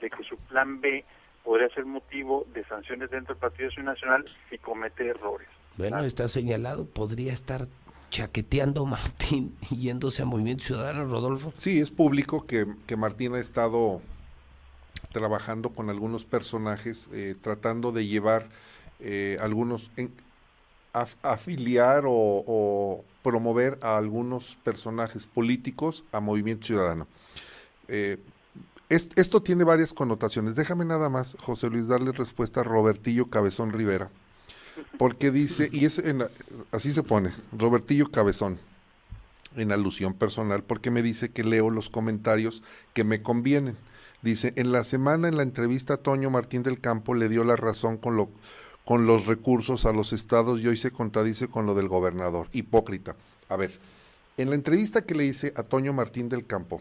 [0.00, 1.04] de que su plan B
[1.44, 5.48] podría ser motivo de sanciones dentro del Partido Nacional si comete errores.
[5.76, 7.66] Bueno, está señalado, podría estar
[8.10, 11.52] chaqueteando Martín y yéndose a Movimiento Ciudadano, Rodolfo.
[11.54, 14.00] Sí, es público que, que Martín ha estado
[15.10, 18.48] trabajando con algunos personajes, eh, tratando de llevar
[19.00, 20.12] eh, algunos, en,
[21.22, 27.06] afiliar o, o, promover a algunos personajes políticos a Movimiento Ciudadano.
[27.88, 28.18] Eh,
[28.92, 30.54] esto tiene varias connotaciones.
[30.54, 34.10] Déjame nada más, José Luis, darle respuesta a Robertillo Cabezón Rivera.
[34.98, 36.24] Porque dice, y es en
[36.70, 38.58] así se pone, Robertillo Cabezón,
[39.56, 42.62] en alusión personal, porque me dice que leo los comentarios
[42.94, 43.76] que me convienen.
[44.22, 47.98] Dice, en la semana en la entrevista Toño Martín del Campo le dio la razón
[47.98, 48.30] con, lo,
[48.84, 52.48] con los recursos a los estados y hoy se contradice con lo del gobernador.
[52.52, 53.16] Hipócrita.
[53.48, 53.78] A ver,
[54.36, 56.80] en la entrevista que le hice a Toño Martín del Campo,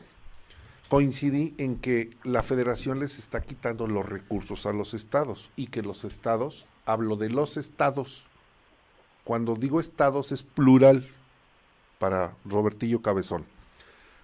[0.91, 5.83] coincidí en que la federación les está quitando los recursos a los estados y que
[5.83, 8.27] los estados, hablo de los estados,
[9.23, 11.07] cuando digo estados es plural
[11.97, 13.45] para Robertillo Cabezón.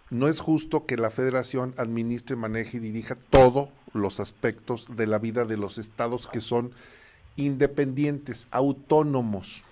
[0.10, 5.20] No es justo que la federación administre, maneje y dirija todos los aspectos de la
[5.20, 6.74] vida de los estados que son
[7.38, 9.64] independientes, autónomos.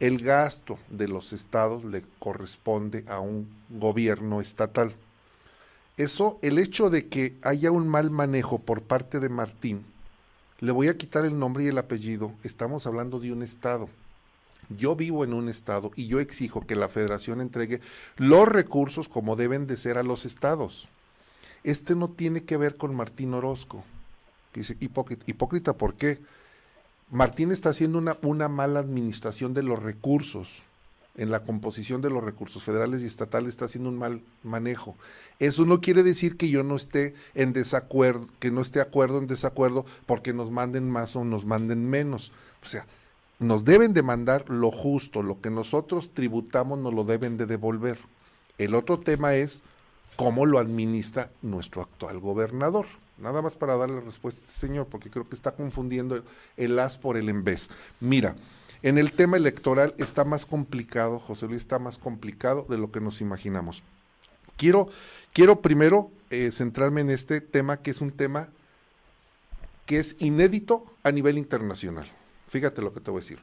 [0.00, 4.96] El gasto de los estados le corresponde a un gobierno estatal
[5.96, 9.84] eso, el hecho de que haya un mal manejo por parte de Martín,
[10.60, 13.88] le voy a quitar el nombre y el apellido, estamos hablando de un Estado.
[14.68, 17.80] Yo vivo en un Estado y yo exijo que la federación entregue
[18.16, 20.88] los recursos como deben de ser a los estados.
[21.62, 23.84] Este no tiene que ver con Martín Orozco.
[24.54, 26.20] Dice, hipócrita, hipócrita, ¿por qué?
[27.10, 30.62] Martín está haciendo una, una mala administración de los recursos
[31.16, 34.96] en la composición de los recursos federales y estatales está haciendo un mal manejo.
[35.38, 39.26] Eso no quiere decir que yo no esté en desacuerdo, que no esté acuerdo en
[39.26, 42.32] desacuerdo porque nos manden más o nos manden menos.
[42.62, 42.86] O sea,
[43.38, 47.98] nos deben de mandar lo justo, lo que nosotros tributamos nos lo deben de devolver.
[48.58, 49.62] El otro tema es
[50.16, 52.86] cómo lo administra nuestro actual gobernador.
[53.18, 56.22] Nada más para darle respuesta a este señor, porque creo que está confundiendo
[56.56, 57.70] el as por el en vez.
[58.00, 58.36] Mira,
[58.82, 63.00] en el tema electoral está más complicado, José Luis, está más complicado de lo que
[63.00, 63.82] nos imaginamos.
[64.56, 64.88] Quiero,
[65.32, 68.48] quiero primero eh, centrarme en este tema que es un tema
[69.86, 72.06] que es inédito a nivel internacional.
[72.48, 73.38] Fíjate lo que te voy a decir.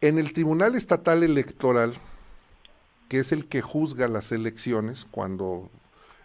[0.00, 1.94] En el Tribunal Estatal Electoral,
[3.08, 5.70] que es el que juzga las elecciones, cuando,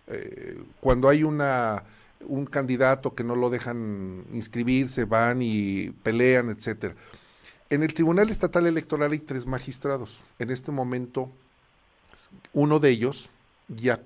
[0.08, 1.84] eh, cuando hay una,
[2.28, 6.96] un candidato que no lo dejan inscribirse, van y pelean, etcétera.
[7.70, 10.24] En el Tribunal Estatal Electoral hay tres magistrados.
[10.40, 11.30] En este momento,
[12.54, 13.30] uno de ellos
[13.68, 13.98] ya,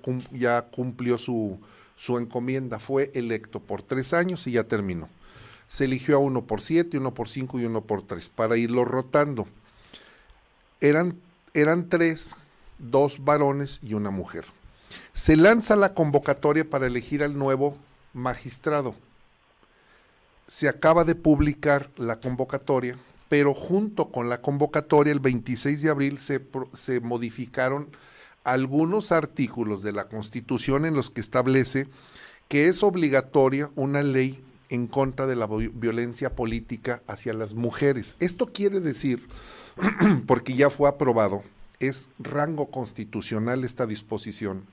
[0.70, 1.58] cumplió su,
[1.96, 5.08] su encomienda, fue electo por tres años y ya terminó.
[5.66, 8.84] Se eligió a uno por siete, uno por cinco y uno por tres, para irlo
[8.84, 9.48] rotando.
[10.82, 11.18] Eran,
[11.54, 12.36] eran tres,
[12.78, 14.44] dos varones y una mujer.
[15.14, 17.78] Se lanza la convocatoria para elegir al nuevo
[18.12, 18.94] magistrado.
[20.46, 22.98] Se acaba de publicar la convocatoria,
[23.34, 27.88] pero junto con la convocatoria, el 26 de abril se, modificaron
[28.44, 31.88] algunos artículos de la Constitución en los que establece
[32.46, 38.14] que es obligatoria una ley en contra de la violencia política hacia las mujeres.
[38.20, 39.26] Esto quiere decir,
[40.28, 41.42] porque ya fue aprobado,
[41.80, 44.64] es rango constitucional esta disposición.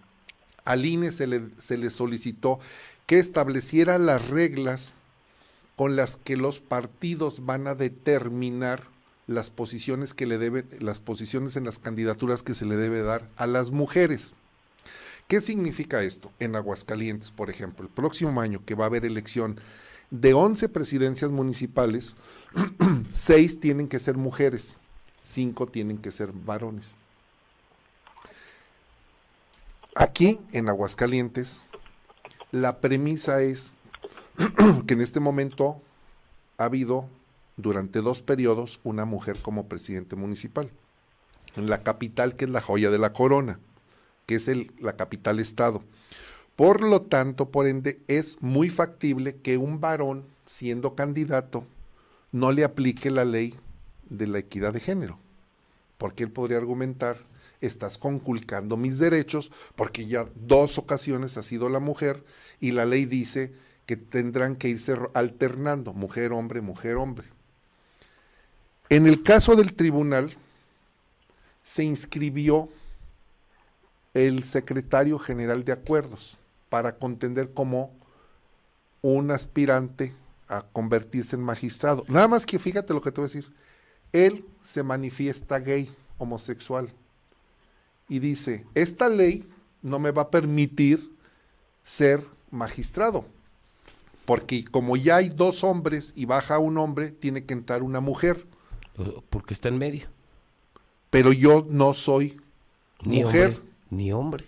[0.66, 2.60] Al INE se le solicitó
[3.08, 4.94] que estableciera las reglas
[5.82, 8.84] con las que los partidos van a determinar
[9.26, 13.28] las posiciones que le debe, las posiciones en las candidaturas que se le debe dar
[13.36, 14.36] a las mujeres.
[15.28, 16.32] ¿Qué significa esto?
[16.38, 19.60] En Aguascalientes, por ejemplo, el próximo año que va a haber elección
[20.12, 22.16] de 11 presidencias municipales,
[23.12, 24.76] 6 tienen que ser mujeres,
[25.24, 26.96] 5 tienen que ser varones.
[29.96, 31.66] Aquí, en Aguascalientes,
[32.52, 33.74] la premisa es
[34.88, 35.82] que en este momento
[36.58, 37.08] ha habido
[37.58, 40.72] durante dos periodos una mujer como presidente municipal.
[41.56, 43.60] En la capital, que es la joya de la corona,
[44.26, 45.84] que es el, la capital estado.
[46.56, 51.66] Por lo tanto, por ende, es muy factible que un varón, siendo candidato,
[52.32, 53.54] no le aplique la ley
[54.10, 55.18] de la equidad de género.
[55.98, 57.18] Porque él podría argumentar,
[57.60, 62.24] estás conculcando mis derechos, porque ya dos ocasiones ha sido la mujer
[62.60, 63.54] y la ley dice
[63.92, 67.28] que tendrán que irse alternando, mujer, hombre, mujer, hombre.
[68.88, 70.34] En el caso del tribunal,
[71.62, 72.70] se inscribió
[74.14, 76.38] el secretario general de acuerdos
[76.70, 77.94] para contender como
[79.02, 80.14] un aspirante
[80.48, 82.06] a convertirse en magistrado.
[82.08, 83.54] Nada más que fíjate lo que te voy a decir.
[84.14, 86.88] Él se manifiesta gay, homosexual,
[88.08, 91.14] y dice, esta ley no me va a permitir
[91.84, 93.26] ser magistrado,
[94.26, 98.46] porque como ya hay dos hombres y baja un hombre, tiene que entrar una mujer.
[99.30, 100.08] Porque está en medio.
[101.10, 102.40] Pero yo no soy
[103.04, 103.50] ni mujer.
[103.50, 104.46] Hombre, ni hombre.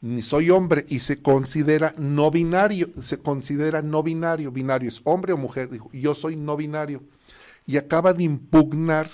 [0.00, 5.32] Ni soy hombre y se considera no binario, se considera no binario, binario es hombre
[5.32, 7.02] o mujer, dijo, yo soy no binario.
[7.66, 9.10] Y acaba de impugnar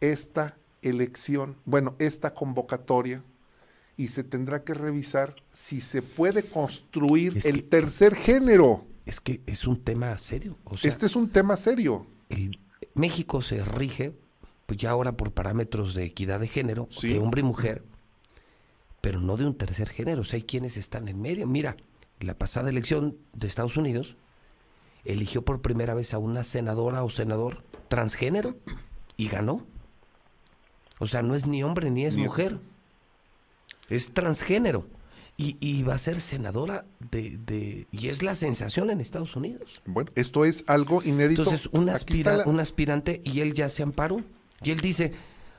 [0.00, 3.22] esta elección, bueno, esta convocatoria,
[3.96, 8.84] y se tendrá que revisar si se puede construir el tercer género.
[9.06, 10.56] Es que es un tema serio.
[10.82, 12.06] este es un tema serio.
[12.28, 12.58] El,
[12.94, 14.14] México se rige,
[14.66, 17.84] pues ya ahora por parámetros de equidad de género, de hombre y mujer,
[19.00, 20.22] pero no de un tercer género.
[20.22, 21.46] O sea, hay quienes están en medio.
[21.46, 21.76] Mira,
[22.20, 24.16] la pasada elección de Estados Unidos
[25.04, 28.56] eligió por primera vez a una senadora o senador transgénero
[29.16, 29.66] y ganó.
[30.98, 32.58] O sea, no es ni hombre ni es mujer.
[33.90, 34.86] Es transgénero.
[35.36, 39.82] Y, va a ser senadora de, de, Y es la sensación en Estados Unidos.
[39.84, 41.42] Bueno, esto es algo inédito.
[41.42, 41.90] Entonces, un,
[42.46, 44.22] un aspirante y él ya se amparó.
[44.62, 45.12] Y él dice,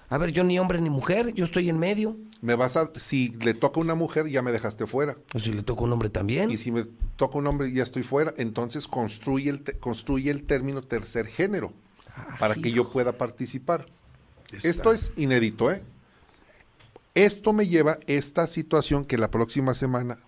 [0.09, 2.15] a ver, yo ni hombre ni mujer, yo estoy en medio.
[2.41, 2.91] Me vas a...
[2.95, 5.17] Si le toca una mujer, ya me dejaste fuera.
[5.33, 6.51] O si le toca un hombre también.
[6.51, 8.33] Y si me toca un hombre, ya estoy fuera.
[8.37, 11.73] Entonces construye el, construye el término tercer género
[12.39, 13.87] para que yo pueda participar.
[14.63, 15.83] Esto es inédito, ¿eh?
[17.15, 20.19] Esto me lleva a esta situación que la próxima semana...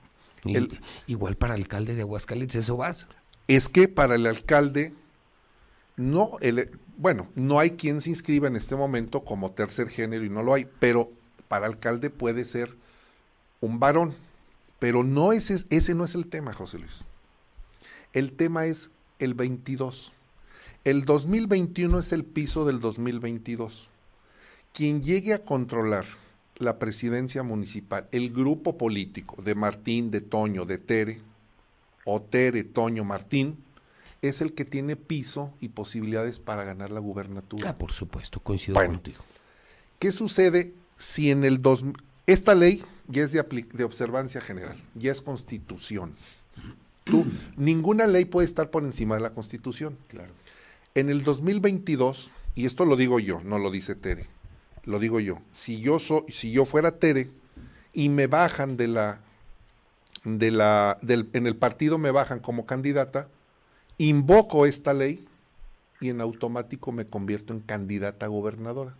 [1.06, 3.06] igual para el alcalde de Aguascalientes, eso vas.
[3.48, 4.93] Es que para el alcalde,
[5.98, 10.30] no, el, bueno, no hay quien se inscriba en este momento como tercer género y
[10.30, 11.11] no lo hay, pero
[11.49, 12.74] para alcalde puede ser
[13.59, 14.16] un varón.
[14.80, 17.03] Pero no ese, ese no es el tema, José Luis.
[18.14, 20.14] El tema es el 22.
[20.85, 23.90] El 2021 es el piso del 2022.
[24.72, 26.06] Quien llegue a controlar
[26.60, 31.22] la presidencia municipal, el grupo político de Martín, de Toño, de Tere,
[32.06, 33.58] o Tere, Toño, Martín,
[34.22, 37.69] es el que tiene piso y posibilidades para ganar la gubernatura.
[37.69, 39.24] Ah, por supuesto, coincido contigo.
[40.00, 41.84] ¿Qué sucede si en el dos,
[42.26, 46.16] esta ley ya es de, de observancia general, ya es constitución?
[47.03, 49.98] Tú, ninguna ley puede estar por encima de la constitución.
[50.08, 50.34] Claro.
[50.94, 54.26] En el 2022 y esto lo digo yo, no lo dice Tere,
[54.88, 57.30] lo digo yo, si yo, so, si yo fuera Tere
[57.91, 59.19] y me bajan de la,
[60.24, 63.27] de la, del, en el partido me bajan como candidata,
[63.98, 65.27] invoco esta ley
[65.99, 68.95] y en automático me convierto en candidata a gobernadora,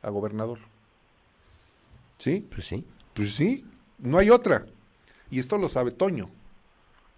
[0.00, 0.60] a gobernador.
[2.18, 2.46] ¿Sí?
[2.50, 2.86] Pues sí.
[3.12, 3.66] Pues sí,
[3.98, 4.64] no hay otra.
[5.30, 6.30] Y esto lo sabe Toño,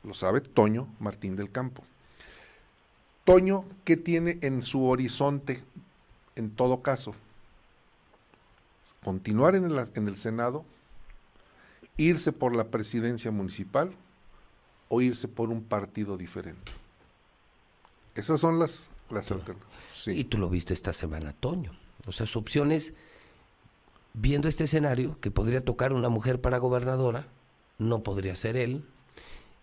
[0.03, 1.85] lo sabe Toño Martín del Campo.
[3.25, 5.63] Toño, ¿qué tiene en su horizonte
[6.35, 7.15] en todo caso?
[9.03, 10.65] Continuar en el, en el Senado,
[11.97, 13.93] irse por la presidencia municipal
[14.89, 16.73] o irse por un partido diferente.
[18.15, 19.73] Esas son las, las alternativas.
[19.91, 20.13] Sí.
[20.13, 21.73] Y tú lo viste esta semana, Toño.
[22.07, 22.95] O sea, su opción es,
[24.13, 27.27] viendo este escenario, que podría tocar una mujer para gobernadora,
[27.79, 28.85] no podría ser él,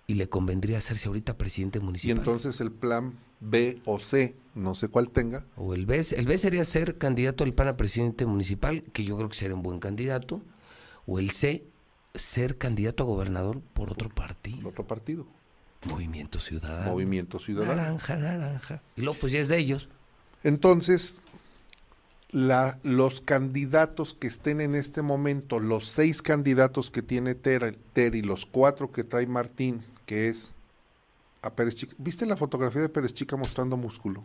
[0.09, 2.17] y le convendría hacerse ahorita presidente municipal.
[2.17, 5.45] Y entonces el plan B o C, no sé cuál tenga.
[5.55, 9.15] O el B, el B sería ser candidato del PAN a presidente municipal, que yo
[9.17, 10.41] creo que sería un buen candidato.
[11.05, 11.63] O el C,
[12.15, 14.69] ser candidato a gobernador por otro partido.
[14.69, 15.27] Otro partido.
[15.88, 16.89] Movimiento Ciudadano.
[16.89, 17.75] Movimiento Ciudadano.
[17.75, 18.81] Naranja, naranja.
[18.95, 19.89] Y luego pues ya es de ellos.
[20.43, 21.21] Entonces,
[22.31, 28.15] la, los candidatos que estén en este momento, los seis candidatos que tiene Ter, Ter
[28.15, 30.55] y los cuatro que trae Martín, que es
[31.43, 31.93] a Pérez Chica.
[31.99, 34.23] ¿Viste la fotografía de Pérez Chica mostrando músculo?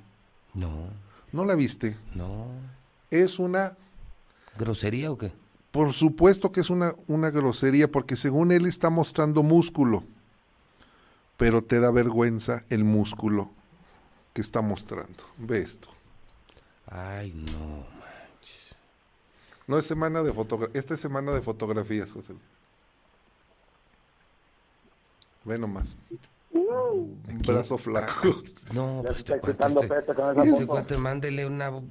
[0.55, 0.89] No.
[1.31, 1.99] ¿No la viste?
[2.15, 2.47] No.
[3.11, 3.77] Es una...
[4.57, 5.35] ¿Grosería o qué?
[5.71, 10.05] Por supuesto que es una, una grosería, porque según él está mostrando músculo,
[11.37, 13.51] pero te da vergüenza el músculo
[14.33, 15.23] que está mostrando.
[15.37, 15.91] Ve esto.
[16.87, 18.75] Ay, no manches.
[19.67, 22.33] No es semana de fotografías, esta es semana de fotografías, José.
[25.45, 25.97] Ve nomás.
[26.53, 28.43] Un brazo flaco.
[28.73, 31.89] No, pues este cuate, este, este cuate, mándele una, un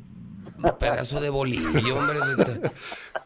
[0.79, 2.17] pedazo de bolillo, hombre.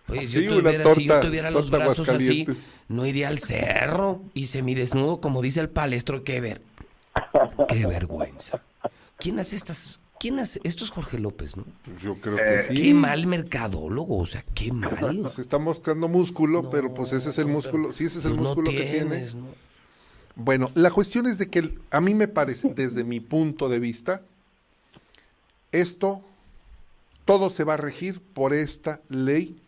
[0.10, 2.46] Oye, si, Sí, yo tuviera, si yo torta- tuviera los torta brazos así,
[2.88, 6.24] no iría al cerro y semidesnudo, como dice el palestro.
[6.24, 6.62] Qué ver,
[7.68, 8.62] qué vergüenza.
[9.18, 10.00] ¿Quién hace estas?
[10.20, 10.60] ¿Quién hace?
[10.64, 11.66] Esto es Jorge López, ¿no?
[11.86, 12.74] Pues yo creo que sí.
[12.76, 15.30] Qué mal mercadólogo, o sea, qué mal.
[15.30, 18.42] Se está mostrando músculo, pero pues ese es el músculo, sí, ese es el Pues
[18.42, 19.28] no músculo que tiene.
[20.40, 24.22] Bueno, la cuestión es de que a mí me parece, desde mi punto de vista,
[25.72, 26.22] esto,
[27.26, 29.60] todo se va a regir por esta ley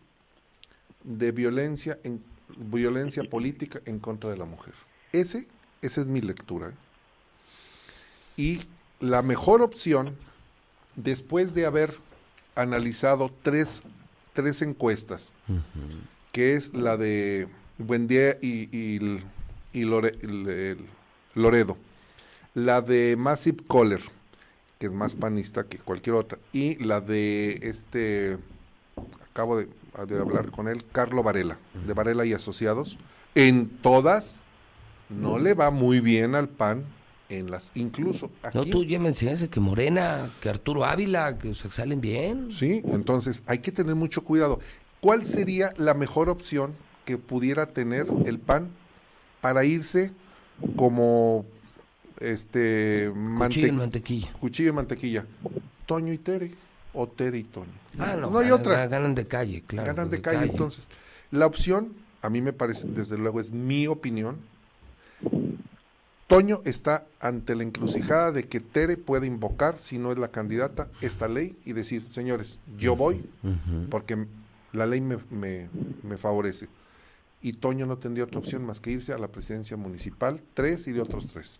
[1.02, 2.22] de violencia, en,
[2.56, 4.74] violencia política en contra de la mujer.
[5.12, 5.48] Ese,
[5.82, 6.72] esa es mi lectura.
[8.36, 8.62] Y
[9.00, 10.16] la mejor opción,
[10.94, 11.96] después de haber
[12.54, 13.82] analizado tres,
[14.34, 15.32] tres encuestas,
[16.30, 19.20] que es la de Buendía y, y,
[19.72, 20.78] y Lore- el-
[21.34, 21.76] Loredo,
[22.54, 24.02] la de Massive Kohler,
[24.78, 28.38] que es más panista que cualquier otra, y la de este,
[29.30, 29.68] acabo de,
[30.06, 32.98] de hablar con él, Carlo Varela, de Varela y Asociados,
[33.34, 34.42] en todas
[35.08, 36.84] no le va muy bien al PAN,
[37.28, 41.54] en las, incluso No, tú ya me enseñaste que Morena, que Arturo Ávila, que o
[41.54, 42.50] sea, salen bien.
[42.50, 44.58] Sí, entonces hay que tener mucho cuidado.
[45.00, 46.74] ¿Cuál sería la mejor opción
[47.04, 48.70] que pudiera tener el PAN
[49.40, 50.12] para irse
[50.76, 51.44] como
[52.20, 54.32] este Cuchillo mantequilla.
[54.34, 55.26] Cuchillo en mantequilla.
[55.86, 56.50] Toño y Tere
[56.92, 57.70] o Tere y Toño.
[57.98, 58.86] Ah, no, hay ganan- otra.
[58.86, 59.86] Ganan de calle, claro.
[59.86, 60.44] Ganan de calle.
[60.50, 60.88] Entonces,
[61.30, 64.36] la opción, a mí me parece, desde luego es mi opinión.
[66.26, 70.88] Toño está ante la encrucijada de que Tere puede invocar, si no es la candidata,
[71.00, 73.24] esta ley y decir, señores, yo voy
[73.90, 74.26] porque
[74.72, 75.68] la ley me, me-
[76.04, 76.68] me favorece.
[77.42, 80.92] Y Toño no tendría otra opción más que irse a la presidencia municipal, tres y
[80.92, 81.58] de otros tres.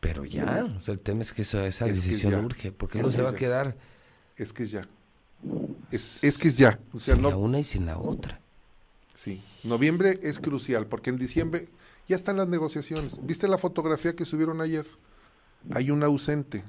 [0.00, 2.98] Pero ya, o sea, el tema es que eso- esa Es que decisión urge, porque
[3.00, 3.76] no se va a quedar
[4.36, 4.86] Es que es ya.
[5.90, 6.78] Es, es que es ya.
[6.92, 8.40] O sea, sin no, la una y sin la otra.
[9.14, 11.68] Sí, noviembre es crucial porque en diciembre
[12.06, 13.18] ya están las negociaciones.
[13.26, 14.86] ¿Viste la fotografía que subieron ayer?
[15.70, 16.62] Hay un ausente.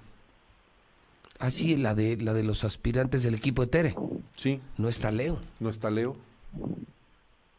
[1.39, 3.95] Ah, sí, la de, la de los aspirantes del equipo de Tere.
[4.37, 4.61] Sí.
[4.77, 5.39] No está Leo.
[5.59, 6.15] No está Leo.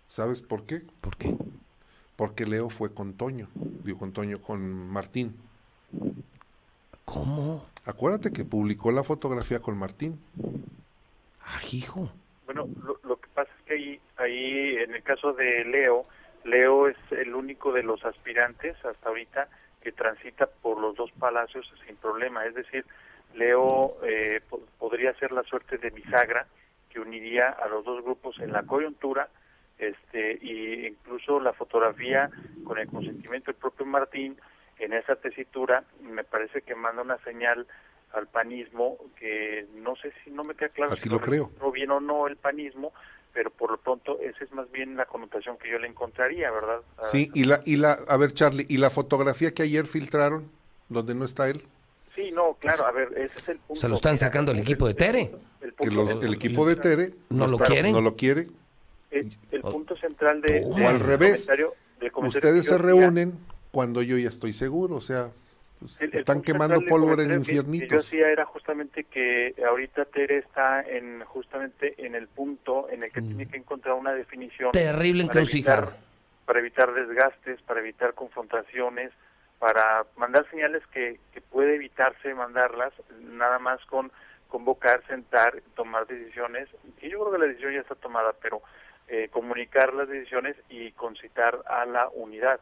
[0.09, 0.81] ¿Sabes por qué?
[1.03, 1.37] ¿Por qué?
[2.17, 3.49] Porque Leo fue con Toño.
[3.85, 5.37] Digo, con Toño, con Martín.
[7.05, 7.65] ¿Cómo?
[7.85, 10.19] Acuérdate que publicó la fotografía con Martín.
[11.45, 12.11] Ah, hijo.
[12.47, 16.07] Bueno, lo, lo que pasa es que ahí, ahí, en el caso de Leo,
[16.45, 19.49] Leo es el único de los aspirantes hasta ahorita
[19.83, 22.47] que transita por los dos palacios sin problema.
[22.47, 22.85] Es decir,
[23.35, 26.47] Leo eh, po- podría ser la suerte de bisagra
[26.91, 29.29] que uniría a los dos grupos en la coyuntura
[29.79, 32.31] este y incluso la fotografía
[32.65, 34.37] con el consentimiento del propio Martín
[34.79, 37.67] en esa tesitura me parece que manda una señal
[38.13, 41.51] al panismo, que no sé si no me queda claro Así si lo creo.
[41.73, 42.93] bien o no el panismo,
[43.35, 46.81] pero por lo pronto esa es más bien la connotación que yo le encontraría, ¿verdad?
[47.03, 50.51] Sí, y la, y la, a ver, Charlie, ¿y la fotografía que ayer filtraron,
[50.89, 51.63] donde no está él?
[52.15, 53.81] Sí, no, claro, a ver, ese es el punto.
[53.81, 55.31] Se lo están sacando el equipo de Tere.
[55.61, 57.93] el equipo de Tere ¿No lo está- quieren?
[57.93, 58.47] no lo quiere.
[59.11, 62.87] El, el punto central de, O de- al revés, comentario- del comentario ustedes se hacía,
[62.87, 63.39] reúnen
[63.71, 65.31] cuando yo ya estoy seguro, o sea,
[65.79, 68.07] pues, el- están quemando pólvora en comentario que- Que yo infiernitos.
[68.07, 73.23] hacía era justamente que ahorita Tere está en justamente en el punto en el que
[73.23, 74.73] tiene que encontrar una definición.
[74.73, 75.79] Terrible para encrucijada.
[75.83, 76.09] evitar-
[76.45, 79.13] Para evitar desgastes, para evitar confrontaciones,
[79.59, 84.11] para mandar señales que, que puede evitarse mandarlas, nada más con
[84.49, 86.69] convocar, sentar, tomar decisiones.
[87.03, 88.63] Y yo creo que la decisión ya está tomada, pero
[89.09, 92.61] eh, comunicar las decisiones y concitar a la unidad.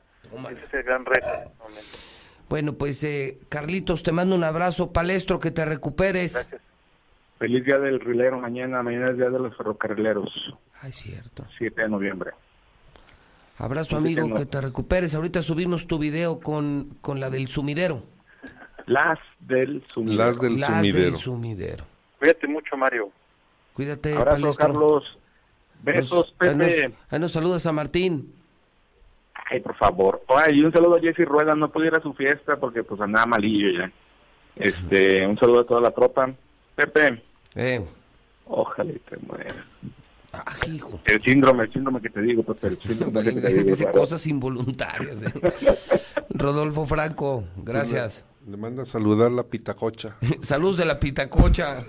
[0.51, 1.27] Ese es el gran reto.
[1.29, 1.99] en este momento.
[2.49, 4.93] Bueno, pues eh, Carlitos, te mando un abrazo.
[4.93, 6.47] Palestro, que te recuperes.
[7.39, 10.55] Feliz día del rilero mañana, mañana es día de los ferrocarrileros.
[10.81, 11.45] Ay, cierto.
[11.59, 12.31] 7 de noviembre.
[13.59, 14.37] Abrazo, amigo, que no.
[14.37, 15.15] que te recuperes.
[15.15, 18.03] Ahorita subimos tu video con, con la del sumidero.
[18.87, 20.25] Las del sumidero.
[20.25, 21.05] Las del Las sumidero.
[21.05, 21.85] del sumidero.
[22.19, 23.11] Cuídate mucho, Mario.
[23.75, 24.67] Cuídate, Abrazo, Palestro.
[24.67, 25.19] Carlos.
[25.83, 26.95] Besos, Nos- ahí nos- Pepe.
[27.11, 28.33] ahí nos saludas a Martín.
[29.51, 30.23] Ay, por favor.
[30.29, 33.01] Ay, y un saludo a Jesse Rueda, no pude ir a su fiesta porque pues
[33.01, 33.93] andaba malillo ya.
[34.57, 36.33] Este, un saludo a toda la tropa.
[36.75, 37.23] Pepe.
[37.55, 37.85] Eh.
[38.47, 39.57] Ojalá y te mueras.
[40.33, 41.01] Ah, hijo.
[41.05, 43.63] El síndrome, el síndrome que te digo, Pepe, el síndrome que te digo.
[43.71, 44.01] Dice claro.
[44.01, 45.23] cosas involuntarias.
[45.23, 45.33] eh.
[46.31, 48.25] Rodolfo Franco, gracias.
[48.45, 50.17] Le, le manda a saludar la pitacocha.
[50.43, 51.85] Saludos de la Pitacocha.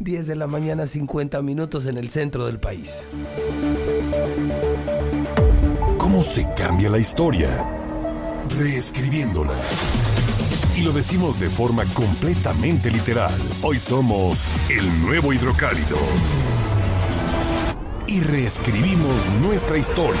[0.00, 3.06] 10 de la mañana, 50 minutos en el centro del país.
[5.98, 7.50] ¿Cómo se cambia la historia?
[8.58, 9.52] Reescribiéndola.
[10.74, 13.34] Y lo decimos de forma completamente literal.
[13.60, 15.98] Hoy somos el nuevo hidrocálido.
[18.06, 20.20] Y reescribimos nuestra historia.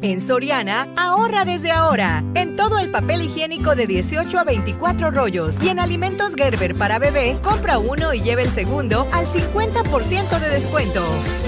[0.00, 2.22] En Soriana, ahorra desde ahora.
[2.34, 7.00] En todo el papel higiénico de 18 a 24 rollos y en alimentos Gerber para
[7.00, 11.02] bebé, compra uno y lleve el segundo al 50% de descuento.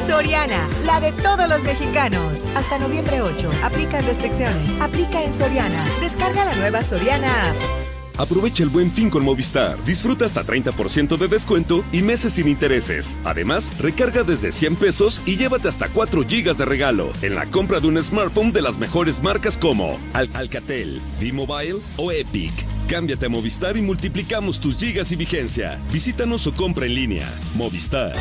[0.09, 2.45] Soriana, la de todos los mexicanos.
[2.57, 3.51] Hasta noviembre 8.
[3.63, 4.81] Aplica restricciones.
[4.81, 5.85] Aplica en Soriana.
[6.01, 7.90] Descarga la nueva Soriana app.
[8.19, 9.83] Aprovecha el buen fin con Movistar.
[9.85, 13.17] Disfruta hasta 30% de descuento y meses sin intereses.
[13.25, 17.81] Además, recarga desde 100 pesos y llévate hasta 4 gigas de regalo en la compra
[17.81, 22.53] de un smartphone de las mejores marcas como Al- Alcatel, B-Mobile o Epic.
[22.89, 25.81] Cámbiate a Movistar y multiplicamos tus gigas y vigencia.
[25.93, 27.33] Visítanos o compra en línea.
[27.55, 28.13] Movistar.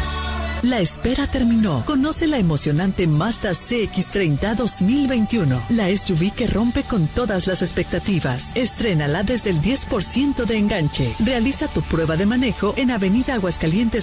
[0.62, 1.86] La espera terminó.
[1.86, 5.62] Conoce la emocionante Mazda CX30 2021.
[5.70, 8.52] La SUV que rompe con todas las expectativas.
[8.56, 11.16] Estrénala desde el 10% de enganche.
[11.24, 13.90] Realiza tu prueba de manejo en Avenida Aguascalientes